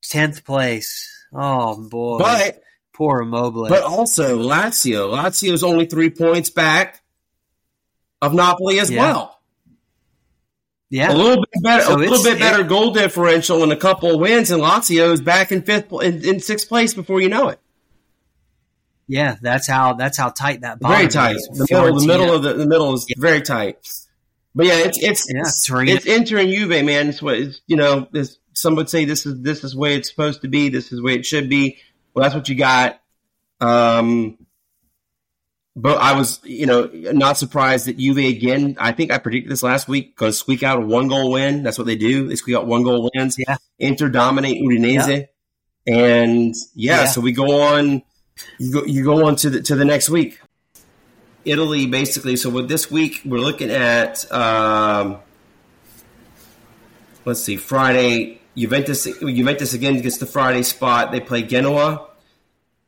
Tenth 0.02 0.44
place. 0.44 1.26
Oh 1.34 1.76
boy. 1.88 2.18
But 2.18 2.62
poor 2.94 3.20
Immobile. 3.20 3.68
but 3.68 3.82
also 3.82 4.38
Lazio. 4.38 5.12
Lazio's 5.14 5.62
only 5.62 5.84
three 5.84 6.08
points 6.10 6.48
back 6.48 7.02
of 8.22 8.32
Napoli 8.32 8.80
as 8.80 8.90
Yeah. 8.90 9.02
well. 9.02 9.40
yeah. 10.90 11.12
A 11.12 11.14
little 11.14 11.36
bit 11.36 11.62
better, 11.62 11.82
So 11.84 11.94
a 11.94 11.98
little 11.98 12.22
bit 12.24 12.38
better 12.38 12.64
goal 12.64 12.92
differential 12.92 13.62
and 13.62 13.72
a 13.72 13.76
couple 13.76 14.14
of 14.14 14.20
wins, 14.20 14.50
and 14.50 14.62
Lazio's 14.62 15.20
back 15.20 15.52
in 15.52 15.62
fifth, 15.62 15.92
in, 15.92 16.24
in 16.24 16.40
sixth 16.40 16.68
place 16.68 16.94
before 16.94 17.20
you 17.20 17.28
know 17.28 17.48
it. 17.48 17.60
Yeah, 19.08 19.36
that's 19.40 19.66
how 19.66 19.94
that's 19.94 20.18
how 20.18 20.28
tight 20.28 20.60
that 20.60 20.78
bottom 20.80 20.96
Very 20.98 21.08
tight. 21.08 21.36
is. 21.36 21.48
The 21.52 21.66
middle, 21.70 21.98
the 21.98 22.06
middle 22.06 22.34
of 22.34 22.42
the, 22.42 22.52
the 22.52 22.66
middle 22.66 22.92
is 22.94 23.06
very 23.16 23.40
tight. 23.40 23.76
But 24.54 24.66
yeah, 24.66 24.78
it's 24.80 24.98
it's 25.02 25.26
Yeah, 25.32 25.40
it's, 25.40 25.70
it's 25.70 26.06
Inter 26.06 26.38
and 26.38 26.50
Juve, 26.50 26.84
man. 26.84 27.08
It's 27.08 27.22
what 27.22 27.36
it's, 27.38 27.60
you 27.66 27.76
know. 27.76 28.06
This, 28.12 28.36
some 28.52 28.74
would 28.74 28.88
say 28.90 29.04
this 29.04 29.24
is 29.24 29.40
this 29.40 29.64
is 29.64 29.72
the 29.72 29.78
way 29.78 29.94
it's 29.96 30.10
supposed 30.10 30.42
to 30.42 30.48
be. 30.48 30.68
This 30.68 30.92
is 30.92 30.98
the 30.98 31.02
way 31.02 31.14
it 31.14 31.24
should 31.24 31.48
be. 31.48 31.78
Well, 32.12 32.22
that's 32.22 32.34
what 32.34 32.48
you 32.48 32.54
got. 32.56 33.00
Um, 33.60 34.36
but 35.76 35.98
I 35.98 36.16
was, 36.18 36.40
you 36.42 36.66
know, 36.66 36.90
not 36.92 37.38
surprised 37.38 37.86
that 37.86 37.98
Juve 37.98 38.16
again. 38.18 38.76
I 38.80 38.90
think 38.92 39.12
I 39.12 39.18
predicted 39.18 39.50
this 39.52 39.62
last 39.62 39.86
week 39.86 40.16
going 40.16 40.32
to 40.32 40.36
squeak 40.36 40.62
out 40.64 40.82
a 40.82 40.84
one 40.84 41.06
goal 41.08 41.30
win. 41.30 41.62
That's 41.62 41.78
what 41.78 41.86
they 41.86 41.94
do. 41.96 42.26
They 42.28 42.34
squeak 42.34 42.56
out 42.56 42.66
one 42.66 42.82
goal 42.82 43.08
wins. 43.14 43.36
Yeah. 43.38 43.56
Inter 43.78 44.08
dominate 44.08 44.60
Udinese, 44.60 45.28
and 45.86 46.52
yeah, 46.74 47.02
Yeah. 47.02 47.06
so 47.06 47.20
we 47.20 47.30
go 47.32 47.62
on. 47.62 48.02
You 48.58 48.72
go, 48.72 48.84
you 48.84 49.04
go 49.04 49.26
on 49.26 49.36
to 49.36 49.50
the 49.50 49.62
to 49.62 49.76
the 49.76 49.84
next 49.84 50.08
week. 50.10 50.40
Italy, 51.44 51.86
basically. 51.86 52.36
So 52.36 52.50
with 52.50 52.68
this 52.68 52.90
week, 52.90 53.22
we're 53.24 53.38
looking 53.38 53.70
at. 53.70 54.30
Um, 54.32 55.18
let's 57.24 57.42
see, 57.42 57.56
Friday. 57.56 58.40
Juventus, 58.56 59.04
Juventus 59.04 59.72
again 59.72 60.00
gets 60.00 60.18
the 60.18 60.26
Friday 60.26 60.62
spot. 60.62 61.12
They 61.12 61.20
play 61.20 61.42
Genoa. 61.42 62.08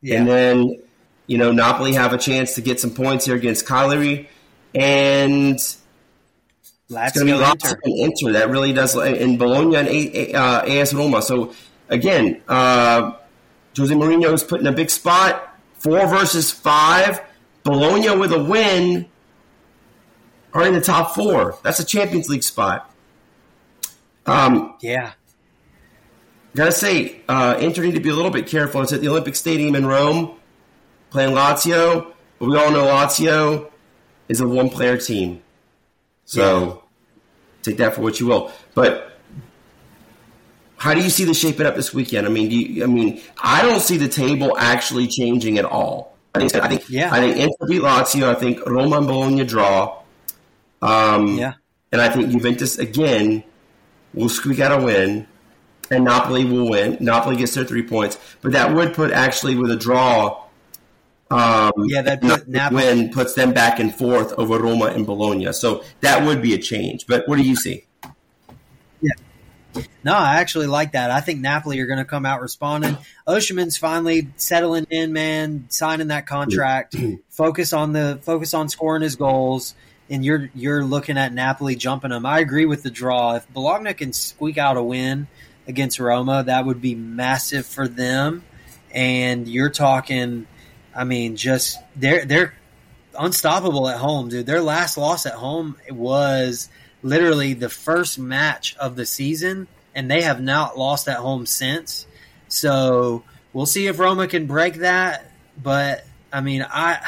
Yeah. 0.02 0.18
And 0.18 0.28
then, 0.28 0.82
you 1.28 1.38
know, 1.38 1.52
Napoli 1.52 1.92
have 1.92 2.12
a 2.12 2.18
chance 2.18 2.56
to 2.56 2.60
get 2.60 2.80
some 2.80 2.90
points 2.90 3.26
here 3.26 3.36
against 3.36 3.66
Cagliari. 3.68 4.28
And 4.74 5.54
it's 5.54 5.76
going 6.88 7.12
to 7.14 7.24
be 7.24 7.30
Lazio 7.38 7.38
Lazio 7.38 7.52
Inter. 7.52 7.80
and 7.84 7.98
Inter. 8.00 8.32
That 8.32 8.50
really 8.50 8.72
does, 8.72 8.96
in 8.96 9.38
Bologna 9.38 9.76
and 9.76 9.88
A- 9.88 10.32
A- 10.32 10.34
uh, 10.34 10.62
AS 10.66 10.92
Roma. 10.92 11.22
So, 11.22 11.54
again, 11.88 12.42
uh, 12.48 13.12
Jose 13.76 13.94
Mourinho 13.94 14.32
is 14.32 14.42
put 14.42 14.60
in 14.60 14.66
a 14.66 14.72
big 14.72 14.90
spot. 14.90 15.46
Four 15.74 16.06
versus 16.06 16.50
five. 16.50 17.20
Bologna 17.62 18.16
with 18.16 18.32
a 18.32 18.42
win 18.42 19.06
are 20.52 20.66
in 20.66 20.74
the 20.74 20.80
top 20.80 21.14
four. 21.14 21.58
That's 21.62 21.78
a 21.78 21.84
Champions 21.84 22.28
League 22.28 22.42
spot. 22.42 22.90
Um, 24.26 24.74
Yeah. 24.80 25.12
Gotta 26.54 26.72
say, 26.72 27.20
uh, 27.28 27.56
Inter 27.60 27.82
need 27.84 27.94
to 27.94 28.00
be 28.00 28.08
a 28.08 28.14
little 28.14 28.30
bit 28.32 28.48
careful. 28.48 28.82
It's 28.82 28.92
at 28.92 29.00
the 29.00 29.08
Olympic 29.08 29.36
Stadium 29.36 29.76
in 29.76 29.86
Rome, 29.86 30.34
playing 31.10 31.32
Lazio. 31.34 32.12
But 32.40 32.48
we 32.48 32.56
all 32.56 32.72
know 32.72 32.84
Lazio 32.86 33.70
is 34.28 34.40
a 34.40 34.48
one-player 34.48 34.96
team, 34.96 35.42
so 36.24 36.82
take 37.62 37.76
that 37.76 37.94
for 37.94 38.00
what 38.00 38.18
you 38.18 38.26
will. 38.26 38.50
But 38.74 39.09
how 40.80 40.94
do 40.94 41.00
you 41.02 41.10
see 41.10 41.24
the 41.24 41.34
shaping 41.34 41.66
up 41.66 41.76
this 41.76 41.92
weekend? 41.92 42.26
I 42.26 42.30
mean, 42.30 42.48
do 42.48 42.56
you, 42.56 42.82
I 42.82 42.86
mean, 42.86 43.20
I 43.42 43.60
don't 43.60 43.80
see 43.80 43.98
the 43.98 44.08
table 44.08 44.56
actually 44.58 45.06
changing 45.08 45.58
at 45.58 45.66
all. 45.66 46.16
I 46.34 46.38
think, 46.40 46.54
I 46.54 46.68
think, 46.68 46.88
Yeah. 46.88 47.10
I 47.12 47.20
think 47.20 47.36
Inter 47.36 47.66
beat 47.68 47.82
Lazio. 47.82 48.34
I 48.34 48.34
think 48.34 48.64
Roma 48.66 48.96
and 48.98 49.06
Bologna 49.06 49.44
draw. 49.44 49.98
Um, 50.80 51.36
Yeah. 51.38 51.52
and 51.92 52.00
I 52.00 52.08
think 52.08 52.30
Juventus 52.30 52.78
again 52.78 53.44
will 54.14 54.30
squeak 54.30 54.58
out 54.58 54.72
a 54.72 54.82
win, 54.82 55.26
and 55.90 56.04
Napoli 56.04 56.44
will 56.46 56.70
win. 56.70 56.96
Napoli 56.98 57.36
gets 57.36 57.52
their 57.54 57.64
three 57.64 57.82
points, 57.82 58.16
but 58.40 58.52
that 58.52 58.74
would 58.74 58.94
put 58.94 59.10
actually 59.12 59.56
with 59.56 59.70
a 59.70 59.76
draw. 59.76 60.44
Um, 61.30 61.72
Yeah, 61.88 62.02
that 62.02 62.22
put 62.22 62.48
Napoli- 62.48 62.84
win 62.84 63.10
puts 63.10 63.34
them 63.34 63.52
back 63.52 63.78
and 63.78 63.94
forth 63.94 64.32
over 64.38 64.58
Roma 64.58 64.86
and 64.86 65.04
Bologna. 65.06 65.52
So 65.52 65.82
that 66.00 66.24
would 66.24 66.40
be 66.40 66.54
a 66.54 66.58
change. 66.58 67.06
But 67.06 67.28
what 67.28 67.36
do 67.36 67.42
you 67.44 67.54
see? 67.54 67.84
No, 70.02 70.14
I 70.14 70.36
actually 70.36 70.66
like 70.66 70.92
that. 70.92 71.10
I 71.10 71.20
think 71.20 71.40
Napoli 71.40 71.80
are 71.80 71.86
going 71.86 71.98
to 71.98 72.04
come 72.04 72.26
out 72.26 72.40
responding. 72.40 72.96
Osimhen's 73.26 73.76
finally 73.76 74.28
settling 74.36 74.86
in, 74.90 75.12
man, 75.12 75.66
signing 75.68 76.08
that 76.08 76.26
contract. 76.26 76.96
focus 77.28 77.72
on 77.72 77.92
the 77.92 78.18
focus 78.22 78.54
on 78.54 78.68
scoring 78.68 79.02
his 79.02 79.16
goals, 79.16 79.74
and 80.08 80.24
you're 80.24 80.50
you're 80.54 80.84
looking 80.84 81.18
at 81.18 81.32
Napoli 81.32 81.76
jumping 81.76 82.10
them. 82.10 82.26
I 82.26 82.40
agree 82.40 82.64
with 82.64 82.82
the 82.82 82.90
draw. 82.90 83.36
If 83.36 83.48
Bologna 83.52 83.94
can 83.94 84.12
squeak 84.12 84.58
out 84.58 84.76
a 84.76 84.82
win 84.82 85.28
against 85.66 86.00
Roma, 86.00 86.44
that 86.44 86.66
would 86.66 86.80
be 86.80 86.94
massive 86.94 87.66
for 87.66 87.86
them. 87.86 88.44
And 88.92 89.46
you're 89.46 89.70
talking, 89.70 90.46
I 90.94 91.04
mean, 91.04 91.36
just 91.36 91.78
they're 91.94 92.24
they're 92.24 92.54
unstoppable 93.18 93.88
at 93.88 93.98
home, 93.98 94.28
dude. 94.28 94.46
Their 94.46 94.60
last 94.60 94.96
loss 94.96 95.26
at 95.26 95.34
home 95.34 95.76
was 95.90 96.68
literally 97.02 97.54
the 97.54 97.68
first 97.68 98.18
match 98.18 98.76
of 98.76 98.96
the 98.96 99.06
season, 99.06 99.66
and 99.94 100.10
they 100.10 100.22
have 100.22 100.40
not 100.40 100.78
lost 100.78 101.08
at 101.08 101.16
home 101.16 101.46
since. 101.46 102.06
So 102.48 103.24
we'll 103.52 103.66
see 103.66 103.86
if 103.86 103.98
Roma 103.98 104.28
can 104.28 104.46
break 104.46 104.76
that. 104.76 105.30
But 105.62 106.04
I 106.32 106.40
mean, 106.40 106.66
I 106.68 107.00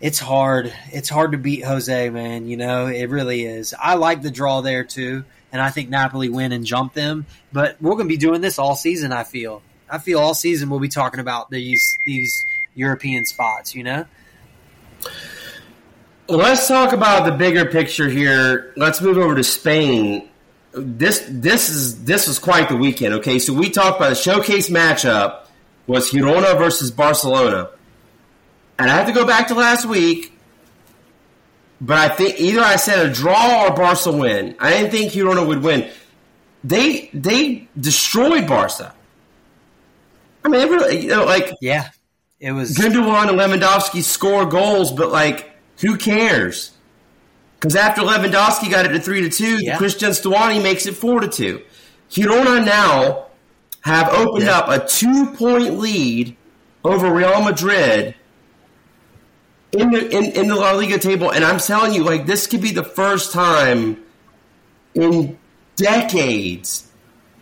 it's 0.00 0.18
hard. 0.18 0.72
It's 0.92 1.08
hard 1.08 1.32
to 1.32 1.38
beat 1.38 1.64
Jose, 1.64 2.10
man. 2.10 2.48
You 2.48 2.56
know, 2.56 2.86
it 2.86 3.08
really 3.10 3.44
is. 3.44 3.74
I 3.78 3.94
like 3.94 4.22
the 4.22 4.30
draw 4.30 4.60
there 4.60 4.84
too, 4.84 5.24
and 5.52 5.60
I 5.62 5.70
think 5.70 5.88
Napoli 5.88 6.28
win 6.28 6.52
and 6.52 6.64
jump 6.64 6.92
them. 6.92 7.26
But 7.52 7.80
we're 7.80 7.92
going 7.92 8.06
to 8.06 8.12
be 8.12 8.18
doing 8.18 8.40
this 8.40 8.58
all 8.58 8.76
season. 8.76 9.12
I 9.12 9.24
feel. 9.24 9.62
I 9.88 9.98
feel 9.98 10.18
all 10.18 10.34
season 10.34 10.68
we'll 10.68 10.80
be 10.80 10.88
talking 10.88 11.20
about 11.20 11.50
these 11.50 11.96
these 12.04 12.46
European 12.74 13.24
spots. 13.24 13.74
You 13.74 13.84
know. 13.84 14.04
Let's 16.28 16.66
talk 16.66 16.92
about 16.92 17.24
the 17.24 17.32
bigger 17.32 17.66
picture 17.66 18.08
here. 18.08 18.72
Let's 18.76 19.00
move 19.00 19.18
over 19.18 19.34
to 19.34 19.44
Spain. 19.44 20.28
This 20.72 21.24
this 21.28 21.68
is 21.68 22.04
this 22.04 22.26
was 22.26 22.38
quite 22.38 22.68
the 22.68 22.76
weekend. 22.76 23.14
Okay, 23.14 23.38
so 23.38 23.52
we 23.52 23.70
talked 23.70 23.98
about 23.98 24.10
the 24.10 24.14
showcase 24.16 24.68
matchup 24.68 25.46
was 25.86 26.10
Girona 26.10 26.58
versus 26.58 26.90
Barcelona, 26.90 27.70
and 28.78 28.90
I 28.90 28.94
have 28.94 29.06
to 29.06 29.12
go 29.12 29.24
back 29.24 29.48
to 29.48 29.54
last 29.54 29.86
week. 29.86 30.32
But 31.80 31.98
I 31.98 32.14
think 32.14 32.40
either 32.40 32.60
I 32.60 32.76
said 32.76 33.06
a 33.06 33.12
draw 33.12 33.66
or 33.66 33.74
Barca 33.74 34.10
win. 34.10 34.56
I 34.58 34.70
didn't 34.70 34.90
think 34.90 35.12
Girona 35.12 35.46
would 35.46 35.62
win. 35.62 35.88
They 36.64 37.10
they 37.12 37.68
destroyed 37.78 38.46
Barca. 38.48 38.94
I 40.44 40.48
mean, 40.48 40.68
really, 40.68 41.02
you 41.02 41.08
know, 41.08 41.24
like 41.24 41.52
yeah, 41.60 41.90
it 42.40 42.52
was 42.52 42.76
Gundogan 42.76 43.28
and 43.28 43.38
Lewandowski 43.38 44.02
score 44.02 44.44
goals, 44.46 44.92
but 44.92 45.10
like, 45.10 45.55
who 45.80 45.96
cares? 45.96 46.72
Because 47.58 47.76
after 47.76 48.02
Lewandowski 48.02 48.70
got 48.70 48.84
it 48.86 48.90
to 48.90 49.00
three 49.00 49.22
to 49.22 49.30
two, 49.30 49.58
Yeah. 49.62 49.76
Christian 49.78 50.10
Stuani 50.10 50.62
makes 50.62 50.86
it 50.86 50.94
four 50.94 51.20
to 51.20 51.28
two. 51.28 51.62
Girona 52.10 52.64
now 52.64 53.26
have 53.80 54.08
opened 54.12 54.44
Yeah. 54.46 54.58
up 54.58 54.68
a 54.68 54.86
two 54.86 55.26
point 55.26 55.78
lead 55.78 56.36
over 56.84 57.10
Real 57.10 57.42
Madrid 57.42 58.14
in 59.72 59.90
the 59.90 60.08
in, 60.08 60.24
in 60.32 60.48
the 60.48 60.54
La 60.54 60.72
Liga 60.72 60.98
table, 60.98 61.30
and 61.30 61.44
I'm 61.44 61.58
telling 61.58 61.92
you, 61.92 62.04
like 62.04 62.26
this 62.26 62.46
could 62.46 62.60
be 62.60 62.72
the 62.72 62.84
first 62.84 63.32
time 63.32 63.98
in 64.94 65.36
decades 65.76 66.88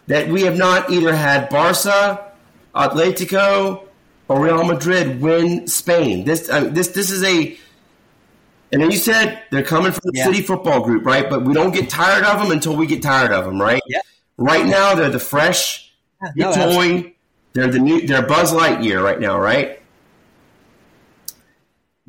that 0.07 0.29
we 0.29 0.43
have 0.43 0.57
not 0.57 0.91
either 0.91 1.15
had 1.15 1.49
Barca, 1.49 2.33
Atletico, 2.75 3.83
or 4.29 4.41
Real 4.41 4.65
Madrid 4.65 5.21
win 5.21 5.67
Spain. 5.69 6.25
This 6.25 6.51
mean, 6.51 6.75
this 6.75 6.89
this 6.89 7.11
is 7.11 7.23
a. 7.25 7.59
And 8.75 8.83
then 8.83 8.91
you 8.91 8.99
said 8.99 9.41
they're 9.53 9.63
coming 9.63 9.93
from 9.93 10.03
the 10.07 10.19
Yeah. 10.19 10.25
City 10.25 10.43
Football 10.43 10.81
Group, 10.81 11.07
right? 11.07 11.31
But 11.31 11.45
we 11.45 11.55
don't 11.55 11.73
get 11.73 11.89
tired 11.89 12.25
of 12.25 12.41
them 12.43 12.51
until 12.51 12.75
we 12.75 12.89
get 12.89 13.03
tired 13.03 13.31
of 13.31 13.45
them, 13.45 13.63
right? 13.63 13.81
Yeah. 13.87 14.01
Right 14.37 14.67
now, 14.67 14.97
they're 14.97 15.11
the 15.11 15.21
fresh, 15.21 15.93
no, 16.35 16.53
toy. 16.53 17.15
They're 17.53 17.69
the 17.69 17.79
new. 17.79 18.05
They're 18.05 18.27
Buzz 18.27 18.51
Lightyear 18.51 19.01
right 19.01 19.21
now, 19.21 19.39
right? 19.39 19.81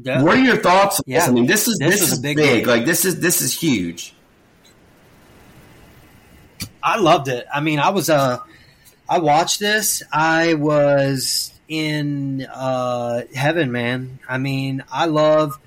Yeah. 0.01 0.24
What 0.24 0.38
are 0.39 0.43
your 0.43 0.57
thoughts 0.57 0.99
on 0.99 1.03
this? 1.05 1.24
Yeah. 1.24 1.30
I 1.30 1.32
mean, 1.32 1.45
this 1.45 1.68
is 1.68 1.78
This 1.78 1.99
this, 1.99 2.13
is 2.13 2.20
big 2.20 2.36
big. 2.36 2.66
Like 2.66 2.86
this 2.86 3.05
is 3.05 3.20
this 3.20 3.43
is 3.43 3.53
huge. 3.53 4.16
I 6.82 6.97
loved 6.97 7.28
it. 7.28 7.45
I 7.53 7.61
mean, 7.61 7.78
I 7.78 7.89
was 7.89 8.09
uh 8.09 8.39
I 9.07 9.20
watched 9.20 9.59
this. 9.59 10.01
I 10.11 10.55
was 10.55 11.53
in 11.68 12.41
uh 12.51 13.22
heaven, 13.36 13.72
man. 13.72 14.18
I 14.28 14.39
mean, 14.39 14.84
I 14.91 15.05
love 15.05 15.59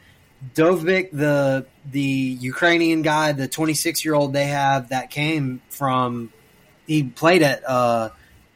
Dovbyk, 0.55 1.11
the 1.12 1.66
the 1.91 2.01
Ukrainian 2.01 3.03
guy, 3.03 3.32
the 3.32 3.49
26 3.49 4.05
year 4.05 4.14
old 4.14 4.32
they 4.32 4.47
have 4.47 4.91
that 4.91 5.11
came 5.11 5.61
from. 5.70 6.32
He 6.86 7.03
played 7.03 7.43
at 7.43 7.68
uh 7.68 8.11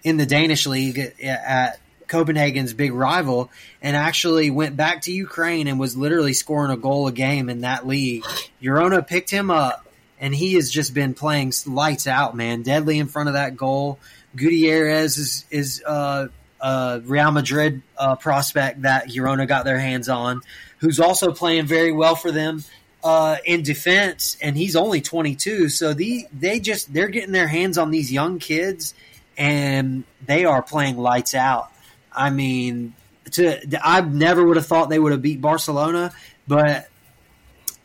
in 0.05 0.16
the 0.16 0.26
Danish 0.26 0.66
league 0.66 0.99
at, 1.22 1.78
Copenhagen's 2.09 2.74
big 2.74 2.93
rival, 2.93 3.51
and 3.80 3.97
actually 3.97 4.51
went 4.51 4.76
back 4.76 5.01
to 5.03 5.12
Ukraine 5.12 5.66
and 5.66 5.80
was 5.80 5.97
literally 5.97 6.35
scoring 6.35 6.70
a 6.70 6.76
goal 6.76 7.07
a 7.07 7.12
game 7.12 7.49
in 7.49 7.62
that 7.62 7.87
league. 7.87 8.22
Girona 8.62 9.07
picked 9.07 9.30
him 9.30 9.51
up, 9.51 9.87
and 10.20 10.35
he 10.35 10.53
has 10.55 10.70
just 10.70 10.93
been 10.93 11.14
playing 11.14 11.55
lights 11.66 12.07
out, 12.07 12.37
man. 12.37 12.61
Deadly 12.61 12.99
in 12.99 13.07
front 13.09 13.30
of 13.30 13.33
that 13.33 13.57
goal. 13.57 13.99
Gutierrez 14.37 15.16
is 15.16 15.47
is 15.51 15.83
uh, 15.87 16.26
uh, 16.61 17.01
Real 17.05 17.30
Madrid 17.30 17.83
uh, 17.97 18.16
prospect 18.16 18.83
that 18.83 19.09
Girona 19.09 19.49
got 19.49 19.64
their 19.64 19.78
hands 19.78 20.11
on, 20.11 20.43
who's 20.83 21.01
also 21.01 21.33
playing 21.33 21.64
very 21.64 21.93
well 21.93 22.16
for 22.16 22.30
them 22.30 22.62
uh, 23.05 23.37
in 23.45 23.62
defense, 23.62 24.37
and 24.43 24.57
he's 24.57 24.76
only 24.76 25.01
22. 25.01 25.68
So 25.68 25.95
the 25.95 26.26
they 26.33 26.61
just 26.61 26.93
they're 26.93 27.09
getting 27.09 27.33
their 27.33 27.49
hands 27.49 27.78
on 27.78 27.91
these 27.91 28.12
young 28.12 28.39
kids, 28.39 28.95
and 29.39 30.05
they 30.26 30.45
are 30.45 30.61
playing 30.61 30.99
lights 30.99 31.35
out. 31.35 31.70
I 32.12 32.30
mean, 32.30 32.95
to 33.33 33.61
I 33.83 34.01
never 34.03 34.45
would 34.45 34.57
have 34.57 34.66
thought 34.66 34.91
they 34.91 34.99
would 34.99 35.12
have 35.12 35.22
beat 35.22 35.41
Barcelona, 35.41 36.12
but 36.47 36.89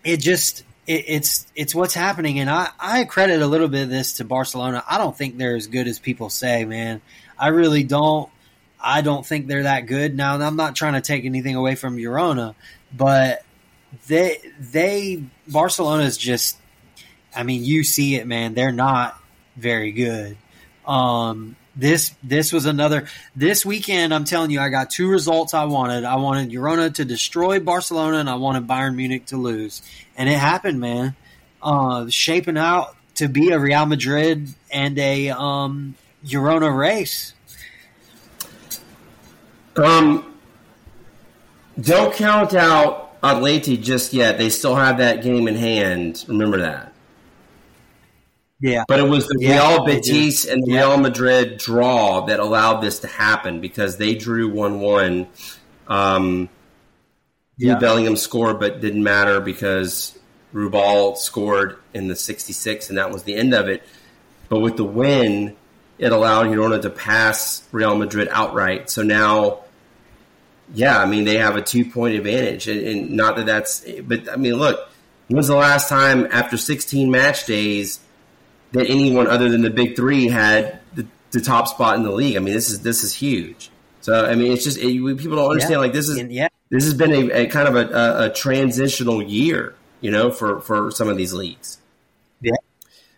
it 0.03 0.17
just 0.17 0.63
it, 0.87 1.05
it's 1.07 1.47
it's 1.55 1.75
what's 1.75 1.93
happening, 1.93 2.39
and 2.39 2.49
I 2.49 2.69
I 2.79 3.03
credit 3.05 3.41
a 3.41 3.47
little 3.47 3.67
bit 3.67 3.83
of 3.83 3.89
this 3.89 4.13
to 4.13 4.25
Barcelona. 4.25 4.83
I 4.89 4.97
don't 4.97 5.15
think 5.15 5.37
they're 5.37 5.55
as 5.55 5.67
good 5.67 5.87
as 5.87 5.99
people 5.99 6.29
say, 6.29 6.65
man. 6.65 7.01
I 7.37 7.49
really 7.49 7.83
don't. 7.83 8.29
I 8.79 9.01
don't 9.01 9.25
think 9.25 9.47
they're 9.47 9.63
that 9.63 9.87
good. 9.87 10.15
Now 10.15 10.35
I'm 10.35 10.55
not 10.55 10.75
trying 10.75 10.93
to 10.93 11.01
take 11.01 11.25
anything 11.25 11.55
away 11.55 11.75
from 11.75 11.97
Girona, 11.97 12.55
but 12.95 13.43
they 14.07 14.39
they 14.59 15.23
Barcelona 15.47 16.03
is 16.03 16.17
just. 16.17 16.57
I 17.35 17.43
mean, 17.43 17.63
you 17.63 17.83
see 17.83 18.15
it, 18.15 18.25
man. 18.25 18.55
They're 18.55 18.71
not 18.71 19.19
very 19.55 19.91
good. 19.91 20.38
Um, 20.88 21.55
this 21.75 22.15
this 22.23 22.51
was 22.51 22.65
another 22.65 23.07
this 23.35 23.65
weekend. 23.65 24.13
I'm 24.13 24.23
telling 24.23 24.49
you, 24.49 24.59
I 24.59 24.69
got 24.69 24.89
two 24.89 25.09
results 25.09 25.53
I 25.53 25.65
wanted. 25.65 26.03
I 26.03 26.15
wanted 26.15 26.49
Girona 26.49 26.93
to 26.95 27.05
destroy 27.05 27.59
Barcelona, 27.59 28.17
and 28.17 28.29
I 28.29 28.35
wanted 28.35 28.65
Bayern 28.67 28.95
Munich 28.95 29.27
to 29.27 29.38
lose, 29.38 29.81
and 30.17 30.27
it 30.27 30.38
happened, 30.38 30.79
man. 30.79 31.15
Uh, 31.61 32.07
shaping 32.09 32.57
out 32.57 32.95
to 33.15 33.27
be 33.27 33.51
a 33.51 33.59
Real 33.59 33.85
Madrid 33.85 34.47
and 34.71 34.97
a 34.97 35.29
um, 35.29 35.95
Girona 36.25 36.75
race. 36.75 37.33
Um, 39.75 40.36
don't 41.82 42.13
count 42.13 42.53
out 42.53 43.19
Atleti 43.21 43.82
just 43.82 44.13
yet. 44.13 44.38
They 44.38 44.49
still 44.49 44.75
have 44.75 44.97
that 44.99 45.21
game 45.23 45.47
in 45.47 45.55
hand. 45.55 46.23
Remember 46.28 46.59
that. 46.61 46.93
Yeah, 48.59 48.86
But 48.88 48.99
it 48.99 49.07
was 49.07 49.28
the 49.28 49.38
Yeah, 49.39 49.75
Real. 49.75 49.86
Betis 49.86 50.45
and 50.45 50.63
the 50.63 50.71
Yeah. 50.71 50.88
Real 50.88 50.97
Madrid 50.97 51.59
draw 51.59 52.25
that 52.25 52.39
allowed 52.39 52.82
this 52.82 52.99
to 52.99 53.07
happen 53.07 53.61
because 53.61 53.97
they 53.97 54.15
drew 54.15 54.49
1 54.49 54.80
1. 54.80 55.28
Um, 55.88 56.49
Yeah. 57.57 57.75
Bellingham 57.78 58.15
scored, 58.15 58.59
but 58.59 58.82
didn't 58.82 59.03
matter 59.03 59.39
because 59.39 60.17
Ruibal 60.53 61.17
scored 61.17 61.78
in 61.93 62.07
the 62.07 62.15
66, 62.15 62.89
and 62.89 62.97
that 62.97 63.11
was 63.11 63.23
the 63.23 63.36
end 63.36 63.53
of 63.53 63.67
it. 63.67 63.84
But 64.49 64.59
with 64.59 64.78
the 64.78 64.84
win, 64.84 65.55
it 65.99 66.11
allowed 66.11 66.47
Girona 66.47 66.82
to 66.82 66.89
pass 66.89 67.61
Real 67.71 67.95
Madrid 67.95 68.28
outright. 68.32 68.89
So 68.89 69.03
now, 69.03 69.59
yeah, 70.74 70.99
I 70.99 71.05
mean, 71.05 71.26
they 71.26 71.38
have 71.38 71.55
a 71.55 71.61
two 71.61 71.86
point 71.86 72.15
advantage. 72.15 72.68
And, 72.68 72.82
and 72.82 73.11
not 73.11 73.36
that 73.38 73.45
that's, 73.45 73.86
but 74.01 74.30
I 74.32 74.36
mean, 74.36 74.55
look, 74.55 74.89
when's 75.28 75.47
the 75.47 75.55
last 75.55 75.89
time 75.89 76.28
after 76.32 76.57
16 76.57 77.09
match 77.09 77.45
days 77.45 77.99
that 78.74 78.89
anyone 78.89 79.28
other 79.28 79.49
than 79.49 79.61
the 79.61 79.70
big 79.70 79.95
three 79.95 80.28
had 80.28 80.80
the, 80.93 81.05
the 81.32 81.39
top 81.39 81.68
spot 81.68 81.95
in 81.95 82.03
the 82.03 82.11
league? 82.11 82.36
I 82.36 82.39
mean, 82.39 82.53
this 82.53 82.70
is 82.70 82.82
this 82.82 83.03
is 83.03 83.13
huge. 83.13 83.70
So 84.01 84.26
I 84.26 84.36
mean, 84.36 84.51
it's 84.51 84.63
just 84.63 84.78
it, 84.78 84.91
people 85.18 85.38
don't 85.38 85.51
understand. 85.51 85.72
Yeah. 85.72 85.78
Like 85.80 85.93
this 85.93 86.07
is 86.07 86.22
yeah, 86.30 86.47
this 86.70 86.84
has 86.84 86.93
been 86.93 87.11
a, 87.11 87.43
a 87.43 87.47
kind 87.47 87.68
of 87.68 87.76
a, 87.76 87.94
a, 87.94 88.26
a 88.26 88.34
transitional 88.34 89.22
year, 89.22 89.76
you 90.02 90.11
know, 90.11 90.31
for, 90.31 90.60
for 90.61 90.91
some 90.91 91.07
of 91.07 91.18
these 91.18 91.34
leagues. 91.34 91.80
Yeah. 92.41 92.56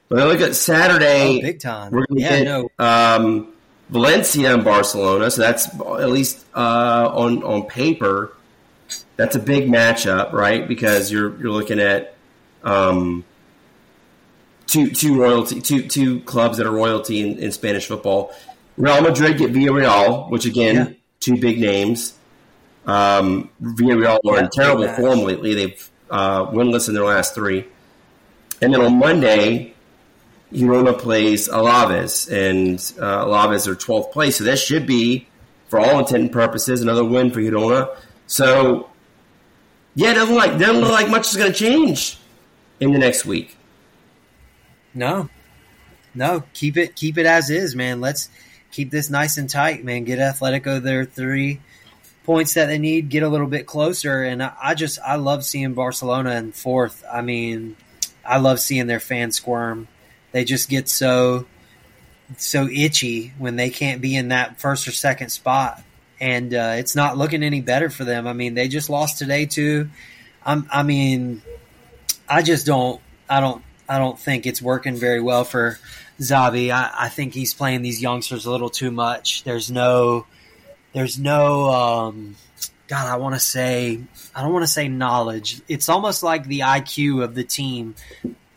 But 0.08 0.18
then 0.18 0.28
look 0.28 0.42
at 0.42 0.56
Saturday. 0.56 1.40
oh, 1.40 1.42
big 1.42 1.60
time. 1.60 1.92
We're 1.92 2.06
to 2.06 2.16
yeah, 2.16 2.40
get 2.40 2.46
no, 2.46 2.70
um, 2.80 3.54
Valencia 3.90 4.54
and 4.54 4.64
Barcelona, 4.64 5.32
so 5.32 5.42
that's 5.42 5.68
at 5.80 6.10
least 6.10 6.46
uh, 6.56 7.10
on 7.12 7.44
on 7.44 7.64
paper, 7.64 8.34
that's 9.18 9.36
a 9.36 9.40
big 9.40 9.68
matchup, 9.68 10.32
right? 10.32 10.68
Because 10.68 11.12
you're 11.12 11.40
you're 11.42 11.52
looking 11.52 11.80
at 11.80 12.16
um, 12.64 13.24
two 14.68 14.92
two 14.92 15.20
royalty 15.20 15.60
two 15.62 15.82
two 15.88 16.20
clubs 16.22 16.58
that 16.58 16.68
are 16.68 16.72
royalty 16.72 17.22
in, 17.22 17.40
in 17.40 17.52
Spanish 17.52 17.88
football. 17.88 18.32
Real 18.78 19.02
Madrid 19.02 19.38
get 19.38 19.52
Villarreal, 19.52 20.30
which 20.30 20.46
again, 20.46 20.76
Yeah. 20.76 20.94
two 21.20 21.38
big 21.38 21.60
names. 21.60 22.14
Um, 22.86 23.50
Villarreal 23.62 24.20
are 24.26 24.36
Yeah, 24.36 24.40
in 24.40 24.50
terrible 24.52 24.88
form 24.90 25.20
lately. 25.20 25.54
They've 25.54 25.90
uh, 26.10 26.46
winless 26.48 26.88
in 26.88 26.94
their 26.96 27.04
last 27.04 27.36
three. 27.36 27.66
And 28.62 28.74
then 28.74 28.82
on 28.82 28.98
Monday, 28.98 29.74
Girona 30.54 30.98
plays 30.98 31.48
Alaves, 31.48 32.30
and 32.32 32.76
uh, 33.00 33.26
Alaves 33.26 33.68
are 33.68 33.76
12th 33.76 34.12
place. 34.12 34.38
So 34.38 34.44
that 34.46 34.58
should 34.58 34.88
be, 34.88 35.28
for 35.68 35.80
all 35.80 36.00
intent 36.00 36.24
and 36.24 36.32
purposes, 36.32 36.82
another 36.82 37.06
win 37.06 37.32
for 37.32 37.40
Girona. 37.40 37.96
So, 38.26 38.90
yeah, 39.96 40.12
it 40.12 40.16
doesn't 40.16 40.36
like 40.36 40.58
doesn't 40.58 40.82
look 40.82 40.92
like 40.92 41.10
much 41.10 41.30
is 41.30 41.36
going 41.36 41.52
to 41.52 41.58
change 41.58 42.18
in 42.80 42.92
the 42.94 43.00
next 43.00 43.26
week. 43.26 43.58
No, 44.94 45.30
no, 46.16 46.44
keep 46.54 46.78
it 46.78 46.96
keep 46.96 47.18
it 47.18 47.26
as 47.26 47.50
is, 47.50 47.76
man. 47.76 48.02
Let's 48.02 48.30
keep 48.72 48.90
this 48.90 49.10
nice 49.10 49.38
and 49.38 49.50
tight, 49.50 49.84
man. 49.84 50.04
Get 50.04 50.20
Atletico 50.20 50.82
their 50.82 51.06
three 51.06 51.62
points 52.24 52.56
that 52.56 52.68
they 52.68 52.80
need. 52.80 53.10
Get 53.10 53.24
a 53.24 53.30
little 53.30 53.48
bit 53.48 53.68
closer, 53.68 54.24
and 54.24 54.42
I, 54.42 54.54
I 54.62 54.74
just 54.74 55.00
I 55.06 55.18
love 55.18 55.46
seeing 55.46 55.74
Barcelona 55.74 56.36
in 56.36 56.52
fourth. 56.54 57.04
I 57.12 57.22
mean, 57.22 57.76
I 58.26 58.38
love 58.38 58.60
seeing 58.60 58.88
their 58.88 59.00
fans 59.00 59.36
squirm. 59.36 59.88
They 60.32 60.44
just 60.44 60.70
get 60.70 60.90
so 60.90 61.46
so 62.38 62.68
itchy 62.68 63.34
when 63.38 63.56
they 63.56 63.70
can't 63.70 64.02
be 64.02 64.16
in 64.16 64.30
that 64.30 64.60
first 64.60 64.88
or 64.88 64.92
second 64.92 65.30
spot, 65.30 65.82
and 66.20 66.54
uh, 66.54 66.76
it's 66.78 66.96
not 66.96 67.18
looking 67.18 67.44
any 67.44 67.62
better 67.62 67.90
for 67.90 68.04
them. 68.04 68.28
I 68.28 68.34
mean, 68.34 68.54
they 68.54 68.68
just 68.68 68.90
lost 68.90 69.18
today 69.18 69.46
too. 69.46 69.90
I'm, 70.46 70.68
I 70.72 70.84
mean, 70.84 71.42
I 72.28 72.42
just 72.42 72.66
don't. 72.66 73.02
I 73.30 73.40
don't. 73.40 73.64
I 73.88 73.98
don't 73.98 74.20
think 74.20 74.46
it's 74.46 74.62
working 74.62 74.96
very 74.96 75.20
well 75.20 75.44
for 75.44 75.80
Xavi. 76.20 76.72
I, 76.72 76.92
I 76.98 77.10
think 77.10 77.34
he's 77.34 77.54
playing 77.54 77.82
these 77.82 78.02
youngsters 78.02 78.46
a 78.46 78.52
little 78.52 78.70
too 78.70 78.92
much. 78.92 79.44
There's 79.44 79.72
no. 79.72 80.26
There's 80.94 81.18
no. 81.18 81.70
Um, 81.70 82.36
God, 82.88 83.08
I 83.08 83.18
want 83.18 83.36
to 83.36 83.40
say. 83.40 84.00
I 84.36 84.42
don't 84.44 84.54
want 84.54 84.64
to 84.64 84.72
say 84.72 84.88
knowledge. 84.88 85.62
It's 85.68 85.90
almost 85.90 86.22
like 86.24 86.46
the 86.46 86.60
IQ 86.60 87.24
of 87.24 87.36
the 87.36 87.44
team 87.44 87.96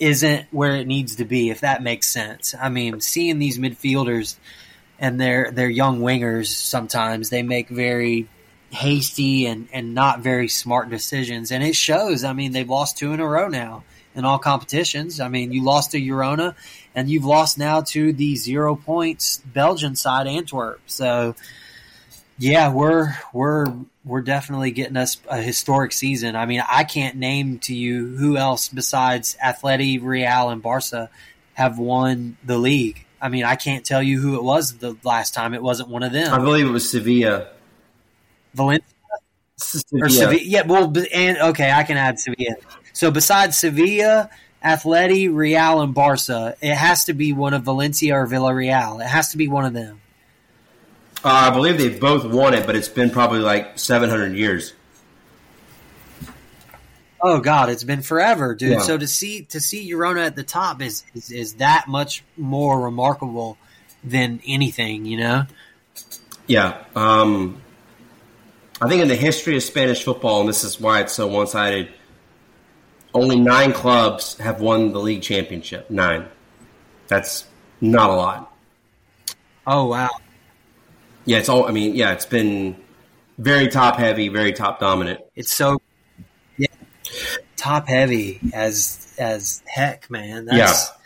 isn't 0.03 0.47
where 0.51 0.75
it 0.75 0.89
needs 0.89 1.17
to 1.17 1.25
be. 1.25 1.51
If 1.51 1.61
that 1.61 1.81
makes 1.81 2.09
sense. 2.09 2.57
I 2.61 2.69
mean, 2.69 3.01
seeing 3.01 3.39
these 3.39 3.59
midfielders 3.59 4.37
and 4.99 5.21
their 5.21 5.53
their 5.53 5.71
young 5.71 6.01
wingers 6.01 6.47
sometimes 6.47 7.31
they 7.31 7.43
make 7.45 7.69
very 7.69 8.29
hasty 8.71 9.47
and 9.47 9.69
and 9.73 9.95
not 9.95 10.21
very 10.21 10.49
smart 10.49 10.91
decisions, 10.91 11.53
and 11.53 11.63
it 11.63 11.77
shows. 11.77 12.25
I 12.25 12.33
mean, 12.33 12.51
they've 12.51 12.69
lost 12.69 12.99
two 12.99 13.13
in 13.13 13.21
a 13.21 13.27
row 13.27 13.47
now 13.47 13.85
in 14.17 14.25
all 14.25 14.41
competitions. 14.41 15.21
I 15.21 15.29
mean, 15.29 15.53
you 15.53 15.63
lost 15.63 15.93
to 15.93 16.01
Girona, 16.01 16.57
and 16.97 17.09
you've 17.09 17.25
lost 17.25 17.57
now 17.57 17.83
to 17.83 18.13
the 18.13 18.35
zero 18.35 18.75
points 18.75 19.39
Belgian 19.47 19.95
side 19.95 20.27
Antwerp. 20.27 20.81
So, 20.87 21.37
yeah, 22.39 22.73
we're 22.73 23.17
we're 23.33 23.67
we're 24.05 24.23
definitely 24.23 24.73
getting 24.73 24.97
us 24.97 25.19
a 25.29 25.41
historic 25.41 25.93
season. 25.93 26.35
I 26.37 26.47
mean, 26.47 26.63
I 26.69 26.85
can't 26.85 27.17
name 27.17 27.59
to 27.61 27.75
you 27.75 28.17
who 28.17 28.37
else 28.37 28.69
besides 28.69 29.37
Atleti, 29.43 30.03
Real, 30.03 30.51
and 30.51 30.63
Barca 30.63 31.09
have 31.55 31.79
won 31.79 32.37
the 32.45 32.59
league. 32.59 33.07
I 33.21 33.29
mean, 33.29 33.45
I 33.45 33.55
can't 33.55 33.85
tell 33.85 34.03
you 34.03 34.21
who 34.21 34.37
it 34.37 34.43
was 34.43 34.79
the 34.79 34.97
last 35.05 35.35
time. 35.35 35.55
It 35.55 35.63
wasn't 35.63 35.89
one 35.89 36.03
of 36.03 36.13
them. 36.13 36.33
I 36.33 36.39
believe 36.39 36.67
it 36.67 36.71
was 36.71 36.91
Sevilla. 36.91 37.49
Valencia 38.55 38.85
Sevilla. 39.57 40.05
or 40.05 40.09
Sevilla. 40.09 40.41
Yeah, 40.43 40.63
well, 40.67 40.93
and 41.13 41.39
okay, 41.39 41.71
I 41.71 41.85
can 41.85 41.97
add 41.97 42.19
Sevilla. 42.19 42.57
So 42.93 43.13
besides 43.13 43.57
Sevilla, 43.57 44.29
Atleti, 44.65 45.33
Real, 45.33 45.81
and 45.81 45.95
Barca, 45.95 46.57
it 46.61 46.75
has 46.75 47.05
to 47.05 47.15
be 47.15 47.33
one 47.33 47.55
of 47.55 47.63
Valencia 47.63 48.17
or 48.17 48.27
Villarreal. 48.27 49.01
It 49.01 49.09
has 49.09 49.31
to 49.31 49.37
be 49.37 49.47
one 49.47 49.65
of 49.65 49.73
them. 49.73 50.02
Uh, 51.25 51.29
I 51.29 51.51
believe 51.51 51.79
they've 51.79 52.01
both 52.01 52.25
won 52.25 52.55
it, 52.55 52.67
but 52.67 52.75
it's 52.75 52.89
been 52.89 53.11
probably 53.11 53.39
like 53.39 53.79
700 53.79 54.35
years. 54.35 54.75
Oh 57.21 57.39
God, 57.39 57.69
it's 57.69 57.85
been 57.85 58.03
forever, 58.03 58.55
dude. 58.57 58.73
Yeah. 58.73 58.79
So 58.81 58.99
to 58.99 59.07
see 59.07 59.43
to 59.43 59.61
see 59.61 59.89
Girona 59.89 60.27
at 60.27 60.35
the 60.35 60.43
top 60.43 60.83
is, 60.83 61.05
is 61.15 61.31
is 61.31 61.55
that 61.55 61.87
much 61.87 62.25
more 62.37 62.81
remarkable 62.81 63.57
than 64.03 64.41
anything, 64.45 65.05
you 65.05 65.19
know? 65.19 65.47
Yeah. 66.49 66.83
Um, 66.97 67.63
I 68.81 68.89
think 68.89 69.03
in 69.03 69.09
the 69.09 69.15
history 69.15 69.57
of 69.57 69.63
Spanish 69.63 70.03
football, 70.03 70.41
and 70.41 70.49
this 70.49 70.65
is 70.65 70.81
why 70.81 71.01
it's 71.03 71.13
so 71.13 71.29
one 71.29 71.47
sided, 71.47 71.91
only 73.15 73.39
nine 73.39 73.73
clubs 73.73 74.37
have 74.39 74.61
won 74.61 74.93
the 74.93 74.99
league 74.99 75.23
championship. 75.23 75.89
Nine. 75.89 76.27
That's 77.07 77.45
not 77.81 78.11
a 78.11 78.15
lot. 78.15 78.53
Oh 79.65 79.87
wow. 79.87 80.11
Yeah, 81.25 81.39
it's 81.39 81.49
all, 81.49 81.67
I 81.67 81.71
mean, 81.71 81.95
yeah, 81.95 82.13
it's 82.13 82.27
been 82.27 82.77
very 83.39 83.69
top 83.69 83.97
heavy, 83.97 84.29
very 84.29 84.53
top 84.53 84.81
dominant. 84.81 85.21
It's 85.35 85.53
so 85.53 85.81
yeah, 86.57 86.67
top 87.57 87.89
heavy 87.89 88.41
as 88.53 89.15
as 89.19 89.63
heck, 89.67 90.11
man. 90.11 90.47
That's, 90.47 90.59
Yeah. 90.59 90.97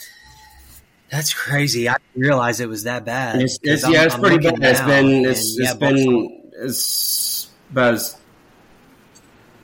That's 1.11 1.33
crazy. 1.33 1.89
I 1.89 1.97
didn't 2.15 2.23
realize 2.29 2.61
it 2.61 2.69
was 2.69 2.83
that 2.83 3.05
bad. 3.05 3.41
It's, 3.41 3.59
it's 3.63 3.89
yeah, 3.89 4.05
it's 4.05 4.15
I'm 4.15 4.21
pretty 4.21 4.39
bad. 4.39 4.59
It's 4.61 4.81
been 4.81 5.07
and 5.07 5.27
it's, 5.27 5.59
yeah, 5.59 5.71
it's 5.71 5.75
been 5.75 6.51
it's 6.53 7.51
about 7.71 7.95
as 7.95 8.17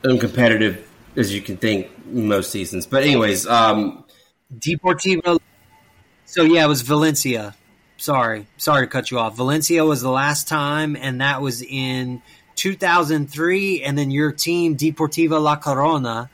uncompetitive 0.02 0.82
as 1.16 1.34
you 1.34 1.42
can 1.42 1.56
think 1.56 1.88
most 2.06 2.50
seasons. 2.50 2.86
But 2.86 3.02
anyways, 3.02 3.46
um, 3.46 4.04
Deportivo. 4.56 5.40
So 6.26 6.44
yeah, 6.44 6.64
it 6.64 6.68
was 6.68 6.82
Valencia. 6.82 7.54
Sorry, 8.02 8.48
sorry 8.56 8.88
to 8.88 8.90
cut 8.90 9.12
you 9.12 9.20
off. 9.20 9.36
Valencia 9.36 9.84
was 9.84 10.02
the 10.02 10.10
last 10.10 10.48
time, 10.48 10.96
and 10.96 11.20
that 11.20 11.40
was 11.40 11.62
in 11.62 12.20
2003. 12.56 13.84
And 13.84 13.96
then 13.96 14.10
your 14.10 14.32
team, 14.32 14.76
Deportiva 14.76 15.40
La 15.40 15.56
Coruña, 15.60 16.28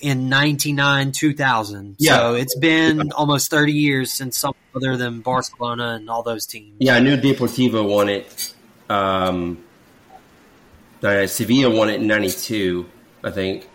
in 0.00 0.30
99 0.30 1.12
2000. 1.12 1.96
Yeah. 1.98 2.16
So 2.16 2.34
it's 2.36 2.54
been 2.54 3.12
almost 3.12 3.50
30 3.50 3.70
years 3.70 4.10
since 4.14 4.38
some 4.38 4.54
other 4.74 4.96
than 4.96 5.20
Barcelona 5.20 5.88
and 5.88 6.08
all 6.08 6.22
those 6.22 6.46
teams. 6.46 6.76
yeah, 6.78 6.94
I 6.94 7.00
knew 7.00 7.18
deportiva 7.18 7.86
won 7.86 8.08
it. 8.08 8.54
Um, 8.88 9.62
uh, 11.02 11.26
Sevilla 11.26 11.68
won 11.68 11.90
it 11.90 12.00
in 12.00 12.06
'92, 12.06 12.86
I 13.22 13.30
think. 13.30 13.68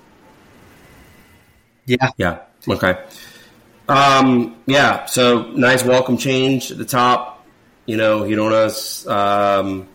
Yeah. 1.86 2.10
Yeah. 2.18 2.40
Okay. 2.68 2.98
Um, 3.88 4.56
yeah. 4.66 5.06
So 5.06 5.44
nice 5.52 5.84
welcome 5.84 6.18
change 6.18 6.72
at 6.72 6.80
the 6.80 6.86
top. 6.86 7.35
You 7.86 7.98
know, 7.98 8.22
Girona's 8.22 9.06
um, 9.08 9.88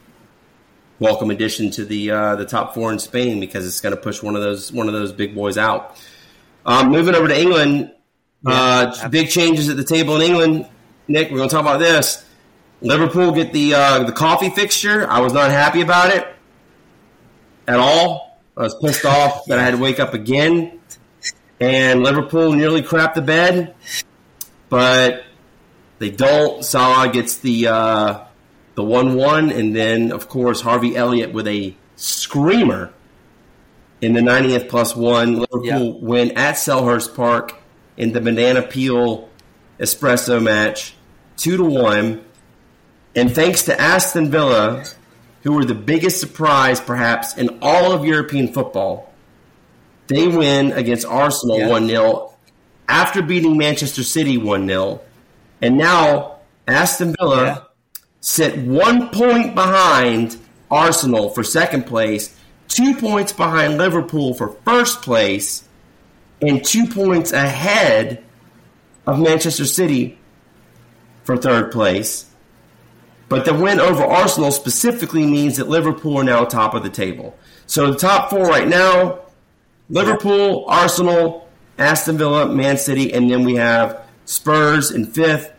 welcome 0.99 1.31
addition 1.31 1.71
to 1.73 1.85
the 1.85 2.11
uh, 2.11 2.37
the 2.37 2.45
top 2.45 2.75
four 2.75 2.93
in 2.93 2.99
Spain 2.99 3.41
because 3.41 3.67
it's 3.67 3.81
going 3.81 3.95
to 3.95 4.01
push 4.01 4.23
one 4.23 4.37
of 4.37 4.43
those 4.43 4.73
one 4.73 4.87
of 4.87 4.93
those 4.93 5.13
big 5.13 5.35
boys 5.35 5.59
out. 5.59 5.97
Um, 6.65 6.91
moving 6.91 7.15
over 7.15 7.29
to 7.29 7.39
England, 7.39 7.93
uh, 8.47 9.09
big 9.09 9.29
changes 9.29 9.69
at 9.69 9.77
the 9.77 9.85
table 9.85 10.17
in 10.17 10.23
England. 10.23 10.69
Nick, 11.09 11.31
we're 11.31 11.39
going 11.39 11.49
to 11.49 11.55
talk 11.55 11.63
about 11.63 11.79
this. 11.79 12.25
Liverpool 12.81 13.33
get 13.33 13.53
the 13.53 13.75
uh, 13.75 14.05
the 14.05 14.13
coffee 14.13 14.51
fixture. 14.51 15.09
I 15.09 15.21
was 15.21 15.33
not 15.33 15.51
happy 15.51 15.81
about 15.81 16.15
it 16.15 16.27
at 17.67 17.79
all. 17.79 18.41
I 18.57 18.63
was 18.63 18.75
pissed 18.77 19.05
off 19.05 19.47
that 19.47 19.59
I 19.59 19.63
had 19.63 19.73
to 19.73 19.79
wake 19.79 19.99
up 19.99 20.15
again 20.15 20.81
and 21.61 22.03
Liverpool 22.03 22.53
nearly 22.53 22.83
crapped 22.83 23.15
the 23.15 23.23
bed, 23.23 23.75
but 24.69 25.25
they 26.01 26.11
don't. 26.11 26.65
Salah 26.65 27.13
gets 27.13 27.37
the 27.39 27.69
uh, 27.69 28.25
the 28.75 28.83
one 28.83 29.15
one, 29.15 29.51
and 29.51 29.77
then 29.77 30.11
of 30.11 30.29
course 30.29 30.61
Harvey 30.63 30.97
Elliott 30.97 31.33
with 31.33 31.47
a 31.47 31.75
screamer 31.97 32.93
in 34.01 34.15
the 34.15 34.21
90th 34.21 34.69
plus 34.69 34.97
one. 34.97 35.35
Liverpool 35.37 35.65
Yeah. 35.65 35.93
win 36.01 36.33
at 36.37 36.57
Selhurst 36.57 37.15
Park 37.15 37.55
in 37.97 38.13
the 38.13 38.21
banana 38.21 38.63
peel 38.63 39.29
espresso 39.79 40.43
match, 40.43 40.95
two 41.37 41.57
to 41.59 41.65
one, 41.65 42.25
and 43.15 43.35
thanks 43.35 43.63
to 43.65 43.79
Aston 43.81 44.31
Villa, 44.31 44.85
who 45.43 45.53
were 45.53 45.65
the 45.67 45.75
biggest 45.75 46.19
surprise 46.21 46.81
perhaps 46.81 47.37
in 47.37 47.59
all 47.63 47.93
of 47.93 48.05
European 48.05 48.49
football. 48.53 49.13
They 50.07 50.27
win 50.27 50.73
against 50.73 51.07
Arsenal 51.07 51.59
Yeah. 51.59 51.69
1 51.69 51.87
0 51.89 52.33
after 52.89 53.23
beating 53.23 53.57
Manchester 53.59 54.03
City 54.03 54.37
1 54.39 54.67
0. 54.67 55.01
And 55.63 55.77
now 55.77 56.37
Aston 56.67 57.15
Villa 57.19 57.45
Yeah. 57.45 57.59
sit 58.21 58.59
one 58.59 59.09
point 59.09 59.55
behind 59.55 60.37
Arsenal 60.71 61.31
for 61.31 61.43
second 61.43 61.87
place, 61.87 62.35
two 62.69 62.95
points 62.95 63.33
behind 63.33 63.79
Liverpool 63.79 64.35
for 64.35 64.57
first 64.65 65.03
place, 65.03 65.65
and 66.41 66.65
two 66.65 66.87
points 66.87 67.33
ahead 67.33 68.23
of 69.07 69.19
Manchester 69.19 69.67
City 69.67 70.19
for 71.25 71.37
third 71.37 71.73
place. 71.73 72.27
But 73.29 73.45
the 73.45 73.55
win 73.55 73.79
over 73.81 74.03
Arsenal 74.05 74.51
specifically 74.51 75.25
means 75.25 75.57
that 75.57 75.69
Liverpool 75.69 76.19
are 76.19 76.25
now 76.25 76.45
top 76.45 76.75
of 76.75 76.83
the 76.83 76.91
table. 76.91 77.37
So 77.67 77.93
the 77.93 77.99
top 77.99 78.31
four 78.31 78.45
right 78.45 78.67
now 78.67 79.21
Liverpool, 79.89 80.65
Arsenal, 80.69 81.49
Aston 81.79 82.17
Villa, 82.17 82.47
Man 82.47 82.77
City, 82.77 83.13
and 83.13 83.29
then 83.31 83.45
we 83.45 83.57
have 83.57 84.01
Spurs 84.31 84.93
in 84.93 85.07
fifth 85.07 85.53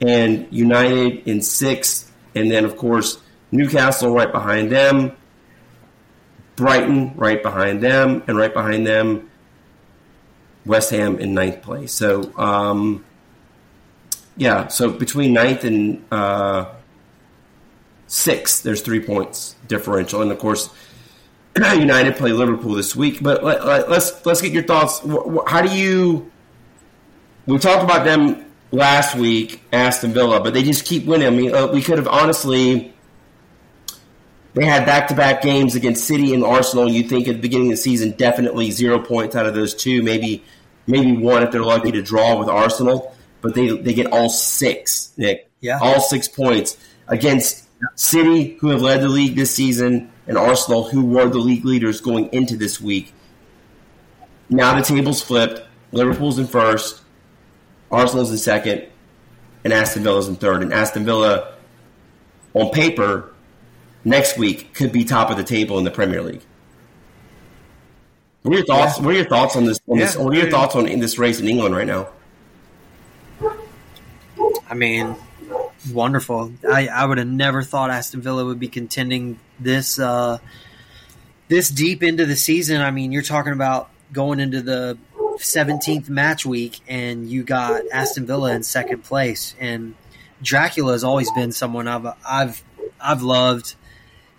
and 0.00 0.48
United 0.50 1.28
in 1.28 1.40
sixth. 1.40 2.10
And 2.34 2.50
then, 2.50 2.64
of 2.64 2.76
course, 2.76 3.20
Newcastle 3.52 4.12
right 4.12 4.32
behind 4.32 4.72
them, 4.72 5.16
Brighton 6.56 7.12
right 7.14 7.40
behind 7.40 7.80
them, 7.80 8.24
and 8.26 8.36
right 8.36 8.52
behind 8.52 8.84
them, 8.84 9.30
West 10.66 10.90
Ham 10.90 11.20
in 11.20 11.34
ninth 11.34 11.62
place. 11.62 11.92
So, 11.92 12.36
um, 12.36 13.04
yeah, 14.36 14.66
so 14.66 14.90
between 14.90 15.32
ninth 15.32 15.62
and 15.62 16.04
uh, 16.10 16.66
sixth, 18.08 18.64
there's 18.64 18.82
three 18.82 19.00
points 19.00 19.54
differential. 19.68 20.20
And, 20.20 20.32
of 20.32 20.38
course, 20.40 20.68
United 21.56 22.16
play 22.16 22.32
Liverpool 22.32 22.74
this 22.74 22.96
week, 22.96 23.22
but 23.22 23.44
let, 23.44 23.64
let, 23.64 23.88
let's 23.88 24.26
let's 24.26 24.40
get 24.40 24.50
your 24.52 24.64
thoughts. 24.64 25.00
How 25.46 25.62
do 25.62 25.76
you? 25.76 26.29
We 27.46 27.58
talked 27.58 27.82
about 27.82 28.04
them 28.04 28.44
last 28.70 29.16
week, 29.16 29.62
Aston 29.72 30.12
Villa, 30.12 30.40
but 30.40 30.54
they 30.54 30.62
just 30.62 30.84
keep 30.84 31.06
winning. 31.06 31.26
I 31.26 31.30
mean, 31.30 31.54
uh, 31.54 31.66
we 31.68 31.82
could 31.82 31.98
have 31.98 32.08
honestly. 32.08 32.94
They 34.52 34.64
had 34.64 34.84
back-to-back 34.84 35.42
games 35.42 35.76
against 35.76 36.04
City 36.04 36.34
and 36.34 36.42
Arsenal. 36.42 36.90
You 36.90 37.04
think 37.04 37.28
at 37.28 37.36
the 37.36 37.40
beginning 37.40 37.68
of 37.68 37.74
the 37.74 37.82
season, 37.82 38.12
definitely 38.12 38.72
zero 38.72 38.98
points 38.98 39.36
out 39.36 39.46
of 39.46 39.54
those 39.54 39.74
two, 39.74 40.02
maybe 40.02 40.42
maybe 40.88 41.16
one 41.16 41.44
if 41.44 41.52
they're 41.52 41.62
lucky 41.62 41.92
to 41.92 42.02
draw 42.02 42.36
with 42.36 42.48
Arsenal. 42.48 43.14
But 43.42 43.54
they 43.54 43.68
they 43.76 43.94
get 43.94 44.12
all 44.12 44.28
six, 44.28 45.12
Nick. 45.16 45.50
Yeah. 45.60 45.78
all 45.80 46.00
six 46.00 46.26
points 46.26 46.76
against 47.06 47.68
City, 47.94 48.56
who 48.60 48.68
have 48.68 48.82
led 48.82 49.02
the 49.02 49.08
league 49.08 49.36
this 49.36 49.54
season, 49.54 50.10
and 50.26 50.36
Arsenal, 50.36 50.88
who 50.88 51.04
were 51.04 51.28
the 51.28 51.38
league 51.38 51.64
leaders 51.64 52.00
going 52.00 52.28
into 52.32 52.56
this 52.56 52.80
week. 52.80 53.12
Now 54.48 54.74
the 54.74 54.82
table's 54.82 55.22
flipped. 55.22 55.62
Liverpool's 55.92 56.38
in 56.38 56.46
first, 56.46 56.99
Arsenal's 57.90 58.30
in 58.30 58.38
second, 58.38 58.86
and 59.64 59.72
Aston 59.72 60.02
Villa's 60.02 60.28
in 60.28 60.36
third. 60.36 60.62
And 60.62 60.72
Aston 60.72 61.04
Villa, 61.04 61.54
on 62.54 62.70
paper, 62.70 63.32
next 64.04 64.38
week 64.38 64.74
could 64.74 64.92
be 64.92 65.04
top 65.04 65.30
of 65.30 65.36
the 65.36 65.44
table 65.44 65.78
in 65.78 65.84
the 65.84 65.90
Premier 65.90 66.22
League. 66.22 66.42
What 68.42 68.54
are 68.54 68.58
your 68.58 68.66
thoughts? 68.66 68.98
What 68.98 69.14
are 69.14 69.16
your 69.16 69.28
thoughts 69.28 69.56
on 69.56 69.64
this? 69.64 69.78
On 69.86 69.98
this 69.98 70.16
what 70.16 70.34
are 70.34 70.38
your 70.38 70.50
thoughts 70.50 70.74
on 70.74 70.86
in 70.86 71.00
this 71.00 71.18
race 71.18 71.40
in 71.40 71.48
England 71.48 71.74
right 71.74 71.86
now? 71.86 72.08
I 74.68 74.74
mean, 74.74 75.16
wonderful. 75.92 76.52
I, 76.70 76.88
I 76.88 77.04
would 77.04 77.18
have 77.18 77.26
never 77.26 77.62
thought 77.62 77.90
Aston 77.90 78.22
Villa 78.22 78.44
would 78.44 78.60
be 78.60 78.68
contending 78.68 79.38
this 79.58 79.98
uh, 79.98 80.38
this 81.48 81.68
deep 81.68 82.02
into 82.02 82.24
the 82.24 82.36
season. 82.36 82.80
I 82.80 82.90
mean, 82.90 83.12
you're 83.12 83.22
talking 83.22 83.52
about 83.52 83.90
going 84.12 84.40
into 84.40 84.62
the 84.62 84.96
17th 85.40 86.08
match 86.08 86.44
week, 86.46 86.80
and 86.88 87.28
you 87.28 87.42
got 87.42 87.82
Aston 87.92 88.26
Villa 88.26 88.52
in 88.54 88.62
second 88.62 89.04
place. 89.04 89.54
And 89.58 89.94
Dracula 90.42 90.92
has 90.92 91.04
always 91.04 91.30
been 91.32 91.52
someone 91.52 91.88
I've 91.88 92.06
I've 92.26 92.62
I've 93.00 93.22
loved, 93.22 93.74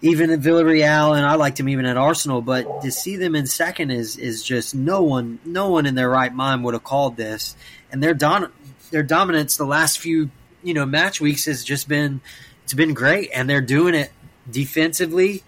even 0.02 0.30
at 0.32 0.40
Villarreal, 0.40 1.15
and 1.15 1.26
I 1.26 1.36
liked 1.36 1.60
him 1.60 1.69
even 1.69 1.86
at 1.86 1.98
Arsenal. 1.98 2.41
But 2.41 2.82
to 2.82 2.91
see 2.91 3.18
them 3.18 3.36
in 3.36 3.48
second 3.48 3.91
is 3.91 4.18
is 4.18 4.44
just 4.44 4.73
no 4.76 5.03
one 5.03 5.40
no 5.45 5.69
one 5.69 5.86
in 5.86 5.95
their 5.95 6.10
right 6.10 6.34
mind 6.34 6.64
would 6.64 6.73
have 6.73 6.84
called 6.84 7.18
this. 7.18 7.56
And 7.91 8.02
their 8.02 8.14
don 8.14 8.52
their 8.91 9.03
dominance 9.03 9.57
the 9.57 9.65
last 9.65 9.99
few 9.99 10.30
you 10.64 10.73
know 10.73 10.86
match 10.86 11.22
weeks 11.22 11.45
has 11.45 11.64
just 11.64 11.88
been 11.88 12.22
it's 12.64 12.73
been 12.73 12.94
great, 12.94 13.30
and 13.34 13.49
they're 13.49 13.61
doing 13.61 13.95
it 13.95 14.11
defensively 14.49 15.44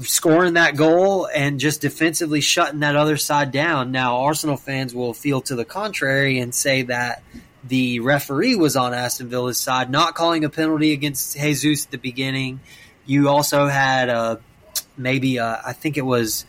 scoring 0.00 0.54
that 0.54 0.76
goal 0.76 1.26
and 1.26 1.60
just 1.60 1.80
defensively 1.80 2.40
shutting 2.40 2.80
that 2.80 2.96
other 2.96 3.16
side 3.16 3.52
down. 3.52 3.92
Now, 3.92 4.18
Arsenal 4.18 4.56
fans 4.56 4.94
will 4.94 5.14
feel 5.14 5.40
to 5.42 5.54
the 5.54 5.64
contrary 5.64 6.38
and 6.38 6.54
say 6.54 6.82
that 6.82 7.22
the 7.64 8.00
referee 8.00 8.56
was 8.56 8.76
on 8.76 8.94
Aston 8.94 9.28
Villa's 9.28 9.58
side, 9.58 9.90
not 9.90 10.14
calling 10.14 10.44
a 10.44 10.50
penalty 10.50 10.92
against 10.92 11.36
Jesus 11.36 11.84
at 11.84 11.90
the 11.90 11.98
beginning. 11.98 12.60
You 13.06 13.28
also 13.28 13.66
had 13.66 14.08
a 14.08 14.40
maybe 14.96 15.36
a, 15.36 15.60
I 15.64 15.72
think 15.72 15.96
it 15.96 16.04
was 16.04 16.44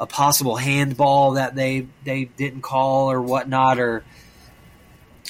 a 0.00 0.06
possible 0.06 0.56
handball 0.56 1.32
that 1.32 1.54
they 1.54 1.86
they 2.04 2.24
didn't 2.24 2.62
call 2.62 3.10
or 3.10 3.20
whatnot 3.20 3.78
or 3.78 4.04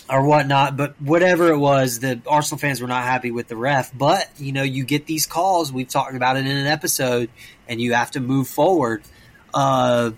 or 0.08 0.24
whatnot. 0.24 0.76
But 0.76 1.00
whatever 1.00 1.48
it 1.48 1.58
was, 1.58 2.00
the 2.00 2.20
Arsenal 2.26 2.58
fans 2.58 2.80
were 2.80 2.88
not 2.88 3.04
happy 3.04 3.30
with 3.30 3.48
the 3.48 3.56
ref. 3.56 3.96
But 3.96 4.28
you 4.38 4.52
know, 4.52 4.62
you 4.62 4.84
get 4.84 5.06
these 5.06 5.26
calls. 5.26 5.72
We've 5.72 5.88
talked 5.88 6.14
about 6.14 6.36
it 6.36 6.46
in 6.46 6.56
an 6.56 6.66
episode, 6.66 7.30
and 7.68 7.80
you 7.80 7.94
have 7.94 8.12
to 8.12 8.20
move 8.20 8.48
forward. 8.48 9.02
Uh, 9.54 10.12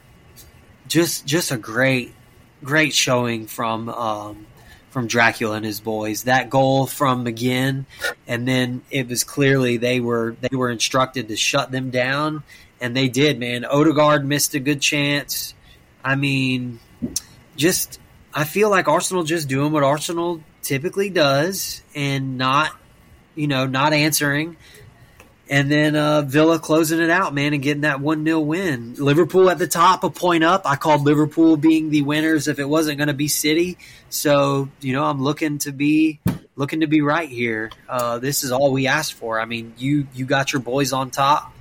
just 0.86 1.26
just 1.26 1.50
a 1.50 1.56
great 1.56 2.14
great 2.62 2.94
showing 2.94 3.46
from 3.46 3.88
um, 3.88 4.46
from 4.90 5.06
Dracula 5.06 5.56
and 5.56 5.64
his 5.64 5.80
boys. 5.80 6.24
That 6.24 6.50
goal 6.50 6.86
from 6.86 7.24
McGinn, 7.24 7.84
and 8.26 8.46
then 8.46 8.82
it 8.90 9.08
was 9.08 9.24
clearly 9.24 9.76
they 9.76 10.00
were 10.00 10.36
they 10.40 10.56
were 10.56 10.70
instructed 10.70 11.28
to 11.28 11.36
shut 11.36 11.70
them 11.70 11.90
down, 11.90 12.42
and 12.80 12.96
they 12.96 13.08
did. 13.08 13.38
Man, 13.38 13.64
Odegaard 13.64 14.24
missed 14.24 14.54
a 14.54 14.60
good 14.60 14.80
chance. 14.80 15.54
I 16.02 16.16
mean, 16.16 16.80
just 17.56 17.98
I 18.34 18.42
feel 18.42 18.68
like 18.68 18.88
Arsenal 18.88 19.22
just 19.22 19.48
doing 19.48 19.70
what 19.70 19.84
Arsenal 19.84 20.42
typically 20.60 21.08
does 21.08 21.82
and 21.94 22.36
not, 22.36 22.72
you 23.36 23.46
know, 23.46 23.66
not 23.66 23.92
answering. 23.92 24.56
And 25.48 25.70
then 25.70 25.94
uh, 25.94 26.22
Villa 26.22 26.58
closing 26.58 27.00
it 27.00 27.10
out, 27.10 27.32
man, 27.32 27.52
and 27.52 27.62
getting 27.62 27.82
that 27.82 28.00
1 28.00 28.24
0 28.24 28.40
win. 28.40 28.94
Liverpool 28.94 29.50
at 29.50 29.58
the 29.58 29.68
top, 29.68 30.02
a 30.02 30.10
point 30.10 30.42
up. 30.42 30.62
I 30.64 30.74
called 30.74 31.02
Liverpool 31.02 31.56
being 31.56 31.90
the 31.90 32.02
winners 32.02 32.48
if 32.48 32.58
it 32.58 32.64
wasn't 32.68 32.98
going 32.98 33.08
to 33.08 33.14
be 33.14 33.28
City. 33.28 33.78
So, 34.08 34.68
you 34.80 34.94
know, 34.94 35.04
I'm 35.04 35.22
looking 35.22 35.58
to 35.58 35.70
be 35.70 36.18
looking 36.56 36.80
to 36.80 36.86
be 36.88 37.02
right 37.02 37.28
here. 37.28 37.70
Uh, 37.88 38.18
this 38.18 38.42
is 38.42 38.50
all 38.50 38.72
we 38.72 38.88
asked 38.88 39.12
for. 39.12 39.38
I 39.38 39.44
mean, 39.44 39.74
you 39.76 40.08
you 40.14 40.24
got 40.24 40.52
your 40.52 40.62
boys 40.62 40.92
on 40.92 41.10
top, 41.10 41.52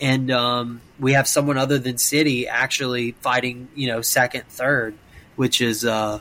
and 0.00 0.30
um, 0.32 0.80
we 0.98 1.12
have 1.12 1.28
someone 1.28 1.56
other 1.56 1.78
than 1.78 1.96
City 1.96 2.48
actually 2.48 3.12
fighting, 3.12 3.68
you 3.74 3.86
know, 3.86 4.02
second, 4.02 4.46
third 4.48 4.94
which 5.38 5.60
is 5.60 5.84
uh, 5.84 6.18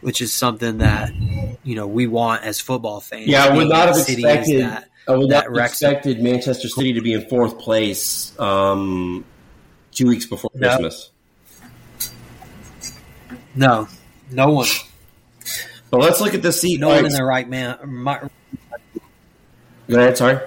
which 0.00 0.22
is 0.22 0.32
something 0.32 0.78
that 0.78 1.14
you 1.62 1.76
know 1.76 1.86
we 1.86 2.06
want 2.06 2.42
as 2.42 2.58
football 2.58 3.00
fans. 3.00 3.26
Yeah, 3.26 3.44
I 3.44 3.56
would 3.56 3.68
not 3.68 3.88
have 3.88 3.98
expected. 3.98 4.62
That, 4.62 4.88
I 5.06 5.14
would 5.14 5.28
not 5.28 5.44
have 5.44 5.56
expected 5.56 6.20
Manchester 6.20 6.68
City 6.68 6.94
to 6.94 7.00
be 7.02 7.12
in 7.12 7.28
fourth 7.28 7.58
place 7.58 8.36
um, 8.40 9.24
two 9.92 10.08
weeks 10.08 10.26
before 10.26 10.50
no. 10.54 10.68
Christmas. 10.68 11.10
No, 13.54 13.88
no 14.30 14.50
one. 14.50 14.68
But 15.90 16.00
let's 16.00 16.20
look 16.20 16.34
at 16.34 16.42
the 16.42 16.52
seat. 16.52 16.80
No 16.80 16.88
one 16.88 17.06
in 17.06 17.12
their 17.12 17.24
right 17.24 17.48
man. 17.48 17.78
My, 17.84 18.28
Go 19.88 19.98
ahead. 19.98 20.16
Sorry. 20.16 20.38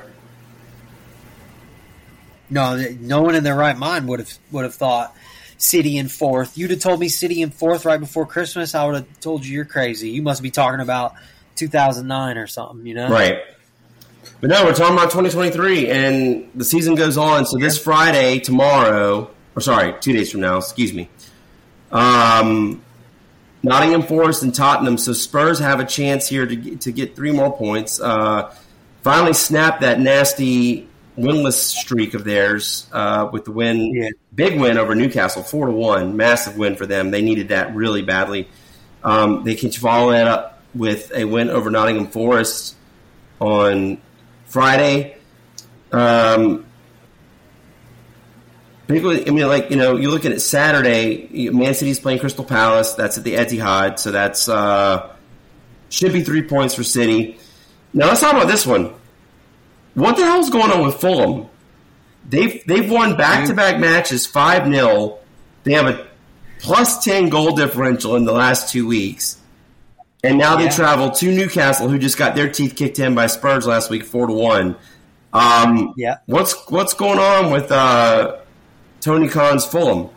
No, 2.50 2.76
no 3.00 3.22
one 3.22 3.36
in 3.36 3.44
their 3.44 3.56
right 3.56 3.78
mind 3.78 4.08
would 4.08 4.20
have 4.20 4.34
would 4.52 4.64
have 4.64 4.74
thought 4.74 5.16
City 5.60 5.98
in 5.98 6.08
fourth. 6.08 6.58
You'd 6.58 6.72
have 6.72 6.80
told 6.80 7.00
me 7.00 7.10
City 7.10 7.42
in 7.42 7.52
fourth 7.52 7.86
right 7.86 8.00
before 8.00 8.26
Christmas. 8.26 8.74
I 8.74 8.86
would 8.86 8.96
have 8.96 9.20
told 9.20 9.46
you 9.46 9.54
you're 9.54 9.66
crazy. 9.66 10.10
You 10.10 10.22
must 10.22 10.42
be 10.42 10.52
talking 10.52 10.80
about 10.80 11.16
2009 11.56 12.38
or 12.38 12.48
something, 12.48 12.88
you 12.88 12.96
know? 12.96 13.10
Right. 13.10 13.42
But 14.42 14.50
no, 14.50 14.64
we're 14.64 14.74
talking 14.74 14.96
about 14.96 15.12
2023, 15.12 15.90
and 15.90 16.50
the 16.56 16.64
season 16.64 16.96
goes 16.96 17.18
on. 17.18 17.46
So 17.46 17.58
this 17.58 17.78
Friday, 17.78 18.40
tomorrow, 18.40 19.30
or 19.54 19.62
sorry, 19.62 19.96
two 20.00 20.14
days 20.14 20.32
from 20.32 20.42
now, 20.42 20.58
excuse 20.58 20.94
me. 20.94 21.10
Um, 21.92 22.82
Nottingham 23.62 24.04
Forest 24.04 24.44
and 24.44 24.56
Tottenham. 24.56 24.98
So 24.98 25.12
Spurs 25.12 25.60
have 25.60 25.82
a 25.82 25.86
chance 25.86 26.28
here 26.28 26.46
to 26.46 26.56
get, 26.56 26.82
to 26.82 26.92
get 26.94 27.18
three 27.18 27.32
more 27.32 27.56
points. 27.56 28.00
Uh, 28.00 28.56
finally, 29.02 29.34
snap 29.34 29.82
that 29.82 30.00
nasty 30.00 30.89
winless 31.20 31.54
streak 31.54 32.14
of 32.14 32.24
theirs 32.24 32.88
uh, 32.92 33.30
with 33.32 33.46
the 33.46 33.52
win, 33.52 33.94
yeah. 33.94 34.10
big 34.34 34.60
win 34.60 34.78
over 34.78 34.96
Newcastle, 34.96 35.44
four 35.44 35.68
to 35.68 35.72
one, 35.72 36.18
massive 36.18 36.58
win 36.58 36.76
for 36.76 36.86
them. 36.86 37.12
They 37.12 37.22
needed 37.22 37.50
that 37.50 37.76
really 37.76 38.02
badly. 38.02 38.48
Um, 39.04 39.44
they 39.44 39.56
can 39.56 39.72
follow 39.72 40.12
that 40.12 40.28
up 40.28 40.64
with 40.74 41.12
a 41.14 41.26
win 41.26 41.50
over 41.50 41.70
Nottingham 41.70 42.08
Forest 42.08 42.76
on 43.40 44.02
Friday. 44.46 45.18
Um, 45.92 46.66
I 48.90 48.94
mean, 48.94 49.48
like 49.48 49.70
you 49.70 49.76
know, 49.76 49.98
you 49.98 50.10
look 50.10 50.26
at 50.26 50.32
it 50.32 50.40
Saturday. 50.40 51.50
Man 51.52 51.76
City's 51.76 52.00
playing 52.00 52.20
Crystal 52.20 52.44
Palace. 52.44 52.94
That's 52.94 53.20
at 53.20 53.24
the 53.24 53.36
Etihad, 53.36 54.00
so 54.00 54.12
that's 54.12 54.50
uh, 54.50 55.16
should 55.90 56.12
be 56.12 56.24
three 56.24 56.42
points 56.42 56.74
for 56.74 56.84
City. 56.84 57.38
Now 57.94 58.08
let's 58.08 58.22
talk 58.22 58.34
about 58.34 58.48
this 58.48 58.66
one. 58.66 58.94
What 60.00 60.16
the 60.16 60.24
hell's 60.24 60.50
going 60.50 60.72
on 60.72 60.86
with 60.86 60.96
Fulham? 60.96 61.50
They've 62.28 62.64
they've 62.66 62.90
won 62.90 63.18
back 63.18 63.48
to 63.48 63.54
back 63.54 63.80
matches 63.80 64.26
five 64.26 64.72
0 64.72 65.18
They 65.64 65.74
have 65.74 65.88
a 65.88 66.08
plus 66.60 67.04
ten 67.04 67.30
goal 67.30 67.56
differential 67.56 68.16
in 68.16 68.24
the 68.24 68.32
last 68.32 68.72
two 68.72 68.88
weeks. 68.88 69.40
And 70.24 70.38
now 70.38 70.58
they 70.58 70.68
travel 70.68 71.12
to 71.12 71.34
Newcastle, 71.34 71.88
who 71.88 71.98
just 71.98 72.18
got 72.18 72.36
their 72.36 72.50
teeth 72.52 72.76
kicked 72.76 73.00
in 73.00 73.16
by 73.16 73.28
Spurs 73.28 73.66
last 73.66 73.90
week, 73.90 74.04
four 74.04 74.28
to 74.28 74.34
one. 74.34 74.76
Um, 75.32 75.94
yeah, 75.98 76.18
what's 76.26 76.54
what's 76.70 76.94
going 76.94 77.20
on 77.20 77.52
with 77.52 77.72
uh, 77.72 78.38
Tony 79.02 79.28
Khan's 79.28 79.66
Fulham? 79.66 80.10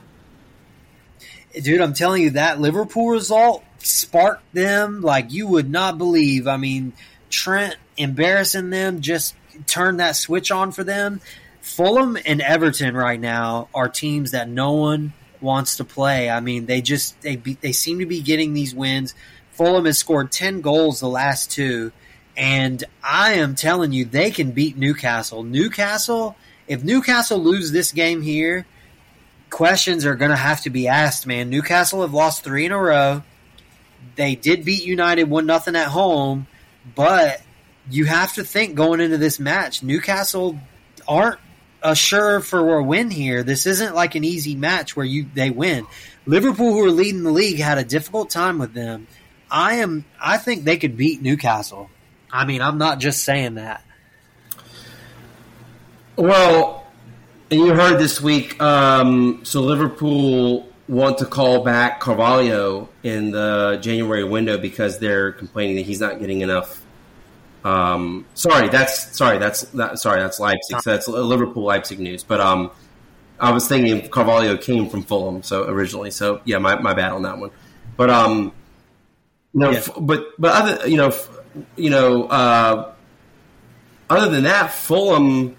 Dude, 1.60 1.80
I'm 1.80 1.92
telling 1.92 2.22
you 2.22 2.30
that 2.30 2.60
Liverpool 2.60 3.10
result 3.10 3.64
sparked 3.78 4.54
them 4.54 5.02
like 5.02 5.32
you 5.32 5.46
would 5.46 5.70
not 5.70 5.98
believe. 5.98 6.46
I 6.46 6.56
mean, 6.56 6.94
Trent 7.30 7.76
embarrassing 7.96 8.70
them 8.70 9.00
just 9.00 9.34
turn 9.66 9.98
that 9.98 10.16
switch 10.16 10.50
on 10.50 10.72
for 10.72 10.84
them. 10.84 11.20
Fulham 11.60 12.18
and 12.26 12.40
Everton 12.40 12.96
right 12.96 13.20
now 13.20 13.68
are 13.74 13.88
teams 13.88 14.32
that 14.32 14.48
no 14.48 14.72
one 14.72 15.12
wants 15.40 15.76
to 15.76 15.84
play. 15.84 16.28
I 16.28 16.40
mean, 16.40 16.66
they 16.66 16.80
just 16.82 17.20
they 17.22 17.36
be, 17.36 17.54
they 17.54 17.72
seem 17.72 18.00
to 18.00 18.06
be 18.06 18.20
getting 18.20 18.52
these 18.52 18.74
wins. 18.74 19.14
Fulham 19.52 19.84
has 19.84 19.98
scored 19.98 20.32
10 20.32 20.60
goals 20.60 21.00
the 21.00 21.08
last 21.08 21.50
two 21.50 21.92
and 22.36 22.82
I 23.02 23.34
am 23.34 23.54
telling 23.54 23.92
you 23.92 24.04
they 24.04 24.30
can 24.30 24.52
beat 24.52 24.76
Newcastle. 24.76 25.42
Newcastle, 25.42 26.36
if 26.66 26.82
Newcastle 26.82 27.38
lose 27.38 27.72
this 27.72 27.92
game 27.92 28.22
here, 28.22 28.66
questions 29.50 30.06
are 30.06 30.14
going 30.14 30.30
to 30.30 30.36
have 30.36 30.62
to 30.62 30.70
be 30.70 30.88
asked, 30.88 31.26
man. 31.26 31.50
Newcastle 31.50 32.00
have 32.00 32.14
lost 32.14 32.44
3 32.44 32.66
in 32.66 32.72
a 32.72 32.78
row. 32.78 33.22
They 34.16 34.34
did 34.34 34.64
beat 34.64 34.84
United 34.84 35.24
1 35.24 35.44
nothing 35.44 35.76
at 35.76 35.88
home, 35.88 36.46
but 36.94 37.41
you 37.90 38.04
have 38.04 38.34
to 38.34 38.44
think 38.44 38.74
going 38.74 39.00
into 39.00 39.18
this 39.18 39.40
match, 39.40 39.82
Newcastle 39.82 40.58
aren't 41.06 41.40
a 41.82 41.94
sure 41.94 42.40
for 42.40 42.78
a 42.78 42.82
win 42.82 43.10
here. 43.10 43.42
This 43.42 43.66
isn't 43.66 43.94
like 43.94 44.14
an 44.14 44.24
easy 44.24 44.54
match 44.54 44.96
where 44.96 45.06
you 45.06 45.26
they 45.34 45.50
win. 45.50 45.86
Liverpool, 46.26 46.72
who 46.72 46.84
are 46.84 46.90
leading 46.90 47.24
the 47.24 47.32
league, 47.32 47.58
had 47.58 47.78
a 47.78 47.84
difficult 47.84 48.30
time 48.30 48.58
with 48.58 48.72
them. 48.72 49.06
I 49.50 49.74
am. 49.74 50.04
I 50.20 50.38
think 50.38 50.64
they 50.64 50.76
could 50.76 50.96
beat 50.96 51.20
Newcastle. 51.20 51.90
I 52.30 52.44
mean, 52.46 52.62
I'm 52.62 52.78
not 52.78 53.00
just 53.00 53.24
saying 53.24 53.54
that. 53.54 53.84
Well, 56.16 56.86
you 57.50 57.74
heard 57.74 57.98
this 57.98 58.20
week. 58.20 58.60
Um, 58.62 59.40
so 59.44 59.60
Liverpool 59.60 60.68
want 60.88 61.18
to 61.18 61.26
call 61.26 61.64
back 61.64 62.00
Carvalho 62.00 62.88
in 63.02 63.30
the 63.30 63.78
January 63.82 64.24
window 64.24 64.58
because 64.58 64.98
they're 64.98 65.32
complaining 65.32 65.76
that 65.76 65.82
he's 65.82 66.00
not 66.00 66.18
getting 66.18 66.40
enough 66.40 66.81
um, 67.64 68.26
sorry, 68.34 68.68
that's 68.68 69.16
sorry, 69.16 69.38
that's 69.38 69.62
that, 69.62 69.98
sorry, 69.98 70.20
that's 70.20 70.40
Leipzig. 70.40 70.80
So 70.80 70.90
that's 70.90 71.08
Liverpool 71.08 71.62
Leipzig 71.62 72.00
news. 72.00 72.24
But 72.24 72.40
um, 72.40 72.70
I 73.38 73.52
was 73.52 73.68
thinking 73.68 74.08
Carvalho 74.08 74.56
came 74.56 74.88
from 74.88 75.02
Fulham, 75.02 75.42
so 75.42 75.68
originally. 75.68 76.10
So 76.10 76.40
yeah, 76.44 76.58
my, 76.58 76.76
my 76.80 76.94
bad 76.94 77.12
on 77.12 77.22
that 77.22 77.38
one. 77.38 77.50
But 77.96 78.10
um, 78.10 78.52
no, 79.54 79.70
yeah. 79.70 79.82
but 80.00 80.24
but 80.38 80.52
other 80.52 80.88
you 80.88 80.96
know, 80.96 81.12
you 81.76 81.90
know, 81.90 82.24
uh, 82.24 82.92
other 84.10 84.28
than 84.28 84.44
that, 84.44 84.72
Fulham. 84.72 85.56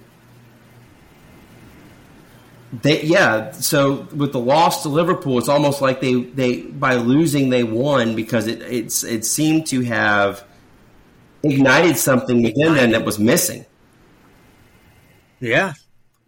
They 2.82 3.04
yeah. 3.04 3.52
So 3.52 4.08
with 4.16 4.32
the 4.32 4.40
loss 4.40 4.82
to 4.82 4.90
Liverpool, 4.90 5.38
it's 5.38 5.48
almost 5.48 5.80
like 5.80 6.02
they 6.02 6.16
they 6.24 6.64
by 6.64 6.96
losing 6.96 7.50
they 7.50 7.64
won 7.64 8.16
because 8.16 8.48
it 8.48 8.62
it's 8.64 9.04
it 9.04 9.26
seemed 9.26 9.68
to 9.68 9.82
have 9.82 10.44
ignited 11.44 11.98
something 11.98 12.42
within 12.42 12.76
them 12.76 12.92
that 12.92 13.06
was 13.06 13.20
missing. 13.20 13.66
Yeah. 15.40 15.74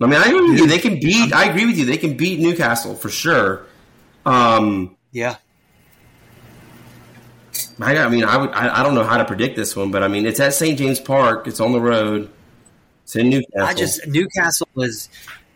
I 0.02 0.08
mean, 0.08 0.20
I 0.20 0.26
agree 0.26 0.50
with 0.50 0.60
you. 0.60 0.68
They 0.68 0.80
can 0.80 1.00
beat. 1.00 1.32
I 1.34 1.46
agree 1.46 1.66
with 1.66 1.78
you. 1.78 1.86
They 1.86 1.98
can 1.98 2.18
beat 2.18 2.40
Newcastle 2.40 2.96
for 2.96 3.10
sure. 3.10 3.66
Um, 4.26 4.98
yeah. 5.12 5.38
I, 7.80 7.98
I 7.98 8.10
mean, 8.10 8.26
I 8.26 8.38
would. 8.38 8.52
I, 8.52 8.80
I, 8.80 8.84
don't 8.84 8.96
know 8.96 9.04
how 9.04 9.18
to 9.18 9.26
predict 9.26 9.56
this 9.56 9.76
one, 9.76 9.92
but 9.92 10.04
I 10.04 10.08
mean, 10.10 10.26
it's 10.26 10.40
at 10.40 10.54
St. 10.54 10.78
James 10.78 11.00
Park. 11.00 11.48
It's 11.48 11.60
on 11.60 11.72
the 11.72 11.80
road. 11.80 12.30
It's 13.04 13.16
in 13.16 13.30
Newcastle. 13.30 13.62
I 13.62 13.74
just 13.74 14.08
Newcastle 14.08 14.68
is 14.78 15.10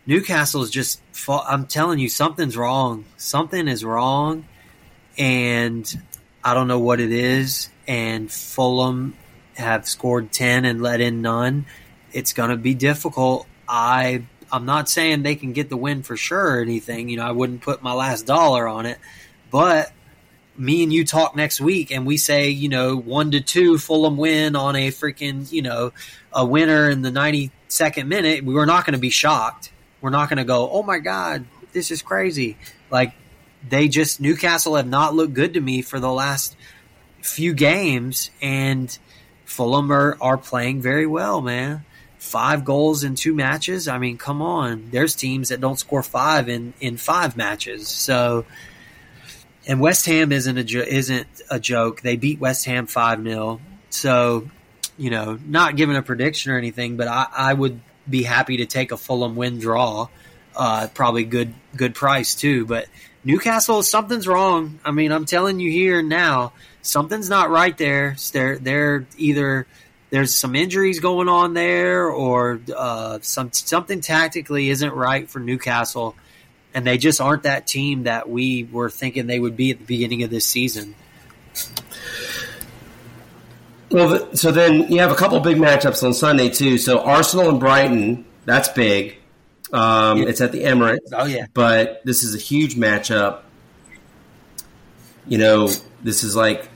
Newcastle 0.06 0.62
is 0.62 0.70
just. 0.70 1.02
I'm 1.28 1.66
telling 1.66 1.98
you, 1.98 2.08
something's 2.08 2.56
wrong. 2.56 3.04
Something 3.18 3.68
is 3.68 3.84
wrong, 3.84 4.46
and 5.18 6.02
I 6.42 6.54
don't 6.54 6.68
know 6.68 6.78
what 6.78 7.00
it 7.00 7.12
is. 7.12 7.68
And 7.86 8.30
Fulham 8.30 9.14
have 9.60 9.88
scored 9.88 10.32
ten 10.32 10.64
and 10.64 10.82
let 10.82 11.00
in 11.00 11.22
none. 11.22 11.66
It's 12.12 12.32
going 12.32 12.50
to 12.50 12.56
be 12.56 12.74
difficult. 12.74 13.46
I 13.68 14.24
I'm 14.52 14.66
not 14.66 14.88
saying 14.88 15.22
they 15.22 15.36
can 15.36 15.52
get 15.52 15.68
the 15.68 15.76
win 15.76 16.02
for 16.02 16.16
sure 16.16 16.58
or 16.58 16.60
anything. 16.60 17.08
You 17.08 17.18
know, 17.18 17.24
I 17.24 17.30
wouldn't 17.30 17.62
put 17.62 17.82
my 17.82 17.92
last 17.92 18.26
dollar 18.26 18.66
on 18.66 18.86
it, 18.86 18.98
but 19.50 19.92
me 20.56 20.82
and 20.82 20.92
you 20.92 21.04
talk 21.04 21.34
next 21.34 21.60
week 21.60 21.90
and 21.90 22.06
we 22.06 22.16
say, 22.16 22.50
you 22.50 22.68
know, 22.68 22.96
one 22.96 23.30
to 23.30 23.40
two 23.40 23.78
Fulham 23.78 24.16
win 24.16 24.56
on 24.56 24.76
a 24.76 24.88
freaking, 24.88 25.50
you 25.50 25.62
know, 25.62 25.92
a 26.32 26.44
winner 26.44 26.90
in 26.90 27.02
the 27.02 27.10
92nd 27.10 28.06
minute, 28.06 28.44
we're 28.44 28.66
not 28.66 28.84
going 28.84 28.92
to 28.92 29.00
be 29.00 29.10
shocked. 29.10 29.72
We're 30.00 30.10
not 30.10 30.28
going 30.28 30.38
to 30.38 30.44
go, 30.44 30.70
oh 30.70 30.82
my 30.82 30.98
God, 30.98 31.44
this 31.72 31.90
is 31.90 32.02
crazy. 32.02 32.58
Like, 32.90 33.14
they 33.68 33.88
just, 33.88 34.20
Newcastle 34.20 34.76
have 34.76 34.88
not 34.88 35.14
looked 35.14 35.34
good 35.34 35.54
to 35.54 35.60
me 35.60 35.82
for 35.82 36.00
the 36.00 36.10
last 36.10 36.56
few 37.22 37.52
games, 37.52 38.30
and 38.40 38.98
Fulham 39.50 39.90
are, 39.90 40.16
are 40.20 40.38
playing 40.38 40.80
very 40.80 41.06
well, 41.06 41.40
man 41.40 41.84
five 42.20 42.66
goals 42.66 43.02
in 43.02 43.14
two 43.14 43.34
matches. 43.34 43.88
I 43.88 43.98
mean, 43.98 44.18
come 44.18 44.42
on. 44.42 44.88
There's 44.90 45.14
teams 45.14 45.48
that 45.48 45.60
don't 45.60 45.78
score 45.78 46.02
five 46.02 46.48
in, 46.48 46.74
in 46.78 46.98
five 46.98 47.36
matches. 47.36 47.88
So, 47.88 48.44
and 49.66 49.80
West 49.80 50.06
Ham 50.06 50.30
isn't 50.30 50.56
a 50.56 50.62
jo- 50.62 50.84
isn't 50.86 51.26
a 51.50 51.58
joke. 51.58 52.02
They 52.02 52.16
beat 52.16 52.38
West 52.38 52.66
Ham 52.66 52.86
five 52.86 53.22
0 53.22 53.60
So, 53.88 54.48
you 54.98 55.10
know, 55.10 55.38
not 55.46 55.76
giving 55.76 55.96
a 55.96 56.02
prediction 56.02 56.52
or 56.52 56.58
anything, 56.58 56.96
but 56.96 57.08
I, 57.08 57.26
I 57.34 57.54
would 57.54 57.80
be 58.08 58.22
happy 58.22 58.58
to 58.58 58.66
take 58.66 58.92
a 58.92 58.96
Fulham 58.96 59.34
win 59.34 59.58
draw. 59.58 60.08
Uh, 60.54 60.88
probably 60.92 61.24
good 61.24 61.54
good 61.74 61.94
price 61.94 62.34
too. 62.34 62.66
But 62.66 62.86
Newcastle, 63.24 63.82
something's 63.82 64.28
wrong. 64.28 64.78
I 64.84 64.90
mean, 64.90 65.10
I'm 65.10 65.24
telling 65.24 65.58
you 65.58 65.70
here 65.70 66.02
now, 66.02 66.52
something's 66.82 67.28
not 67.28 67.50
right 67.50 67.76
there. 67.76 68.16
They're 68.32 68.58
they're 68.58 69.06
either 69.16 69.66
there's 70.10 70.34
some 70.34 70.56
injuries 70.56 71.00
going 71.00 71.28
on 71.28 71.54
there, 71.54 72.08
or 72.08 72.60
uh, 72.76 73.20
some 73.22 73.52
something 73.52 74.00
tactically 74.00 74.70
isn't 74.70 74.92
right 74.92 75.28
for 75.28 75.38
Newcastle, 75.38 76.16
and 76.74 76.86
they 76.86 76.98
just 76.98 77.20
aren't 77.20 77.44
that 77.44 77.66
team 77.66 78.04
that 78.04 78.28
we 78.28 78.64
were 78.64 78.90
thinking 78.90 79.26
they 79.26 79.38
would 79.38 79.56
be 79.56 79.70
at 79.70 79.78
the 79.78 79.84
beginning 79.84 80.22
of 80.22 80.30
this 80.30 80.44
season. 80.44 80.94
Well, 83.90 84.34
so 84.36 84.52
then 84.52 84.90
you 84.90 85.00
have 85.00 85.10
a 85.10 85.16
couple 85.16 85.40
big 85.40 85.56
matchups 85.56 86.02
on 86.04 86.14
Sunday 86.14 86.48
too. 86.48 86.78
So 86.78 87.00
Arsenal 87.00 87.48
and 87.48 87.58
Brighton, 87.58 88.24
that's 88.44 88.68
big. 88.68 89.16
Um, 89.72 90.18
yeah. 90.18 90.28
It's 90.28 90.40
at 90.40 90.52
the 90.52 90.62
Emirates. 90.62 90.98
Oh 91.12 91.26
yeah, 91.26 91.46
but 91.54 92.02
this 92.04 92.22
is 92.22 92.34
a 92.34 92.38
huge 92.38 92.74
matchup. 92.76 93.40
You 95.26 95.38
know, 95.38 95.70
this 96.02 96.24
is 96.24 96.34
like 96.34 96.68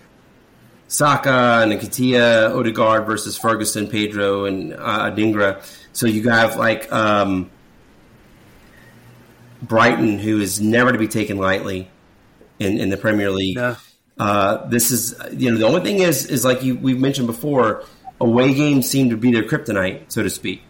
Saka 0.89 1.61
and 1.63 1.73
Nketiah, 1.73 2.55
Odegaard 2.57 3.07
versus 3.07 3.37
Ferguson, 3.37 3.89
Pedro, 3.89 4.45
and 4.45 4.75
uh, 4.75 5.11
Adingra. 5.11 5.65
So 5.93 6.07
you 6.07 6.29
have 6.29 6.57
like 6.57 6.93
um, 6.93 7.51
Brighton, 9.63 10.19
who 10.19 10.41
is 10.41 10.61
never 10.61 10.93
to 10.93 10.99
be 10.99 11.09
taken 11.09 11.39
lightly 11.39 11.91
in, 12.59 12.79
in 12.79 12.91
the 12.91 12.97
Premier 12.97 13.31
League. 13.31 13.57
No. 13.57 13.77
Uh, 14.17 14.67
this 14.69 14.93
is 14.93 15.21
you 15.33 15.51
know 15.51 15.59
the 15.59 15.67
only 15.67 15.81
thing 15.81 15.99
is 15.99 16.27
is 16.27 16.45
like 16.45 16.63
you 16.63 16.77
we've 16.77 17.01
mentioned 17.01 17.27
before, 17.27 17.85
away 18.21 18.55
games 18.55 18.89
seem 18.89 19.11
to 19.11 19.17
be 19.17 19.33
their 19.33 19.43
kryptonite, 19.43 20.03
so 20.09 20.23
to 20.23 20.31
speak. 20.31 20.63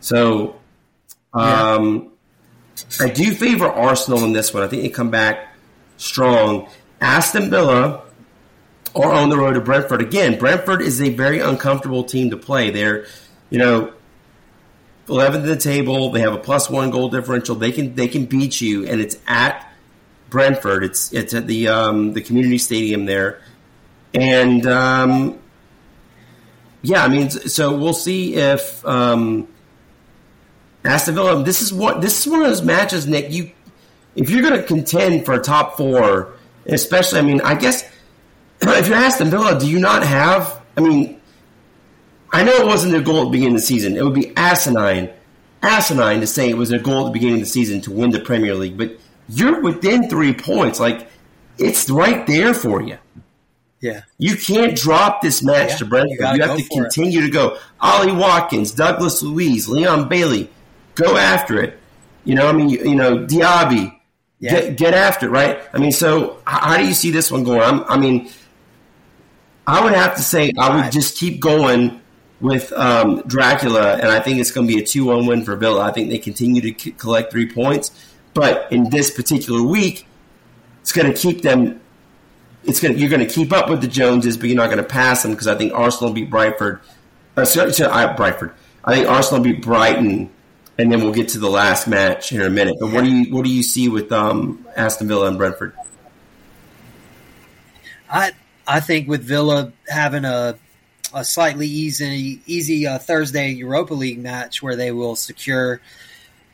So 0.00 0.56
um, 1.32 2.10
yeah. 2.98 3.06
I 3.06 3.10
do 3.10 3.32
favor 3.34 3.66
Arsenal 3.68 4.24
in 4.24 4.32
this 4.32 4.52
one. 4.52 4.64
I 4.64 4.68
think 4.68 4.82
they 4.82 4.88
come 4.88 5.10
back 5.10 5.54
strong. 5.96 6.68
Aston 7.00 7.50
Villa 7.50 8.02
or 8.94 9.12
on 9.12 9.28
the 9.28 9.36
road 9.36 9.54
to 9.54 9.60
Brentford. 9.60 10.00
Again, 10.00 10.38
Brentford 10.38 10.82
is 10.82 11.00
a 11.00 11.10
very 11.10 11.40
uncomfortable 11.40 12.04
team 12.04 12.30
to 12.30 12.36
play. 12.36 12.70
They're, 12.70 13.06
you 13.50 13.58
know, 13.58 13.92
11th 15.06 15.34
in 15.36 15.46
the 15.46 15.56
table. 15.56 16.10
They 16.10 16.20
have 16.20 16.34
a 16.34 16.38
plus 16.38 16.68
one 16.68 16.90
goal 16.90 17.08
differential. 17.08 17.54
They 17.54 17.72
can 17.72 17.94
they 17.94 18.08
can 18.08 18.26
beat 18.26 18.60
you, 18.60 18.86
and 18.86 19.00
it's 19.00 19.16
at 19.26 19.72
Brentford. 20.28 20.84
It's 20.84 21.12
it's 21.12 21.32
at 21.32 21.46
the 21.46 21.68
um, 21.68 22.12
the 22.12 22.20
community 22.20 22.58
stadium 22.58 23.06
there, 23.06 23.40
and 24.12 24.66
um, 24.66 25.38
yeah, 26.82 27.02
I 27.04 27.08
mean, 27.08 27.30
so 27.30 27.76
we'll 27.76 27.94
see 27.94 28.34
if 28.34 28.84
um, 28.84 29.48
Aston 30.84 31.14
Villa. 31.14 31.42
This 31.42 31.62
is 31.62 31.72
what 31.72 32.02
this 32.02 32.20
is 32.20 32.30
one 32.30 32.42
of 32.42 32.48
those 32.48 32.62
matches, 32.62 33.06
Nick. 33.06 33.32
You 33.32 33.50
if 34.14 34.30
you're 34.30 34.42
going 34.42 34.60
to 34.60 34.66
contend 34.66 35.24
for 35.24 35.34
a 35.34 35.40
top 35.40 35.76
four, 35.76 36.34
especially, 36.68 37.18
I 37.18 37.22
mean, 37.22 37.40
I 37.40 37.54
guess 37.54 37.82
if 38.60 38.86
you're 38.86 38.96
Aston 38.96 39.30
Villa, 39.30 39.58
do 39.58 39.68
you 39.68 39.78
not 39.78 40.04
have? 40.04 40.60
I 40.76 40.80
mean, 40.80 41.20
I 42.30 42.44
know 42.44 42.52
it 42.52 42.66
wasn't 42.66 42.92
their 42.92 43.02
goal 43.02 43.22
at 43.22 43.24
the 43.24 43.30
beginning 43.30 43.54
of 43.54 43.60
the 43.60 43.66
season. 43.66 43.96
It 43.96 44.04
would 44.04 44.14
be 44.14 44.32
asinine, 44.36 45.10
asinine 45.62 46.20
to 46.20 46.26
say 46.26 46.48
it 46.48 46.56
was 46.56 46.68
their 46.68 46.78
goal 46.78 47.06
at 47.06 47.06
the 47.06 47.12
beginning 47.12 47.36
of 47.36 47.40
the 47.40 47.46
season 47.46 47.80
to 47.82 47.92
win 47.92 48.10
the 48.10 48.20
Premier 48.20 48.54
League. 48.54 48.76
But 48.76 48.98
you're 49.28 49.60
within 49.60 50.08
three 50.08 50.34
points. 50.34 50.78
Like 50.78 51.08
it's 51.58 51.88
right 51.90 52.26
there 52.26 52.54
for 52.54 52.82
you. 52.82 52.98
Yeah. 53.80 54.02
You 54.18 54.36
can't 54.36 54.76
drop 54.76 55.22
this 55.22 55.42
match 55.42 55.70
yeah, 55.70 55.76
to 55.76 55.84
Brentford. 55.84 56.18
You, 56.18 56.34
you 56.34 56.42
have 56.42 56.58
to 56.58 56.68
continue 56.68 57.20
it. 57.20 57.26
to 57.26 57.30
go. 57.30 57.58
Ollie 57.80 58.12
Watkins, 58.12 58.72
Douglas 58.72 59.22
Luiz, 59.22 59.68
Leon 59.68 60.08
Bailey, 60.08 60.50
go 60.94 61.16
after 61.16 61.62
it. 61.62 61.78
You 62.24 62.34
know, 62.34 62.48
I 62.48 62.52
mean, 62.52 62.68
you, 62.68 62.78
you 62.80 62.94
know, 62.96 63.18
Diaby, 63.18 63.97
yeah. 64.40 64.50
get, 64.52 64.76
get 64.76 64.94
after 64.94 65.26
it, 65.26 65.30
right? 65.30 65.62
I 65.72 65.78
mean, 65.78 65.92
so 65.92 66.40
how 66.46 66.76
do 66.76 66.86
you 66.86 66.94
see 66.94 67.10
this 67.10 67.30
one 67.30 67.44
going? 67.44 67.60
I'm, 67.60 67.84
I 67.84 67.96
mean, 67.96 68.30
I 69.66 69.82
would 69.82 69.92
have 69.92 70.16
to 70.16 70.22
say 70.22 70.52
I 70.58 70.76
would 70.76 70.92
just 70.92 71.18
keep 71.18 71.40
going 71.40 72.00
with 72.40 72.72
um, 72.72 73.22
Dracula, 73.26 73.94
and 73.94 74.06
I 74.06 74.20
think 74.20 74.38
it's 74.38 74.50
going 74.50 74.66
to 74.66 74.74
be 74.74 74.80
a 74.80 74.86
2 74.86 75.04
1 75.04 75.26
win 75.26 75.44
for 75.44 75.56
Villa. 75.56 75.82
I 75.82 75.92
think 75.92 76.08
they 76.08 76.18
continue 76.18 76.60
to 76.72 76.78
c- 76.78 76.92
collect 76.92 77.32
three 77.32 77.50
points, 77.50 77.90
but 78.32 78.70
in 78.72 78.90
this 78.90 79.10
particular 79.10 79.62
week, 79.62 80.06
it's 80.80 80.92
going 80.92 81.12
to 81.12 81.18
keep 81.18 81.42
them. 81.42 81.80
It's 82.64 82.80
going 82.80 82.94
to, 82.94 83.00
you're 83.00 83.10
going 83.10 83.26
to 83.26 83.32
keep 83.32 83.52
up 83.52 83.68
with 83.68 83.80
the 83.80 83.88
Joneses, 83.88 84.36
but 84.36 84.46
you're 84.48 84.56
not 84.56 84.66
going 84.66 84.78
to 84.78 84.88
pass 84.88 85.22
them 85.22 85.32
because 85.32 85.46
I 85.46 85.56
think 85.56 85.72
Arsenal 85.72 86.12
beat 86.12 86.30
Brightford. 86.30 86.80
Uh, 87.36 87.44
sorry, 87.44 87.72
sorry, 87.72 87.92
I, 87.92 88.14
Brightford. 88.14 88.54
I 88.84 88.94
think 88.94 89.08
Arsenal 89.08 89.42
beat 89.42 89.62
Brighton, 89.62 90.30
and 90.78 90.92
then 90.92 91.00
we'll 91.00 91.12
get 91.12 91.28
to 91.30 91.38
the 91.38 91.50
last 91.50 91.88
match 91.88 92.32
in 92.32 92.40
a 92.40 92.48
minute. 92.48 92.76
But 92.80 92.92
what 92.92 93.04
do 93.04 93.10
you 93.10 93.34
what 93.34 93.44
do 93.44 93.50
you 93.50 93.62
see 93.62 93.88
with 93.88 94.12
um, 94.12 94.66
Aston 94.76 95.08
Villa 95.08 95.26
and 95.26 95.36
Brentford? 95.36 95.74
I 98.08 98.32
I 98.66 98.80
think 98.80 99.08
with 99.08 99.22
Villa 99.22 99.72
having 99.88 100.24
a 100.24 100.56
a 101.12 101.24
slightly 101.24 101.66
easy 101.66 102.40
easy 102.46 102.86
uh, 102.86 102.98
Thursday 102.98 103.50
Europa 103.50 103.94
League 103.94 104.18
match 104.20 104.62
where 104.62 104.76
they 104.76 104.92
will 104.92 105.16
secure 105.16 105.80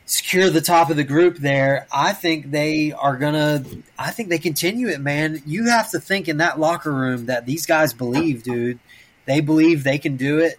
secure 0.06 0.50
the 0.50 0.60
top 0.60 0.90
of 0.90 0.96
the 0.96 1.04
group 1.04 1.38
there. 1.38 1.86
I 1.92 2.12
think 2.12 2.50
they 2.50 2.92
are 2.92 3.16
gonna. 3.16 3.64
I 3.98 4.10
think 4.10 4.30
they 4.30 4.38
continue 4.38 4.88
it, 4.88 5.00
man. 5.00 5.42
You 5.44 5.68
have 5.68 5.90
to 5.90 6.00
think 6.00 6.28
in 6.28 6.38
that 6.38 6.58
locker 6.58 6.92
room 6.92 7.26
that 7.26 7.46
these 7.46 7.66
guys 7.66 7.92
believe, 7.92 8.42
dude. 8.42 8.78
They 9.26 9.40
believe 9.40 9.84
they 9.84 9.98
can 9.98 10.16
do 10.16 10.38
it. 10.38 10.58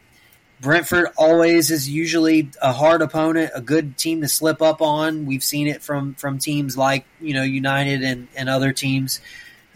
Brentford 0.61 1.10
always 1.18 1.69
is 1.69 1.90
usually 1.90 2.49
a 2.61 2.72
hard 2.72 3.02
opponent, 3.02 3.52
a 3.53 3.61
good 3.61 3.98
team 3.98 4.22
to 4.22 4.27
slip 4.27 4.61
up 4.61 4.82
on. 4.82 5.26
We've 5.26 5.44
seen 5.44 5.68
it 5.68 5.82
from 5.82 6.15
from 6.15 6.40
teams 6.40 6.77
like 6.77 7.06
you 7.19 7.34
know 7.34 7.44
United 7.44 8.03
and, 8.03 8.27
and 8.36 8.49
other 8.49 8.72
teams. 8.72 9.19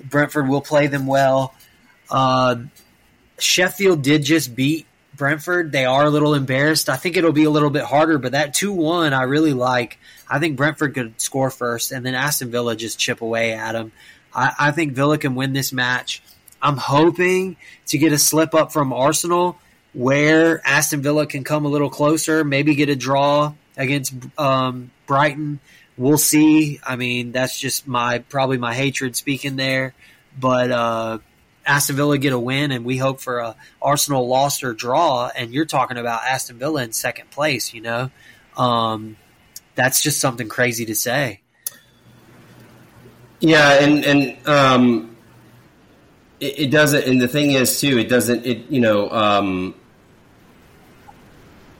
Brentford 0.01 0.47
will 0.47 0.61
play 0.61 0.88
them 0.88 1.06
well. 1.06 1.53
Uh, 2.10 2.56
Sheffield 3.38 4.01
did 4.01 4.23
just 4.23 4.56
beat 4.56 4.85
Brentford. 5.15 5.72
They 5.72 5.85
are 5.85 6.06
a 6.06 6.10
little 6.10 6.34
embarrassed. 6.34 6.89
I 6.89 6.95
think 6.95 7.18
it'll 7.18 7.34
be 7.34 7.43
a 7.43 7.49
little 7.49 7.69
bit 7.69 7.84
harder, 7.84 8.18
but 8.18 8.31
that 8.31 8.53
2 8.53 8.72
1 8.72 9.14
I 9.14 9.23
really 9.23 9.53
like. 9.53 9.99
I 10.30 10.39
think 10.39 10.56
Brentford 10.56 10.93
could 10.93 11.19
score 11.19 11.49
first, 11.49 11.91
and 11.91 12.06
then 12.06 12.15
Aston 12.15 12.51
Villa 12.51 12.76
just 12.76 12.97
chip 12.97 13.22
away 13.22 13.53
at 13.53 13.73
them. 13.73 13.91
I, 14.34 14.53
I 14.57 14.72
think 14.72 14.93
Villa 14.93 15.18
can 15.18 15.35
win 15.35 15.53
this 15.53 15.73
match. 15.73 16.23
I'm 16.61 16.77
hoping 16.77 17.57
to 17.88 17.97
get 17.97 18.14
a 18.14 18.18
slip 18.18 18.53
up 18.53 18.72
from 18.72 18.93
Arsenal 18.93 19.57
where 19.99 20.65
Aston 20.65 21.01
Villa 21.01 21.27
can 21.27 21.43
come 21.43 21.65
a 21.65 21.67
little 21.67 21.89
closer, 21.89 22.45
maybe 22.45 22.73
get 22.73 22.88
a 22.88 22.95
draw 22.95 23.51
against 23.76 24.13
um, 24.38 24.91
Brighton. 25.05 25.59
We'll 25.97 26.17
see. 26.17 26.80
I 26.88 26.95
mean, 26.95 27.34
that's 27.34 27.59
just 27.59 27.85
my 27.85 28.19
probably 28.19 28.57
my 28.57 28.73
hatred 28.73 29.17
speaking 29.17 29.57
there, 29.57 29.93
but 30.39 30.71
uh, 30.71 31.17
Aston 31.65 31.97
Villa 31.97 32.17
get 32.17 32.31
a 32.31 32.39
win, 32.39 32.71
and 32.71 32.85
we 32.85 32.95
hope 32.95 33.19
for 33.19 33.39
a 33.39 33.57
Arsenal 33.81 34.26
loss 34.26 34.63
or 34.63 34.73
draw. 34.73 35.30
And 35.35 35.53
you're 35.53 35.65
talking 35.65 35.97
about 35.97 36.23
Aston 36.23 36.57
Villa 36.57 36.81
in 36.81 36.93
second 36.93 37.30
place. 37.30 37.73
You 37.73 37.81
know, 37.81 38.11
um, 38.55 39.17
that's 39.76 40.01
just 40.01 40.21
something 40.21 40.47
crazy 40.47 40.85
to 40.85 40.95
say. 40.95 41.41
Yeah, 43.41 43.84
and 43.84 44.05
and 44.05 44.47
um, 44.47 45.17
it, 46.39 46.57
it, 46.57 46.71
doesn't. 46.71 47.03
And 47.03 47.19
the 47.19 47.27
thing 47.27 47.51
is, 47.51 47.81
too, 47.81 47.97
it 47.97 48.07
doesn't. 48.07 48.45
It 48.45 48.69
you 48.69 48.80
know, 48.80 49.09
um, 49.09 49.76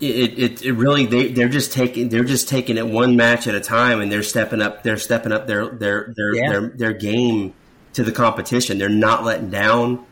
it, 0.01 0.39
it, 0.39 0.61
it 0.63 0.73
really 0.73 1.05
they 1.05 1.31
they're 1.31 1.49
just 1.49 1.73
taking 1.73 2.09
they're 2.09 2.23
just 2.23 2.47
taking 2.47 2.77
it 2.77 2.88
one 2.88 3.15
match 3.15 3.47
at 3.47 3.55
a 3.55 3.59
time, 3.59 4.01
and 4.01 4.11
they're 4.11 4.23
stepping 4.23 4.61
up. 4.61 4.84
They're 4.84 4.97
stepping 4.97 5.31
up 5.31 5.47
their 5.47 5.67
their 5.69 6.13
their 6.15 6.35
yeah. 6.35 6.49
their, 6.49 6.61
their 6.69 6.93
game 6.93 7.53
to 7.93 8.03
the 8.03 8.11
competition. 8.11 8.77
They're 8.77 8.89
not 8.89 9.23
letting 9.23 9.49
down. 9.49 10.05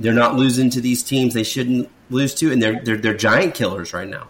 They're 0.00 0.12
not 0.12 0.34
losing 0.34 0.70
to 0.70 0.80
these 0.80 1.02
teams 1.02 1.34
they 1.34 1.44
shouldn't 1.44 1.88
lose 2.10 2.34
to, 2.36 2.50
and 2.52 2.60
they're 2.60 2.80
they're, 2.82 2.96
they're 2.96 3.16
giant 3.16 3.54
killers 3.54 3.92
right 3.92 4.08
now. 4.08 4.28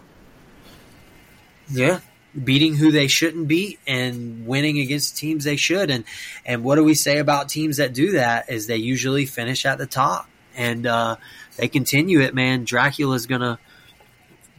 Yeah, 1.67 2.01
beating 2.43 2.75
who 2.75 2.91
they 2.91 3.07
shouldn't 3.07 3.47
beat 3.47 3.79
and 3.87 4.45
winning 4.45 4.79
against 4.79 5.17
teams 5.17 5.45
they 5.45 5.55
should. 5.55 5.89
And 5.89 6.03
and 6.45 6.63
what 6.63 6.75
do 6.75 6.83
we 6.83 6.93
say 6.93 7.17
about 7.17 7.49
teams 7.49 7.77
that 7.77 7.93
do 7.93 8.11
that? 8.13 8.49
Is 8.49 8.67
they 8.67 8.77
usually 8.77 9.25
finish 9.25 9.65
at 9.65 9.77
the 9.77 9.87
top 9.87 10.29
and 10.55 10.85
uh, 10.85 11.15
they 11.57 11.67
continue 11.67 12.21
it. 12.21 12.33
Man, 12.33 12.65
Dracula's 12.65 13.25
gonna 13.25 13.59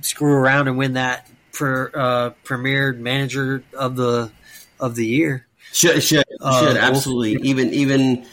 screw 0.07 0.33
around 0.33 0.69
and 0.69 0.78
win 0.78 0.95
that 0.95 1.28
per, 1.53 1.91
uh, 1.95 2.31
premier 2.45 2.93
manager 2.93 3.65
of 3.77 3.97
the 3.97 4.31
of 4.78 4.95
the 4.95 5.07
year. 5.07 5.47
Should 5.73 6.03
should 6.03 6.24
uh, 6.41 6.61
should 6.61 6.77
absolutely 6.77 7.49
even 7.49 7.70
even 7.70 8.27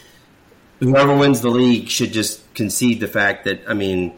whoever 0.80 1.16
wins 1.16 1.40
the 1.40 1.50
league 1.50 1.88
should 1.88 2.12
just 2.12 2.54
concede 2.54 3.00
the 3.00 3.08
fact 3.08 3.44
that 3.44 3.62
I 3.68 3.74
mean 3.74 4.16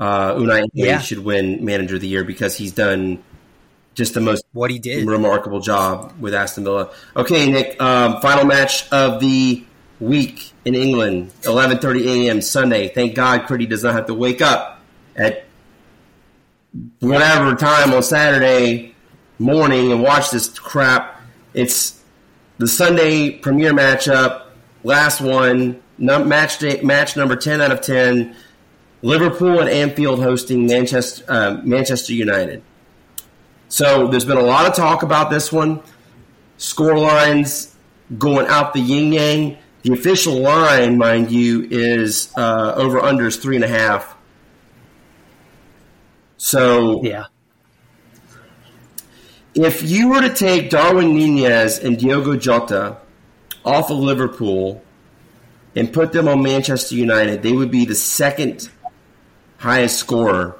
uh, 0.00 0.34
Unai 0.34 0.66
yeah. 0.72 0.98
should 0.98 1.18
win 1.18 1.64
manager 1.64 1.96
of 1.96 2.00
the 2.00 2.08
year 2.08 2.24
because 2.24 2.56
he's 2.56 2.72
done 2.72 3.22
just 3.94 4.14
the 4.14 4.20
most 4.20 4.44
what 4.52 4.70
he 4.70 4.78
did 4.78 5.06
remarkable 5.06 5.60
job 5.60 6.12
with 6.18 6.34
Aston 6.34 6.64
Villa. 6.64 6.90
Okay, 7.16 7.50
Nick. 7.50 7.80
Um, 7.80 8.20
final 8.20 8.44
match 8.44 8.90
of 8.90 9.20
the 9.20 9.64
week 10.00 10.52
in 10.64 10.74
England, 10.74 11.32
eleven 11.44 11.78
thirty 11.78 12.26
a.m. 12.26 12.40
Sunday. 12.40 12.88
Thank 12.88 13.14
God, 13.14 13.42
Critty 13.42 13.68
does 13.68 13.84
not 13.84 13.94
have 13.94 14.06
to 14.06 14.14
wake 14.14 14.42
up 14.42 14.80
at 15.16 15.43
whatever 17.00 17.54
time 17.54 17.92
on 17.92 18.02
Saturday 18.02 18.94
morning 19.38 19.92
and 19.92 20.02
watch 20.02 20.30
this 20.30 20.48
crap. 20.58 21.20
It's 21.52 22.02
the 22.58 22.66
Sunday 22.66 23.30
premiere 23.30 23.72
matchup, 23.72 24.46
last 24.82 25.20
one, 25.20 25.82
num- 25.98 26.28
match 26.28 26.58
day, 26.58 26.80
match 26.82 27.16
number 27.16 27.36
ten 27.36 27.60
out 27.60 27.70
of 27.70 27.80
ten. 27.80 28.36
Liverpool 29.02 29.60
and 29.60 29.68
Anfield 29.68 30.22
hosting 30.22 30.66
Manchester 30.66 31.24
uh, 31.28 31.60
Manchester 31.62 32.14
United. 32.14 32.62
So 33.68 34.06
there's 34.06 34.24
been 34.24 34.38
a 34.38 34.42
lot 34.42 34.66
of 34.66 34.74
talk 34.74 35.02
about 35.02 35.30
this 35.30 35.52
one. 35.52 35.82
Score 36.56 36.96
lines 36.96 37.74
going 38.18 38.46
out 38.46 38.72
the 38.72 38.80
yin 38.80 39.12
yang. 39.12 39.58
The 39.82 39.92
official 39.92 40.38
line, 40.38 40.96
mind 40.96 41.30
you, 41.30 41.68
is 41.70 42.32
uh, 42.36 42.72
over 42.76 43.00
unders 43.00 43.40
three 43.40 43.56
and 43.56 43.64
a 43.64 43.68
half. 43.68 44.13
So 46.44 47.02
yeah, 47.02 47.28
if 49.54 49.82
you 49.82 50.10
were 50.10 50.20
to 50.20 50.28
take 50.28 50.68
Darwin 50.68 51.14
Nunez 51.14 51.78
and 51.78 51.98
Diogo 51.98 52.36
Jota 52.36 52.98
off 53.64 53.90
of 53.90 53.96
Liverpool 53.96 54.84
and 55.74 55.90
put 55.90 56.12
them 56.12 56.28
on 56.28 56.42
Manchester 56.42 56.96
United, 56.96 57.42
they 57.42 57.52
would 57.52 57.70
be 57.70 57.86
the 57.86 57.94
second 57.94 58.68
highest 59.56 59.98
scorer 59.98 60.54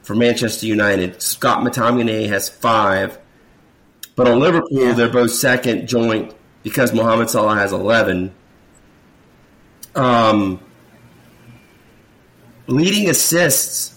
for 0.00 0.14
Manchester 0.14 0.64
United. 0.64 1.20
Scott 1.20 1.62
McTominay 1.62 2.26
has 2.30 2.48
five. 2.48 3.18
But 4.14 4.26
on 4.26 4.40
Liverpool, 4.40 4.68
yeah. 4.70 4.94
they're 4.94 5.10
both 5.10 5.32
second 5.32 5.86
joint 5.86 6.34
because 6.62 6.94
Mohamed 6.94 7.28
Salah 7.28 7.56
has 7.56 7.74
11. 7.74 8.34
Um, 9.94 10.60
leading 12.68 13.10
assists 13.10 13.95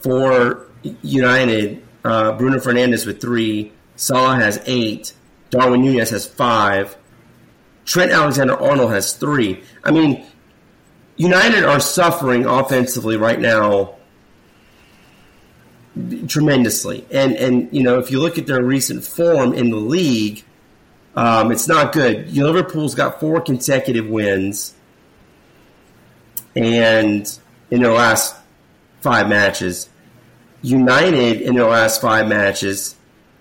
for 0.00 0.66
United, 1.02 1.82
uh, 2.04 2.32
Bruno 2.32 2.58
Fernandes 2.58 3.06
with 3.06 3.20
three. 3.20 3.72
Salah 3.96 4.36
has 4.36 4.62
eight. 4.66 5.12
Darwin 5.50 5.82
Nunez 5.82 6.10
has 6.10 6.26
five. 6.26 6.96
Trent 7.84 8.12
Alexander 8.12 8.58
Arnold 8.58 8.92
has 8.92 9.14
three. 9.14 9.62
I 9.84 9.90
mean, 9.90 10.24
United 11.16 11.64
are 11.64 11.80
suffering 11.80 12.46
offensively 12.46 13.16
right 13.16 13.38
now 13.38 13.96
tremendously. 16.28 17.04
And 17.10 17.34
and 17.34 17.68
you 17.72 17.82
know, 17.82 17.98
if 17.98 18.10
you 18.10 18.20
look 18.20 18.38
at 18.38 18.46
their 18.46 18.62
recent 18.62 19.04
form 19.04 19.52
in 19.52 19.70
the 19.70 19.76
league, 19.76 20.44
um, 21.16 21.52
it's 21.52 21.68
not 21.68 21.92
good. 21.92 22.34
Liverpool's 22.36 22.94
got 22.94 23.20
four 23.20 23.40
consecutive 23.40 24.08
wins, 24.08 24.74
and 26.54 27.38
in 27.70 27.82
their 27.82 27.92
last 27.92 28.36
five 29.00 29.28
matches, 29.28 29.88
United 30.62 31.40
in 31.40 31.54
their 31.54 31.66
last 31.66 32.00
five 32.00 32.28
matches 32.28 32.96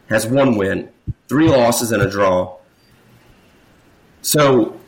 has 0.09 0.25
one 0.25 0.57
win, 0.57 0.89
three 1.27 1.47
losses, 1.47 1.91
and 1.91 2.01
a 2.01 2.09
draw. 2.09 2.57
So, 4.21 4.79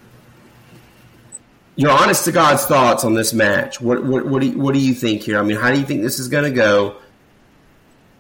your 1.76 1.92
honest 1.92 2.26
to 2.26 2.32
God's 2.32 2.66
thoughts 2.66 3.04
on 3.04 3.14
this 3.14 3.34
match. 3.34 3.82
What 3.82 4.04
what 4.04 4.26
what 4.26 4.42
do 4.42 4.48
you, 4.48 4.58
what 4.58 4.74
do 4.74 4.80
you 4.80 4.94
think 4.94 5.22
here? 5.22 5.40
I 5.40 5.44
mean, 5.44 5.58
how 5.58 5.72
do 5.72 5.80
you 5.80 5.86
think 5.86 6.02
this 6.02 6.20
is 6.20 6.28
going 6.28 6.46
to 6.46 6.52
go? 6.52 6.98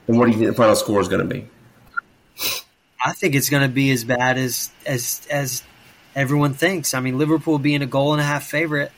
And 0.08 0.18
what 0.18 0.26
do 0.26 0.32
you 0.32 0.38
think 0.38 0.50
the 0.50 0.56
final 0.56 0.76
score 0.76 1.00
is 1.00 1.08
going 1.08 1.28
to 1.28 1.34
be? 1.34 1.48
I 3.04 3.14
think 3.14 3.36
it's 3.36 3.50
going 3.50 3.64
to 3.64 3.74
be 3.74 3.92
as 3.92 4.04
bad 4.04 4.38
as 4.38 4.72
as 4.86 5.26
as 5.30 5.64
everyone 6.16 6.54
thinks. 6.54 6.94
I 6.94 7.00
mean, 7.00 7.18
Liverpool 7.18 7.60
being 7.60 7.82
a 7.82 7.88
goal 7.88 8.14
and 8.14 8.22
a 8.22 8.26
half 8.26 8.44
favorite, 8.44 8.92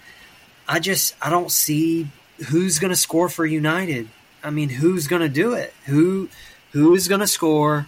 I 0.67 0.80
just 0.80 1.15
I 1.21 1.30
don't 1.30 1.51
see 1.51 2.07
who's 2.49 2.80
going 2.80 2.91
to 2.91 2.95
score 2.95 3.30
for 3.30 3.45
United. 3.45 4.07
I 4.44 4.49
mean, 4.49 4.70
who's 4.70 5.07
going 5.07 5.22
to 5.22 5.30
do 5.30 5.53
it? 5.53 5.74
Who 5.86 6.30
who 6.72 6.95
is 6.95 7.07
going 7.07 7.22
to 7.22 7.28
score 7.28 7.88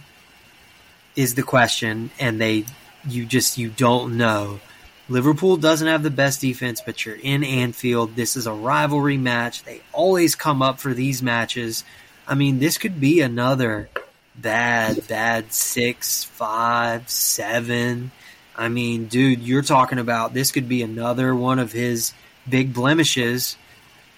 is 1.14 1.34
the 1.34 1.42
question, 1.42 2.10
and 2.18 2.40
they 2.40 2.64
you 3.08 3.26
just 3.26 3.58
you 3.58 3.68
don't 3.68 4.16
know. 4.16 4.60
Liverpool 5.08 5.56
doesn't 5.56 5.86
have 5.86 6.02
the 6.02 6.10
best 6.10 6.40
defense, 6.40 6.82
but 6.84 7.04
you're 7.04 7.16
in 7.16 7.44
Anfield. 7.44 8.16
This 8.16 8.36
is 8.36 8.46
a 8.46 8.52
rivalry 8.52 9.16
match. 9.16 9.62
They 9.62 9.80
always 9.92 10.34
come 10.34 10.62
up 10.62 10.80
for 10.80 10.92
these 10.94 11.22
matches. 11.22 11.84
I 12.26 12.34
mean, 12.34 12.58
this 12.58 12.76
could 12.76 12.98
be 12.98 13.20
another 13.20 13.88
bad, 14.34 15.06
bad 15.06 15.52
six, 15.52 16.24
five, 16.24 17.08
seven. 17.08 18.10
I 18.56 18.68
mean, 18.68 19.06
dude, 19.06 19.42
you're 19.42 19.62
talking 19.62 19.98
about 19.98 20.34
this 20.34 20.50
could 20.50 20.68
be 20.68 20.82
another 20.82 21.34
one 21.34 21.60
of 21.60 21.70
his 21.70 22.12
big 22.48 22.74
blemishes 22.74 23.56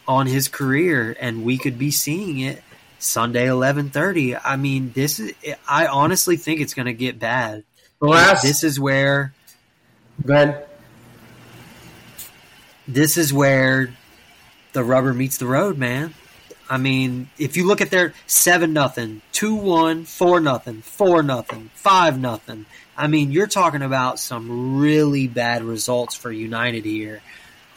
on 0.08 0.26
his 0.26 0.48
career, 0.48 1.14
and 1.20 1.44
we 1.44 1.58
could 1.58 1.78
be 1.78 1.92
seeing 1.92 2.40
it 2.40 2.62
Sunday, 2.98 3.46
eleven 3.46 3.90
thirty. 3.90 4.34
I 4.34 4.56
mean, 4.56 4.90
this 4.92 5.20
is. 5.20 5.34
I 5.68 5.86
honestly 5.86 6.36
think 6.36 6.60
it's 6.60 6.74
going 6.74 6.86
to 6.86 6.94
get 6.94 7.20
bad. 7.20 7.62
Last, 8.00 8.42
this 8.42 8.64
is 8.64 8.80
where. 8.80 9.34
Go 10.24 10.34
ahead. 10.34 10.66
This 12.88 13.18
is 13.18 13.32
where 13.32 13.94
the 14.72 14.82
rubber 14.82 15.12
meets 15.12 15.36
the 15.36 15.46
road, 15.46 15.76
man. 15.76 16.14
I 16.70 16.78
mean, 16.78 17.30
if 17.38 17.56
you 17.56 17.66
look 17.66 17.80
at 17.80 17.90
their 17.90 18.14
seven 18.26 18.72
nothing, 18.72 19.22
two 19.32 19.54
one, 19.54 20.04
four 20.04 20.40
nothing, 20.40 20.82
four 20.82 21.22
nothing, 21.22 21.70
five 21.74 22.18
nothing. 22.18 22.66
I 22.96 23.06
mean, 23.06 23.30
you're 23.30 23.46
talking 23.46 23.82
about 23.82 24.18
some 24.18 24.78
really 24.78 25.28
bad 25.28 25.62
results 25.62 26.14
for 26.14 26.32
United 26.32 26.84
here. 26.84 27.22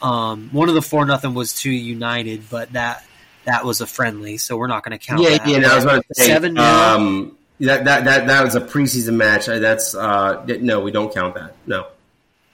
Um, 0.02 0.50
one 0.52 0.68
of 0.68 0.74
the 0.74 0.82
four 0.82 1.04
nothing 1.04 1.34
was 1.34 1.54
to 1.60 1.70
United, 1.70 2.48
but 2.50 2.72
that 2.72 3.04
that 3.44 3.64
was 3.64 3.80
a 3.80 3.86
friendly, 3.86 4.36
so 4.36 4.56
we're 4.56 4.66
not 4.66 4.84
going 4.84 4.98
to 4.98 5.04
count. 5.04 5.22
Yeah, 5.22 5.38
that. 5.38 5.46
yeah. 5.46 5.58
No, 5.58 5.72
I 5.72 5.74
was 5.76 5.84
about 5.84 6.06
to 6.08 6.14
say 6.14 6.26
seven. 6.26 6.58
Um, 6.58 7.36
that, 7.60 7.84
that 7.84 8.04
that 8.04 8.26
that 8.26 8.44
was 8.44 8.54
a 8.56 8.60
preseason 8.60 9.14
match. 9.14 9.46
That's 9.46 9.94
uh, 9.94 10.44
no, 10.60 10.80
we 10.80 10.90
don't 10.90 11.12
count 11.12 11.34
that. 11.34 11.54
No. 11.66 11.86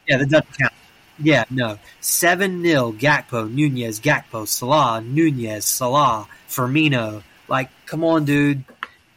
Yeah, 0.06 0.18
that 0.18 0.28
doesn't 0.28 0.58
count. 0.58 0.72
Yeah, 1.20 1.44
no. 1.50 1.78
7 2.00 2.62
0, 2.62 2.92
Gakpo, 2.92 3.50
Nunez, 3.52 4.00
Gakpo, 4.00 4.46
Salah, 4.46 5.00
Nunez, 5.00 5.64
Salah, 5.64 6.28
Firmino. 6.48 7.22
Like, 7.48 7.70
come 7.86 8.04
on, 8.04 8.24
dude. 8.24 8.64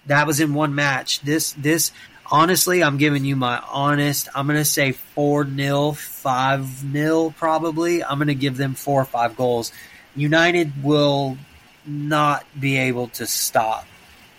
That 0.07 0.25
was 0.25 0.39
in 0.39 0.53
one 0.55 0.73
match. 0.73 1.21
This, 1.21 1.53
this, 1.53 1.91
honestly, 2.31 2.83
I'm 2.83 2.97
giving 2.97 3.25
you 3.25 3.35
my 3.35 3.61
honest. 3.69 4.29
I'm 4.33 4.47
going 4.47 4.57
to 4.57 4.65
say 4.65 4.93
4 4.93 5.47
0, 5.47 5.91
5 5.91 6.65
0 6.65 7.33
probably. 7.37 8.03
I'm 8.03 8.17
going 8.17 8.29
to 8.29 8.35
give 8.35 8.57
them 8.57 8.73
four 8.73 9.01
or 9.01 9.05
five 9.05 9.35
goals. 9.35 9.71
United 10.15 10.83
will 10.83 11.37
not 11.85 12.45
be 12.59 12.77
able 12.77 13.07
to 13.09 13.25
stop 13.27 13.85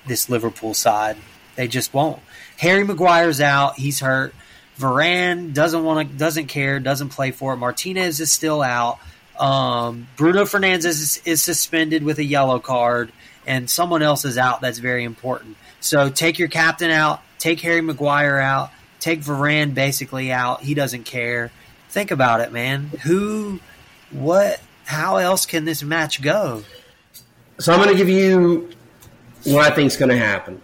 this 0.07 0.29
Liverpool 0.29 0.75
side. 0.75 1.17
They 1.57 1.69
just 1.69 1.93
won't. 1.93 2.21
Harry 2.59 2.85
Maguire's 2.85 3.41
out. 3.41 3.77
He's 3.77 4.01
hurt. 4.01 4.35
Varane 4.79 5.53
doesn't 5.53 5.85
want 5.85 6.09
to, 6.09 6.17
doesn't 6.17 6.47
care, 6.47 6.81
doesn't 6.81 7.11
play 7.11 7.31
for 7.31 7.53
it. 7.53 7.59
Martinez 7.59 8.21
is 8.21 8.33
still 8.33 8.63
out. 8.63 8.99
Um, 9.39 10.09
Bruno 10.17 10.45
Fernandes 10.45 10.87
is, 10.87 11.21
is 11.25 11.43
suspended 11.43 12.03
with 12.03 12.19
a 12.19 12.25
yellow 12.25 12.59
card, 12.59 13.13
and 13.47 13.69
someone 13.69 14.03
else 14.03 14.25
is 14.25 14.39
out. 14.39 14.61
That's 14.61 14.79
very 14.79 15.05
important. 15.05 15.57
So 15.81 16.09
take 16.09 16.39
your 16.39 16.49
captain 16.49 16.91
out, 16.91 17.23
take 17.43 17.61
Harry 17.61 17.81
Maguire 17.81 18.39
out, 18.39 18.71
take 19.01 19.21
Varane 19.21 19.75
basically 19.75 20.31
out. 20.31 20.63
He 20.63 20.75
doesn't 20.75 21.05
care. 21.05 21.51
Think 21.91 22.13
about 22.13 22.41
it, 22.41 22.53
man. 22.53 22.85
Who, 23.03 23.61
what, 24.11 24.61
how 24.85 25.17
else 25.17 25.45
can 25.45 25.65
this 25.65 25.83
match 25.83 26.23
go? 26.23 26.63
So 27.59 27.73
I'm 27.73 27.81
going 27.83 27.91
to 27.91 27.97
give 27.97 28.09
you 28.09 28.71
what 29.45 29.71
I 29.71 29.75
think 29.75 29.89
is 29.89 29.97
going 29.97 30.11
to 30.11 30.17
happen. 30.17 30.63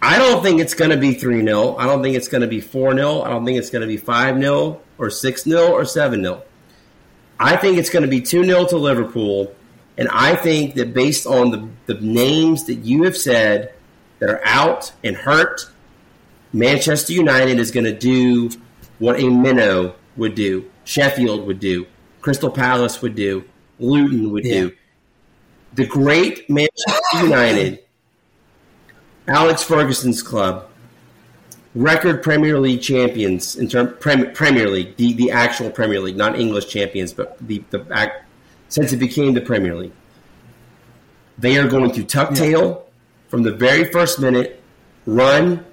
I 0.00 0.16
don't 0.16 0.42
think 0.42 0.60
it's 0.60 0.74
going 0.74 0.92
to 0.92 0.96
be 0.96 1.12
3 1.12 1.44
0. 1.44 1.76
I 1.76 1.86
don't 1.86 2.02
think 2.02 2.16
it's 2.16 2.28
going 2.28 2.40
to 2.40 2.46
be 2.46 2.60
4 2.60 2.94
0. 2.94 3.22
I 3.22 3.28
don't 3.28 3.44
think 3.44 3.58
it's 3.58 3.68
going 3.68 3.82
to 3.82 3.88
be 3.88 3.98
5 3.98 4.40
0 4.40 4.80
or 4.96 5.10
6 5.10 5.42
0 5.42 5.72
or 5.72 5.84
7 5.84 6.22
0. 6.22 6.42
I 7.38 7.56
think 7.56 7.78
it's 7.78 7.90
going 7.90 8.04
to 8.04 8.08
be 8.08 8.20
2 8.20 8.44
0 8.44 8.66
to 8.66 8.76
Liverpool. 8.78 9.54
And 9.98 10.08
I 10.08 10.36
think 10.36 10.76
that 10.76 10.94
based 10.94 11.26
on 11.26 11.50
the, 11.50 11.68
the 11.86 12.00
names 12.00 12.64
that 12.64 12.76
you 12.76 13.02
have 13.02 13.16
said 13.16 13.74
that 14.20 14.30
are 14.30 14.40
out 14.44 14.92
and 15.04 15.16
hurt, 15.16 15.70
Manchester 16.52 17.12
United 17.12 17.58
is 17.58 17.70
going 17.70 17.84
to 17.84 17.96
do 17.96 18.50
what 18.98 19.20
a 19.20 19.28
minnow 19.28 19.94
would 20.16 20.34
do, 20.34 20.70
Sheffield 20.84 21.46
would 21.46 21.60
do, 21.60 21.86
Crystal 22.20 22.50
Palace 22.50 23.00
would 23.02 23.14
do, 23.14 23.44
Luton 23.78 24.30
would 24.32 24.44
yeah. 24.44 24.54
do. 24.54 24.72
The 25.74 25.86
great 25.86 26.50
Manchester 26.50 27.00
United 27.22 27.80
Alex 29.30 29.62
Ferguson's 29.62 30.22
club, 30.22 30.68
record 31.74 32.20
Premier 32.20 32.58
League 32.58 32.82
champions 32.82 33.54
in 33.54 33.68
term 33.68 33.94
Premier 34.00 34.68
League, 34.68 34.96
the, 34.96 35.12
the 35.12 35.30
actual 35.30 35.70
Premier 35.70 36.00
League, 36.00 36.16
not 36.16 36.38
English 36.38 36.68
champions, 36.68 37.12
but 37.12 37.36
the 37.40 37.62
the 37.70 37.86
act, 37.92 38.24
since 38.68 38.92
it 38.92 38.96
became 38.96 39.34
the 39.34 39.40
Premier 39.40 39.76
League. 39.76 39.92
They 41.38 41.58
are 41.58 41.68
going 41.68 41.92
to 41.92 42.02
tuck 42.02 42.34
tail 42.34 42.86
from 43.28 43.44
the 43.44 43.52
very 43.52 43.84
first 43.84 44.18
minute, 44.18 44.60
run 45.06 45.64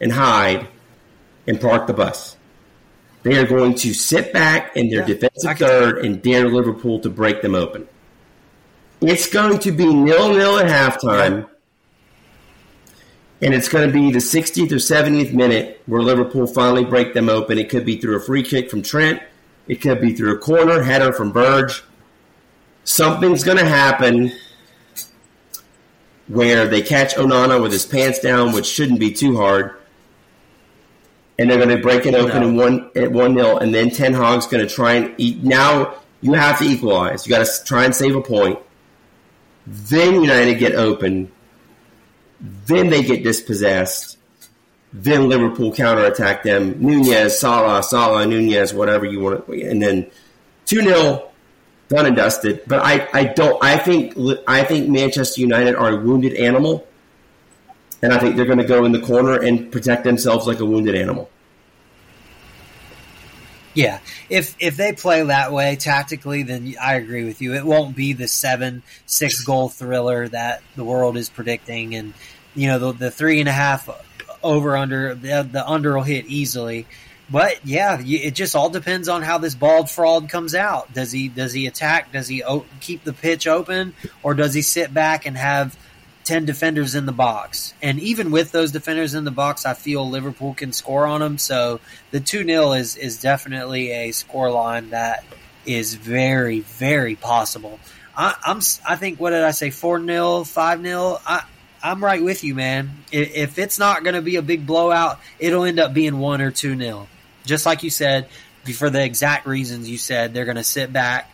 and 0.00 0.12
hide, 0.12 0.66
and 1.46 1.60
park 1.60 1.86
the 1.86 1.92
bus. 1.92 2.36
They 3.22 3.36
are 3.36 3.46
going 3.46 3.74
to 3.76 3.92
sit 3.92 4.32
back 4.32 4.76
in 4.76 4.88
their 4.88 5.00
yeah, 5.00 5.06
defensive 5.06 5.58
third 5.58 6.04
and 6.04 6.22
dare 6.22 6.48
Liverpool 6.48 7.00
to 7.00 7.10
break 7.10 7.42
them 7.42 7.54
open. 7.54 7.86
It's 9.02 9.28
going 9.28 9.58
to 9.60 9.72
be 9.72 9.86
nil 9.86 10.32
nil 10.32 10.58
at 10.58 10.66
halftime. 10.66 11.48
And 13.42 13.54
it's 13.54 13.68
going 13.68 13.86
to 13.86 13.92
be 13.92 14.10
the 14.10 14.18
60th 14.18 14.70
or 14.70 14.76
70th 14.76 15.32
minute 15.32 15.82
where 15.86 16.02
Liverpool 16.02 16.46
finally 16.46 16.84
break 16.84 17.14
them 17.14 17.30
open. 17.30 17.58
It 17.58 17.70
could 17.70 17.86
be 17.86 17.96
through 17.96 18.16
a 18.16 18.20
free 18.20 18.42
kick 18.42 18.70
from 18.70 18.82
Trent. 18.82 19.22
It 19.66 19.76
could 19.80 20.00
be 20.00 20.12
through 20.14 20.34
a 20.34 20.38
corner 20.38 20.82
header 20.82 21.12
from 21.12 21.32
Burge. 21.32 21.82
Something's 22.84 23.44
going 23.44 23.56
to 23.56 23.64
happen 23.64 24.32
where 26.28 26.66
they 26.66 26.82
catch 26.82 27.14
Onana 27.14 27.62
with 27.62 27.72
his 27.72 27.86
pants 27.86 28.20
down, 28.20 28.52
which 28.52 28.66
shouldn't 28.66 29.00
be 29.00 29.12
too 29.12 29.36
hard, 29.36 29.74
and 31.40 31.50
they're 31.50 31.58
going 31.58 31.76
to 31.76 31.82
break 31.82 32.06
it 32.06 32.14
open 32.14 32.42
no. 32.42 32.48
in 32.48 32.56
one 32.56 32.90
at 32.94 33.10
one 33.10 33.34
nil, 33.34 33.58
and 33.58 33.74
then 33.74 33.90
Ten 33.90 34.14
Hag's 34.14 34.46
going 34.46 34.64
to 34.64 34.72
try 34.72 34.92
and 34.92 35.12
eat. 35.18 35.42
Now 35.42 35.96
you 36.20 36.34
have 36.34 36.60
to 36.60 36.64
equalize. 36.64 37.26
You 37.26 37.34
got 37.34 37.44
to 37.44 37.64
try 37.64 37.84
and 37.84 37.94
save 37.94 38.14
a 38.14 38.20
point. 38.20 38.60
Then 39.66 40.22
United 40.22 40.58
get 40.58 40.74
open 40.74 41.32
then 42.40 42.88
they 42.88 43.02
get 43.02 43.22
dispossessed. 43.22 44.18
Then 44.92 45.28
Liverpool 45.28 45.72
counterattack 45.72 46.42
them. 46.42 46.76
Nunez, 46.80 47.38
Salah, 47.38 47.82
Salah, 47.82 48.26
Nunez, 48.26 48.74
whatever 48.74 49.06
you 49.06 49.20
want. 49.20 49.46
And 49.48 49.80
then 49.80 50.10
2 50.66 50.82
0, 50.82 51.30
done 51.88 52.06
and 52.06 52.16
dusted. 52.16 52.62
But 52.66 52.80
I, 52.84 53.08
I 53.12 53.24
don't. 53.24 53.62
I 53.62 53.78
think 53.78 54.14
I 54.48 54.64
think 54.64 54.88
Manchester 54.88 55.40
United 55.40 55.76
are 55.76 55.90
a 55.90 55.96
wounded 55.96 56.34
animal, 56.34 56.86
and 58.02 58.12
I 58.12 58.18
think 58.18 58.36
they're 58.36 58.46
going 58.46 58.58
to 58.58 58.64
go 58.64 58.84
in 58.84 58.92
the 58.92 59.00
corner 59.00 59.40
and 59.40 59.70
protect 59.70 60.04
themselves 60.04 60.46
like 60.46 60.60
a 60.60 60.64
wounded 60.64 60.94
animal. 60.94 61.30
Yeah, 63.72 64.00
if 64.28 64.56
if 64.58 64.76
they 64.76 64.92
play 64.92 65.22
that 65.22 65.52
way 65.52 65.76
tactically, 65.76 66.42
then 66.42 66.74
I 66.80 66.94
agree 66.94 67.24
with 67.24 67.40
you. 67.40 67.54
It 67.54 67.64
won't 67.64 67.94
be 67.94 68.12
the 68.14 68.26
seven 68.26 68.82
six 69.06 69.44
goal 69.44 69.68
thriller 69.68 70.26
that 70.28 70.62
the 70.74 70.82
world 70.82 71.16
is 71.16 71.28
predicting, 71.28 71.94
and 71.94 72.12
you 72.56 72.66
know 72.66 72.78
the, 72.78 72.92
the 72.92 73.10
three 73.12 73.38
and 73.38 73.48
a 73.48 73.52
half 73.52 73.88
over 74.42 74.76
under 74.76 75.14
the, 75.14 75.48
the 75.50 75.68
under 75.68 75.94
will 75.94 76.02
hit 76.02 76.26
easily. 76.26 76.86
But 77.30 77.64
yeah, 77.64 78.02
it 78.04 78.32
just 78.32 78.56
all 78.56 78.70
depends 78.70 79.08
on 79.08 79.22
how 79.22 79.38
this 79.38 79.54
bald 79.54 79.88
fraud 79.88 80.28
comes 80.28 80.56
out. 80.56 80.92
Does 80.92 81.12
he 81.12 81.28
does 81.28 81.52
he 81.52 81.68
attack? 81.68 82.12
Does 82.12 82.26
he 82.26 82.42
keep 82.80 83.04
the 83.04 83.12
pitch 83.12 83.46
open, 83.46 83.94
or 84.24 84.34
does 84.34 84.52
he 84.52 84.62
sit 84.62 84.92
back 84.92 85.26
and 85.26 85.36
have 85.36 85.78
10 86.30 86.44
defenders 86.44 86.94
in 86.94 87.06
the 87.06 87.12
box. 87.12 87.74
And 87.82 87.98
even 87.98 88.30
with 88.30 88.52
those 88.52 88.70
defenders 88.70 89.14
in 89.14 89.24
the 89.24 89.32
box, 89.32 89.66
I 89.66 89.74
feel 89.74 90.08
Liverpool 90.08 90.54
can 90.54 90.72
score 90.72 91.04
on 91.04 91.20
them. 91.20 91.38
So 91.38 91.80
the 92.12 92.20
2 92.20 92.44
0 92.44 92.74
is, 92.74 92.96
is 92.96 93.20
definitely 93.20 93.90
a 93.90 94.12
score 94.12 94.48
line 94.48 94.90
that 94.90 95.24
is 95.66 95.94
very, 95.94 96.60
very 96.60 97.16
possible. 97.16 97.80
I, 98.16 98.36
am 98.46 98.60
I 98.88 98.94
think, 98.94 99.18
what 99.18 99.30
did 99.30 99.42
I 99.42 99.50
say, 99.50 99.70
4 99.70 100.06
0, 100.06 100.44
5 100.44 100.82
0? 100.82 101.18
I, 101.26 101.42
I'm 101.82 102.04
right 102.04 102.22
with 102.22 102.44
you, 102.44 102.54
man. 102.54 102.92
If 103.10 103.58
it's 103.58 103.80
not 103.80 104.04
going 104.04 104.14
to 104.14 104.22
be 104.22 104.36
a 104.36 104.42
big 104.42 104.64
blowout, 104.64 105.18
it'll 105.40 105.64
end 105.64 105.80
up 105.80 105.92
being 105.92 106.20
1 106.20 106.40
or 106.40 106.52
2 106.52 106.78
0. 106.78 107.08
Just 107.44 107.66
like 107.66 107.82
you 107.82 107.90
said, 107.90 108.28
for 108.76 108.88
the 108.88 109.02
exact 109.02 109.48
reasons 109.48 109.90
you 109.90 109.98
said, 109.98 110.32
they're 110.32 110.44
going 110.44 110.56
to 110.58 110.62
sit 110.62 110.92
back 110.92 111.28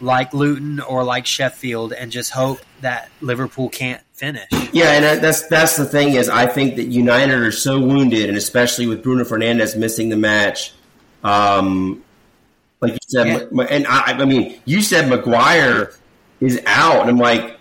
like 0.00 0.34
Luton 0.34 0.80
or 0.80 1.04
like 1.04 1.24
Sheffield 1.24 1.92
and 1.92 2.10
just 2.10 2.32
hope 2.32 2.58
that 2.80 3.10
Liverpool 3.20 3.68
can't 3.68 4.02
finish. 4.14 4.48
Yeah, 4.72 4.92
and 4.92 5.22
that's 5.22 5.46
that's 5.48 5.76
the 5.76 5.84
thing 5.84 6.14
is 6.14 6.28
I 6.28 6.46
think 6.46 6.76
that 6.76 6.84
United 6.84 7.34
are 7.34 7.52
so 7.52 7.78
wounded, 7.78 8.28
and 8.28 8.38
especially 8.38 8.86
with 8.86 9.02
Bruno 9.02 9.24
Fernandes 9.24 9.76
missing 9.76 10.08
the 10.08 10.16
match. 10.16 10.72
Um, 11.22 12.02
like 12.80 12.92
you 12.92 12.98
said, 13.06 13.48
yeah. 13.52 13.62
and 13.70 13.86
I, 13.86 14.12
I 14.12 14.24
mean, 14.24 14.60
you 14.64 14.82
said 14.82 15.08
Maguire 15.08 15.92
is 16.40 16.60
out, 16.66 17.02
and 17.02 17.10
I'm 17.10 17.18
like, 17.18 17.58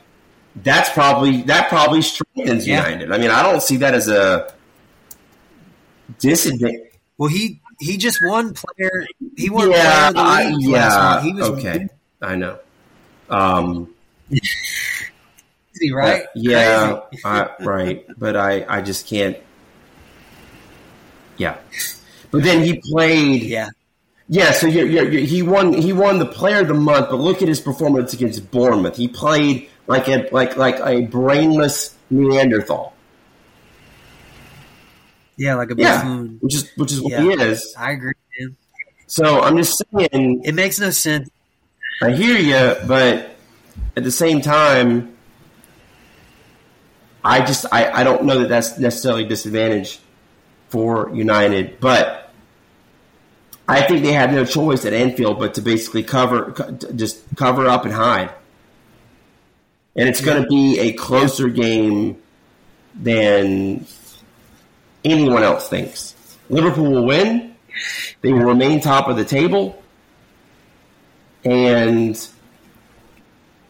that's 0.57 0.89
probably 0.89 1.41
that 1.43 1.69
probably 1.69 2.01
strengthens 2.01 2.67
yeah. 2.67 2.87
United. 2.87 3.11
I 3.11 3.17
mean, 3.17 3.29
I 3.29 3.41
don't 3.41 3.61
see 3.61 3.77
that 3.77 3.93
as 3.93 4.07
a 4.07 4.53
disadvantage. 6.19 6.91
Well, 7.17 7.29
he 7.29 7.61
he 7.79 7.97
just 7.97 8.19
won 8.23 8.53
player. 8.53 9.05
He 9.37 9.49
won 9.49 9.71
yeah, 9.71 10.11
player 10.11 10.27
of 10.27 10.51
the 10.51 10.57
league. 10.57 10.69
yeah, 10.69 11.21
he 11.21 11.33
was 11.33 11.49
okay. 11.49 11.87
I 12.21 12.35
know. 12.35 12.59
Um, 13.29 13.93
right? 15.91 16.25
yeah, 16.35 17.01
I, 17.25 17.49
right. 17.59 18.05
But 18.17 18.35
I, 18.35 18.65
I 18.67 18.81
just 18.81 19.07
can't. 19.07 19.37
Yeah, 21.37 21.57
but 22.31 22.43
then 22.43 22.63
he 22.63 22.81
played. 22.91 23.43
Yeah, 23.43 23.69
yeah. 24.27 24.51
So 24.51 24.67
you're, 24.67 24.85
you're, 24.85 25.09
you're, 25.09 25.21
he 25.21 25.41
won. 25.41 25.73
He 25.73 25.93
won 25.93 26.19
the 26.19 26.25
Player 26.25 26.61
of 26.61 26.67
the 26.67 26.73
Month. 26.73 27.09
But 27.09 27.19
look 27.19 27.41
at 27.41 27.47
his 27.47 27.59
performance 27.59 28.13
against 28.13 28.51
Bournemouth. 28.51 28.95
He 28.95 29.07
played 29.07 29.69
like 29.87 30.07
a 30.07 30.29
like 30.31 30.57
like 30.57 30.79
a 30.79 31.01
brainless 31.07 31.95
Neanderthal. 32.09 32.93
Yeah, 35.35 35.55
like 35.55 35.71
a 35.71 35.75
buffoon. 35.75 36.25
Yeah, 36.25 36.37
which 36.41 36.55
is 36.55 36.71
which 36.75 36.91
is 36.91 37.01
what 37.01 37.11
yeah, 37.11 37.21
he 37.21 37.29
is. 37.29 37.73
I 37.77 37.91
agree. 37.91 38.13
Man. 38.39 38.55
So 39.07 39.41
I'm 39.41 39.57
just 39.57 39.83
saying, 39.95 40.43
it 40.43 40.53
makes 40.55 40.79
no 40.79 40.89
sense. 40.89 41.29
I 42.01 42.11
hear 42.11 42.37
you, 42.37 42.75
but 42.87 43.35
at 43.95 44.03
the 44.03 44.11
same 44.11 44.41
time, 44.41 45.12
I 47.23 47.41
just 47.45 47.65
I, 47.71 47.91
I 47.91 48.03
don't 48.03 48.23
know 48.23 48.39
that 48.39 48.49
that's 48.49 48.77
necessarily 48.77 49.25
disadvantage 49.25 49.99
for 50.69 51.09
United, 51.13 51.79
but 51.79 52.31
I 53.67 53.81
think 53.83 54.03
they 54.03 54.11
had 54.11 54.33
no 54.33 54.43
choice 54.43 54.85
at 54.85 54.93
Anfield 54.93 55.39
but 55.39 55.53
to 55.53 55.61
basically 55.61 56.03
cover 56.03 56.51
just 56.95 57.23
cover 57.35 57.67
up 57.67 57.85
and 57.85 57.93
hide. 57.93 58.31
And 59.95 60.09
it's 60.09 60.21
going 60.21 60.41
to 60.41 60.49
be 60.49 60.79
a 60.79 60.93
closer 60.93 61.47
game 61.47 62.21
than 62.95 63.85
anyone 65.05 65.43
else 65.43 65.69
thinks. 65.69 66.15
Liverpool 66.49 66.91
will 66.91 67.05
win. 67.05 67.55
They 68.21 68.33
will 68.33 68.43
remain 68.43 68.81
top 68.81 69.07
of 69.07 69.17
the 69.17 69.25
table. 69.25 69.81
And 71.45 72.15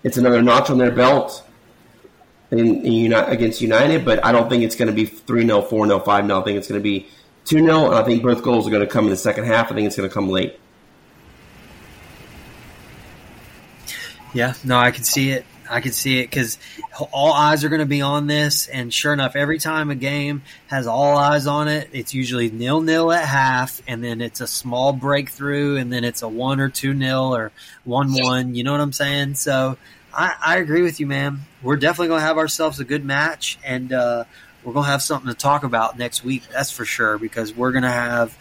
it's 0.03 0.17
another 0.17 0.41
notch 0.41 0.69
on 0.69 0.77
their 0.77 0.91
belt 0.91 1.42
in, 2.57 2.85
in 2.85 3.13
against 3.13 3.61
United, 3.61 4.05
but 4.05 4.23
I 4.23 4.31
don't 4.31 4.49
think 4.49 4.63
it's 4.63 4.75
going 4.75 4.87
to 4.87 4.93
be 4.93 5.05
3 5.05 5.45
0, 5.45 5.61
4 5.63 5.87
0, 5.87 5.99
5 5.99 6.25
0. 6.25 6.39
I 6.39 6.43
think 6.43 6.57
it's 6.57 6.67
going 6.67 6.79
to 6.79 6.83
be 6.83 7.07
2 7.45 7.59
0, 7.59 7.85
and 7.87 7.95
I 7.95 8.03
think 8.03 8.23
both 8.23 8.43
goals 8.43 8.67
are 8.67 8.71
going 8.71 8.85
to 8.85 8.91
come 8.91 9.05
in 9.05 9.11
the 9.11 9.17
second 9.17 9.45
half. 9.45 9.71
I 9.71 9.75
think 9.75 9.87
it's 9.87 9.95
going 9.95 10.09
to 10.09 10.13
come 10.13 10.29
late. 10.29 10.59
Yeah, 14.33 14.53
no, 14.63 14.77
I 14.77 14.91
can 14.91 15.03
see 15.03 15.31
it. 15.31 15.45
I 15.69 15.79
can 15.79 15.91
see 15.91 16.19
it 16.19 16.29
because 16.29 16.57
all 17.11 17.33
eyes 17.33 17.63
are 17.63 17.69
going 17.69 17.79
to 17.79 17.85
be 17.85 18.01
on 18.01 18.27
this, 18.27 18.67
and 18.67 18.93
sure 18.93 19.13
enough, 19.13 19.35
every 19.35 19.59
time 19.59 19.89
a 19.89 19.95
game 19.95 20.43
has 20.67 20.87
all 20.87 21.17
eyes 21.17 21.47
on 21.47 21.67
it, 21.67 21.89
it's 21.93 22.13
usually 22.13 22.51
nil 22.51 22.81
nil 22.81 23.11
at 23.11 23.25
half, 23.25 23.81
and 23.87 24.03
then 24.03 24.21
it's 24.21 24.41
a 24.41 24.47
small 24.47 24.91
breakthrough, 24.93 25.77
and 25.77 25.91
then 25.91 26.03
it's 26.03 26.21
a 26.21 26.27
one 26.27 26.59
or 26.59 26.69
two 26.69 26.93
nil 26.93 27.35
or 27.35 27.51
one 27.85 28.11
one. 28.11 28.55
You 28.55 28.63
know 28.63 28.71
what 28.71 28.81
I'm 28.81 28.93
saying? 28.93 29.35
So 29.35 29.77
I, 30.13 30.35
I 30.45 30.57
agree 30.57 30.81
with 30.81 30.99
you, 30.99 31.07
man. 31.07 31.41
We're 31.61 31.77
definitely 31.77 32.09
going 32.09 32.21
to 32.21 32.25
have 32.25 32.37
ourselves 32.37 32.79
a 32.79 32.85
good 32.85 33.03
match, 33.03 33.57
and 33.65 33.91
uh, 33.91 34.25
we're 34.63 34.73
going 34.73 34.85
to 34.85 34.91
have 34.91 35.01
something 35.01 35.27
to 35.27 35.37
talk 35.37 35.63
about 35.63 35.97
next 35.97 36.23
week. 36.23 36.43
That's 36.51 36.71
for 36.71 36.85
sure 36.85 37.17
because 37.17 37.53
we're 37.53 37.71
going 37.71 37.83
to 37.83 37.91
have 37.91 38.37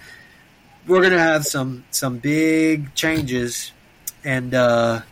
we're 0.86 1.00
going 1.00 1.12
to 1.12 1.18
have 1.18 1.44
some 1.44 1.84
some 1.90 2.18
big 2.18 2.94
changes, 2.94 3.72
and. 4.24 4.54
Uh, 4.54 5.02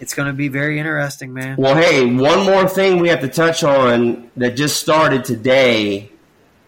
it's 0.00 0.12
going 0.12 0.26
to 0.26 0.34
be 0.34 0.48
very 0.48 0.78
interesting, 0.78 1.32
man. 1.32 1.56
Well, 1.56 1.76
hey, 1.76 2.04
one 2.04 2.44
more 2.44 2.68
thing 2.68 3.00
we 3.00 3.08
have 3.08 3.20
to 3.20 3.28
touch 3.28 3.62
on 3.62 4.30
that 4.36 4.56
just 4.56 4.80
started 4.80 5.24
today 5.24 6.10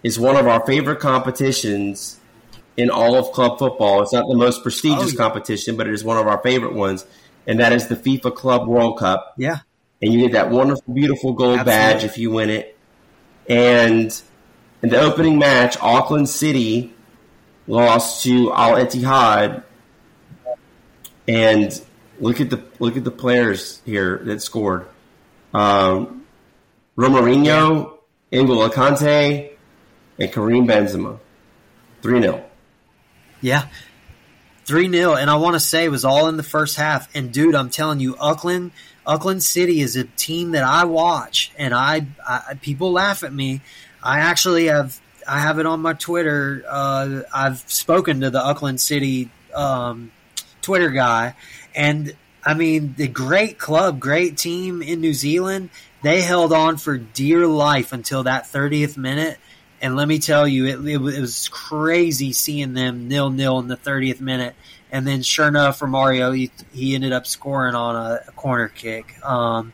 is 0.03 0.19
one 0.19 0.37
of 0.37 0.47
our 0.47 0.65
favorite 0.65 1.01
competitions 1.01 2.21
in 2.77 2.89
all 2.89 3.17
of 3.17 3.33
club 3.33 3.59
football. 3.59 4.03
It's 4.03 4.13
not 4.13 4.27
the 4.29 4.37
most 4.37 4.63
prestigious 4.63 5.09
oh, 5.09 5.09
yeah. 5.09 5.19
competition, 5.19 5.77
but 5.77 5.87
it 5.87 5.95
is 5.95 6.05
one 6.05 6.17
of 6.17 6.27
our 6.27 6.39
favorite 6.39 6.75
ones, 6.75 7.05
and 7.47 7.61
that 7.61 7.73
is 7.73 7.89
the 7.89 7.97
FIFA 7.97 8.35
Club 8.35 8.69
World 8.69 8.99
Cup. 8.99 9.35
Yeah. 9.37 9.59
And 10.03 10.13
you 10.13 10.21
get 10.21 10.33
that 10.33 10.51
wonderful, 10.51 10.93
beautiful 10.93 11.33
gold 11.33 11.61
Absolutely. 11.61 11.95
badge 11.95 12.05
if 12.05 12.19
you 12.19 12.31
win 12.31 12.51
it. 12.51 12.77
And 13.49 14.21
in 14.83 14.91
the 14.91 15.01
opening 15.01 15.39
match, 15.39 15.77
Auckland 15.81 16.29
City 16.29 16.95
lost 17.67 18.23
to 18.25 18.53
Al 18.53 18.75
Ittihad, 18.75 19.63
and 21.27 21.81
Look 22.19 22.41
at 22.41 22.51
the 22.51 22.63
look 22.79 22.97
at 22.97 23.05
the 23.05 23.11
players 23.11 23.83
here 23.85 24.21
that 24.25 24.41
scored. 24.43 24.87
Um, 25.53 26.25
Romarinho, 26.97 27.99
N'Golo 28.33 28.71
Kante, 28.71 29.51
and 30.19 30.33
Karim 30.33 30.67
Benzema. 30.67 31.19
3 32.03 32.23
0. 32.23 32.45
Yeah. 33.41 33.67
3 34.67 34.91
0. 34.91 35.15
And 35.15 35.31
I 35.31 35.37
want 35.37 35.55
to 35.55 35.61
say 35.61 35.85
it 35.85 35.91
was 35.91 36.05
all 36.05 36.29
in 36.29 36.37
the 36.37 36.43
first 36.43 36.77
half. 36.77 37.09
And 37.15 37.33
dude, 37.33 37.55
I'm 37.55 37.71
telling 37.71 38.01
you, 38.01 38.17
Auckland, 38.19 38.73
Auckland 39.07 39.43
City 39.43 39.81
is 39.81 39.97
a 39.97 40.05
team 40.05 40.51
that 40.53 40.65
I 40.65 40.85
watch, 40.85 41.53
and 41.57 41.73
I, 41.73 42.07
I 42.27 42.55
people 42.61 42.93
laugh 42.93 43.23
at 43.23 43.33
me. 43.33 43.63
I 44.03 44.21
actually 44.21 44.67
have 44.67 45.01
I 45.27 45.41
have 45.41 45.59
it 45.59 45.67
on 45.67 45.81
my 45.81 45.93
Twitter. 45.95 46.65
Uh, 46.69 47.23
I've 47.33 47.59
spoken 47.71 48.21
to 48.21 48.31
the 48.31 48.41
Auckland 48.41 48.81
City 48.81 49.31
um, 49.55 50.11
Twitter 50.61 50.91
guy, 50.91 51.37
and 51.75 52.15
I 52.45 52.55
mean, 52.55 52.95
the 52.97 53.09
great 53.09 53.59
club, 53.59 54.01
great 54.01 54.37
team 54.37 54.83
in 54.83 55.01
New 55.01 55.15
Zealand, 55.15 55.71
they 56.03 56.23
held 56.23 56.53
on 56.53 56.77
for 56.77 56.97
dear 56.97 57.47
life 57.47 57.93
until 57.93 58.23
that 58.25 58.45
30th 58.45 58.97
minute. 58.97 59.39
And 59.81 59.97
let 59.97 60.09
me 60.09 60.19
tell 60.19 60.49
you, 60.49 60.67
it, 60.67 60.89
it, 60.89 60.99
was 60.99 61.49
crazy 61.49 62.33
seeing 62.33 62.73
them 62.73 63.09
nil 63.09 63.31
nil 63.31 63.59
in 63.59 63.69
the 63.69 63.77
30th 63.77 64.21
minute. 64.21 64.55
And 64.91 65.07
then, 65.07 65.23
sure 65.23 65.49
enough, 65.49 65.79
for 65.79 65.87
Mario, 65.87 66.33
he, 66.33 66.51
he 66.73 66.95
ended 66.95 67.13
up 67.13 67.27
scoring 67.27 67.75
on 67.75 67.97
a, 67.97 68.21
a 68.29 68.33
corner 68.33 68.69
kick. 68.69 69.23
Um, 69.25 69.73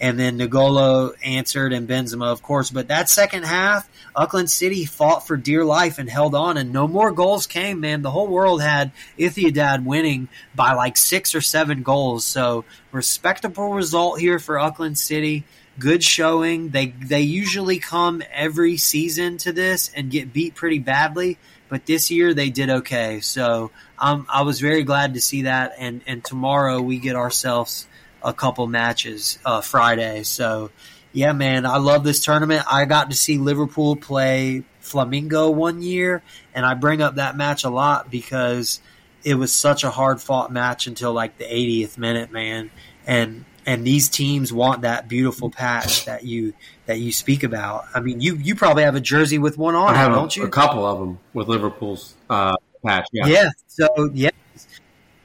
and 0.00 0.18
then 0.18 0.38
N'Golo 0.38 1.12
answered 1.22 1.74
and 1.74 1.86
Benzema, 1.86 2.32
of 2.32 2.42
course. 2.42 2.70
But 2.70 2.88
that 2.88 3.10
second 3.10 3.44
half, 3.44 3.88
Auckland 4.16 4.50
City 4.50 4.86
fought 4.86 5.26
for 5.26 5.36
dear 5.36 5.62
life 5.62 5.98
and 5.98 6.08
held 6.08 6.34
on, 6.34 6.56
and 6.56 6.72
no 6.72 6.88
more 6.88 7.12
goals 7.12 7.46
came. 7.46 7.80
Man, 7.80 8.00
the 8.00 8.10
whole 8.10 8.26
world 8.26 8.62
had 8.62 8.92
Ittihad 9.18 9.84
winning 9.84 10.28
by 10.54 10.72
like 10.72 10.96
six 10.96 11.34
or 11.34 11.42
seven 11.42 11.82
goals. 11.82 12.24
So 12.24 12.64
respectable 12.92 13.74
result 13.74 14.20
here 14.20 14.38
for 14.38 14.58
Auckland 14.58 14.96
City. 14.96 15.44
Good 15.78 16.02
showing. 16.02 16.70
They 16.70 16.86
they 16.86 17.22
usually 17.22 17.78
come 17.78 18.22
every 18.32 18.76
season 18.76 19.38
to 19.38 19.52
this 19.52 19.90
and 19.94 20.10
get 20.10 20.32
beat 20.32 20.54
pretty 20.54 20.78
badly, 20.78 21.38
but 21.68 21.86
this 21.86 22.10
year 22.10 22.34
they 22.34 22.50
did 22.50 22.68
okay. 22.70 23.20
So 23.20 23.70
um, 23.98 24.26
I 24.28 24.42
was 24.42 24.60
very 24.60 24.82
glad 24.82 25.14
to 25.14 25.20
see 25.20 25.42
that. 25.42 25.74
And 25.78 26.02
and 26.06 26.22
tomorrow 26.22 26.82
we 26.82 26.98
get 26.98 27.16
ourselves 27.16 27.86
a 28.22 28.32
couple 28.32 28.66
matches 28.66 29.38
uh, 29.44 29.60
Friday. 29.60 30.22
So, 30.22 30.70
yeah, 31.12 31.32
man, 31.32 31.66
I 31.66 31.78
love 31.78 32.04
this 32.04 32.24
tournament. 32.24 32.64
I 32.70 32.84
got 32.84 33.10
to 33.10 33.16
see 33.16 33.38
Liverpool 33.38 33.96
play 33.96 34.64
Flamengo 34.82 35.52
one 35.52 35.82
year, 35.82 36.22
and 36.54 36.64
I 36.64 36.74
bring 36.74 37.02
up 37.02 37.16
that 37.16 37.36
match 37.36 37.64
a 37.64 37.70
lot 37.70 38.10
because 38.10 38.80
it 39.24 39.34
was 39.34 39.52
such 39.52 39.84
a 39.84 39.90
hard 39.90 40.20
fought 40.20 40.52
match 40.52 40.86
until 40.86 41.12
like 41.12 41.38
the 41.38 41.44
80th 41.44 41.98
minute, 41.98 42.30
man. 42.30 42.70
And 43.06 43.44
and 43.66 43.86
these 43.86 44.08
teams 44.08 44.52
want 44.52 44.82
that 44.82 45.08
beautiful 45.08 45.50
patch 45.50 46.04
that 46.06 46.24
you 46.24 46.54
that 46.86 46.98
you 46.98 47.12
speak 47.12 47.42
about. 47.42 47.84
I 47.94 48.00
mean, 48.00 48.20
you 48.20 48.36
you 48.36 48.54
probably 48.54 48.84
have 48.84 48.96
a 48.96 49.00
jersey 49.00 49.38
with 49.38 49.58
one 49.58 49.74
on, 49.74 49.94
have 49.94 50.12
don't 50.12 50.36
a, 50.36 50.40
you? 50.40 50.46
A 50.46 50.50
couple 50.50 50.86
of 50.86 50.98
them 50.98 51.18
with 51.32 51.48
Liverpool's 51.48 52.14
uh, 52.28 52.56
patch. 52.84 53.06
Yeah. 53.12 53.26
Yeah. 53.26 53.50
So 53.68 54.10
yeah, 54.12 54.30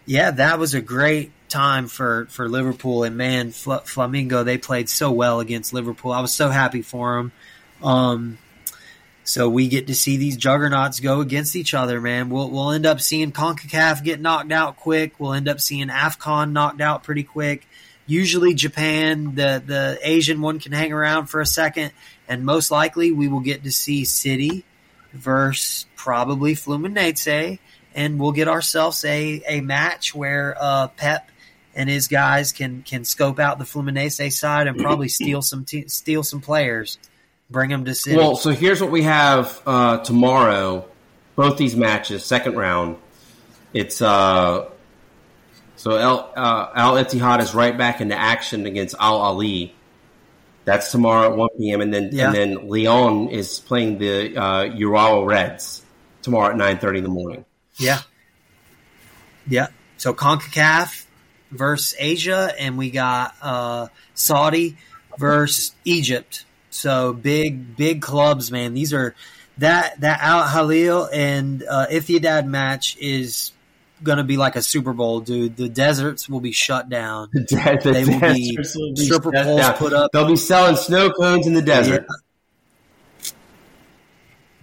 yeah, 0.05 0.31
that 0.31 0.59
was 0.59 0.73
a 0.73 0.81
great 0.81 1.31
time 1.49 1.87
for, 1.87 2.27
for 2.29 2.47
Liverpool. 2.47 3.03
And 3.03 3.17
man, 3.17 3.51
Fl- 3.51 3.73
Flamengo, 3.75 4.43
they 4.43 4.57
played 4.57 4.89
so 4.89 5.11
well 5.11 5.39
against 5.39 5.73
Liverpool. 5.73 6.11
I 6.11 6.21
was 6.21 6.33
so 6.33 6.49
happy 6.49 6.81
for 6.81 7.17
them. 7.17 7.31
Um, 7.81 8.37
so 9.23 9.49
we 9.49 9.67
get 9.67 9.87
to 9.87 9.95
see 9.95 10.17
these 10.17 10.37
juggernauts 10.37 10.99
go 10.99 11.21
against 11.21 11.55
each 11.55 11.73
other, 11.73 11.99
man. 11.99 12.29
We'll, 12.29 12.49
we'll 12.49 12.71
end 12.71 12.85
up 12.85 13.01
seeing 13.01 13.31
CONCACAF 13.31 14.03
get 14.03 14.21
knocked 14.21 14.51
out 14.51 14.77
quick. 14.77 15.19
We'll 15.19 15.33
end 15.33 15.47
up 15.47 15.59
seeing 15.59 15.87
AFCON 15.87 16.51
knocked 16.51 16.81
out 16.81 17.03
pretty 17.03 17.23
quick. 17.23 17.67
Usually 18.07 18.53
Japan, 18.53 19.35
the, 19.35 19.63
the 19.65 19.99
Asian 20.01 20.41
one 20.41 20.59
can 20.59 20.71
hang 20.71 20.93
around 20.93 21.27
for 21.27 21.41
a 21.41 21.45
second. 21.45 21.91
And 22.27 22.45
most 22.45 22.71
likely 22.71 23.11
we 23.11 23.27
will 23.27 23.39
get 23.39 23.63
to 23.63 23.71
see 23.71 24.05
City 24.05 24.63
versus 25.13 25.85
probably 25.95 26.55
Fluminense. 26.55 27.59
And 27.95 28.19
we'll 28.19 28.31
get 28.31 28.47
ourselves 28.47 29.03
a, 29.05 29.41
a 29.47 29.61
match 29.61 30.13
where 30.13 30.55
uh, 30.59 30.87
Pep 30.89 31.29
and 31.75 31.89
his 31.89 32.07
guys 32.07 32.53
can 32.53 32.81
can 32.83 33.03
scope 33.03 33.39
out 33.39 33.59
the 33.59 33.65
Fluminense 33.65 34.31
side 34.31 34.67
and 34.67 34.77
probably 34.77 35.07
steal 35.09 35.41
some 35.41 35.65
te- 35.65 35.87
steal 35.87 36.23
some 36.23 36.41
players, 36.41 36.97
bring 37.49 37.69
them 37.69 37.85
to 37.85 37.93
City. 37.93 38.15
Well, 38.15 38.35
so 38.35 38.51
here's 38.51 38.81
what 38.81 38.91
we 38.91 39.03
have 39.03 39.61
uh, 39.65 39.97
tomorrow. 39.99 40.85
Both 41.35 41.57
these 41.57 41.75
matches, 41.75 42.23
second 42.23 42.55
round. 42.55 42.97
It's 43.73 44.01
uh, 44.01 44.69
so 45.85 45.99
Al, 45.99 46.33
uh, 46.35 46.71
Al 46.73 46.93
Ittihad 46.95 47.43
is 47.43 47.53
right 47.53 47.77
back 47.77 48.01
into 48.01 48.17
action 48.17 48.65
against 48.65 48.95
Al 48.99 49.19
Ahly. 49.19 49.71
That's 50.63 50.91
tomorrow 50.91 51.29
at 51.29 51.37
1 51.37 51.49
p.m. 51.59 51.81
And 51.81 51.93
then 51.93 52.09
yeah. 52.11 52.25
and 52.25 52.35
then 52.35 52.69
Leon 52.69 53.27
is 53.27 53.59
playing 53.59 53.99
the 53.99 54.35
uh, 54.35 54.63
Urawa 54.63 55.27
Reds 55.27 55.83
tomorrow 56.23 56.49
at 56.49 56.79
9:30 56.79 56.97
in 56.97 57.03
the 57.03 57.09
morning. 57.09 57.45
Yeah, 57.75 57.99
yeah. 59.47 59.67
So 59.97 60.11
Concacaf 60.15 61.05
versus 61.51 61.95
Asia, 61.99 62.51
and 62.57 62.79
we 62.79 62.89
got 62.89 63.35
uh, 63.43 63.89
Saudi 64.15 64.77
versus 65.19 65.75
Egypt. 65.83 66.45
So 66.71 67.13
big, 67.13 67.77
big 67.77 68.01
clubs, 68.01 68.51
man. 68.51 68.73
These 68.73 68.91
are 68.91 69.13
that 69.59 70.01
that 70.01 70.19
Al 70.19 70.47
Hilal 70.47 71.07
and 71.13 71.63
uh, 71.69 71.85
Ittihad 71.91 72.47
match 72.47 72.97
is 72.99 73.51
going 74.03 74.17
to 74.17 74.23
be 74.23 74.37
like 74.37 74.55
a 74.55 74.61
Super 74.61 74.93
Bowl, 74.93 75.21
dude. 75.21 75.57
The 75.57 75.69
deserts 75.69 76.29
will 76.29 76.39
be 76.39 76.51
shut 76.51 76.89
down. 76.89 77.29
The, 77.33 77.41
de- 77.41 77.79
the 77.83 77.91
they 77.91 78.05
will 78.05 78.33
be, 78.33 78.57
will 78.75 78.93
be 78.93 79.05
stripper 79.05 79.31
poles 79.31 79.61
down. 79.61 79.73
put 79.75 79.93
up. 79.93 80.11
They'll 80.11 80.27
be 80.27 80.35
selling 80.35 80.75
snow 80.75 81.11
cones 81.11 81.47
in 81.47 81.53
the 81.53 81.61
desert. 81.61 82.05
Yeah. 82.09 82.15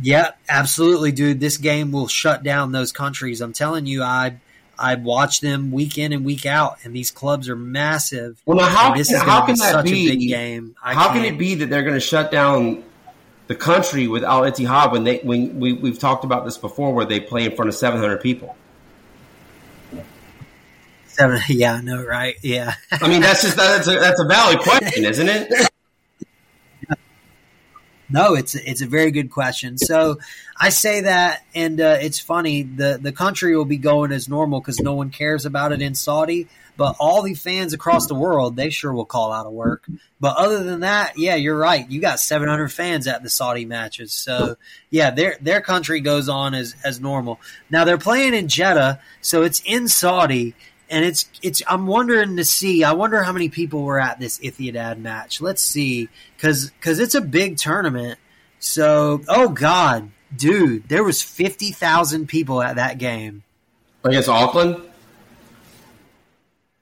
Yeah, 0.04 0.30
absolutely, 0.48 1.12
dude. 1.12 1.38
This 1.38 1.58
game 1.58 1.92
will 1.92 2.08
shut 2.08 2.42
down 2.42 2.72
those 2.72 2.90
countries. 2.90 3.40
I'm 3.40 3.52
telling 3.52 3.86
you, 3.86 4.02
I 4.02 4.40
I 4.76 4.96
watch 4.96 5.40
them 5.40 5.70
week 5.70 5.96
in 5.96 6.12
and 6.12 6.24
week 6.24 6.44
out, 6.44 6.78
and 6.82 6.94
these 6.94 7.12
clubs 7.12 7.48
are 7.48 7.54
massive. 7.54 8.42
Well, 8.44 8.58
now 8.58 8.64
how, 8.64 8.94
this 8.94 9.12
is 9.12 9.22
how 9.22 9.46
can 9.46 9.56
that 9.58 9.84
be? 9.84 10.08
big 10.08 10.28
game. 10.28 10.74
I 10.82 10.94
how 10.94 11.12
can 11.12 11.24
it 11.24 11.38
be 11.38 11.54
that 11.56 11.70
they're 11.70 11.82
going 11.82 11.94
to 11.94 12.00
shut 12.00 12.32
down 12.32 12.82
the 13.46 13.54
country 13.54 14.08
with 14.08 14.24
Al 14.24 14.42
Ittihad 14.42 14.90
when 14.90 15.04
they 15.04 15.18
when 15.18 15.60
we 15.60 15.72
we've 15.72 16.00
talked 16.00 16.24
about 16.24 16.44
this 16.44 16.58
before, 16.58 16.92
where 16.92 17.06
they 17.06 17.20
play 17.20 17.44
in 17.44 17.54
front 17.54 17.68
of 17.68 17.76
seven 17.76 18.00
hundred 18.00 18.22
people? 18.22 18.56
Seven, 21.22 21.40
yeah, 21.48 21.80
no, 21.80 22.04
right, 22.04 22.34
yeah. 22.42 22.74
I 22.90 23.08
mean, 23.08 23.20
that's 23.20 23.42
just 23.42 23.56
that's 23.56 23.86
a, 23.86 23.92
that's 23.92 24.20
a 24.20 24.24
valid 24.24 24.58
question, 24.58 25.04
isn't 25.04 25.28
it? 25.28 25.68
No, 28.14 28.34
it's 28.34 28.54
it's 28.54 28.82
a 28.82 28.86
very 28.86 29.10
good 29.10 29.30
question. 29.30 29.78
So 29.78 30.18
I 30.60 30.68
say 30.68 31.00
that, 31.00 31.46
and 31.54 31.80
uh, 31.80 31.96
it's 31.98 32.18
funny. 32.18 32.62
the 32.62 32.98
The 33.00 33.10
country 33.10 33.56
will 33.56 33.64
be 33.64 33.78
going 33.78 34.12
as 34.12 34.28
normal 34.28 34.60
because 34.60 34.78
no 34.80 34.92
one 34.92 35.08
cares 35.08 35.46
about 35.46 35.72
it 35.72 35.80
in 35.80 35.94
Saudi. 35.94 36.46
But 36.76 36.96
all 37.00 37.22
the 37.22 37.32
fans 37.32 37.72
across 37.72 38.08
the 38.08 38.14
world, 38.14 38.54
they 38.54 38.68
sure 38.68 38.92
will 38.92 39.06
call 39.06 39.32
out 39.32 39.46
of 39.46 39.52
work. 39.52 39.86
But 40.20 40.36
other 40.36 40.62
than 40.62 40.80
that, 40.80 41.16
yeah, 41.16 41.36
you're 41.36 41.56
right. 41.56 41.90
You 41.90 42.02
got 42.02 42.20
700 42.20 42.70
fans 42.70 43.06
at 43.06 43.22
the 43.22 43.30
Saudi 43.30 43.64
matches, 43.64 44.12
so 44.12 44.56
yeah, 44.90 45.10
their 45.10 45.38
their 45.40 45.62
country 45.62 46.00
goes 46.00 46.28
on 46.28 46.52
as 46.52 46.76
as 46.84 47.00
normal. 47.00 47.40
Now 47.70 47.84
they're 47.84 47.96
playing 47.96 48.34
in 48.34 48.48
Jeddah, 48.48 49.00
so 49.22 49.42
it's 49.42 49.62
in 49.64 49.88
Saudi 49.88 50.54
and 50.90 51.04
it's 51.04 51.28
it's. 51.42 51.62
I'm 51.68 51.86
wondering 51.86 52.36
to 52.36 52.44
see. 52.44 52.84
I 52.84 52.92
wonder 52.92 53.22
how 53.22 53.32
many 53.32 53.48
people 53.48 53.82
were 53.82 54.00
at 54.00 54.20
this 54.20 54.38
Ittihad 54.38 54.98
match. 54.98 55.40
Let's 55.40 55.62
see, 55.62 56.08
because 56.36 56.70
because 56.70 56.98
it's 56.98 57.14
a 57.14 57.20
big 57.20 57.56
tournament. 57.56 58.18
So, 58.58 59.22
oh 59.28 59.48
god, 59.48 60.10
dude, 60.36 60.88
there 60.88 61.02
was 61.02 61.22
fifty 61.22 61.72
thousand 61.72 62.28
people 62.28 62.62
at 62.62 62.76
that 62.76 62.98
game 62.98 63.42
against 64.04 64.28
Auckland. 64.28 64.76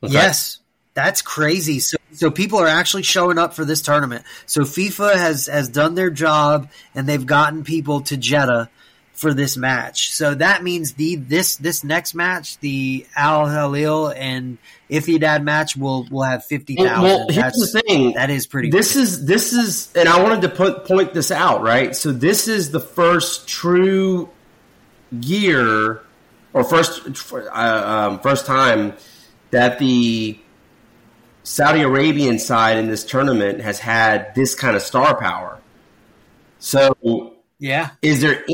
Okay. 0.02 0.12
Yes, 0.12 0.58
that's 0.94 1.22
crazy. 1.22 1.78
So, 1.78 1.96
so 2.12 2.30
people 2.30 2.58
are 2.58 2.66
actually 2.66 3.02
showing 3.02 3.38
up 3.38 3.54
for 3.54 3.64
this 3.64 3.82
tournament. 3.82 4.24
So 4.46 4.62
FIFA 4.62 5.14
has 5.14 5.46
has 5.46 5.68
done 5.68 5.94
their 5.94 6.10
job, 6.10 6.68
and 6.94 7.06
they've 7.06 7.24
gotten 7.24 7.64
people 7.64 8.00
to 8.02 8.16
Jeddah 8.16 8.70
for 9.20 9.34
this 9.34 9.56
match. 9.56 10.12
So 10.12 10.34
that 10.34 10.64
means 10.64 10.94
the 10.94 11.16
this 11.16 11.56
this 11.56 11.84
next 11.84 12.14
match, 12.14 12.58
the 12.60 13.06
Al 13.14 13.46
Hilal 13.46 14.08
and 14.08 14.56
Etihad 14.88 15.42
match, 15.42 15.76
will 15.76 16.06
will 16.10 16.22
have 16.22 16.44
fifty 16.44 16.74
thousand. 16.74 17.02
Well, 17.02 17.26
here's 17.28 17.36
That's, 17.36 17.72
the 17.72 17.82
thing. 17.82 18.12
That 18.14 18.30
is 18.30 18.46
pretty. 18.46 18.70
This 18.70 18.96
is 18.96 19.26
this 19.26 19.52
is, 19.52 19.92
and 19.94 20.08
I 20.08 20.22
wanted 20.22 20.40
to 20.42 20.48
put 20.48 20.86
point 20.86 21.12
this 21.12 21.30
out 21.30 21.62
right. 21.62 21.94
So 21.94 22.12
this 22.12 22.48
is 22.48 22.70
the 22.70 22.80
first 22.80 23.46
true 23.46 24.30
year, 25.12 26.00
or 26.54 26.64
first 26.64 27.02
uh, 27.32 27.48
um, 27.52 28.20
first 28.20 28.46
time 28.46 28.94
that 29.50 29.78
the 29.78 30.38
Saudi 31.42 31.82
Arabian 31.82 32.38
side 32.38 32.78
in 32.78 32.88
this 32.88 33.04
tournament 33.04 33.60
has 33.60 33.80
had 33.80 34.34
this 34.34 34.54
kind 34.54 34.76
of 34.76 34.82
star 34.82 35.14
power. 35.20 35.58
So 36.58 37.34
yeah, 37.58 37.90
is 38.00 38.22
there 38.22 38.46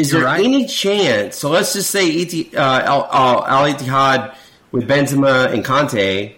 is 0.00 0.12
You're 0.12 0.22
there 0.22 0.30
right. 0.30 0.44
any 0.44 0.66
chance? 0.66 1.36
So 1.36 1.50
let's 1.50 1.72
just 1.74 1.90
say 1.90 2.22
ET, 2.22 2.54
uh, 2.54 2.82
Al, 2.84 3.08
Al, 3.12 3.72
Ittihad 3.72 4.34
with 4.72 4.88
Benzema 4.88 5.52
and 5.52 5.64
Kanté 5.64 6.36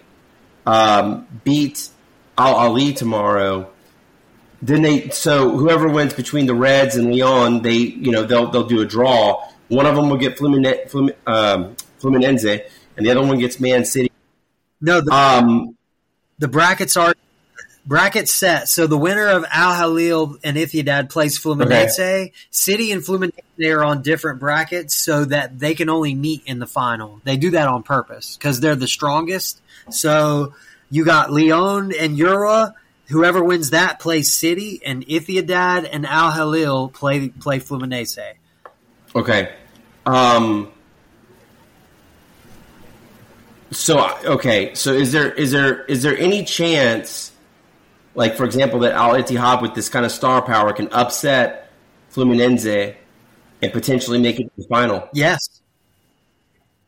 um, 0.65 1.27
beat 1.43 1.89
Al 2.37 2.55
Ahly 2.55 2.95
tomorrow. 2.95 3.69
Then 4.61 4.81
they 4.81 5.09
so 5.09 5.57
whoever 5.57 5.89
wins 5.89 6.13
between 6.13 6.45
the 6.45 6.55
Reds 6.55 6.95
and 6.95 7.11
Leon, 7.11 7.63
they 7.63 7.75
you 7.75 8.11
know 8.11 8.23
they'll 8.23 8.49
they'll 8.49 8.67
do 8.67 8.81
a 8.81 8.85
draw. 8.85 9.45
One 9.67 9.85
of 9.85 9.95
them 9.95 10.09
will 10.09 10.17
get 10.17 10.37
Fluminense, 10.37 10.93
um, 11.27 11.75
Fluminense 11.99 12.63
and 12.95 13.05
the 13.05 13.11
other 13.11 13.21
one 13.21 13.39
gets 13.39 13.59
Man 13.59 13.85
City. 13.85 14.11
No, 14.79 15.01
the, 15.01 15.11
um, 15.11 15.77
the 16.39 16.47
brackets 16.47 16.95
are 16.97 17.12
bracket 17.85 18.29
set. 18.29 18.69
So 18.69 18.87
the 18.87 18.97
winner 18.97 19.27
of 19.27 19.45
Al 19.51 19.75
Hilal 19.75 20.37
and 20.43 20.57
Ittihad 20.57 21.09
plays 21.09 21.39
Fluminense. 21.39 21.93
Okay. 21.93 22.31
City 22.49 22.91
and 22.91 23.01
Fluminense 23.01 23.41
are 23.65 23.83
on 23.83 24.01
different 24.01 24.39
brackets 24.39 24.95
so 24.95 25.25
that 25.25 25.59
they 25.59 25.75
can 25.75 25.89
only 25.89 26.15
meet 26.15 26.43
in 26.45 26.59
the 26.59 26.67
final. 26.67 27.21
They 27.23 27.37
do 27.37 27.51
that 27.51 27.67
on 27.67 27.83
purpose 27.83 28.37
because 28.37 28.59
they're 28.59 28.75
the 28.75 28.87
strongest. 28.87 29.61
So 29.89 30.53
you 30.89 31.05
got 31.05 31.31
Leon 31.31 31.93
and 31.97 32.17
Urawa. 32.17 32.73
Whoever 33.07 33.43
wins 33.43 33.71
that 33.71 33.99
plays 33.99 34.33
City, 34.33 34.81
and 34.83 35.05
Ittihad 35.05 35.87
and 35.91 36.05
Al 36.05 36.31
Hilal 36.31 36.89
play 36.89 37.27
play 37.29 37.59
Fluminense. 37.59 38.17
Okay. 39.13 39.53
Um, 40.05 40.71
so 43.71 44.17
okay, 44.23 44.73
so 44.73 44.93
is 44.93 45.11
there 45.11 45.31
is 45.31 45.51
there 45.51 45.83
is 45.83 46.01
there 46.01 46.17
any 46.17 46.45
chance 46.45 47.32
like 48.15 48.35
for 48.35 48.45
example, 48.45 48.79
that 48.79 48.93
Al 48.93 49.13
Ittihad 49.13 49.61
with 49.61 49.73
this 49.75 49.89
kind 49.89 50.05
of 50.05 50.11
star 50.11 50.41
power 50.41 50.73
can 50.73 50.87
upset 50.91 51.71
Fluminense 52.11 52.95
and 53.61 53.73
potentially 53.73 54.19
make 54.19 54.39
it 54.39 54.43
to 54.43 54.51
the 54.57 54.67
final. 54.67 55.07
Yes, 55.13 55.61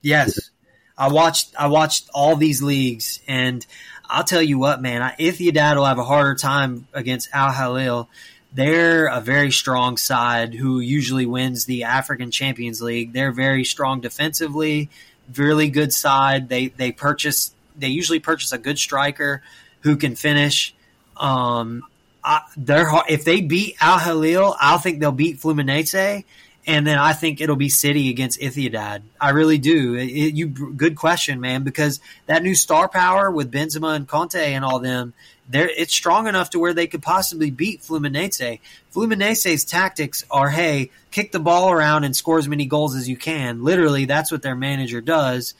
yes. 0.01 0.51
I 0.97 1.09
watched 1.09 1.53
I 1.57 1.67
watched 1.67 2.09
all 2.13 2.35
these 2.35 2.61
leagues, 2.61 3.19
and 3.27 3.65
I'll 4.09 4.23
tell 4.23 4.41
you 4.41 4.57
what, 4.57 4.81
man. 4.81 5.01
Etihad 5.19 5.75
will 5.75 5.85
have 5.85 5.99
a 5.99 6.03
harder 6.03 6.35
time 6.35 6.87
against 6.93 7.29
Al 7.33 7.51
Hilal. 7.51 8.09
They're 8.53 9.07
a 9.07 9.19
very 9.19 9.51
strong 9.51 9.97
side 9.97 10.53
who 10.53 10.79
usually 10.79 11.25
wins 11.25 11.65
the 11.65 11.83
African 11.83 12.31
Champions 12.31 12.81
League. 12.81 13.11
They're 13.11 13.33
very 13.33 13.65
strong 13.65 13.99
defensively, 13.99 14.89
really 15.35 15.69
good 15.69 15.91
side. 15.93 16.47
They 16.47 16.67
they 16.67 16.91
purchase 16.91 17.51
they 17.75 17.89
usually 17.89 18.19
purchase 18.19 18.51
a 18.51 18.57
good 18.57 18.79
striker 18.79 19.41
who 19.81 19.97
can 19.97 20.15
finish 20.15 20.74
um, 21.17 21.83
I, 22.23 22.41
they're 22.57 22.89
if 23.07 23.23
they 23.23 23.41
beat 23.41 23.75
Al 23.79 23.99
Hilal, 23.99 24.55
I 24.59 24.77
think 24.77 24.99
they'll 24.99 25.11
beat 25.11 25.39
Fluminense, 25.39 26.23
and 26.65 26.87
then 26.87 26.97
I 26.97 27.13
think 27.13 27.39
it'll 27.39 27.55
be 27.55 27.69
City 27.69 28.09
against 28.09 28.39
Etihad. 28.39 29.03
I 29.21 29.29
really 29.29 29.59
do. 29.59 29.93
It, 29.93 30.05
it, 30.05 30.35
you 30.35 30.47
good 30.47 30.95
question, 30.95 31.39
man, 31.39 31.63
because 31.63 31.99
that 32.25 32.41
new 32.41 32.55
star 32.55 32.87
power 32.87 33.29
with 33.29 33.51
Benzema 33.51 33.95
and 33.95 34.07
Kanté 34.07 34.47
and 34.47 34.65
all 34.65 34.79
them, 34.79 35.13
they 35.47 35.65
it's 35.65 35.93
strong 35.93 36.27
enough 36.27 36.49
to 36.51 36.59
where 36.59 36.73
they 36.73 36.87
could 36.87 37.03
possibly 37.03 37.51
beat 37.51 37.81
Fluminense. 37.81 38.59
Fluminense's 38.91 39.63
tactics 39.63 40.25
are, 40.31 40.49
hey, 40.49 40.89
kick 41.11 41.31
the 41.31 41.39
ball 41.39 41.69
around 41.71 42.05
and 42.05 42.15
score 42.15 42.39
as 42.39 42.47
many 42.47 42.65
goals 42.65 42.95
as 42.95 43.07
you 43.07 43.17
can. 43.17 43.63
Literally, 43.63 44.05
that's 44.05 44.31
what 44.31 44.41
their 44.41 44.55
manager 44.55 45.01
does, 45.01 45.53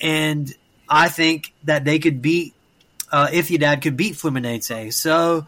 and 0.00 0.54
I 0.88 1.08
think 1.08 1.52
that 1.64 1.84
they 1.84 1.98
could 1.98 2.22
beat 2.22 2.54
uh, 3.12 3.28
Etihad 3.28 3.82
could 3.82 3.96
beat 3.96 4.14
Fluminense. 4.14 4.92
So, 4.92 5.46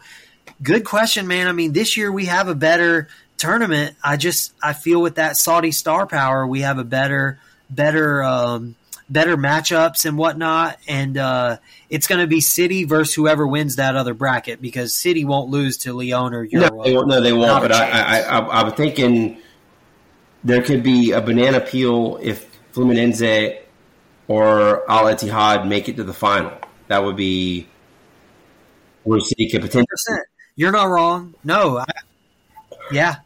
good 0.61 0.85
question, 0.85 1.27
man. 1.27 1.47
I 1.47 1.51
mean, 1.51 1.73
this 1.73 1.97
year 1.97 2.11
we 2.11 2.25
have 2.25 2.47
a 2.47 2.55
better 2.55 3.09
tournament. 3.37 3.95
I 4.03 4.17
just 4.17 4.53
I 4.61 4.73
feel 4.73 5.01
with 5.01 5.15
that 5.15 5.35
Saudi 5.35 5.71
star 5.71 6.07
power, 6.07 6.45
we 6.45 6.61
have 6.61 6.77
a 6.77 6.83
better 6.83 7.39
better 7.69 8.23
um, 8.23 8.75
better 9.09 9.35
matchups 9.35 10.05
and 10.05 10.17
whatnot. 10.17 10.77
And 10.87 11.17
uh, 11.17 11.57
it's 11.89 12.07
going 12.07 12.21
to 12.21 12.27
be 12.27 12.39
City 12.41 12.83
versus 12.83 13.15
whoever 13.15 13.45
wins 13.47 13.77
that 13.77 13.95
other 13.95 14.13
bracket 14.13 14.61
because 14.61 14.93
City 14.93 15.25
won't 15.25 15.49
lose 15.49 15.77
to 15.77 15.93
Leon 15.93 16.33
or 16.33 16.47
Urawa. 16.47 16.71
No, 16.71 16.83
they 16.83 16.93
won't. 16.93 17.07
No, 17.07 17.21
they 17.21 17.33
won't 17.33 17.61
but 17.61 17.71
I, 17.71 17.89
I, 17.89 18.19
I, 18.21 18.61
I'm 18.61 18.71
thinking 18.73 19.39
there 20.43 20.61
could 20.61 20.83
be 20.83 21.11
a 21.11 21.21
banana 21.21 21.59
peel 21.59 22.19
if 22.21 22.47
Fluminense 22.73 23.59
or 24.27 24.89
Al 24.89 25.05
Ittihad 25.05 25.67
make 25.67 25.89
it 25.89 25.97
to 25.97 26.03
the 26.03 26.13
final 26.13 26.51
that 26.87 27.03
would 27.03 27.15
be 27.15 27.67
where 29.03 29.19
City 29.19 29.49
could 29.49 29.61
potentially. 29.61 29.87
You're 30.55 30.71
not 30.71 30.85
wrong. 30.85 31.35
No, 31.43 31.77
I, 31.77 31.85
yeah, 32.91 33.17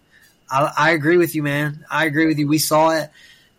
I, 0.50 0.72
I, 0.78 0.92
agree 0.92 1.18
with 1.18 1.36
you, 1.36 1.44
man. 1.44 1.86
I 1.90 2.06
agree 2.06 2.26
with 2.26 2.40
you. 2.40 2.48
We 2.48 2.58
saw 2.58 2.90
it. 2.92 3.10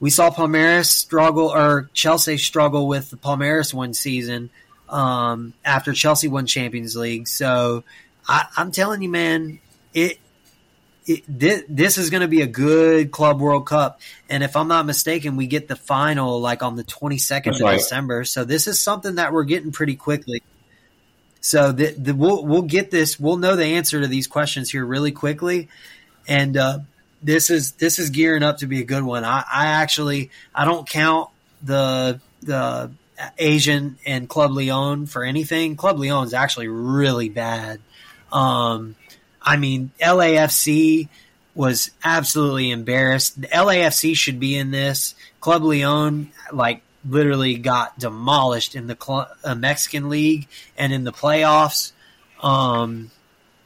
We 0.01 0.11
saw 0.11 0.31
Palmeiras 0.31 0.87
struggle 0.87 1.49
or 1.49 1.91
Chelsea 1.93 2.39
struggle 2.39 2.89
with 2.89 3.11
the 3.11 3.17
Palmeiras 3.17 3.75
one 3.75 3.95
season 3.95 4.51
um, 4.89 5.53
after 5.65 5.93
Chelsea 5.93 6.27
won 6.27 6.47
Champions 6.47 6.97
League. 6.97 7.29
So 7.29 7.85
I, 8.27 8.47
I'm 8.57 8.73
telling 8.73 9.03
you, 9.03 9.09
man, 9.09 9.61
it 9.93 10.19
it, 11.07 11.25
this, 11.27 11.65
this, 11.69 11.99
is 11.99 12.11
going 12.11 12.21
to 12.23 12.29
be 12.29 12.43
a 12.43 12.47
good 12.47 13.11
Club 13.11 13.41
World 13.41 13.67
Cup. 13.67 14.01
And 14.29 14.43
if 14.43 14.57
I'm 14.57 14.69
not 14.69 14.87
mistaken, 14.87 15.37
we 15.37 15.47
get 15.47 15.69
the 15.69 15.77
final 15.77 16.41
like 16.41 16.63
on 16.63 16.77
the 16.77 16.85
22nd 16.85 17.45
That's 17.45 17.61
of 17.61 17.65
right. 17.65 17.79
December. 17.79 18.25
So 18.25 18.45
this 18.45 18.67
is 18.67 18.81
something 18.81 19.17
that 19.17 19.33
we're 19.33 19.45
getting 19.45 19.73
pretty 19.73 19.97
quickly. 19.97 20.43
So 21.41 21.73
the, 21.73 21.93
the, 21.93 22.15
we'll 22.15 22.45
we'll 22.45 22.63
get 22.63 22.91
this. 22.91 23.19
We'll 23.19 23.39
know 23.39 23.57
the 23.57 23.65
answer 23.65 24.01
to 24.01 24.07
these 24.07 24.27
questions 24.27 24.71
here 24.71 24.85
really 24.85 25.13
quickly, 25.13 25.69
and 26.29 26.55
uh, 26.55 26.81
this 27.23 27.49
is 27.49 27.73
this 27.73 27.99
is 27.99 28.11
gearing 28.11 28.43
up 28.43 28.59
to 28.59 28.67
be 28.67 28.81
a 28.81 28.85
good 28.85 29.03
one. 29.03 29.25
I, 29.25 29.43
I 29.51 29.67
actually 29.69 30.31
I 30.55 30.67
don't 30.67 30.87
count 30.87 31.31
the 31.63 32.21
the 32.43 32.91
Asian 33.39 33.99
and 34.07 34.29
Club 34.29 34.53
Leon 34.53 35.07
for 35.07 35.25
anything. 35.25 35.77
Club 35.77 35.99
Leon 35.99 36.27
is 36.27 36.35
actually 36.35 36.69
really 36.69 37.31
bad. 37.31 37.81
Um, 38.33 38.97
I 39.51 39.57
mean, 39.57 39.91
LAFC 40.01 41.09
was 41.57 41.91
absolutely 42.05 42.71
embarrassed. 42.71 43.41
The 43.41 43.49
LAFC 43.49 44.17
should 44.17 44.39
be 44.39 44.57
in 44.57 44.71
this. 44.71 45.17
Club 45.41 45.65
Leon, 45.65 46.31
like, 46.53 46.83
literally 47.05 47.57
got 47.57 47.99
demolished 47.99 48.77
in 48.77 48.87
the 48.87 48.97
Cl- 48.97 49.27
uh, 49.43 49.57
Mexican 49.57 50.09
League 50.09 50.47
and 50.79 50.93
in 50.93 51.03
the 51.03 51.11
playoffs. 51.11 51.91
Um, 52.41 53.11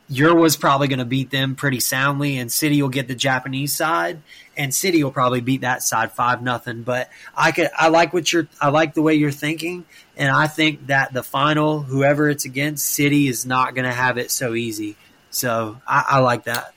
was 0.09 0.57
probably 0.57 0.89
going 0.89 1.01
to 1.01 1.05
beat 1.05 1.31
them 1.31 1.55
pretty 1.55 1.81
soundly, 1.81 2.39
and 2.39 2.51
City 2.51 2.81
will 2.81 2.89
get 2.89 3.07
the 3.07 3.15
Japanese 3.15 3.75
side, 3.75 4.23
and 4.57 4.75
City 4.75 5.05
will 5.05 5.13
probably 5.13 5.43
beat 5.43 5.61
that 5.61 5.83
side 5.83 6.13
five 6.13 6.41
nothing. 6.43 6.83
But 6.83 7.11
I 7.37 7.53
could, 7.53 7.69
I 7.77 7.89
like 7.89 8.15
what 8.15 8.33
you're, 8.33 8.49
I 8.59 8.71
like 8.71 8.95
the 8.95 9.03
way 9.03 9.17
you're 9.17 9.31
thinking, 9.31 9.85
and 10.17 10.31
I 10.31 10.47
think 10.47 10.87
that 10.87 11.13
the 11.13 11.23
final, 11.23 11.81
whoever 11.83 12.31
it's 12.31 12.47
against, 12.47 12.87
City 12.87 13.29
is 13.29 13.45
not 13.45 13.75
going 13.75 13.85
to 13.85 13.95
have 13.95 14.17
it 14.17 14.31
so 14.31 14.55
easy. 14.55 14.97
So 15.35 15.81
I, 15.87 16.05
I 16.09 16.19
like 16.21 16.45
that. 16.45 16.75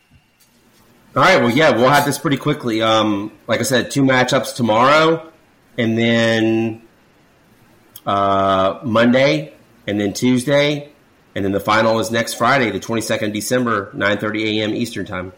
All 1.15 1.23
right. 1.23 1.41
Well, 1.41 1.51
yeah, 1.51 1.71
we'll 1.71 1.89
have 1.89 2.05
this 2.05 2.17
pretty 2.17 2.37
quickly. 2.37 2.81
Um, 2.81 3.31
like 3.47 3.59
I 3.59 3.63
said, 3.63 3.91
two 3.91 4.03
matchups 4.03 4.55
tomorrow, 4.55 5.31
and 5.77 5.97
then 5.97 6.81
uh, 8.05 8.79
Monday, 8.83 9.53
and 9.87 9.99
then 9.99 10.13
Tuesday, 10.13 10.91
and 11.35 11.45
then 11.45 11.51
the 11.51 11.59
final 11.59 11.99
is 11.99 12.11
next 12.11 12.33
Friday, 12.35 12.71
the 12.71 12.79
twenty 12.79 13.01
second 13.01 13.31
December, 13.31 13.89
nine 13.93 14.17
thirty 14.17 14.59
a.m. 14.59 14.73
Eastern 14.73 15.05
time. 15.05 15.33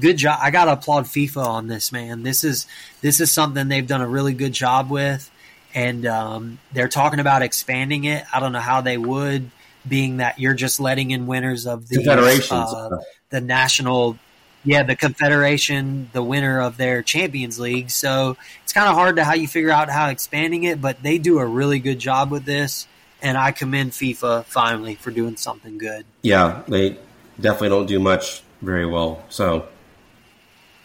Good 0.00 0.16
job. 0.16 0.38
I 0.40 0.50
gotta 0.50 0.72
applaud 0.72 1.04
FIFA 1.04 1.44
on 1.44 1.66
this, 1.66 1.92
man. 1.92 2.22
This 2.22 2.44
is 2.44 2.66
this 3.00 3.20
is 3.20 3.30
something 3.30 3.68
they've 3.68 3.86
done 3.86 4.00
a 4.00 4.08
really 4.08 4.34
good 4.34 4.52
job 4.52 4.90
with, 4.90 5.30
and 5.74 6.06
um, 6.06 6.58
they're 6.72 6.88
talking 6.88 7.20
about 7.20 7.42
expanding 7.42 8.04
it. 8.04 8.24
I 8.32 8.40
don't 8.40 8.52
know 8.52 8.60
how 8.60 8.80
they 8.80 8.96
would, 8.96 9.50
being 9.88 10.18
that 10.18 10.38
you're 10.38 10.54
just 10.54 10.80
letting 10.80 11.10
in 11.10 11.26
winners 11.26 11.66
of 11.66 11.88
the 11.88 11.96
Confederations. 11.96 12.52
uh, 12.52 12.98
the 13.30 13.40
national, 13.40 14.18
yeah, 14.64 14.82
the 14.82 14.94
confederation, 14.94 16.08
the 16.12 16.22
winner 16.22 16.60
of 16.60 16.76
their 16.76 17.02
Champions 17.02 17.58
League. 17.58 17.90
So 17.90 18.36
it's 18.62 18.72
kind 18.72 18.88
of 18.88 18.94
hard 18.94 19.16
to 19.16 19.24
how 19.24 19.34
you 19.34 19.48
figure 19.48 19.70
out 19.70 19.90
how 19.90 20.08
expanding 20.08 20.64
it, 20.64 20.80
but 20.80 21.02
they 21.02 21.18
do 21.18 21.38
a 21.38 21.46
really 21.46 21.78
good 21.78 21.98
job 21.98 22.30
with 22.30 22.44
this, 22.44 22.86
and 23.20 23.36
I 23.36 23.52
commend 23.52 23.92
FIFA 23.92 24.44
finally 24.44 24.94
for 24.94 25.10
doing 25.10 25.36
something 25.36 25.78
good. 25.78 26.04
Yeah, 26.22 26.62
they 26.68 26.98
definitely 27.40 27.70
don't 27.70 27.86
do 27.86 27.98
much 27.98 28.42
very 28.60 28.86
well. 28.86 29.24
So 29.28 29.66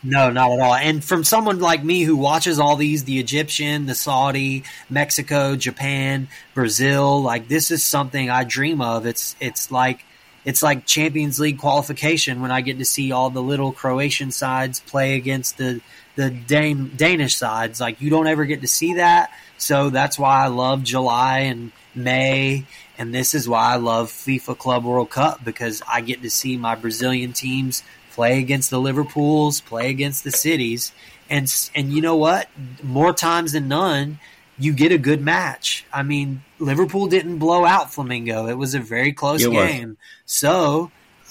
No, 0.10 0.30
not 0.30 0.52
at 0.52 0.60
all. 0.62 0.74
And 0.74 1.04
from 1.04 1.26
someone 1.26 1.60
like 1.60 1.84
me 1.84 2.04
who 2.04 2.16
watches 2.16 2.60
all 2.60 2.78
these 2.78 3.04
the 3.04 3.20
Egyptian, 3.20 3.88
the 3.88 3.94
Saudi, 3.94 4.64
Mexico, 4.90 5.58
Japan, 5.58 6.30
Brazil, 6.54 7.22
like 7.22 7.50
this 7.50 7.72
is 7.72 7.84
something 7.84 8.30
I 8.30 8.46
dream 8.46 8.80
of. 8.80 9.06
It's 9.06 9.36
it's 9.42 9.70
like 9.70 10.06
it's 10.46 10.64
like 10.64 10.86
Champions 10.86 11.42
League 11.42 11.58
qualification 11.58 12.40
when 12.40 12.52
I 12.52 12.62
get 12.62 12.78
to 12.78 12.86
see 12.86 13.12
all 13.12 13.30
the 13.30 13.42
little 13.42 13.74
Croatian 13.74 14.32
sides 14.32 14.80
play 14.80 15.16
against 15.16 15.58
the 15.58 15.82
the 16.16 16.30
Dan- 16.30 16.94
Danish 16.96 17.36
sides. 17.36 17.82
Like 17.82 18.00
you 18.00 18.10
don't 18.10 18.28
ever 18.28 18.46
get 18.46 18.62
to 18.62 18.68
see 18.68 18.94
that. 18.94 19.30
So 19.58 19.90
that's 19.90 20.18
why 20.18 20.46
I 20.46 20.48
love 20.48 20.84
July 20.84 21.40
and 21.40 21.74
May 21.94 22.66
and 22.98 23.14
this 23.14 23.34
is 23.34 23.48
why 23.48 23.74
I 23.74 23.76
love 23.76 24.10
FIFA 24.10 24.58
Club 24.58 24.86
World 24.86 25.10
Cup 25.10 25.44
because 25.44 25.82
I 25.88 26.02
get 26.02 26.22
to 26.24 26.30
see 26.30 26.58
my 26.58 26.76
Brazilian 26.76 27.34
teams 27.34 27.84
play 28.18 28.40
against 28.40 28.72
the 28.72 28.80
Liverpools, 28.80 29.62
play 29.62 29.92
against 29.92 30.24
the 30.24 30.32
cities, 30.32 30.92
and 31.30 31.46
and 31.76 31.94
you 31.94 32.02
know 32.02 32.16
what? 32.16 32.50
More 32.82 33.14
times 33.14 33.52
than 33.52 33.68
none, 33.68 34.18
you 34.58 34.74
get 34.74 34.92
a 34.92 34.98
good 34.98 35.22
match. 35.22 35.86
I 35.94 36.02
mean, 36.02 36.42
Liverpool 36.58 37.06
didn't 37.06 37.38
blow 37.38 37.64
out 37.64 37.92
Flamengo; 37.92 38.50
it 38.50 38.56
was 38.56 38.74
a 38.74 38.80
very 38.80 39.14
close 39.14 39.44
It 39.44 39.52
was. 39.52 39.68
game. 39.68 39.98
So 40.26 40.90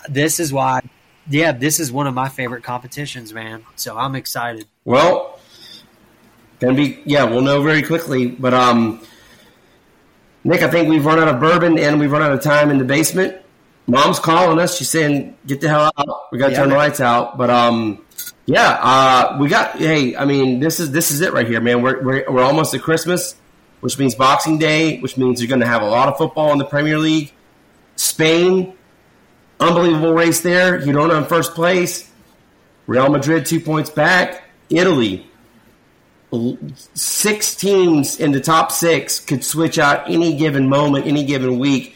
this 0.08 0.38
is 0.38 0.52
why, 0.52 0.80
yeah, 1.28 1.50
this 1.50 1.80
is 1.80 1.90
one 1.90 2.06
of 2.06 2.14
my 2.14 2.28
favorite 2.28 2.62
competitions, 2.62 3.34
man. 3.34 3.64
So 3.74 3.98
I'm 3.98 4.14
excited. 4.14 4.66
Well, 4.84 5.40
gonna 6.60 6.74
be 6.74 7.02
yeah, 7.04 7.24
we'll 7.24 7.42
know 7.42 7.64
very 7.64 7.82
quickly. 7.82 8.28
But 8.28 8.54
um, 8.54 9.04
Nick, 10.44 10.62
I 10.62 10.70
think 10.70 10.88
we've 10.88 11.04
run 11.04 11.18
out 11.18 11.26
of 11.26 11.40
bourbon 11.40 11.80
and 11.80 11.98
we've 11.98 12.12
run 12.12 12.22
out 12.22 12.30
of 12.30 12.42
time 12.42 12.70
in 12.70 12.78
the 12.78 12.84
basement. 12.84 13.38
Mom's 13.86 14.18
calling 14.18 14.58
us. 14.58 14.76
She's 14.76 14.90
saying, 14.90 15.36
"Get 15.46 15.60
the 15.60 15.68
hell 15.68 15.92
out. 15.96 16.32
We 16.32 16.38
got 16.38 16.46
to 16.46 16.52
Yeah, 16.52 16.60
turn 16.60 16.70
the 16.70 16.76
lights 16.76 17.00
out." 17.00 17.38
But 17.38 17.50
um, 17.50 18.04
yeah, 18.46 18.78
uh, 18.80 19.36
we 19.40 19.48
got. 19.48 19.78
Hey, 19.78 20.16
I 20.16 20.24
mean, 20.24 20.60
this 20.60 20.80
is 20.80 20.90
this 20.90 21.10
is 21.10 21.20
it 21.20 21.32
right 21.32 21.46
here, 21.46 21.60
man. 21.60 21.82
We're 21.82 22.02
we're, 22.02 22.24
we're 22.30 22.42
almost 22.42 22.74
at 22.74 22.82
Christmas, 22.82 23.36
which 23.80 23.98
means 23.98 24.14
Boxing 24.14 24.58
Day, 24.58 24.98
which 25.00 25.16
means 25.16 25.40
you're 25.40 25.48
going 25.48 25.60
to 25.60 25.66
have 25.66 25.82
a 25.82 25.88
lot 25.88 26.08
of 26.08 26.16
football 26.16 26.52
in 26.52 26.58
the 26.58 26.64
Premier 26.64 26.98
League. 26.98 27.32
Spain, 27.96 28.74
unbelievable 29.60 30.12
race 30.12 30.40
there. 30.40 30.80
Girona 30.80 31.18
in 31.18 31.24
first 31.24 31.54
place. 31.54 32.10
Real 32.86 33.08
Madrid 33.08 33.46
two 33.46 33.60
points 33.60 33.90
back. 33.90 34.44
Italy, 34.68 35.26
six 36.94 37.54
teams 37.54 38.18
in 38.20 38.32
the 38.32 38.40
top 38.40 38.70
six 38.72 39.20
could 39.20 39.44
switch 39.44 39.78
out 39.78 40.08
any 40.08 40.36
given 40.36 40.68
moment, 40.68 41.06
any 41.06 41.24
given 41.24 41.58
week. 41.58 41.95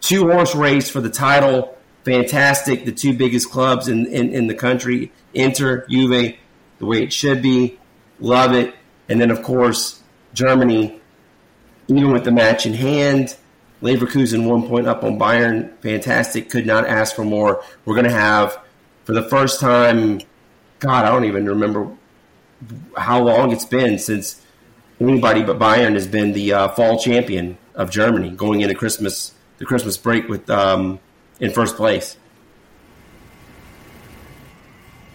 Two 0.00 0.30
horse 0.30 0.54
race 0.54 0.88
for 0.88 1.00
the 1.00 1.10
title. 1.10 1.76
Fantastic. 2.04 2.84
The 2.84 2.92
two 2.92 3.12
biggest 3.12 3.50
clubs 3.50 3.88
in, 3.88 4.06
in, 4.06 4.32
in 4.32 4.46
the 4.46 4.54
country 4.54 5.12
Inter, 5.34 5.86
Juve, 5.88 6.36
the 6.78 6.86
way 6.86 7.02
it 7.02 7.12
should 7.12 7.42
be. 7.42 7.78
Love 8.20 8.52
it. 8.52 8.74
And 9.08 9.20
then, 9.20 9.30
of 9.30 9.42
course, 9.42 10.02
Germany, 10.34 11.00
even 11.88 12.12
with 12.12 12.24
the 12.24 12.32
match 12.32 12.66
in 12.66 12.74
hand. 12.74 13.36
Leverkusen 13.82 14.48
one 14.48 14.66
point 14.66 14.88
up 14.88 15.04
on 15.04 15.18
Bayern. 15.18 15.76
Fantastic. 15.80 16.50
Could 16.50 16.66
not 16.66 16.86
ask 16.86 17.14
for 17.14 17.24
more. 17.24 17.62
We're 17.84 17.94
going 17.94 18.06
to 18.06 18.12
have, 18.12 18.58
for 19.04 19.12
the 19.12 19.22
first 19.22 19.60
time, 19.60 20.20
God, 20.80 21.04
I 21.04 21.10
don't 21.10 21.24
even 21.24 21.46
remember 21.46 21.90
how 22.96 23.22
long 23.22 23.52
it's 23.52 23.64
been 23.64 23.98
since 23.98 24.44
anybody 25.00 25.42
but 25.44 25.58
Bayern 25.58 25.94
has 25.94 26.06
been 26.06 26.32
the 26.32 26.52
uh, 26.52 26.68
fall 26.70 26.98
champion 26.98 27.56
of 27.74 27.90
Germany 27.90 28.30
going 28.30 28.60
into 28.62 28.74
Christmas, 28.74 29.32
the 29.58 29.64
Christmas 29.64 29.96
break 29.96 30.28
with 30.28 30.48
um, 30.48 30.98
in 31.40 31.52
first 31.52 31.76
place. 31.76 32.16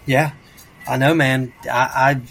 Yeah, 0.05 0.33
I 0.87 0.97
know, 0.97 1.13
man. 1.13 1.53
I, 1.65 2.21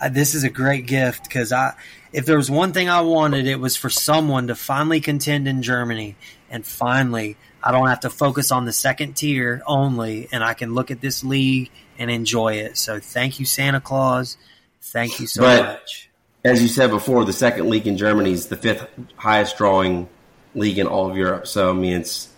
I, 0.00 0.04
I 0.06 0.08
this 0.08 0.34
is 0.34 0.44
a 0.44 0.50
great 0.50 0.86
gift 0.86 1.24
because 1.24 1.52
I, 1.52 1.74
if 2.12 2.26
there 2.26 2.36
was 2.36 2.50
one 2.50 2.72
thing 2.72 2.88
I 2.88 3.00
wanted, 3.02 3.46
it 3.46 3.60
was 3.60 3.76
for 3.76 3.90
someone 3.90 4.48
to 4.48 4.54
finally 4.54 5.00
contend 5.00 5.46
in 5.46 5.62
Germany, 5.62 6.16
and 6.50 6.66
finally, 6.66 7.36
I 7.62 7.72
don't 7.72 7.88
have 7.88 8.00
to 8.00 8.10
focus 8.10 8.50
on 8.50 8.64
the 8.64 8.72
second 8.72 9.14
tier 9.14 9.62
only, 9.66 10.28
and 10.32 10.42
I 10.42 10.54
can 10.54 10.74
look 10.74 10.90
at 10.90 11.00
this 11.00 11.22
league 11.22 11.70
and 11.98 12.10
enjoy 12.10 12.54
it. 12.54 12.76
So, 12.76 13.00
thank 13.00 13.38
you, 13.38 13.46
Santa 13.46 13.80
Claus. 13.80 14.36
Thank 14.82 15.20
you 15.20 15.26
so 15.26 15.42
But- 15.42 15.64
much. 15.64 16.02
As 16.44 16.62
you 16.62 16.68
said 16.68 16.90
before, 16.90 17.24
the 17.24 17.32
second 17.32 17.68
league 17.68 17.88
in 17.88 17.96
Germany 17.96 18.30
is 18.30 18.46
the 18.46 18.56
fifth 18.56 18.86
highest 19.16 19.58
drawing 19.58 20.08
league 20.56 20.78
in 20.78 20.86
all 20.86 21.10
of 21.10 21.16
Europe. 21.16 21.46
So 21.46 21.70
I 21.70 21.72
mean, 21.72 22.00
it's 22.00 22.28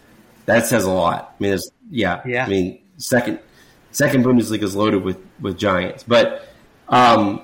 that 0.46 0.66
says 0.66 0.84
a 0.84 0.90
lot. 0.90 1.34
I 1.38 1.42
mean, 1.42 1.52
it's 1.54 1.70
yeah. 1.90 2.20
Yeah. 2.26 2.46
I 2.46 2.48
mean, 2.48 2.80
second 2.96 3.38
second 3.92 4.24
Bundesliga 4.24 4.62
is 4.62 4.76
loaded 4.76 5.02
with 5.02 5.18
with 5.40 5.58
giants, 5.58 6.04
but 6.06 6.48
um, 6.88 7.42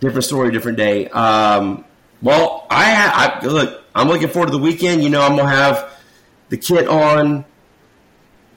different 0.00 0.24
story, 0.24 0.50
different 0.50 0.78
day. 0.78 1.08
Um, 1.08 1.84
well, 2.22 2.66
I, 2.70 3.40
I 3.42 3.46
look. 3.46 3.84
I'm 3.94 4.08
looking 4.08 4.28
forward 4.28 4.46
to 4.46 4.52
the 4.52 4.62
weekend. 4.62 5.02
You 5.02 5.10
know, 5.10 5.22
I'm 5.22 5.36
gonna 5.36 5.48
have 5.48 5.92
the 6.48 6.56
kit 6.56 6.86
on. 6.88 7.44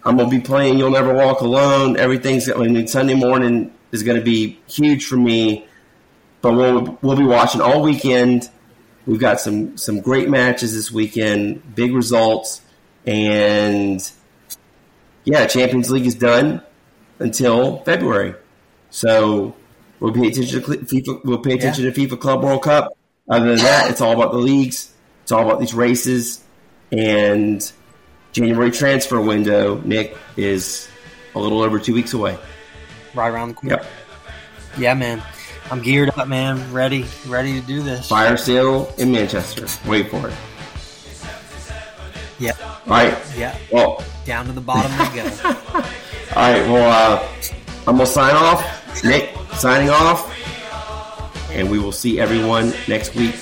I'm 0.06 0.18
gonna 0.18 0.30
be 0.30 0.40
playing 0.40 0.78
"You'll 0.78 0.92
Never 0.92 1.14
Walk 1.14 1.42
Alone." 1.42 1.98
Everything's. 1.98 2.50
I 2.50 2.56
mean, 2.56 2.88
Sunday 2.88 3.16
morning 3.16 3.74
is 3.92 4.04
gonna 4.04 4.22
be 4.22 4.60
huge 4.68 5.06
for 5.06 5.16
me. 5.16 5.66
But 6.42 6.54
we'll 6.54 7.00
we'll 7.02 7.18
be 7.18 7.24
watching 7.26 7.62
all 7.62 7.82
weekend. 7.82 8.50
We've 9.06 9.20
got 9.20 9.40
some 9.40 9.78
some 9.78 10.00
great 10.00 10.30
matches 10.30 10.74
this 10.74 10.92
weekend, 10.92 11.76
big 11.76 11.94
results, 11.94 12.62
and 13.06 14.12
yeah, 15.26 15.46
Champions 15.48 15.92
League 15.92 16.06
is 16.06 16.16
done 16.16 16.62
until 17.20 17.80
February. 17.80 18.36
So 18.90 19.56
we'll 20.00 20.14
pay 20.14 20.28
attention 20.28 20.62
to 20.62 20.68
FIFA. 20.70 21.26
We'll 21.26 21.40
pay 21.40 21.54
attention 21.54 21.84
to 21.86 21.92
FIFA 21.92 22.20
Club 22.20 22.44
World 22.44 22.64
Cup. 22.64 22.98
Other 23.30 23.48
than 23.48 23.58
that, 23.58 23.90
it's 23.92 24.02
all 24.02 24.14
about 24.14 24.32
the 24.32 24.38
leagues. 24.38 24.94
It's 25.24 25.32
all 25.32 25.46
about 25.46 25.60
these 25.60 25.74
races, 25.74 26.44
and 26.92 27.72
January 28.32 28.72
transfer 28.72 29.20
window. 29.20 29.82
Nick 29.82 30.18
is 30.38 30.88
a 31.36 31.40
little 31.40 31.62
over 31.62 31.80
two 31.80 31.94
weeks 31.94 32.14
away. 32.14 32.38
Right 33.14 33.30
around 33.30 33.50
the 33.50 33.54
corner. 33.56 33.76
Yep. 33.78 33.86
Yeah, 34.78 34.94
man. 34.94 35.22
I'm 35.74 35.82
geared 35.82 36.12
up, 36.20 36.28
man. 36.28 36.72
Ready, 36.72 37.04
ready 37.26 37.60
to 37.60 37.66
do 37.66 37.82
this. 37.82 38.08
Fire 38.08 38.38
sale 38.38 38.94
in 39.00 39.12
Manchester. 39.12 39.66
Wait 39.90 40.08
for 40.08 40.30
it. 40.30 40.36
Yeah, 42.38 42.52
All 42.86 42.92
right. 42.92 43.18
yeah. 43.36 43.58
Well, 43.72 44.04
Down 44.24 44.46
to 44.46 44.52
the 44.52 44.62
bottom 44.62 44.92
we 44.92 45.16
go. 45.20 45.24
all 45.76 45.82
right. 46.36 46.62
Well, 46.70 46.92
uh, 46.92 47.28
I'm 47.88 47.96
gonna 47.98 48.06
sign 48.06 48.36
off. 48.36 49.04
Nick 49.04 49.36
signing 49.56 49.90
off, 49.90 50.32
and 51.50 51.72
we 51.72 51.80
will 51.80 51.92
see 51.92 52.20
everyone 52.20 52.72
next 52.88 53.16
week 53.16 53.34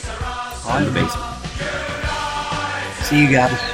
on 0.65 0.85
the 0.85 0.91
basement. 0.91 1.35
See 3.03 3.23
you 3.25 3.29
guys. 3.29 3.70